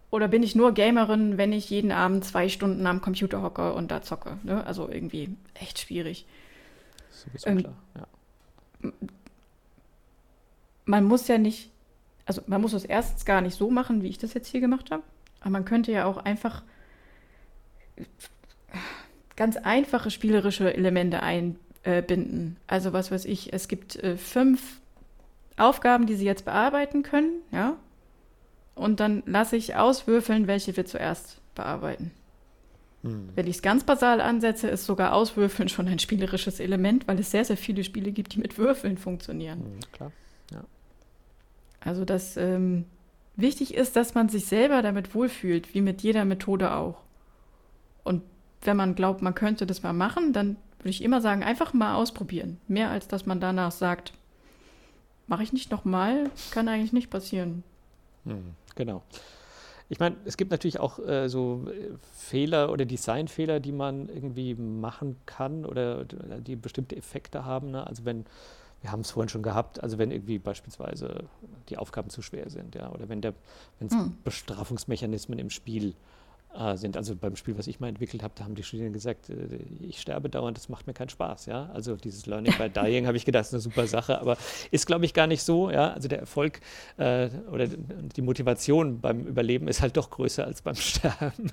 oder 0.09 0.29
bin 0.29 0.41
ich 0.41 0.55
nur 0.55 0.73
Gamerin, 0.73 1.37
wenn 1.37 1.51
ich 1.51 1.69
jeden 1.69 1.91
Abend 1.91 2.23
zwei 2.23 2.47
Stunden 2.47 2.87
am 2.87 3.01
Computer 3.01 3.41
hocke 3.41 3.73
und 3.73 3.91
da 3.91 4.01
zocke? 4.03 4.37
Ne? 4.43 4.65
Also 4.65 4.89
irgendwie 4.89 5.35
echt 5.53 5.79
schwierig. 5.79 6.25
Sowieso 7.09 7.49
ähm, 7.49 7.57
klar, 7.57 7.73
ja. 7.95 8.91
Man 10.85 11.03
muss 11.03 11.27
ja 11.27 11.37
nicht, 11.37 11.70
also 12.31 12.43
man 12.47 12.61
muss 12.61 12.71
es 12.71 12.85
erstens 12.85 13.25
gar 13.25 13.41
nicht 13.41 13.57
so 13.57 13.69
machen, 13.69 14.03
wie 14.03 14.07
ich 14.07 14.17
das 14.17 14.33
jetzt 14.33 14.47
hier 14.47 14.61
gemacht 14.61 14.89
habe. 14.89 15.03
Aber 15.41 15.49
man 15.49 15.65
könnte 15.65 15.91
ja 15.91 16.05
auch 16.05 16.15
einfach 16.15 16.63
ganz 19.35 19.57
einfache 19.57 20.09
spielerische 20.11 20.73
Elemente 20.73 21.21
einbinden. 21.21 22.55
Also 22.67 22.93
was 22.93 23.11
weiß 23.11 23.25
ich, 23.25 23.51
es 23.51 23.67
gibt 23.67 23.97
äh, 23.97 24.15
fünf 24.15 24.79
Aufgaben, 25.57 26.05
die 26.05 26.15
Sie 26.15 26.23
jetzt 26.23 26.45
bearbeiten 26.45 27.03
können, 27.03 27.41
ja. 27.51 27.75
Und 28.75 29.01
dann 29.01 29.23
lasse 29.25 29.57
ich 29.57 29.75
auswürfeln, 29.75 30.47
welche 30.47 30.77
wir 30.77 30.85
zuerst 30.85 31.41
bearbeiten. 31.53 32.11
Hm. 33.03 33.27
Wenn 33.35 33.47
ich 33.47 33.57
es 33.57 33.61
ganz 33.61 33.83
basal 33.83 34.21
ansetze, 34.21 34.69
ist 34.69 34.85
sogar 34.85 35.13
Auswürfeln 35.13 35.67
schon 35.67 35.89
ein 35.89 35.99
spielerisches 35.99 36.61
Element, 36.61 37.09
weil 37.09 37.19
es 37.19 37.29
sehr, 37.29 37.43
sehr 37.43 37.57
viele 37.57 37.83
Spiele 37.83 38.13
gibt, 38.13 38.35
die 38.35 38.39
mit 38.39 38.57
Würfeln 38.57 38.97
funktionieren. 38.97 39.59
Hm, 39.59 39.79
klar. 39.91 40.11
Also 41.81 42.05
das 42.05 42.37
ähm, 42.37 42.85
wichtig 43.35 43.73
ist, 43.73 43.95
dass 43.95 44.13
man 44.13 44.29
sich 44.29 44.45
selber 44.45 44.81
damit 44.81 45.13
wohlfühlt, 45.13 45.73
wie 45.73 45.81
mit 45.81 46.01
jeder 46.01 46.25
Methode 46.25 46.73
auch. 46.73 47.01
Und 48.03 48.23
wenn 48.61 48.77
man 48.77 48.95
glaubt, 48.95 49.21
man 49.21 49.35
könnte 49.35 49.65
das 49.65 49.83
mal 49.83 49.93
machen, 49.93 50.33
dann 50.33 50.57
würde 50.79 50.89
ich 50.89 51.03
immer 51.03 51.21
sagen, 51.21 51.43
einfach 51.43 51.73
mal 51.73 51.95
ausprobieren. 51.95 52.59
Mehr 52.67 52.89
als 52.89 53.07
dass 53.07 53.25
man 53.25 53.39
danach 53.39 53.71
sagt, 53.71 54.13
mache 55.27 55.43
ich 55.43 55.53
nicht 55.53 55.71
nochmal, 55.71 56.29
kann 56.51 56.67
eigentlich 56.67 56.93
nicht 56.93 57.09
passieren. 57.09 57.63
Hm, 58.25 58.53
genau. 58.75 59.01
Ich 59.89 59.99
meine, 59.99 60.15
es 60.23 60.37
gibt 60.37 60.51
natürlich 60.51 60.79
auch 60.79 60.99
äh, 60.99 61.27
so 61.27 61.65
äh, 61.67 61.89
Fehler 62.13 62.71
oder 62.71 62.85
Designfehler, 62.85 63.59
die 63.59 63.73
man 63.73 64.07
irgendwie 64.07 64.55
machen 64.55 65.17
kann 65.25 65.65
oder 65.65 66.05
die 66.05 66.55
bestimmte 66.55 66.95
Effekte 66.95 67.43
haben. 67.43 67.71
Ne? 67.71 67.85
Also 67.85 68.05
wenn, 68.05 68.25
wir 68.81 68.91
haben 68.91 69.01
es 69.01 69.11
vorhin 69.11 69.29
schon 69.29 69.43
gehabt, 69.43 69.81
also 69.81 69.97
wenn 69.97 70.11
irgendwie 70.11 70.39
beispielsweise 70.39 71.25
die 71.69 71.77
Aufgaben 71.77 72.09
zu 72.09 72.21
schwer 72.21 72.49
sind, 72.49 72.75
ja, 72.75 72.91
oder 72.91 73.09
wenn 73.09 73.21
es 73.21 73.93
hm. 73.93 74.17
Bestrafungsmechanismen 74.23 75.37
im 75.37 75.49
Spiel 75.49 75.95
sind. 76.75 76.97
Also 76.97 77.15
beim 77.15 77.35
Spiel, 77.35 77.57
was 77.57 77.67
ich 77.67 77.79
mal 77.79 77.87
entwickelt 77.87 78.23
habe, 78.23 78.33
da 78.35 78.43
haben 78.43 78.55
die 78.55 78.63
Studierenden 78.63 78.93
gesagt, 78.93 79.29
äh, 79.29 79.35
ich 79.79 80.01
sterbe 80.01 80.29
dauernd, 80.29 80.57
das 80.57 80.67
macht 80.69 80.85
mir 80.85 80.93
keinen 80.93 81.09
Spaß. 81.09 81.45
Ja? 81.45 81.69
Also 81.73 81.95
dieses 81.95 82.25
Learning 82.25 82.53
by 82.57 82.69
Dying 82.69 83.07
habe 83.07 83.15
ich 83.15 83.25
gedacht, 83.25 83.45
ist 83.45 83.53
eine 83.53 83.61
super 83.61 83.87
Sache, 83.87 84.19
aber 84.19 84.37
ist, 84.69 84.85
glaube 84.85 85.05
ich, 85.05 85.13
gar 85.13 85.27
nicht 85.27 85.43
so. 85.43 85.71
Ja? 85.71 85.93
Also 85.93 86.07
der 86.07 86.19
Erfolg 86.19 86.59
äh, 86.97 87.29
oder 87.51 87.67
die 87.67 88.21
Motivation 88.21 88.99
beim 88.99 89.25
Überleben 89.27 89.67
ist 89.67 89.81
halt 89.81 89.95
doch 89.95 90.09
größer 90.09 90.45
als 90.45 90.61
beim 90.61 90.75
Sterben. 90.75 91.51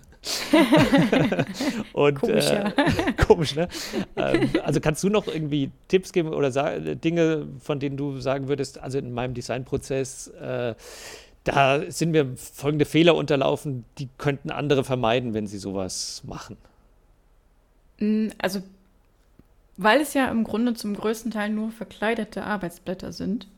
Und, 1.92 2.20
komisch, 2.20 2.50
äh, 2.50 2.54
ja. 2.54 2.72
komisch, 3.26 3.54
ne? 3.54 3.68
Ähm, 4.16 4.50
also 4.64 4.80
kannst 4.80 5.04
du 5.04 5.08
noch 5.08 5.28
irgendwie 5.28 5.70
Tipps 5.86 6.12
geben 6.12 6.34
oder 6.34 6.50
Dinge, 6.96 7.46
von 7.60 7.78
denen 7.78 7.96
du 7.96 8.18
sagen 8.20 8.48
würdest, 8.48 8.78
also 8.78 8.98
in 8.98 9.12
meinem 9.12 9.34
Designprozess, 9.34 10.28
äh, 10.28 10.74
da 11.44 11.90
sind 11.90 12.10
mir 12.10 12.36
folgende 12.36 12.84
Fehler 12.84 13.14
unterlaufen, 13.14 13.84
die 13.98 14.08
könnten 14.18 14.50
andere 14.50 14.84
vermeiden, 14.84 15.34
wenn 15.34 15.46
sie 15.46 15.58
sowas 15.58 16.22
machen. 16.26 16.56
Mm, 17.98 18.28
also, 18.38 18.62
weil 19.76 20.00
es 20.00 20.14
ja 20.14 20.30
im 20.30 20.44
Grunde 20.44 20.74
zum 20.74 20.94
größten 20.94 21.30
Teil 21.30 21.50
nur 21.50 21.70
verkleidete 21.70 22.44
Arbeitsblätter 22.44 23.12
sind, 23.12 23.48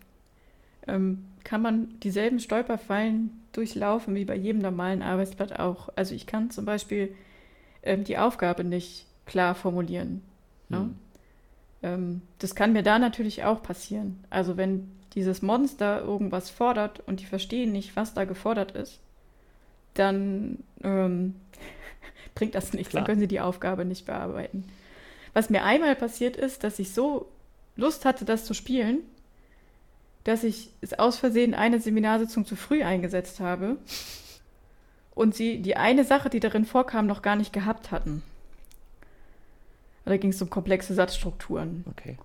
ähm, 0.86 1.24
kann 1.44 1.62
man 1.62 1.98
dieselben 2.00 2.38
Stolperfallen 2.38 3.30
durchlaufen 3.52 4.14
wie 4.14 4.24
bei 4.24 4.36
jedem 4.36 4.60
normalen 4.60 5.02
Arbeitsblatt 5.02 5.58
auch. 5.58 5.88
Also 5.96 6.14
ich 6.14 6.26
kann 6.26 6.50
zum 6.50 6.64
Beispiel 6.64 7.14
ähm, 7.82 8.04
die 8.04 8.18
Aufgabe 8.18 8.64
nicht 8.64 9.06
klar 9.26 9.54
formulieren. 9.54 10.22
Ne? 10.68 10.78
Hm. 10.78 10.94
Ähm, 11.82 12.22
das 12.38 12.54
kann 12.54 12.72
mir 12.72 12.82
da 12.82 12.98
natürlich 12.98 13.44
auch 13.44 13.62
passieren. 13.62 14.22
Also 14.30 14.56
wenn 14.56 14.90
dieses 15.14 15.42
Monster 15.42 16.02
irgendwas 16.02 16.50
fordert 16.50 17.00
und 17.06 17.20
die 17.20 17.26
verstehen 17.26 17.72
nicht, 17.72 17.96
was 17.96 18.14
da 18.14 18.24
gefordert 18.24 18.72
ist, 18.72 19.00
dann 19.94 20.58
ähm, 20.82 21.34
bringt 22.34 22.54
das 22.54 22.72
nichts. 22.72 22.90
Klar. 22.90 23.02
Dann 23.02 23.06
können 23.06 23.20
sie 23.20 23.28
die 23.28 23.40
Aufgabe 23.40 23.84
nicht 23.84 24.06
bearbeiten. 24.06 24.64
Was 25.32 25.50
mir 25.50 25.64
einmal 25.64 25.96
passiert 25.96 26.36
ist, 26.36 26.64
dass 26.64 26.78
ich 26.78 26.92
so 26.92 27.28
Lust 27.76 28.04
hatte, 28.04 28.24
das 28.24 28.44
zu 28.44 28.54
spielen, 28.54 28.98
dass 30.24 30.44
ich 30.44 30.70
es 30.80 30.98
aus 30.98 31.18
Versehen 31.18 31.54
eine 31.54 31.80
Seminarsitzung 31.80 32.44
zu 32.44 32.56
früh 32.56 32.82
eingesetzt 32.82 33.40
habe 33.40 33.78
und 35.14 35.34
sie 35.34 35.62
die 35.62 35.76
eine 35.76 36.04
Sache, 36.04 36.30
die 36.30 36.40
darin 36.40 36.64
vorkam, 36.64 37.06
noch 37.06 37.22
gar 37.22 37.36
nicht 37.36 37.52
gehabt 37.52 37.90
hatten. 37.90 38.22
Da 40.04 40.16
ging 40.16 40.30
es 40.30 40.42
um 40.42 40.50
komplexe 40.50 40.92
Satzstrukturen. 40.92 41.84
Okay. 41.88 42.18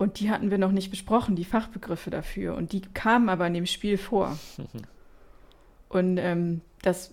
Und 0.00 0.18
die 0.18 0.30
hatten 0.30 0.50
wir 0.50 0.56
noch 0.56 0.72
nicht 0.72 0.90
besprochen, 0.90 1.36
die 1.36 1.44
Fachbegriffe 1.44 2.08
dafür. 2.08 2.54
Und 2.54 2.72
die 2.72 2.80
kamen 2.80 3.28
aber 3.28 3.46
in 3.46 3.52
dem 3.52 3.66
Spiel 3.66 3.98
vor. 3.98 4.38
Und 5.90 6.16
ähm, 6.16 6.62
das, 6.80 7.12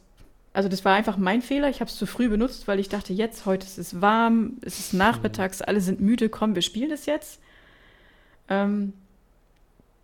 also 0.54 0.70
das 0.70 0.86
war 0.86 0.96
einfach 0.96 1.18
mein 1.18 1.42
Fehler. 1.42 1.68
Ich 1.68 1.82
habe 1.82 1.90
es 1.90 1.98
zu 1.98 2.06
früh 2.06 2.30
benutzt, 2.30 2.66
weil 2.66 2.80
ich 2.80 2.88
dachte, 2.88 3.12
jetzt, 3.12 3.46
heute 3.46 3.68
ist 3.68 3.78
es 3.78 4.00
warm, 4.00 4.54
es 4.62 4.80
ist 4.80 4.94
nachmittags, 4.94 5.62
alle 5.62 5.82
sind 5.82 6.00
müde, 6.00 6.30
komm, 6.30 6.56
wir 6.56 6.62
spielen 6.62 6.92
es 6.92 7.08
jetzt. 7.08 7.42
Ähm, 8.48 8.94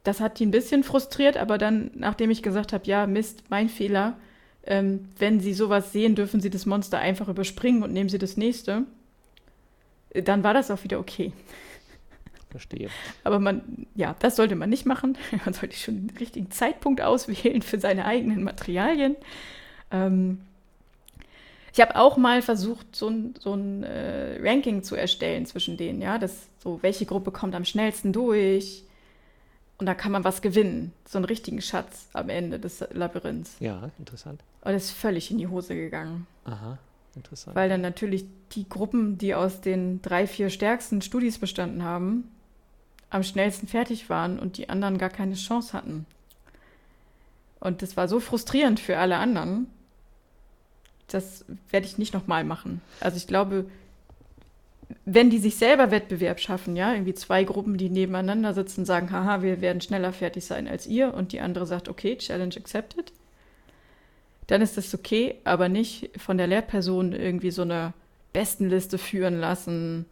das 0.03 0.19
hat 0.19 0.39
die 0.39 0.45
ein 0.45 0.51
bisschen 0.51 0.83
frustriert, 0.83 1.37
aber 1.37 1.57
dann, 1.57 1.89
nachdem 1.95 2.31
ich 2.31 2.43
gesagt 2.43 2.73
habe, 2.73 2.85
ja, 2.85 3.07
Mist, 3.07 3.43
mein 3.47 3.69
Fehler, 3.69 4.17
ähm, 4.65 5.07
wenn 5.17 5.39
Sie 5.39 5.53
sowas 5.53 5.93
sehen, 5.93 6.15
dürfen 6.15 6.41
Sie 6.41 6.49
das 6.49 6.65
Monster 6.65 6.99
einfach 6.99 7.29
überspringen 7.29 7.81
und 7.81 7.93
nehmen 7.93 8.09
Sie 8.09 8.19
das 8.19 8.35
nächste. 8.35 8.83
Dann 10.13 10.43
war 10.43 10.53
das 10.53 10.69
auch 10.69 10.83
wieder 10.83 10.99
okay. 10.99 11.31
Verstehe. 12.53 12.89
Aber 13.23 13.39
man, 13.39 13.87
ja, 13.95 14.15
das 14.19 14.35
sollte 14.35 14.55
man 14.55 14.69
nicht 14.69 14.85
machen. 14.85 15.17
Man 15.45 15.55
sollte 15.55 15.75
schon 15.75 16.07
den 16.07 16.17
richtigen 16.17 16.51
Zeitpunkt 16.51 17.01
auswählen 17.01 17.63
für 17.63 17.79
seine 17.79 18.05
eigenen 18.05 18.43
Materialien. 18.43 19.15
Ähm, 19.89 20.41
ich 21.73 21.81
habe 21.81 21.95
auch 21.95 22.15
mal 22.15 22.43
versucht, 22.43 22.95
so 22.95 23.09
ein, 23.09 23.33
so 23.39 23.55
ein 23.55 23.81
äh, 23.81 24.37
Ranking 24.39 24.83
zu 24.83 24.95
erstellen 24.95 25.47
zwischen 25.47 25.77
denen, 25.77 25.99
ja, 25.99 26.19
das 26.19 26.47
so, 26.59 26.77
welche 26.83 27.07
Gruppe 27.07 27.31
kommt 27.31 27.55
am 27.55 27.65
schnellsten 27.65 28.13
durch. 28.13 28.83
Und 29.79 29.87
da 29.87 29.95
kann 29.95 30.11
man 30.11 30.23
was 30.23 30.43
gewinnen. 30.43 30.93
So 31.05 31.17
einen 31.17 31.25
richtigen 31.25 31.59
Schatz 31.59 32.07
am 32.13 32.29
Ende 32.29 32.59
des 32.59 32.85
Labyrinths. 32.91 33.55
Ja, 33.59 33.89
interessant. 33.97 34.41
Aber 34.61 34.73
das 34.73 34.85
ist 34.85 34.91
völlig 34.91 35.31
in 35.31 35.39
die 35.39 35.47
Hose 35.47 35.73
gegangen. 35.73 36.27
Aha, 36.45 36.77
interessant. 37.15 37.55
Weil 37.55 37.69
dann 37.69 37.81
natürlich 37.81 38.25
die 38.51 38.69
Gruppen, 38.69 39.17
die 39.17 39.33
aus 39.33 39.59
den 39.59 40.03
drei, 40.03 40.27
vier 40.27 40.51
stärksten 40.51 41.01
Studis 41.01 41.39
bestanden 41.39 41.83
haben, 41.83 42.29
am 43.13 43.23
schnellsten 43.23 43.67
fertig 43.67 44.09
waren 44.09 44.39
und 44.39 44.57
die 44.57 44.69
anderen 44.69 44.97
gar 44.97 45.09
keine 45.09 45.35
Chance 45.35 45.73
hatten. 45.73 46.05
Und 47.59 47.81
das 47.81 47.95
war 47.95 48.07
so 48.07 48.19
frustrierend 48.19 48.79
für 48.79 48.97
alle 48.97 49.17
anderen. 49.17 49.67
Das 51.07 51.45
werde 51.69 51.85
ich 51.85 51.97
nicht 51.97 52.13
nochmal 52.13 52.43
machen. 52.43 52.81
Also 52.99 53.17
ich 53.17 53.27
glaube, 53.27 53.65
wenn 55.05 55.29
die 55.29 55.37
sich 55.37 55.55
selber 55.55 55.91
Wettbewerb 55.91 56.39
schaffen, 56.39 56.75
ja, 56.75 56.91
irgendwie 56.91 57.13
zwei 57.13 57.43
Gruppen, 57.43 57.77
die 57.77 57.89
nebeneinander 57.89 58.53
sitzen, 58.53 58.83
sagen, 58.83 59.11
haha, 59.11 59.43
wir 59.43 59.61
werden 59.61 59.81
schneller 59.81 60.11
fertig 60.11 60.45
sein 60.45 60.67
als 60.67 60.87
ihr 60.87 61.13
und 61.13 61.31
die 61.31 61.39
andere 61.39 61.67
sagt, 61.67 61.89
okay, 61.89 62.17
Challenge 62.17 62.55
accepted, 62.57 63.13
dann 64.47 64.61
ist 64.61 64.75
das 64.75 64.93
okay, 64.93 65.35
aber 65.43 65.69
nicht 65.69 66.09
von 66.19 66.37
der 66.37 66.47
Lehrperson 66.47 67.13
irgendwie 67.13 67.51
so 67.51 67.61
eine 67.61 67.93
Bestenliste 68.33 68.97
führen 68.97 69.39
lassen, 69.39 70.05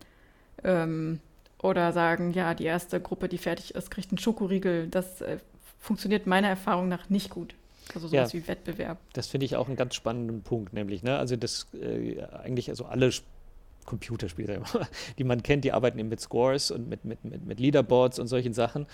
ähm, 0.63 1.19
oder 1.61 1.91
sagen, 1.93 2.31
ja, 2.31 2.53
die 2.53 2.65
erste 2.65 2.99
Gruppe, 2.99 3.27
die 3.29 3.37
fertig 3.37 3.75
ist, 3.75 3.91
kriegt 3.91 4.11
einen 4.11 4.17
Schokoriegel. 4.17 4.87
Das 4.87 5.21
äh, 5.21 5.37
funktioniert 5.79 6.27
meiner 6.27 6.47
Erfahrung 6.47 6.87
nach 6.87 7.09
nicht 7.09 7.29
gut. 7.29 7.55
Also 7.93 8.07
sowas 8.07 8.33
ja, 8.33 8.39
wie 8.39 8.47
Wettbewerb. 8.47 8.99
Das 9.13 9.27
finde 9.27 9.45
ich 9.45 9.55
auch 9.55 9.67
einen 9.67 9.75
ganz 9.75 9.95
spannenden 9.95 10.43
Punkt, 10.43 10.73
nämlich, 10.73 11.03
ne, 11.03 11.17
also 11.17 11.35
das 11.35 11.67
äh, 11.73 12.21
eigentlich, 12.43 12.69
also 12.69 12.85
alle 12.85 13.11
Computerspiele, 13.85 14.61
die 15.17 15.23
man 15.23 15.43
kennt, 15.43 15.65
die 15.65 15.73
arbeiten 15.73 15.99
eben 15.99 16.09
mit 16.09 16.21
Scores 16.21 16.71
und 16.71 16.87
mit, 16.87 17.03
mit, 17.03 17.25
mit, 17.25 17.45
mit 17.45 17.59
Leaderboards 17.59 18.19
und 18.19 18.27
solchen 18.27 18.53
Sachen. 18.53 18.85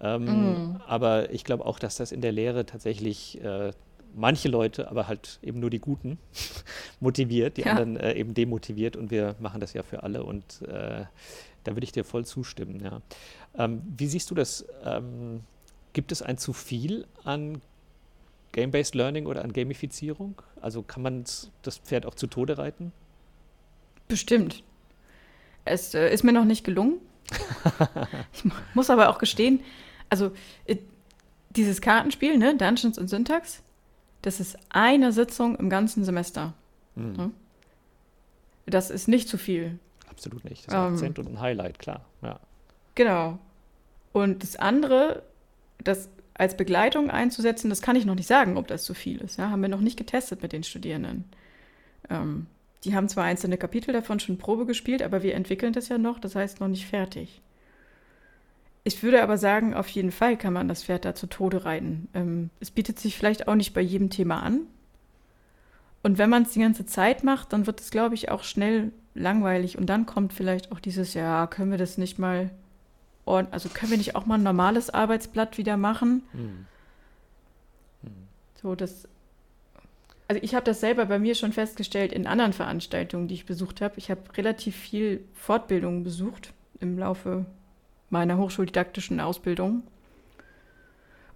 Ähm, 0.00 0.24
mm. 0.24 0.80
Aber 0.86 1.32
ich 1.32 1.44
glaube 1.44 1.66
auch, 1.66 1.78
dass 1.78 1.96
das 1.96 2.12
in 2.12 2.20
der 2.20 2.32
Lehre 2.32 2.66
tatsächlich 2.66 3.42
äh, 3.42 3.72
manche 4.14 4.48
Leute, 4.48 4.90
aber 4.90 5.08
halt 5.08 5.38
eben 5.42 5.60
nur 5.60 5.70
die 5.70 5.80
Guten, 5.80 6.18
motiviert, 7.00 7.56
die 7.56 7.62
ja. 7.62 7.72
anderen 7.72 7.96
äh, 7.96 8.12
eben 8.12 8.34
demotiviert 8.34 8.96
und 8.96 9.10
wir 9.10 9.34
machen 9.40 9.60
das 9.60 9.72
ja 9.72 9.82
für 9.82 10.02
alle 10.02 10.22
und 10.22 10.62
äh, 10.62 11.04
da 11.64 11.72
würde 11.72 11.84
ich 11.84 11.92
dir 11.92 12.04
voll 12.04 12.24
zustimmen, 12.24 12.80
ja. 12.80 13.00
Ähm, 13.56 13.82
wie 13.96 14.06
siehst 14.06 14.30
du 14.30 14.34
das? 14.34 14.64
Ähm, 14.84 15.40
gibt 15.92 16.12
es 16.12 16.22
ein 16.22 16.38
zu 16.38 16.52
viel 16.52 17.06
an 17.24 17.60
Game-Based 18.52 18.94
Learning 18.94 19.26
oder 19.26 19.42
an 19.42 19.52
Gamifizierung? 19.52 20.40
Also 20.60 20.82
kann 20.82 21.02
man 21.02 21.24
das 21.62 21.78
Pferd 21.78 22.06
auch 22.06 22.14
zu 22.14 22.26
Tode 22.26 22.58
reiten? 22.58 22.92
Bestimmt. 24.08 24.62
Es 25.64 25.94
äh, 25.94 26.12
ist 26.12 26.24
mir 26.24 26.32
noch 26.32 26.44
nicht 26.44 26.64
gelungen. 26.64 26.98
ich 28.32 28.44
muss 28.74 28.90
aber 28.90 29.08
auch 29.08 29.18
gestehen, 29.18 29.60
also 30.10 30.32
dieses 31.50 31.80
Kartenspiel, 31.80 32.36
ne, 32.36 32.56
Dungeons 32.56 32.98
und 32.98 33.08
Syntax, 33.08 33.62
das 34.22 34.40
ist 34.40 34.58
eine 34.70 35.12
Sitzung 35.12 35.56
im 35.56 35.70
ganzen 35.70 36.04
Semester. 36.04 36.54
Mhm. 36.94 37.12
Ne? 37.12 37.30
Das 38.66 38.90
ist 38.90 39.08
nicht 39.08 39.28
zu 39.28 39.38
viel. 39.38 39.78
Absolut 40.14 40.44
nicht. 40.44 40.66
Das 40.66 40.74
ist 40.74 40.74
ein 40.74 40.86
ähm, 40.86 40.94
Akzent 40.94 41.18
und 41.18 41.28
ein 41.28 41.40
Highlight, 41.40 41.78
klar. 41.78 42.04
Ja. 42.22 42.40
Genau. 42.94 43.38
Und 44.12 44.42
das 44.42 44.56
andere, 44.56 45.22
das 45.82 46.08
als 46.34 46.56
Begleitung 46.56 47.10
einzusetzen, 47.10 47.68
das 47.68 47.82
kann 47.82 47.96
ich 47.96 48.06
noch 48.06 48.14
nicht 48.14 48.26
sagen, 48.26 48.56
ob 48.56 48.68
das 48.68 48.84
zu 48.84 48.94
viel 48.94 49.20
ist. 49.20 49.38
Ja, 49.38 49.50
haben 49.50 49.62
wir 49.62 49.68
noch 49.68 49.80
nicht 49.80 49.96
getestet 49.96 50.42
mit 50.42 50.52
den 50.52 50.64
Studierenden. 50.64 51.24
Ähm, 52.10 52.46
die 52.84 52.94
haben 52.94 53.08
zwar 53.08 53.24
einzelne 53.24 53.56
Kapitel 53.56 53.92
davon 53.92 54.20
schon 54.20 54.38
Probe 54.38 54.66
gespielt, 54.66 55.02
aber 55.02 55.22
wir 55.22 55.34
entwickeln 55.34 55.72
das 55.72 55.88
ja 55.88 55.98
noch, 55.98 56.18
das 56.18 56.34
heißt 56.34 56.60
noch 56.60 56.68
nicht 56.68 56.86
fertig. 56.86 57.40
Ich 58.82 59.02
würde 59.02 59.22
aber 59.22 59.38
sagen, 59.38 59.72
auf 59.74 59.88
jeden 59.88 60.12
Fall 60.12 60.36
kann 60.36 60.52
man 60.52 60.68
das 60.68 60.84
Pferd 60.84 61.06
da 61.06 61.14
zu 61.14 61.26
Tode 61.26 61.64
reiten. 61.64 62.08
Ähm, 62.14 62.50
es 62.60 62.70
bietet 62.70 62.98
sich 62.98 63.16
vielleicht 63.16 63.48
auch 63.48 63.54
nicht 63.54 63.72
bei 63.72 63.80
jedem 63.80 64.10
Thema 64.10 64.42
an. 64.42 64.60
Und 66.02 66.18
wenn 66.18 66.28
man 66.28 66.42
es 66.42 66.50
die 66.50 66.60
ganze 66.60 66.84
Zeit 66.84 67.24
macht, 67.24 67.54
dann 67.54 67.66
wird 67.66 67.80
es, 67.80 67.90
glaube 67.90 68.14
ich, 68.14 68.30
auch 68.30 68.44
schnell 68.44 68.92
langweilig. 69.14 69.78
Und 69.78 69.86
dann 69.86 70.06
kommt 70.06 70.32
vielleicht 70.32 70.72
auch 70.72 70.80
dieses, 70.80 71.14
ja, 71.14 71.46
können 71.46 71.70
wir 71.70 71.78
das 71.78 71.98
nicht 71.98 72.18
mal, 72.18 72.50
also 73.26 73.68
können 73.68 73.90
wir 73.90 73.98
nicht 73.98 74.16
auch 74.16 74.26
mal 74.26 74.36
ein 74.36 74.42
normales 74.42 74.90
Arbeitsblatt 74.90 75.58
wieder 75.58 75.76
machen? 75.76 76.22
Hm. 76.32 76.66
Hm. 78.02 78.12
So, 78.60 78.74
das 78.74 79.08
also 80.28 80.42
ich 80.42 80.54
habe 80.54 80.64
das 80.64 80.80
selber 80.80 81.06
bei 81.06 81.18
mir 81.18 81.34
schon 81.34 81.52
festgestellt 81.52 82.12
in 82.12 82.26
anderen 82.26 82.52
Veranstaltungen, 82.52 83.28
die 83.28 83.34
ich 83.34 83.46
besucht 83.46 83.80
habe. 83.80 83.94
Ich 83.98 84.10
habe 84.10 84.22
relativ 84.36 84.74
viel 84.74 85.22
Fortbildungen 85.34 86.02
besucht 86.02 86.52
im 86.80 86.98
Laufe 86.98 87.44
meiner 88.10 88.38
hochschuldidaktischen 88.38 89.20
Ausbildung. 89.20 89.82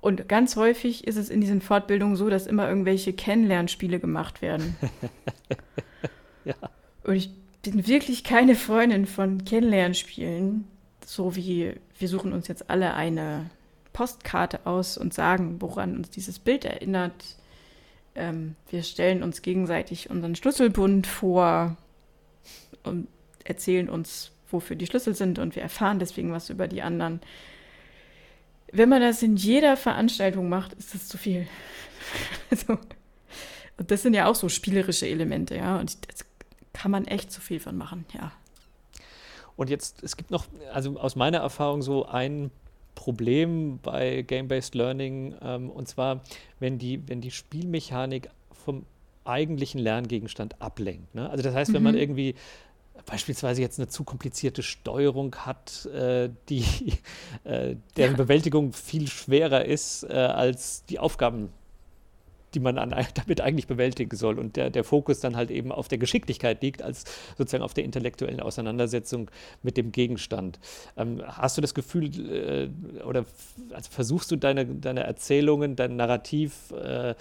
Und 0.00 0.28
ganz 0.28 0.56
häufig 0.56 1.06
ist 1.06 1.16
es 1.16 1.28
in 1.28 1.40
diesen 1.40 1.60
Fortbildungen 1.60 2.16
so, 2.16 2.30
dass 2.30 2.46
immer 2.46 2.68
irgendwelche 2.68 3.12
Kennenlernspiele 3.12 3.98
gemacht 3.98 4.40
werden. 4.42 4.76
ja. 6.44 6.54
Und 7.04 7.16
ich 7.16 7.30
wirklich 7.74 8.24
keine 8.24 8.54
Freundin 8.54 9.06
von 9.06 9.44
Kennenlernspielen, 9.44 10.64
so 11.04 11.36
wie 11.36 11.74
wir 11.98 12.08
suchen 12.08 12.32
uns 12.32 12.48
jetzt 12.48 12.70
alle 12.70 12.94
eine 12.94 13.50
Postkarte 13.92 14.66
aus 14.66 14.96
und 14.98 15.14
sagen, 15.14 15.60
woran 15.60 15.96
uns 15.96 16.10
dieses 16.10 16.38
Bild 16.38 16.64
erinnert 16.64 17.38
ähm, 18.18 18.56
wir 18.70 18.82
stellen 18.82 19.22
uns 19.22 19.42
gegenseitig 19.42 20.10
unseren 20.10 20.34
Schlüsselbund 20.34 21.06
vor 21.06 21.76
und 22.82 23.08
erzählen 23.44 23.88
uns, 23.88 24.32
wofür 24.50 24.76
die 24.76 24.86
Schlüssel 24.86 25.14
sind 25.14 25.38
und 25.38 25.54
wir 25.54 25.62
erfahren 25.62 25.98
deswegen 25.98 26.32
was 26.32 26.50
über 26.50 26.68
die 26.68 26.82
anderen. 26.82 27.20
Wenn 28.72 28.88
man 28.88 29.00
das 29.00 29.22
in 29.22 29.36
jeder 29.36 29.76
Veranstaltung 29.76 30.48
macht, 30.48 30.74
ist 30.74 30.94
das 30.94 31.08
zu 31.08 31.16
viel. 31.16 31.46
also, 32.50 32.78
und 33.76 33.90
das 33.90 34.02
sind 34.02 34.14
ja 34.14 34.26
auch 34.26 34.34
so 34.34 34.48
spielerische 34.48 35.06
Elemente, 35.06 35.56
ja. 35.56 35.78
Und 35.78 35.96
das 36.10 36.24
kann 36.78 36.90
man 36.92 37.06
echt 37.06 37.32
zu 37.32 37.40
viel 37.40 37.58
von 37.58 37.76
machen, 37.76 38.04
ja. 38.14 38.30
Und 39.56 39.68
jetzt, 39.70 40.04
es 40.04 40.16
gibt 40.16 40.30
noch, 40.30 40.46
also 40.72 40.96
aus 41.00 41.16
meiner 41.16 41.38
Erfahrung 41.38 41.82
so 41.82 42.06
ein 42.06 42.52
Problem 42.94 43.80
bei 43.82 44.22
Game-Based 44.22 44.76
Learning, 44.76 45.34
ähm, 45.42 45.70
und 45.70 45.88
zwar, 45.88 46.22
wenn 46.60 46.78
die, 46.78 47.06
wenn 47.08 47.20
die 47.20 47.32
Spielmechanik 47.32 48.30
vom 48.52 48.86
eigentlichen 49.24 49.80
Lerngegenstand 49.80 50.62
ablenkt. 50.62 51.14
Ne? 51.14 51.28
Also 51.28 51.42
das 51.42 51.54
heißt, 51.54 51.72
wenn 51.72 51.82
man 51.82 51.94
mhm. 51.94 52.00
irgendwie 52.00 52.34
beispielsweise 53.04 53.60
jetzt 53.60 53.80
eine 53.80 53.88
zu 53.88 54.04
komplizierte 54.04 54.62
Steuerung 54.62 55.34
hat, 55.34 55.86
äh, 55.86 56.30
die 56.48 56.64
äh, 57.44 57.74
deren 57.96 58.12
ja. 58.12 58.16
Bewältigung 58.16 58.72
viel 58.72 59.08
schwerer 59.08 59.64
ist 59.64 60.04
äh, 60.04 60.12
als 60.12 60.84
die 60.84 61.00
Aufgaben, 61.00 61.50
die 62.54 62.60
man 62.60 62.78
an, 62.78 62.90
damit 63.14 63.40
eigentlich 63.40 63.66
bewältigen 63.66 64.16
soll. 64.16 64.38
Und 64.38 64.56
der, 64.56 64.70
der 64.70 64.84
Fokus 64.84 65.20
dann 65.20 65.36
halt 65.36 65.50
eben 65.50 65.72
auf 65.72 65.88
der 65.88 65.98
Geschicklichkeit 65.98 66.62
liegt, 66.62 66.82
als 66.82 67.04
sozusagen 67.36 67.62
auf 67.64 67.74
der 67.74 67.84
intellektuellen 67.84 68.40
Auseinandersetzung 68.40 69.30
mit 69.62 69.76
dem 69.76 69.92
Gegenstand. 69.92 70.58
Ähm, 70.96 71.22
hast 71.26 71.56
du 71.56 71.60
das 71.60 71.74
Gefühl, 71.74 72.08
äh, 72.30 73.02
oder 73.04 73.24
also 73.72 73.90
versuchst 73.90 74.30
du 74.30 74.36
deine, 74.36 74.66
deine 74.66 75.04
Erzählungen, 75.04 75.76
dein 75.76 75.96
Narrativ 75.96 76.72
äh, 76.72 77.14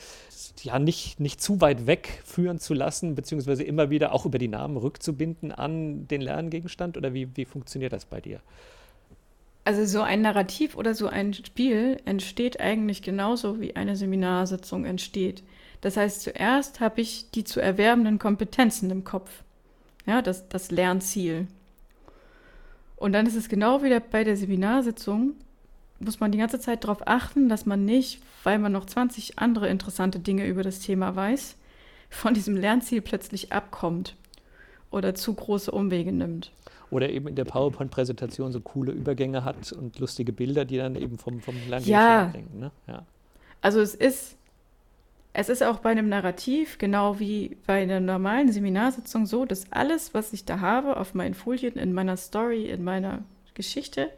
ja 0.62 0.80
nicht, 0.80 1.20
nicht 1.20 1.42
zu 1.42 1.62
weit 1.62 1.88
weg 1.88 2.22
führen 2.26 2.60
zu 2.60 2.74
lassen, 2.74 3.16
beziehungsweise 3.16 3.64
immer 3.64 3.90
wieder 3.90 4.14
auch 4.14 4.26
über 4.26 4.38
die 4.38 4.48
Namen 4.48 4.78
rückzubinden 4.78 5.52
an 5.52 6.08
den 6.08 6.22
Lerngegenstand? 6.22 6.98
Oder 6.98 7.14
wie, 7.14 7.36
wie 7.36 7.46
funktioniert 7.46 7.94
das 7.94 8.06
bei 8.06 8.22
dir? 8.22 8.42
Also 9.68 9.84
so 9.84 10.02
ein 10.02 10.22
Narrativ 10.22 10.78
oder 10.78 10.96
so 10.96 11.08
ein 11.08 11.34
Spiel 11.34 12.00
entsteht 12.06 12.62
eigentlich 12.62 13.02
genauso, 13.02 13.60
wie 13.60 13.76
eine 13.76 13.98
Seminarsitzung 13.98 14.86
entsteht. 14.86 15.44
Das 15.82 15.98
heißt, 15.98 16.22
zuerst 16.22 16.80
habe 16.80 17.02
ich 17.02 17.32
die 17.32 17.44
zu 17.44 17.60
erwerbenden 17.60 18.18
Kompetenzen 18.18 18.90
im 18.92 19.04
Kopf. 19.04 19.44
Ja, 20.06 20.22
das, 20.22 20.48
das 20.48 20.72
Lernziel. 20.72 21.48
Und 22.96 23.12
dann 23.12 23.26
ist 23.26 23.36
es 23.36 23.50
genau 23.50 23.84
wie 23.84 24.00
bei 24.10 24.24
der 24.24 24.38
Seminarsitzung, 24.38 25.34
muss 26.00 26.22
man 26.22 26.32
die 26.32 26.38
ganze 26.38 26.62
Zeit 26.62 26.86
darauf 26.86 27.06
achten, 27.06 27.50
dass 27.50 27.66
man 27.66 27.84
nicht, 27.84 28.22
weil 28.46 28.60
man 28.60 28.72
noch 28.72 28.86
20 28.86 29.38
andere 29.38 29.68
interessante 29.68 30.20
Dinge 30.20 30.48
über 30.48 30.64
das 30.64 30.80
Thema 30.80 31.14
weiß, 31.14 31.58
von 32.10 32.34
diesem 32.34 32.56
Lernziel 32.56 33.02
plötzlich 33.02 33.52
abkommt 33.52 34.16
oder 34.92 35.14
zu 35.14 35.34
große 35.34 35.72
Umwege 35.72 36.14
nimmt 36.14 36.54
oder 36.90 37.10
eben 37.10 37.28
in 37.28 37.36
der 37.36 37.46
PowerPoint-Präsentation 37.46 38.52
so 38.52 38.62
coole 38.62 38.92
Übergänge 38.92 39.44
hat 39.44 39.72
und 39.74 40.00
lustige 40.00 40.32
Bilder, 40.32 40.66
die 40.66 40.78
dann 40.78 40.96
eben 40.96 41.18
vom, 41.18 41.42
vom 41.42 41.56
Lerngegenstand 41.56 41.90
ja. 41.90 42.26
ablenken. 42.28 42.60
Ne? 42.60 42.72
Ja. 42.88 43.06
Also 43.62 43.82
es 43.82 43.96
ist, 43.96 44.38
es 45.34 45.50
ist 45.50 45.64
auch 45.64 45.80
bei 45.80 45.92
einem 45.92 46.10
Narrativ, 46.10 46.78
genau 46.78 47.20
wie 47.20 47.58
bei 47.68 47.82
einer 47.82 48.00
normalen 48.00 48.52
Seminarsitzung 48.52 49.26
so, 49.26 49.46
dass 49.46 49.72
alles, 49.72 50.14
was 50.14 50.34
ich 50.34 50.46
da 50.46 50.62
habe 50.62 50.98
auf 50.98 51.14
meinen 51.14 51.34
Folien, 51.34 51.76
in 51.76 51.94
meiner 51.94 52.18
Story, 52.18 52.70
in 52.70 52.84
meiner 52.84 53.24
Geschichte, 53.54 54.10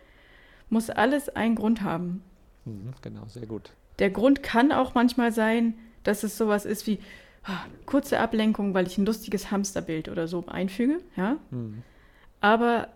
muss 0.69 0.89
alles 0.89 1.29
einen 1.29 1.55
Grund 1.55 1.81
haben. 1.81 2.21
Mhm, 2.65 2.93
genau, 3.01 3.25
sehr 3.27 3.47
gut. 3.47 3.71
Der 3.97 4.09
Grund 4.09 4.43
kann 4.43 4.71
auch 4.71 4.93
manchmal 4.93 5.31
sein, 5.31 5.73
dass 6.03 6.23
es 6.23 6.37
sowas 6.37 6.65
ist 6.65 6.87
wie 6.87 6.99
oh, 7.47 7.69
kurze 7.85 8.19
Ablenkung, 8.19 8.73
weil 8.73 8.87
ich 8.87 8.97
ein 8.97 9.05
lustiges 9.05 9.51
Hamsterbild 9.51 10.09
oder 10.09 10.27
so 10.27 10.45
einfüge, 10.47 10.99
ja. 11.15 11.37
Mhm. 11.51 11.83
Aber 12.41 12.87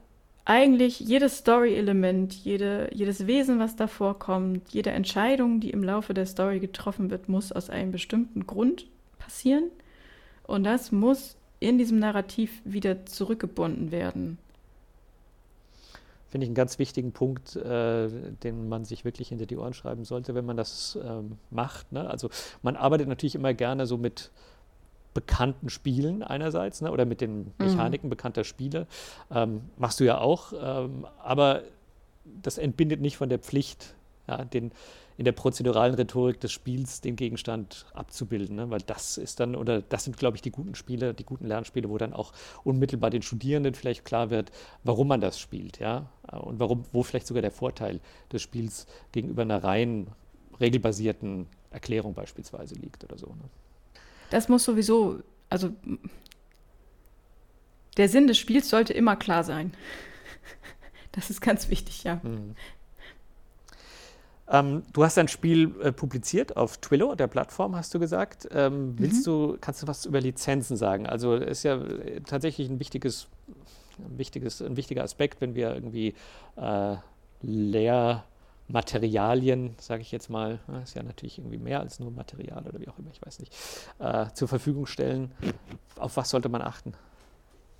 eigentlich 0.45 0.99
jedes 0.99 1.37
Story-Element, 1.37 2.33
jede, 2.33 2.89
jedes 2.93 3.27
Wesen, 3.27 3.59
was 3.59 3.75
da 3.75 3.87
vorkommt, 3.87 4.73
jede 4.73 4.91
Entscheidung, 4.91 5.59
die 5.59 5.69
im 5.69 5.83
Laufe 5.83 6.13
der 6.13 6.25
Story 6.25 6.59
getroffen 6.59 7.09
wird, 7.09 7.29
muss 7.29 7.51
aus 7.51 7.69
einem 7.69 7.91
bestimmten 7.91 8.45
Grund 8.45 8.87
passieren. 9.19 9.71
Und 10.45 10.65
das 10.65 10.91
muss 10.91 11.37
in 11.59 11.77
diesem 11.77 11.99
Narrativ 11.99 12.61
wieder 12.65 13.05
zurückgebunden 13.05 13.91
werden. 13.91 14.37
Finde 16.29 16.45
ich 16.45 16.49
einen 16.49 16.55
ganz 16.55 16.79
wichtigen 16.79 17.11
Punkt, 17.11 17.55
äh, 17.55 18.09
den 18.43 18.67
man 18.67 18.85
sich 18.85 19.05
wirklich 19.05 19.29
hinter 19.29 19.45
die 19.45 19.55
Ohren 19.55 19.73
schreiben 19.73 20.03
sollte, 20.03 20.35
wenn 20.35 20.45
man 20.45 20.57
das 20.57 20.97
ähm, 21.01 21.37
macht. 21.51 21.91
Ne? 21.91 22.09
Also 22.09 22.29
man 22.63 22.75
arbeitet 22.75 23.07
natürlich 23.07 23.35
immer 23.35 23.53
gerne 23.53 23.85
so 23.85 23.97
mit 23.97 24.31
bekannten 25.13 25.69
Spielen 25.69 26.23
einerseits 26.23 26.81
ne, 26.81 26.91
oder 26.91 27.05
mit 27.05 27.21
den 27.21 27.39
mhm. 27.39 27.51
Mechaniken 27.57 28.07
mhm. 28.07 28.11
bekannter 28.11 28.43
Spiele. 28.43 28.87
Ähm, 29.31 29.61
machst 29.77 29.99
du 29.99 30.03
ja 30.03 30.19
auch, 30.19 30.53
ähm, 30.59 31.05
aber 31.23 31.63
das 32.41 32.57
entbindet 32.57 33.01
nicht 33.01 33.17
von 33.17 33.29
der 33.29 33.39
Pflicht, 33.39 33.95
ja, 34.27 34.45
den, 34.45 34.71
in 35.17 35.25
der 35.25 35.31
prozeduralen 35.33 35.93
Rhetorik 35.93 36.39
des 36.39 36.51
Spiels 36.51 37.01
den 37.01 37.15
Gegenstand 37.15 37.85
abzubilden, 37.93 38.55
ne? 38.55 38.69
weil 38.69 38.81
das 38.81 39.17
ist 39.17 39.39
dann, 39.39 39.55
oder 39.55 39.81
das 39.81 40.05
sind, 40.05 40.17
glaube 40.17 40.37
ich, 40.37 40.41
die 40.41 40.51
guten 40.51 40.75
Spiele, 40.75 41.13
die 41.13 41.25
guten 41.25 41.45
Lernspiele, 41.45 41.89
wo 41.89 41.97
dann 41.97 42.13
auch 42.13 42.31
unmittelbar 42.63 43.09
den 43.09 43.21
Studierenden 43.21 43.75
vielleicht 43.75 44.05
klar 44.05 44.29
wird, 44.29 44.51
warum 44.83 45.07
man 45.07 45.21
das 45.21 45.39
spielt, 45.39 45.79
ja, 45.79 46.09
und 46.31 46.59
warum, 46.59 46.85
wo 46.91 47.03
vielleicht 47.03 47.27
sogar 47.27 47.41
der 47.41 47.51
Vorteil 47.51 47.99
des 48.31 48.41
Spiels 48.41 48.87
gegenüber 49.11 49.43
einer 49.43 49.63
rein 49.63 50.07
regelbasierten 50.59 51.47
Erklärung 51.71 52.13
beispielsweise 52.13 52.75
liegt 52.75 53.03
oder 53.03 53.17
so. 53.17 53.27
Ne? 53.27 53.49
Das 54.33 54.49
muss 54.49 54.63
sowieso, 54.63 55.19
also 55.47 55.69
der 57.97 58.09
Sinn 58.09 58.25
des 58.25 58.39
Spiels 58.39 58.67
sollte 58.67 58.91
immer 58.91 59.15
klar 59.15 59.43
sein. 59.43 59.73
Das 61.15 61.29
ist 61.29 61.41
ganz 61.41 61.69
wichtig, 61.69 62.05
ja. 62.05 62.19
Mhm. 62.23 62.55
Ähm, 64.47 64.81
du 64.93 65.03
hast 65.03 65.15
ein 65.19 65.27
Spiel 65.27 65.79
äh, 65.79 65.91
publiziert 65.91 66.57
auf 66.57 66.79
Twillo, 66.79 67.13
der 67.13 67.27
Plattform, 67.27 67.75
hast 67.75 67.93
du 67.93 67.99
gesagt. 67.99 68.47
Ähm, 68.51 68.95
willst 68.97 69.27
mhm. 69.27 69.31
du, 69.31 69.57
kannst 69.61 69.83
du 69.83 69.87
was 69.87 70.07
über 70.07 70.19
Lizenzen 70.19 70.75
sagen? 70.75 71.05
Also 71.05 71.35
ist 71.35 71.61
ja 71.61 71.75
äh, 71.75 72.21
tatsächlich 72.21 72.67
ein 72.67 72.79
wichtiges, 72.79 73.27
ein 73.99 74.17
wichtiges, 74.17 74.59
ein 74.63 74.75
wichtiger 74.75 75.03
Aspekt, 75.03 75.39
wenn 75.39 75.53
wir 75.53 75.75
irgendwie 75.75 76.15
äh, 76.55 76.95
Lehrmaterialien, 78.67 79.75
sage 79.79 80.01
ich 80.01 80.11
jetzt 80.11 80.29
mal, 80.29 80.59
ist 80.83 80.95
ja 80.95 81.03
natürlich 81.03 81.37
irgendwie 81.37 81.57
mehr 81.57 81.79
als 81.79 81.99
nur 81.99 82.11
Material 82.11 82.65
oder 82.65 82.79
wie 82.79 82.87
auch 82.87 82.97
immer, 82.97 83.11
ich 83.11 83.21
weiß 83.21 83.39
nicht, 83.39 83.53
äh, 83.99 84.27
zur 84.33 84.47
Verfügung 84.47 84.85
stellen. 84.85 85.31
Auf 85.97 86.17
was 86.17 86.29
sollte 86.29 86.49
man 86.49 86.61
achten? 86.61 86.93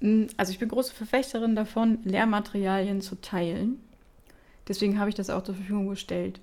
Hm, 0.02 0.28
also 0.38 0.52
ich 0.52 0.60
bin 0.60 0.70
große 0.70 0.94
Verfechterin 0.94 1.56
davon, 1.56 2.00
Lehrmaterialien 2.04 3.02
zu 3.02 3.20
teilen. 3.22 3.80
Deswegen 4.68 5.00
habe 5.00 5.10
ich 5.10 5.16
das 5.16 5.30
auch 5.30 5.44
zur 5.44 5.56
Verfügung 5.56 5.90
gestellt. 5.90 6.40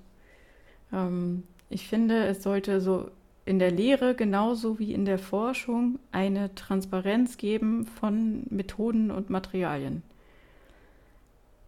Ähm, 0.92 1.44
ich 1.68 1.86
finde, 1.86 2.26
es 2.26 2.42
sollte 2.42 2.80
so 2.80 3.10
in 3.44 3.58
der 3.58 3.70
Lehre 3.70 4.14
genauso 4.14 4.78
wie 4.78 4.92
in 4.92 5.04
der 5.04 5.18
Forschung 5.18 5.98
eine 6.12 6.54
Transparenz 6.54 7.36
geben 7.36 7.86
von 7.86 8.46
Methoden 8.50 9.10
und 9.10 9.30
Materialien. 9.30 10.02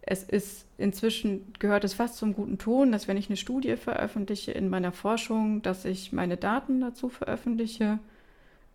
Es 0.05 0.23
ist 0.23 0.65
inzwischen 0.77 1.53
gehört 1.59 1.85
es 1.85 1.93
fast 1.93 2.17
zum 2.17 2.33
guten 2.33 2.57
Ton, 2.57 2.91
dass 2.91 3.07
wenn 3.07 3.15
ich 3.15 3.29
eine 3.29 3.37
Studie 3.37 3.77
veröffentliche 3.77 4.51
in 4.51 4.69
meiner 4.69 4.91
Forschung, 4.91 5.61
dass 5.61 5.85
ich 5.85 6.11
meine 6.11 6.35
Daten 6.35 6.81
dazu 6.81 7.07
veröffentliche, 7.07 7.99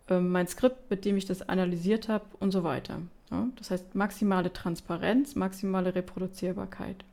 äh, 0.09 0.19
mein 0.19 0.47
Skript, 0.47 0.89
mit 0.89 1.05
dem 1.05 1.17
ich 1.17 1.25
das 1.25 1.47
analysiert 1.47 2.09
habe 2.09 2.25
und 2.39 2.51
so 2.51 2.63
weiter. 2.63 3.01
Ja, 3.29 3.47
das 3.57 3.69
heißt 3.69 3.93
maximale 3.93 4.51
Transparenz, 4.51 5.35
maximale 5.35 5.93
Reproduzierbarkeit. 5.93 7.05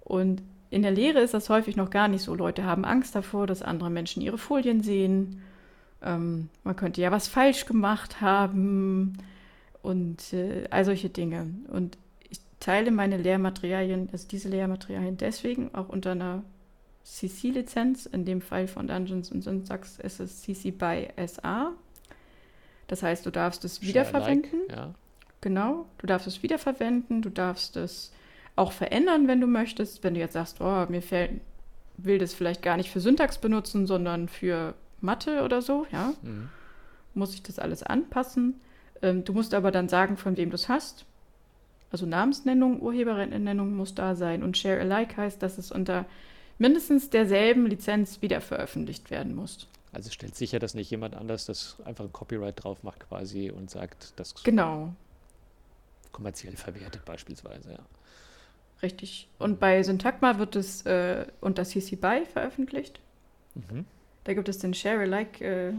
Und 0.00 0.42
in 0.68 0.82
der 0.82 0.90
Lehre 0.90 1.20
ist 1.20 1.32
das 1.32 1.48
häufig 1.48 1.76
noch 1.76 1.88
gar 1.88 2.08
nicht 2.08 2.22
so. 2.22 2.34
Leute 2.34 2.64
haben 2.64 2.84
Angst 2.84 3.14
davor, 3.14 3.46
dass 3.46 3.62
andere 3.62 3.88
Menschen 3.88 4.20
ihre 4.20 4.36
Folien 4.36 4.82
sehen. 4.82 5.40
Ähm, 6.02 6.50
man 6.64 6.76
könnte 6.76 7.00
ja 7.00 7.10
was 7.10 7.28
falsch 7.28 7.64
gemacht 7.64 8.20
haben 8.20 9.16
und 9.80 10.34
äh, 10.34 10.64
all 10.70 10.84
solche 10.84 11.08
Dinge. 11.08 11.46
Und 11.68 11.96
teile 12.60 12.90
meine 12.90 13.16
Lehrmaterialien, 13.16 14.08
also 14.12 14.26
diese 14.28 14.48
Lehrmaterialien 14.48 15.16
deswegen 15.16 15.74
auch 15.74 15.88
unter 15.88 16.12
einer 16.12 16.42
CC-Lizenz. 17.04 18.06
In 18.06 18.24
dem 18.24 18.40
Fall 18.40 18.68
von 18.68 18.86
Dungeons 18.86 19.28
Syntax 19.28 19.98
ist 19.98 20.20
es 20.20 20.42
CC 20.42 20.70
by 20.70 21.08
SA. 21.26 21.72
Das 22.86 23.02
heißt, 23.02 23.24
du 23.26 23.30
darfst 23.30 23.64
es 23.64 23.82
wiederverwenden. 23.82 24.60
Like, 24.68 24.76
ja. 24.76 24.94
Genau, 25.40 25.86
du 25.98 26.06
darfst 26.06 26.26
es 26.26 26.42
wiederverwenden, 26.42 27.22
du 27.22 27.30
darfst 27.30 27.76
es 27.76 28.12
auch 28.56 28.72
verändern, 28.72 29.28
wenn 29.28 29.40
du 29.40 29.46
möchtest. 29.46 30.02
Wenn 30.02 30.14
du 30.14 30.20
jetzt 30.20 30.32
sagst, 30.32 30.60
oh, 30.60 30.86
mir 30.88 31.02
fällt, 31.02 31.40
will 31.96 32.18
das 32.18 32.34
vielleicht 32.34 32.62
gar 32.62 32.76
nicht 32.76 32.90
für 32.90 33.00
Syntax 33.00 33.38
benutzen, 33.38 33.86
sondern 33.86 34.28
für 34.28 34.74
Mathe 35.00 35.44
oder 35.44 35.62
so, 35.62 35.86
ja, 35.92 36.12
mhm. 36.22 36.48
muss 37.14 37.34
ich 37.34 37.42
das 37.42 37.58
alles 37.58 37.82
anpassen. 37.84 38.60
Ähm, 39.00 39.24
du 39.24 39.32
musst 39.32 39.54
aber 39.54 39.70
dann 39.70 39.88
sagen, 39.88 40.16
von 40.16 40.36
wem 40.36 40.50
du 40.50 40.56
es 40.56 40.68
hast. 40.68 41.06
Also 41.90 42.06
Namensnennung, 42.06 42.80
Urheberinnennennung 42.80 43.74
muss 43.74 43.94
da 43.94 44.14
sein. 44.14 44.42
Und 44.42 44.58
Share 44.58 44.80
Alike 44.80 45.16
heißt, 45.16 45.42
dass 45.42 45.58
es 45.58 45.72
unter 45.72 46.06
mindestens 46.58 47.08
derselben 47.10 47.66
Lizenz 47.66 48.20
wieder 48.20 48.40
veröffentlicht 48.40 49.10
werden 49.10 49.34
muss. 49.34 49.68
Also 49.92 50.10
stellt 50.10 50.36
sicher, 50.36 50.58
dass 50.58 50.74
nicht 50.74 50.90
jemand 50.90 51.14
anders 51.14 51.46
das 51.46 51.76
einfach 51.84 52.04
ein 52.04 52.12
Copyright 52.12 52.62
drauf 52.62 52.82
macht 52.82 53.08
quasi 53.08 53.50
und 53.50 53.70
sagt, 53.70 54.12
das 54.16 54.34
genau. 54.42 54.92
kommerziell 56.12 56.56
verwertet 56.56 57.04
beispielsweise, 57.04 57.72
ja. 57.72 57.78
Richtig. 58.82 59.28
Und 59.38 59.58
bei 59.58 59.82
Syntagma 59.82 60.38
wird 60.38 60.54
es 60.54 60.86
äh, 60.86 61.26
unter 61.40 61.64
CC 61.64 61.96
BY 61.96 62.26
veröffentlicht. 62.32 63.00
Mhm. 63.54 63.86
Da 64.22 64.34
gibt 64.34 64.48
es 64.48 64.58
den 64.58 64.72
Share 64.72 65.00
Alike, 65.00 65.44
äh, 65.44 65.72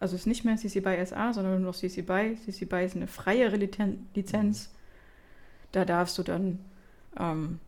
also 0.00 0.14
es 0.14 0.22
ist 0.22 0.26
nicht 0.26 0.44
mehr 0.44 0.56
CC 0.56 0.80
BY 0.80 1.04
SA, 1.04 1.32
sondern 1.34 1.60
nur 1.60 1.72
noch 1.72 1.76
CC 1.76 2.00
BY. 2.00 2.38
CC 2.44 2.64
BY 2.64 2.84
ist 2.84 2.96
eine 2.96 3.06
freiere 3.06 3.56
Lizenz. 3.56 4.70
Mhm. 4.70 4.81
Da 5.72 5.84
darfst 5.84 6.18
du 6.18 6.22
dann 6.22 6.58
ähm, 7.18 7.58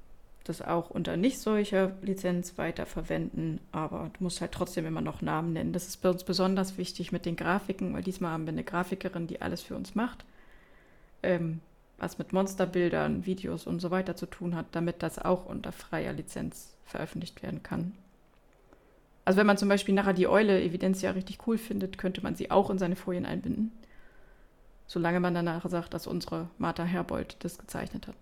das 0.45 0.61
auch 0.61 0.91
unter 0.91 1.17
nicht 1.17 1.39
solcher 1.39 1.93
Lizenz 2.03 2.59
weiterverwenden, 2.59 3.61
aber 3.73 4.11
du 4.17 4.25
musst 4.25 4.41
halt 4.41 4.53
trotzdem 4.53 4.87
immer 4.87 5.01
noch 5.01 5.23
Namen 5.23 5.55
nennen. 5.55 5.73
Das 5.73 5.89
ist 5.89 6.03
bei 6.03 6.11
uns 6.11 6.23
besonders 6.23 6.77
wichtig 6.77 7.13
mit 7.13 7.25
den 7.25 7.37
Grafiken, 7.37 7.95
weil 7.95 8.03
diesmal 8.03 8.33
haben 8.33 8.45
wir 8.45 8.53
eine 8.53 8.65
Grafikerin, 8.65 9.27
die 9.27 9.41
alles 9.41 9.63
für 9.63 9.75
uns 9.75 9.95
macht. 9.95 10.25
Ähm, 11.23 11.61
was 11.97 12.19
mit 12.19 12.33
Monsterbildern, 12.33 13.25
Videos 13.25 13.67
und 13.67 13.81
so 13.81 13.91
weiter 13.91 14.17
zu 14.17 14.27
tun 14.27 14.55
hat, 14.55 14.67
damit 14.73 15.03
das 15.03 15.19
auch 15.19 15.47
unter 15.47 15.73
freier 15.73 16.13
Lizenz 16.13 16.75
veröffentlicht 16.85 17.43
werden 17.43 17.63
kann. 17.63 17.93
Also 19.25 19.39
wenn 19.39 19.47
man 19.47 19.57
zum 19.57 19.69
Beispiel 19.71 19.95
nachher 19.95 20.13
die 20.13 20.29
Eule 20.29 20.63
Evidentia 20.63 21.13
richtig 21.13 21.39
cool 21.47 21.57
findet, 21.57 21.97
könnte 21.97 22.21
man 22.21 22.35
sie 22.35 22.51
auch 22.51 22.69
in 22.69 22.79
seine 22.79 22.97
Folien 22.97 23.25
einbinden. 23.25 23.73
Solange 24.87 25.21
man 25.21 25.35
danach 25.35 25.69
sagt, 25.69 25.95
dass 25.95 26.07
unsere 26.07 26.49
Martha 26.59 26.85
Herbold 26.85 27.37
das 27.41 27.59
gezeichnet 27.59 28.07
hat. 28.07 28.17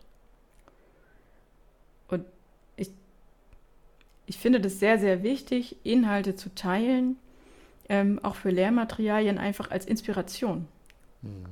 Und 2.08 2.24
ich, 2.76 2.90
ich 4.26 4.38
finde 4.38 4.60
das 4.60 4.78
sehr, 4.78 4.98
sehr 4.98 5.22
wichtig, 5.22 5.76
Inhalte 5.82 6.36
zu 6.36 6.54
teilen, 6.54 7.16
ähm, 7.88 8.20
auch 8.22 8.36
für 8.36 8.50
Lehrmaterialien 8.50 9.38
einfach 9.38 9.70
als 9.70 9.86
Inspiration. 9.86 10.68
Mhm. 11.22 11.46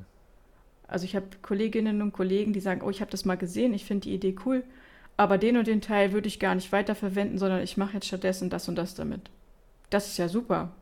Also 0.87 1.05
ich 1.05 1.15
habe 1.15 1.27
Kolleginnen 1.43 2.03
und 2.03 2.13
Kollegen, 2.13 2.53
die 2.53 2.61
sagen, 2.61 2.83
oh, 2.83 2.91
ich 2.91 3.01
habe 3.01 3.11
das 3.11 3.25
mal 3.25 3.37
gesehen, 3.37 3.75
ich 3.75 3.85
finde 3.85 4.03
die 4.03 4.15
Idee 4.15 4.35
cool, 4.45 4.65
aber 5.17 5.39
den 5.39 5.57
und 5.57 5.67
den 5.67 5.81
Teil 5.81 6.13
würde 6.13 6.29
ich 6.29 6.41
gar 6.41 6.55
nicht 6.55 6.73
weiterverwenden, 6.73 7.39
sondern 7.39 7.63
ich 7.63 7.77
mache 7.77 7.95
jetzt 7.95 8.07
stattdessen 8.07 8.51
das 8.51 8.69
und 8.69 8.77
das 8.77 8.95
damit. 8.95 9.31
Das 9.91 10.09
ist 10.09 10.19
ja 10.19 10.29
super. 10.29 10.73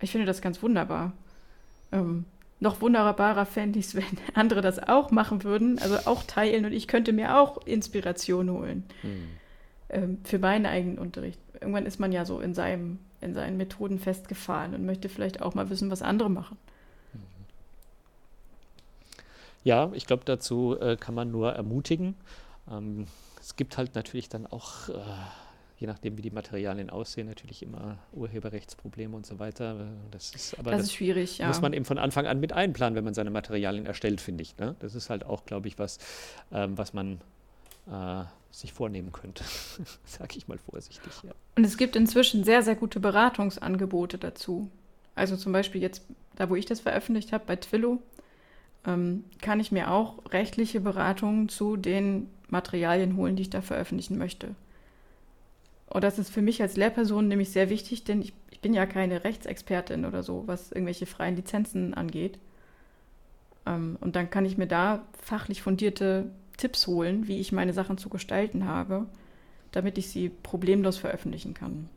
Ich 0.00 0.10
finde 0.12 0.26
das 0.26 0.42
ganz 0.42 0.62
wunderbar. 0.62 1.12
Ähm, 1.90 2.24
noch 2.62 2.80
wunderbarer 2.80 3.44
fände 3.44 3.78
ich 3.78 3.86
es, 3.86 3.94
wenn 3.96 4.18
andere 4.34 4.60
das 4.60 4.78
auch 4.78 5.10
machen 5.10 5.42
würden, 5.42 5.78
also 5.80 5.96
auch 6.08 6.22
teilen 6.22 6.64
und 6.64 6.72
ich 6.72 6.86
könnte 6.86 7.12
mir 7.12 7.36
auch 7.38 7.66
Inspiration 7.66 8.50
holen 8.50 8.84
hm. 9.02 9.28
ähm, 9.90 10.18
für 10.24 10.38
meinen 10.38 10.66
eigenen 10.66 10.98
Unterricht. 10.98 11.40
Irgendwann 11.54 11.86
ist 11.86 11.98
man 11.98 12.12
ja 12.12 12.24
so 12.24 12.40
in, 12.40 12.54
seinem, 12.54 13.00
in 13.20 13.34
seinen 13.34 13.56
Methoden 13.56 13.98
festgefahren 13.98 14.74
und 14.74 14.86
möchte 14.86 15.08
vielleicht 15.08 15.42
auch 15.42 15.54
mal 15.54 15.70
wissen, 15.70 15.90
was 15.90 16.02
andere 16.02 16.30
machen. 16.30 16.56
Ja, 19.64 19.90
ich 19.92 20.06
glaube, 20.06 20.22
dazu 20.24 20.76
äh, 20.80 20.96
kann 20.96 21.14
man 21.14 21.30
nur 21.30 21.52
ermutigen. 21.52 22.16
Ähm, 22.70 23.06
es 23.40 23.54
gibt 23.56 23.76
halt 23.76 23.94
natürlich 23.94 24.28
dann 24.28 24.46
auch, 24.46 24.88
äh, 24.88 24.94
je 25.82 25.88
nachdem, 25.88 26.16
wie 26.16 26.22
die 26.22 26.30
Materialien 26.30 26.90
aussehen, 26.90 27.26
natürlich 27.26 27.60
immer 27.60 27.98
Urheberrechtsprobleme 28.12 29.16
und 29.16 29.26
so 29.26 29.40
weiter. 29.40 29.88
Das 30.12 30.32
ist, 30.32 30.56
aber 30.56 30.70
das, 30.70 30.78
das 30.80 30.86
ist 30.86 30.94
schwierig, 30.94 31.38
ja. 31.38 31.48
Muss 31.48 31.60
man 31.60 31.72
eben 31.72 31.84
von 31.84 31.98
Anfang 31.98 32.26
an 32.26 32.38
mit 32.38 32.52
einplanen, 32.52 32.94
wenn 32.94 33.02
man 33.02 33.14
seine 33.14 33.30
Materialien 33.30 33.84
erstellt, 33.84 34.20
finde 34.20 34.42
ich. 34.42 34.56
Ne? 34.58 34.76
Das 34.78 34.94
ist 34.94 35.10
halt 35.10 35.26
auch, 35.26 35.44
glaube 35.44 35.66
ich, 35.66 35.80
was, 35.80 35.98
ähm, 36.52 36.78
was 36.78 36.92
man 36.92 37.20
äh, 37.90 38.22
sich 38.52 38.72
vornehmen 38.72 39.10
könnte, 39.10 39.42
sage 40.04 40.36
ich 40.36 40.46
mal 40.46 40.56
vorsichtig. 40.56 41.12
Ja. 41.24 41.32
Und 41.56 41.64
es 41.64 41.76
gibt 41.76 41.96
inzwischen 41.96 42.44
sehr, 42.44 42.62
sehr 42.62 42.76
gute 42.76 43.00
Beratungsangebote 43.00 44.18
dazu. 44.18 44.70
Also 45.16 45.36
zum 45.36 45.52
Beispiel 45.52 45.82
jetzt, 45.82 46.04
da 46.36 46.48
wo 46.48 46.54
ich 46.54 46.64
das 46.64 46.78
veröffentlicht 46.78 47.32
habe, 47.32 47.42
bei 47.44 47.56
Twillo, 47.56 48.00
ähm, 48.86 49.24
kann 49.40 49.58
ich 49.58 49.72
mir 49.72 49.90
auch 49.90 50.30
rechtliche 50.30 50.80
Beratungen 50.80 51.48
zu 51.48 51.76
den 51.76 52.28
Materialien 52.50 53.16
holen, 53.16 53.34
die 53.34 53.42
ich 53.42 53.50
da 53.50 53.62
veröffentlichen 53.62 54.16
möchte. 54.16 54.54
Und 55.92 56.04
das 56.04 56.18
ist 56.18 56.30
für 56.30 56.40
mich 56.40 56.62
als 56.62 56.76
Lehrperson 56.76 57.28
nämlich 57.28 57.50
sehr 57.50 57.68
wichtig, 57.68 58.04
denn 58.04 58.22
ich, 58.22 58.32
ich 58.50 58.60
bin 58.60 58.72
ja 58.72 58.86
keine 58.86 59.24
Rechtsexpertin 59.24 60.06
oder 60.06 60.22
so, 60.22 60.44
was 60.46 60.72
irgendwelche 60.72 61.04
freien 61.04 61.36
Lizenzen 61.36 61.92
angeht. 61.92 62.38
Ähm, 63.66 63.98
und 64.00 64.16
dann 64.16 64.30
kann 64.30 64.46
ich 64.46 64.56
mir 64.56 64.66
da 64.66 65.04
fachlich 65.20 65.60
fundierte 65.60 66.30
Tipps 66.56 66.86
holen, 66.86 67.28
wie 67.28 67.40
ich 67.40 67.52
meine 67.52 67.74
Sachen 67.74 67.98
zu 67.98 68.08
gestalten 68.08 68.64
habe, 68.64 69.06
damit 69.70 69.98
ich 69.98 70.08
sie 70.08 70.30
problemlos 70.30 70.96
veröffentlichen 70.96 71.52
kann. 71.52 71.90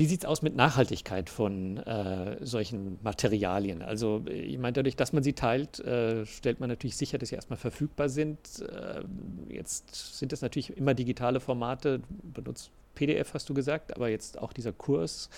Wie 0.00 0.06
sieht 0.06 0.22
es 0.22 0.24
aus 0.24 0.40
mit 0.40 0.56
Nachhaltigkeit 0.56 1.28
von 1.28 1.76
äh, 1.76 2.38
solchen 2.40 2.98
Materialien? 3.02 3.82
Also 3.82 4.22
ich 4.24 4.56
meine, 4.56 4.72
dadurch, 4.72 4.96
dass 4.96 5.12
man 5.12 5.22
sie 5.22 5.34
teilt, 5.34 5.78
äh, 5.80 6.24
stellt 6.24 6.58
man 6.58 6.70
natürlich 6.70 6.96
sicher, 6.96 7.18
dass 7.18 7.28
sie 7.28 7.34
erstmal 7.34 7.58
verfügbar 7.58 8.08
sind. 8.08 8.38
Äh, 8.60 9.02
jetzt 9.50 10.18
sind 10.18 10.32
das 10.32 10.40
natürlich 10.40 10.74
immer 10.74 10.94
digitale 10.94 11.38
Formate, 11.38 12.00
benutzt 12.22 12.70
PDF 12.94 13.34
hast 13.34 13.50
du 13.50 13.52
gesagt, 13.52 13.94
aber 13.94 14.08
jetzt 14.08 14.38
auch 14.38 14.54
dieser 14.54 14.72
Kurs 14.72 15.28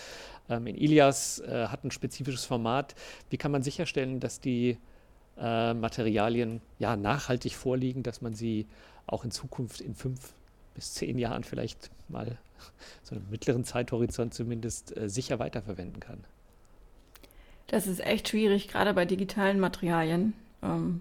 ähm, 0.49 0.69
in 0.69 0.77
Ilias 0.77 1.41
äh, 1.41 1.67
hat 1.67 1.83
ein 1.83 1.91
spezifisches 1.91 2.45
Format. 2.45 2.95
Wie 3.31 3.39
kann 3.39 3.51
man 3.51 3.65
sicherstellen, 3.65 4.21
dass 4.21 4.39
die 4.39 4.79
äh, 5.41 5.75
Materialien 5.75 6.61
ja 6.79 6.95
nachhaltig 6.95 7.57
vorliegen, 7.57 8.05
dass 8.05 8.21
man 8.21 8.35
sie 8.35 8.69
auch 9.09 9.25
in 9.25 9.33
Zukunft 9.33 9.81
in 9.81 9.97
fünf 9.97 10.35
bis 10.74 10.94
zehn 10.94 11.19
Jahren 11.19 11.44
vielleicht 11.44 11.90
mal 12.09 12.39
so 13.03 13.15
einen 13.15 13.28
mittleren 13.31 13.65
Zeithorizont 13.65 14.35
zumindest 14.35 14.97
äh, 14.97 15.09
sicher 15.09 15.39
weiterverwenden 15.39 16.01
kann. 16.01 16.24
Das 17.66 17.86
ist 17.86 18.01
echt 18.01 18.28
schwierig, 18.28 18.69
gerade 18.69 18.93
bei 18.93 19.05
digitalen 19.05 19.59
Materialien. 19.59 20.35
Ähm, 20.62 21.01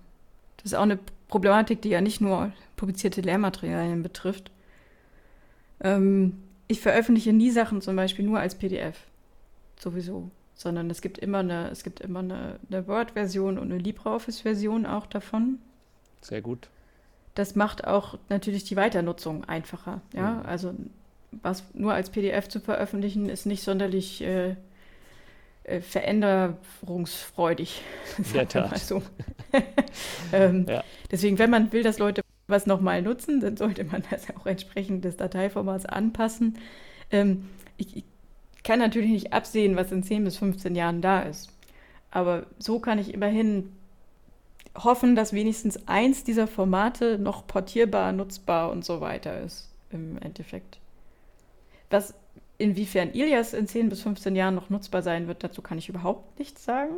das 0.57 0.67
ist 0.67 0.77
auch 0.77 0.83
eine 0.83 0.99
Problematik, 1.27 1.81
die 1.81 1.89
ja 1.89 2.01
nicht 2.01 2.21
nur 2.21 2.51
publizierte 2.75 3.21
Lehrmaterialien 3.21 4.03
betrifft. 4.03 4.51
Ähm, 5.81 6.43
ich 6.67 6.79
veröffentliche 6.79 7.33
nie 7.33 7.51
Sachen 7.51 7.81
zum 7.81 7.95
Beispiel 7.95 8.25
nur 8.25 8.39
als 8.39 8.55
PDF. 8.55 8.97
Sowieso. 9.79 10.29
Sondern 10.55 10.89
es 10.89 11.01
gibt 11.01 11.17
immer 11.17 11.39
eine, 11.39 11.69
es 11.69 11.83
gibt 11.83 11.99
immer 11.99 12.19
eine, 12.19 12.59
eine 12.69 12.87
Word-Version 12.87 13.57
und 13.57 13.71
eine 13.71 13.81
LibreOffice-Version 13.81 14.85
auch 14.85 15.07
davon. 15.07 15.57
Sehr 16.21 16.41
gut. 16.41 16.69
Das 17.41 17.55
macht 17.55 17.87
auch 17.87 18.19
natürlich 18.29 18.65
die 18.65 18.75
Weiternutzung 18.75 19.45
einfacher. 19.45 20.01
Ja, 20.13 20.33
Mhm. 20.33 20.45
also 20.45 20.75
was 21.41 21.63
nur 21.73 21.91
als 21.91 22.11
PDF 22.11 22.47
zu 22.47 22.59
veröffentlichen, 22.59 23.29
ist 23.29 23.47
nicht 23.47 23.63
sonderlich 23.63 24.21
äh, 24.21 24.55
äh, 25.63 25.81
veränderungsfreudig. 25.81 27.81
Der 28.33 28.43
mal 28.43 28.45
Tat. 28.45 28.77
So. 28.77 29.01
ähm, 30.33 30.67
Ja. 30.69 30.83
Deswegen, 31.09 31.39
wenn 31.39 31.49
man 31.49 31.71
will, 31.71 31.81
dass 31.81 31.97
Leute 31.97 32.21
was 32.45 32.67
nochmal 32.67 33.01
nutzen, 33.01 33.39
dann 33.39 33.57
sollte 33.57 33.85
man 33.85 34.03
das 34.11 34.27
auch 34.35 34.45
entsprechend 34.45 35.03
des 35.03 35.17
Dateiformats 35.17 35.87
anpassen. 35.87 36.59
Ähm, 37.09 37.49
ich, 37.77 37.97
ich 37.97 38.03
kann 38.63 38.77
natürlich 38.77 39.09
nicht 39.09 39.33
absehen, 39.33 39.75
was 39.75 39.91
in 39.91 40.03
10 40.03 40.25
bis 40.25 40.37
15 40.37 40.75
Jahren 40.75 41.01
da 41.01 41.23
ist. 41.23 41.49
Aber 42.11 42.45
so 42.59 42.77
kann 42.79 42.99
ich 42.99 43.11
immerhin 43.15 43.71
hoffen, 44.75 45.15
dass 45.15 45.33
wenigstens 45.33 45.87
eins 45.87 46.23
dieser 46.23 46.47
Formate 46.47 47.17
noch 47.17 47.45
portierbar, 47.47 48.11
nutzbar 48.11 48.71
und 48.71 48.85
so 48.85 49.01
weiter 49.01 49.41
ist 49.41 49.69
im 49.91 50.17
Endeffekt. 50.19 50.79
Was 51.89 52.13
inwiefern 52.57 53.11
Ilias 53.11 53.53
in 53.53 53.67
10 53.67 53.89
bis 53.89 54.01
15 54.03 54.35
Jahren 54.35 54.55
noch 54.55 54.69
nutzbar 54.69 55.01
sein 55.01 55.27
wird, 55.27 55.43
dazu 55.43 55.61
kann 55.61 55.77
ich 55.77 55.89
überhaupt 55.89 56.39
nichts 56.39 56.63
sagen. 56.63 56.95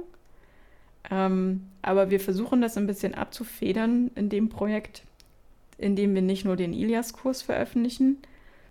Ähm, 1.10 1.68
aber 1.82 2.10
wir 2.10 2.20
versuchen 2.20 2.62
das 2.62 2.78
ein 2.78 2.88
bisschen 2.88 3.14
abzufedern 3.14 4.12
in 4.16 4.30
dem 4.30 4.50
Projekt, 4.50 5.04
indem 5.78 6.14
wir 6.16 6.22
nicht 6.22 6.46
nur 6.46 6.56
den 6.56 6.74
Ilias-Kurs 6.74 7.42
veröffentlichen, 7.42 8.18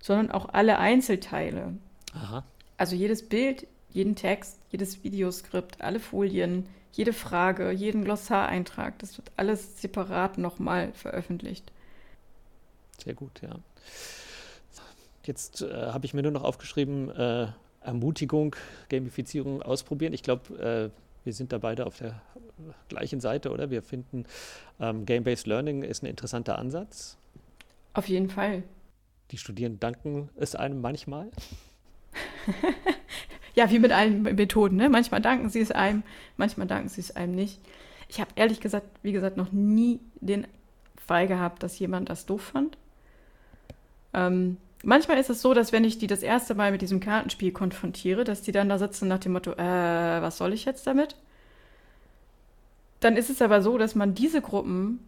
sondern 0.00 0.30
auch 0.30 0.48
alle 0.50 0.78
Einzelteile. 0.78 1.74
Aha. 2.14 2.44
Also 2.76 2.96
jedes 2.96 3.28
Bild, 3.28 3.66
jeden 3.90 4.16
Text, 4.16 4.58
jedes 4.70 5.04
Videoskript, 5.04 5.80
alle 5.80 6.00
Folien, 6.00 6.66
jede 6.92 7.12
Frage, 7.12 7.70
jeden 7.70 8.04
Glossareintrag, 8.04 8.98
das 8.98 9.16
wird 9.16 9.32
alles 9.36 9.80
separat 9.80 10.38
nochmal 10.38 10.92
veröffentlicht. 10.92 11.72
Sehr 13.02 13.14
gut, 13.14 13.40
ja. 13.42 13.56
Jetzt 15.24 15.62
äh, 15.62 15.72
habe 15.72 16.04
ich 16.04 16.14
mir 16.14 16.22
nur 16.22 16.32
noch 16.32 16.44
aufgeschrieben, 16.44 17.10
äh, 17.10 17.48
Ermutigung, 17.80 18.54
Gamifizierung 18.88 19.62
ausprobieren. 19.62 20.12
Ich 20.12 20.22
glaube, 20.22 20.92
äh, 20.92 21.24
wir 21.24 21.32
sind 21.32 21.52
da 21.52 21.58
beide 21.58 21.86
auf 21.86 21.98
der 21.98 22.20
gleichen 22.88 23.20
Seite, 23.20 23.50
oder? 23.50 23.70
Wir 23.70 23.82
finden, 23.82 24.24
ähm, 24.80 25.06
Game-Based 25.06 25.46
Learning 25.46 25.82
ist 25.82 26.02
ein 26.02 26.06
interessanter 26.06 26.58
Ansatz. 26.58 27.16
Auf 27.94 28.08
jeden 28.08 28.28
Fall. 28.28 28.62
Die 29.30 29.38
Studierenden 29.38 29.80
danken 29.80 30.28
es 30.36 30.54
einem 30.54 30.80
manchmal. 30.80 31.30
Ja, 33.54 33.70
wie 33.70 33.78
mit 33.78 33.92
allen 33.92 34.22
Methoden. 34.22 34.76
Ne? 34.76 34.88
Manchmal 34.88 35.20
danken 35.20 35.50
sie 35.50 35.60
es 35.60 35.70
einem, 35.70 36.02
manchmal 36.36 36.66
danken 36.66 36.88
sie 36.88 37.00
es 37.00 37.14
einem 37.14 37.34
nicht. 37.34 37.58
Ich 38.08 38.20
habe 38.20 38.30
ehrlich 38.36 38.60
gesagt, 38.60 38.86
wie 39.02 39.12
gesagt, 39.12 39.36
noch 39.36 39.52
nie 39.52 40.00
den 40.20 40.46
Fall 41.06 41.26
gehabt, 41.26 41.62
dass 41.62 41.78
jemand 41.78 42.08
das 42.08 42.26
doof 42.26 42.42
fand. 42.42 42.76
Ähm, 44.14 44.56
manchmal 44.82 45.18
ist 45.18 45.30
es 45.30 45.42
so, 45.42 45.54
dass 45.54 45.72
wenn 45.72 45.84
ich 45.84 45.98
die 45.98 46.06
das 46.06 46.22
erste 46.22 46.54
Mal 46.54 46.72
mit 46.72 46.82
diesem 46.82 47.00
Kartenspiel 47.00 47.52
konfrontiere, 47.52 48.24
dass 48.24 48.42
die 48.42 48.52
dann 48.52 48.68
da 48.68 48.78
sitzen 48.78 49.08
nach 49.08 49.18
dem 49.18 49.32
Motto, 49.32 49.52
äh, 49.52 49.56
was 50.22 50.38
soll 50.38 50.52
ich 50.52 50.64
jetzt 50.64 50.86
damit? 50.86 51.16
Dann 53.00 53.16
ist 53.16 53.30
es 53.30 53.42
aber 53.42 53.62
so, 53.62 53.78
dass 53.78 53.94
man 53.94 54.14
diese 54.14 54.40
Gruppen, 54.40 55.00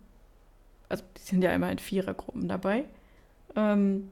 also 0.88 1.04
die 1.16 1.22
sind 1.22 1.42
ja 1.42 1.52
immer 1.52 1.70
in 1.70 1.78
Vierergruppen 1.78 2.48
dabei, 2.48 2.84
ähm, 3.54 4.10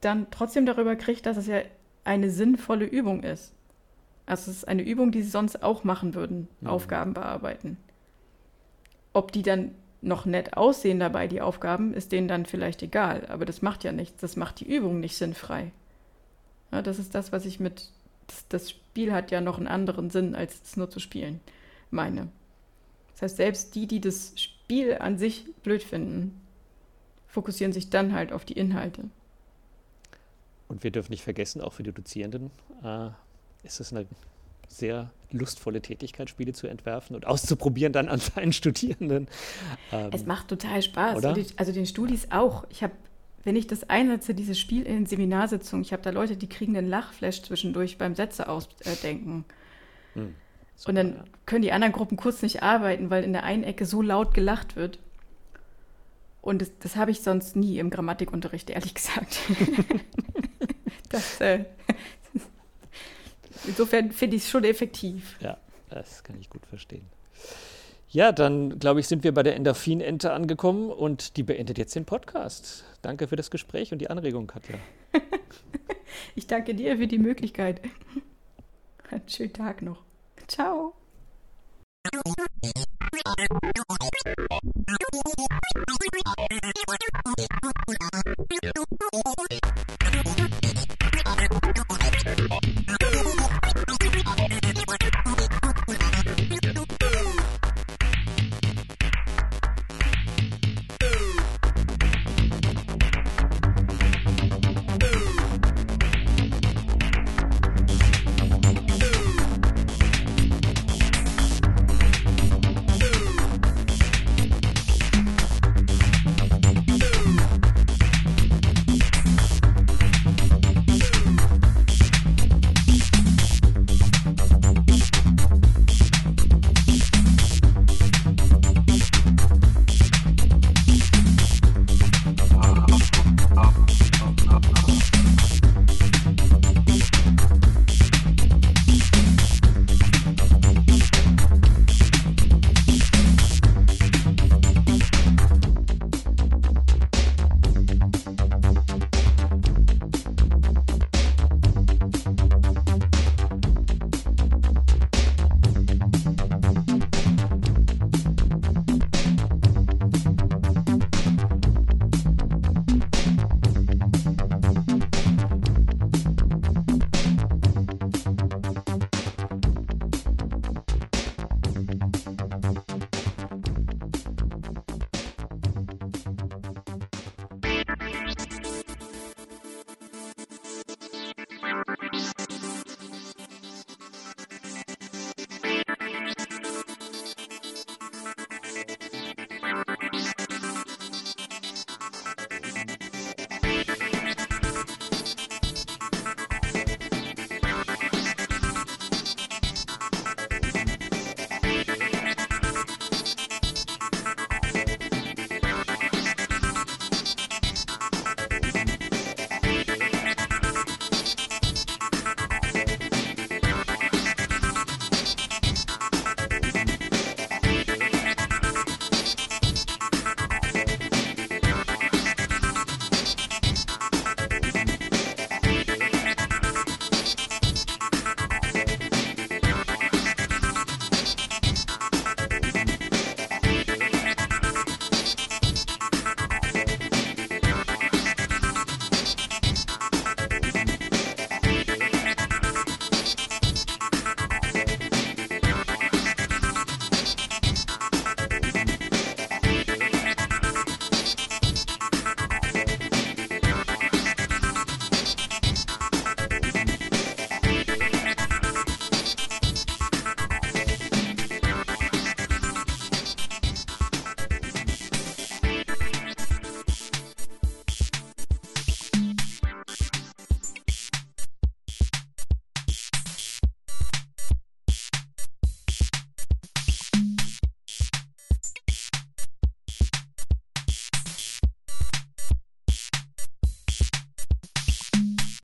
dann 0.00 0.26
trotzdem 0.30 0.66
darüber 0.66 0.96
kriegt, 0.96 1.26
dass 1.26 1.36
es 1.36 1.46
ja 1.46 1.60
eine 2.04 2.30
sinnvolle 2.30 2.86
Übung 2.86 3.22
ist. 3.22 3.52
Also 4.30 4.50
es 4.50 4.58
ist 4.58 4.68
eine 4.68 4.82
Übung, 4.82 5.10
die 5.10 5.22
sie 5.22 5.30
sonst 5.30 5.62
auch 5.62 5.82
machen 5.82 6.14
würden, 6.14 6.48
Mhm. 6.60 6.68
Aufgaben 6.68 7.14
bearbeiten. 7.14 7.76
Ob 9.12 9.32
die 9.32 9.42
dann 9.42 9.72
noch 10.02 10.24
nett 10.24 10.56
aussehen 10.56 11.00
dabei, 11.00 11.26
die 11.26 11.40
Aufgaben, 11.40 11.92
ist 11.92 12.12
denen 12.12 12.28
dann 12.28 12.46
vielleicht 12.46 12.82
egal. 12.82 13.26
Aber 13.26 13.44
das 13.44 13.60
macht 13.60 13.82
ja 13.84 13.92
nichts. 13.92 14.20
Das 14.20 14.36
macht 14.36 14.60
die 14.60 14.72
Übung 14.72 15.00
nicht 15.00 15.16
sinnfrei. 15.16 15.72
Ja, 16.70 16.80
das 16.80 16.98
ist 17.00 17.14
das, 17.14 17.32
was 17.32 17.44
ich 17.44 17.58
mit. 17.58 17.90
Das, 18.28 18.46
das 18.48 18.70
Spiel 18.70 19.12
hat 19.12 19.32
ja 19.32 19.40
noch 19.40 19.58
einen 19.58 19.66
anderen 19.66 20.10
Sinn, 20.10 20.36
als 20.36 20.60
es 20.62 20.76
nur 20.76 20.88
zu 20.88 21.00
spielen, 21.00 21.40
meine. 21.90 22.28
Das 23.12 23.22
heißt, 23.22 23.36
selbst 23.36 23.74
die, 23.74 23.88
die 23.88 24.00
das 24.00 24.34
Spiel 24.36 24.96
an 24.98 25.18
sich 25.18 25.52
blöd 25.64 25.82
finden, 25.82 26.40
fokussieren 27.26 27.72
sich 27.72 27.90
dann 27.90 28.14
halt 28.14 28.32
auf 28.32 28.44
die 28.44 28.54
Inhalte. 28.54 29.10
Und 30.68 30.84
wir 30.84 30.92
dürfen 30.92 31.10
nicht 31.10 31.24
vergessen, 31.24 31.60
auch 31.60 31.72
für 31.72 31.82
die 31.82 31.92
Dozierenden 31.92 32.52
äh, 32.84 33.10
ist 33.62 33.80
es 33.80 33.92
eine 33.92 34.06
sehr 34.68 35.10
lustvolle 35.32 35.80
Tätigkeit, 35.80 36.30
Spiele 36.30 36.52
zu 36.52 36.66
entwerfen 36.66 37.14
und 37.16 37.26
auszuprobieren 37.26 37.92
dann 37.92 38.08
an 38.08 38.18
seinen 38.20 38.52
Studierenden. 38.52 39.28
Ähm, 39.92 40.10
Es 40.12 40.26
macht 40.26 40.48
total 40.48 40.82
Spaß. 40.82 41.18
Oder? 41.18 41.36
Also 41.56 41.72
den 41.72 41.86
Studis 41.86 42.28
auch. 42.30 42.64
Ich 42.70 42.82
habe, 42.82 42.92
wenn 43.44 43.56
ich 43.56 43.66
das 43.66 43.88
einsetze, 43.88 44.34
dieses 44.34 44.58
Spiel 44.58 44.84
in 44.84 45.06
Seminarsitzungen, 45.06 45.84
ich 45.84 45.92
habe 45.92 46.02
da 46.02 46.10
Leute, 46.10 46.36
die 46.36 46.48
kriegen 46.48 46.76
einen 46.76 46.88
Lachflash 46.88 47.42
zwischendurch 47.42 47.98
beim 47.98 48.14
Sätze 48.14 48.48
ausdenken. 48.48 49.44
hm, 50.14 50.34
Und 50.86 50.94
dann 50.94 51.14
ja. 51.14 51.24
können 51.46 51.62
die 51.62 51.72
anderen 51.72 51.92
Gruppen 51.92 52.16
kurz 52.16 52.42
nicht 52.42 52.62
arbeiten, 52.62 53.10
weil 53.10 53.22
in 53.24 53.32
der 53.32 53.44
einen 53.44 53.64
Ecke 53.64 53.86
so 53.86 54.02
laut 54.02 54.34
gelacht 54.34 54.76
wird. 54.76 54.98
Und 56.42 56.62
das, 56.62 56.70
das 56.80 56.96
habe 56.96 57.10
ich 57.10 57.20
sonst 57.20 57.54
nie 57.54 57.78
im 57.78 57.90
Grammatikunterricht, 57.90 58.70
ehrlich 58.70 58.94
gesagt. 58.94 59.38
das, 61.10 61.40
äh, 61.40 61.64
insofern 63.66 64.12
finde 64.12 64.36
ich 64.36 64.44
es 64.44 64.50
schon 64.50 64.64
effektiv. 64.64 65.36
Ja, 65.40 65.58
das 65.88 66.22
kann 66.22 66.38
ich 66.40 66.50
gut 66.50 66.66
verstehen. 66.66 67.06
Ja, 68.08 68.32
dann 68.32 68.78
glaube 68.78 69.00
ich, 69.00 69.06
sind 69.06 69.22
wir 69.22 69.32
bei 69.32 69.42
der 69.42 69.54
Endorphin-Ente 69.54 70.32
angekommen 70.32 70.90
und 70.90 71.36
die 71.36 71.44
beendet 71.44 71.78
jetzt 71.78 71.94
den 71.94 72.04
Podcast. 72.04 72.84
Danke 73.02 73.28
für 73.28 73.36
das 73.36 73.50
Gespräch 73.50 73.92
und 73.92 73.98
die 74.00 74.10
Anregung, 74.10 74.46
Katja. 74.46 74.76
Ich 76.34 76.46
danke 76.46 76.74
dir 76.74 76.96
für 76.96 77.06
die 77.06 77.18
Möglichkeit. 77.18 77.80
Einen 79.10 79.28
schönen 79.28 79.52
Tag 79.52 79.82
noch. 79.82 80.02
Ciao. 80.48 80.94
Ja. 90.12 90.59